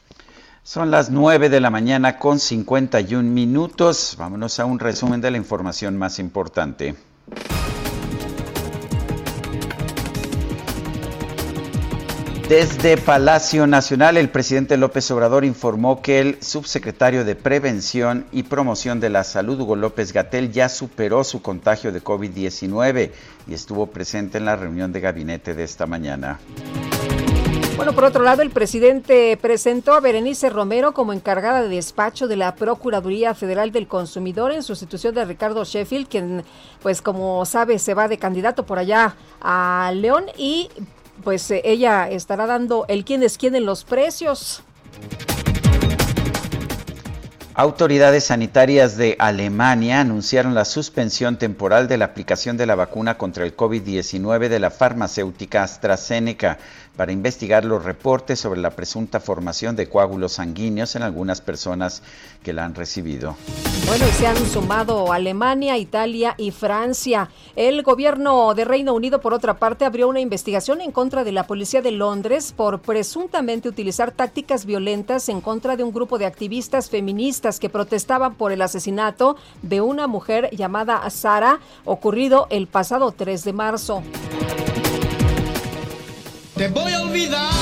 Son 0.65 0.91
las 0.91 1.11
9 1.11 1.49
de 1.49 1.61
la 1.61 1.71
mañana 1.71 2.19
con 2.19 2.41
51 2.41 3.23
minutos. 3.23 4.17
Vámonos 4.19 4.59
a 4.59 4.65
un 4.65 4.81
resumen 4.81 5.21
de 5.21 5.31
la 5.31 5.37
información 5.37 5.97
más 5.97 6.19
importante. 6.19 6.97
Desde 12.49 12.97
Palacio 12.97 13.67
Nacional, 13.67 14.17
el 14.17 14.29
presidente 14.29 14.77
López 14.77 15.11
Obrador 15.11 15.45
informó 15.45 16.01
que 16.01 16.21
el 16.21 16.41
subsecretario 16.41 17.25
de 17.25 17.35
Prevención 17.35 18.25
y 18.31 18.45
Promoción 18.45 19.01
de 19.01 19.11
la 19.11 19.25
Salud, 19.25 19.61
Hugo 19.61 19.75
López 19.75 20.13
Gatel, 20.13 20.53
ya 20.53 20.69
superó 20.69 21.25
su 21.25 21.43
contagio 21.43 21.91
de 21.91 22.05
COVID-19 22.05 23.11
y 23.49 23.53
estuvo 23.53 23.89
presente 23.89 24.39
en 24.39 24.45
la 24.45 24.55
reunión 24.55 24.93
de 24.93 25.01
gabinete 25.01 25.55
de 25.55 25.65
esta 25.65 25.87
mañana. 25.87 26.39
Bueno, 27.77 27.93
por 27.95 28.05
otro 28.05 28.23
lado, 28.23 28.43
el 28.43 28.51
presidente 28.51 29.37
presentó 29.43 29.95
a 29.95 30.01
Berenice 30.01 30.49
Romero 30.49 30.95
como 30.95 31.13
encargada 31.13 31.63
de 31.63 31.69
despacho 31.69 32.29
de 32.29 32.37
la 32.37 32.55
Procuraduría 32.55 33.35
Federal 33.35 33.73
del 33.73 33.89
Consumidor 33.89 34.53
en 34.53 34.63
sustitución 34.63 35.17
de 35.17 35.25
Ricardo 35.25 35.65
Sheffield, 35.65 36.07
quien, 36.07 36.45
pues 36.81 37.03
como 37.03 37.45
sabe, 37.45 37.81
se 37.81 37.93
va 37.93 38.07
de 38.07 38.19
candidato 38.19 38.65
por 38.65 38.79
allá 38.79 39.17
a 39.41 39.91
León 39.95 40.27
y 40.39 40.71
pues 41.25 41.51
eh, 41.51 41.63
ella 41.65 42.11
estará 42.11 42.47
dando 42.47 42.85
el 42.89 43.05
quién 43.05 43.23
es 43.23 43.39
quién 43.39 43.55
en 43.55 43.67
los 43.67 43.85
precios. 43.85 44.63
Autoridades 47.59 48.25
sanitarias 48.25 48.99
de 48.99 49.17
Alemania 49.19 50.01
anunciaron 50.01 50.55
la 50.55 50.67
suspensión 50.67 51.39
temporal 51.39 51.89
de 51.89 51.97
la 51.97 52.05
aplicación 52.05 52.59
de 52.59 52.67
la 52.67 52.75
vacuna 52.75 53.17
contra 53.17 53.47
el 53.47 53.57
COVID-19 53.57 54.51
de 54.51 54.61
la 54.61 54.71
farmacéutica 54.71 55.63
AstraZeneca 55.63 56.59
para 56.97 57.13
investigar 57.13 57.65
los 57.65 57.85
reportes 57.85 58.41
sobre 58.41 58.61
la 58.61 58.71
presunta 58.71 59.21
formación 59.21 59.77
de 59.77 59.89
coágulos 59.89 60.35
sanguíneos 60.35 60.97
en 60.97 61.03
algunas 61.03 61.41
personas 61.41 62.03
que 62.43 62.53
la 62.53 62.65
han 62.65 62.75
recibido. 62.75 63.37
Bueno, 63.87 64.05
y 64.09 64.13
se 64.13 64.27
han 64.27 64.37
sumado 64.47 65.13
Alemania, 65.13 65.79
Italia 65.79 66.35
y 66.39 66.51
Francia. 66.51 67.31
El 67.55 67.83
gobierno 67.83 68.55
de 68.55 68.65
Reino 68.65 68.95
Unido, 68.95 69.21
por 69.21 69.35
otra 69.35 69.59
parte, 69.59 69.85
abrió 69.85 70.09
una 70.09 70.21
investigación 70.21 70.81
en 70.81 70.91
contra 70.91 71.23
de 71.23 71.33
la 71.33 71.47
policía 71.47 71.83
de 71.83 71.93
Londres 71.93 72.53
por 72.57 72.81
presuntamente 72.81 73.69
utilizar 73.69 74.11
tácticas 74.11 74.65
violentas 74.67 75.29
en 75.29 75.41
contra 75.41 75.77
de 75.77 75.85
un 75.85 75.93
grupo 75.93 76.19
de 76.19 76.27
activistas 76.27 76.91
feministas 76.91 77.61
que 77.61 77.69
protestaban 77.69 78.35
por 78.35 78.53
el 78.53 78.63
asesinato 78.63 79.37
de 79.63 79.81
una 79.81 80.07
mujer 80.07 80.51
llamada 80.51 81.09
Sara, 81.11 81.61
ocurrido 81.85 82.47
el 82.51 82.67
pasado 82.67 83.13
3 83.13 83.45
de 83.45 83.53
marzo. 83.53 84.03
Te 86.57 86.69
voy 86.69 86.91
a 86.91 87.03
olvidar. 87.03 87.53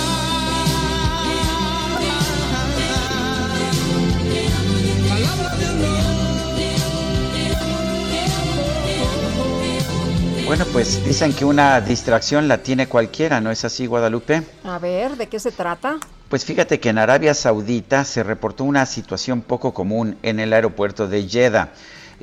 Bueno, 10.46 10.64
pues 10.72 11.04
dicen 11.04 11.32
que 11.32 11.44
una 11.44 11.80
distracción 11.80 12.46
la 12.46 12.58
tiene 12.58 12.86
cualquiera, 12.86 13.40
¿no 13.40 13.50
es 13.50 13.64
así, 13.64 13.86
Guadalupe? 13.86 14.42
A 14.62 14.78
ver, 14.78 15.16
¿de 15.16 15.26
qué 15.26 15.40
se 15.40 15.50
trata? 15.50 15.96
Pues 16.28 16.44
fíjate 16.44 16.78
que 16.78 16.90
en 16.90 16.98
Arabia 16.98 17.34
Saudita 17.34 18.04
se 18.04 18.22
reportó 18.22 18.62
una 18.62 18.86
situación 18.86 19.40
poco 19.40 19.74
común 19.74 20.16
en 20.22 20.38
el 20.38 20.52
aeropuerto 20.52 21.08
de 21.08 21.28
Jeddah. 21.28 21.70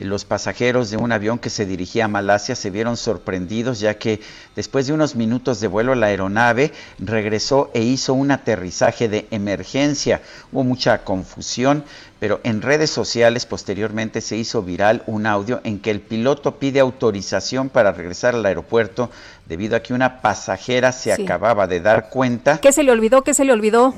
Los 0.04 0.26
pasajeros 0.26 0.90
de 0.90 0.98
un 0.98 1.12
avión 1.12 1.38
que 1.40 1.50
se 1.50 1.66
dirigía 1.66 2.06
a 2.06 2.08
Malasia 2.08 2.56
se 2.56 2.70
vieron 2.70 2.98
sorprendidos 2.98 3.80
ya 3.80 3.96
que 4.00 4.20
después 4.56 4.88
de 4.88 4.94
unos 4.94 5.16
minutos 5.16 5.60
de 5.60 5.68
vuelo 5.68 5.96
la 5.96 6.08
aeronave 6.08 6.72
regresó 7.00 7.70
e 7.74 7.82
hizo 7.82 8.14
un 8.14 8.32
aterrizaje 8.32 9.08
de 9.10 9.28
emergencia. 9.32 10.22
Hubo 10.52 10.64
mucha 10.64 11.04
confusión, 11.04 11.84
pero 12.20 12.40
en 12.44 12.62
redes 12.62 12.90
sociales 12.90 13.46
posteriormente 13.46 14.22
se 14.22 14.38
hizo 14.38 14.64
viral 14.64 15.04
un 15.08 15.26
audio 15.26 15.62
en 15.64 15.80
que 15.80 15.92
el 15.92 16.02
piloto 16.02 16.58
pide 16.58 16.80
autorización 16.80 17.70
para 17.70 17.92
regresar 17.92 18.36
al 18.36 18.46
aeropuerto 18.46 19.10
debido 19.48 19.76
a 19.76 19.82
que 19.82 19.94
una 19.94 20.22
pasajera 20.22 20.92
se 20.92 21.16
Sí. 21.16 21.24
acababa 21.24 21.68
de 21.68 21.80
dar 21.80 22.10
cuenta 22.10 22.60
¿Qué 22.60 22.72
se 22.72 22.84
le 22.84 22.92
olvidó? 22.92 23.24
¿Qué 23.24 23.34
se 23.34 23.46
le 23.46 23.54
olvidó? 23.54 23.94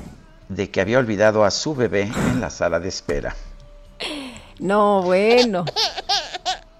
de 0.48 0.70
que 0.70 0.80
había 0.82 0.98
olvidado 0.98 1.44
a 1.44 1.50
su 1.50 1.74
bebé 1.74 2.02
en 2.02 2.40
la 2.42 2.50
sala 2.50 2.78
de 2.78 2.88
espera. 2.88 3.34
No, 4.58 5.02
bueno. 5.02 5.64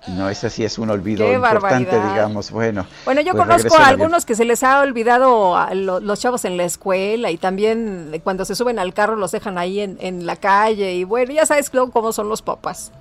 No, 0.06 0.28
ese 0.28 0.50
sí 0.50 0.62
es 0.64 0.78
un 0.78 0.90
olvido 0.90 1.24
Qué 1.26 1.32
importante, 1.32 1.86
barbaridad. 1.90 2.12
digamos. 2.12 2.50
Bueno, 2.50 2.86
Bueno, 3.06 3.22
yo 3.22 3.32
pues 3.32 3.46
conozco 3.46 3.76
a 3.78 3.86
algunos 3.88 4.26
que 4.26 4.34
se 4.34 4.44
les 4.44 4.62
ha 4.62 4.80
olvidado 4.80 5.56
a 5.56 5.72
lo- 5.74 5.98
los 6.00 6.20
chavos 6.20 6.44
en 6.44 6.58
la 6.58 6.64
escuela 6.64 7.30
y 7.30 7.38
también 7.38 8.20
cuando 8.22 8.44
se 8.44 8.54
suben 8.54 8.78
al 8.78 8.92
carro 8.92 9.16
los 9.16 9.32
dejan 9.32 9.56
ahí 9.56 9.80
en, 9.80 9.96
en 10.00 10.26
la 10.26 10.36
calle 10.36 10.92
y 10.94 11.04
bueno, 11.04 11.32
ya 11.32 11.46
sabes 11.46 11.70
luego 11.72 11.90
cómo 11.90 12.12
son 12.12 12.28
los 12.28 12.42
papás. 12.42 12.92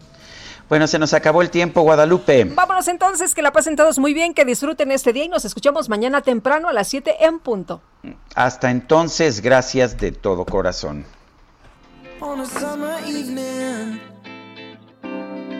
Bueno, 0.69 0.88
se 0.88 0.98
nos 0.98 1.14
acabó 1.14 1.42
el 1.42 1.50
tiempo, 1.50 1.82
Guadalupe. 1.82 2.45
Vámonos 2.45 2.88
entonces, 2.88 3.35
que 3.35 3.42
la 3.42 3.52
pasen 3.52 3.76
todos 3.76 4.00
muy 4.00 4.14
bien, 4.14 4.34
que 4.34 4.45
disfruten 4.45 4.90
este 4.92 5.11
día 5.11 5.26
y 5.26 5.27
nos 5.30 5.43
escuchamos 5.43 5.90
mañana 5.90 6.22
temprano 6.22 6.69
a 6.69 6.74
las 6.74 6.88
7 6.88 7.26
en 7.26 7.40
punto. 7.40 7.82
Hasta 8.34 8.72
entonces, 8.72 9.42
gracias 9.42 9.98
de 9.98 10.14
todo 10.14 10.45
corazón. 10.45 11.06
on 12.22 12.40
a 12.40 12.45
summer 12.45 12.95
evening, 13.06 14.00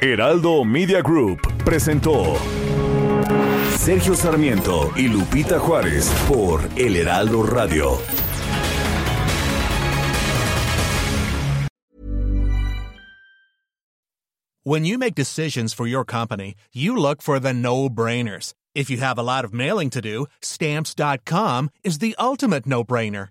Heraldo 0.00 0.64
Media 0.64 1.02
Group 1.02 1.40
presentó 1.64 2.36
Sergio 3.76 4.14
Sarmiento 4.14 4.92
y 4.94 5.08
Lupita 5.08 5.58
Juárez 5.58 6.08
por 6.28 6.60
El 6.76 6.94
Heraldo 6.94 7.42
Radio. 7.42 7.98
When 14.62 14.84
you 14.84 14.98
make 14.98 15.16
decisions 15.16 15.74
for 15.74 15.86
your 15.88 16.04
company, 16.04 16.54
you 16.72 16.96
look 16.96 17.20
for 17.20 17.40
the 17.40 17.52
no 17.52 17.88
brainers. 17.88 18.52
If 18.76 18.90
you 18.90 18.98
have 18.98 19.18
a 19.18 19.22
lot 19.22 19.44
of 19.44 19.52
mailing 19.52 19.90
to 19.90 20.00
do, 20.00 20.26
stamps.com 20.42 21.70
is 21.82 21.98
the 21.98 22.14
ultimate 22.20 22.66
no 22.66 22.84
brainer. 22.84 23.30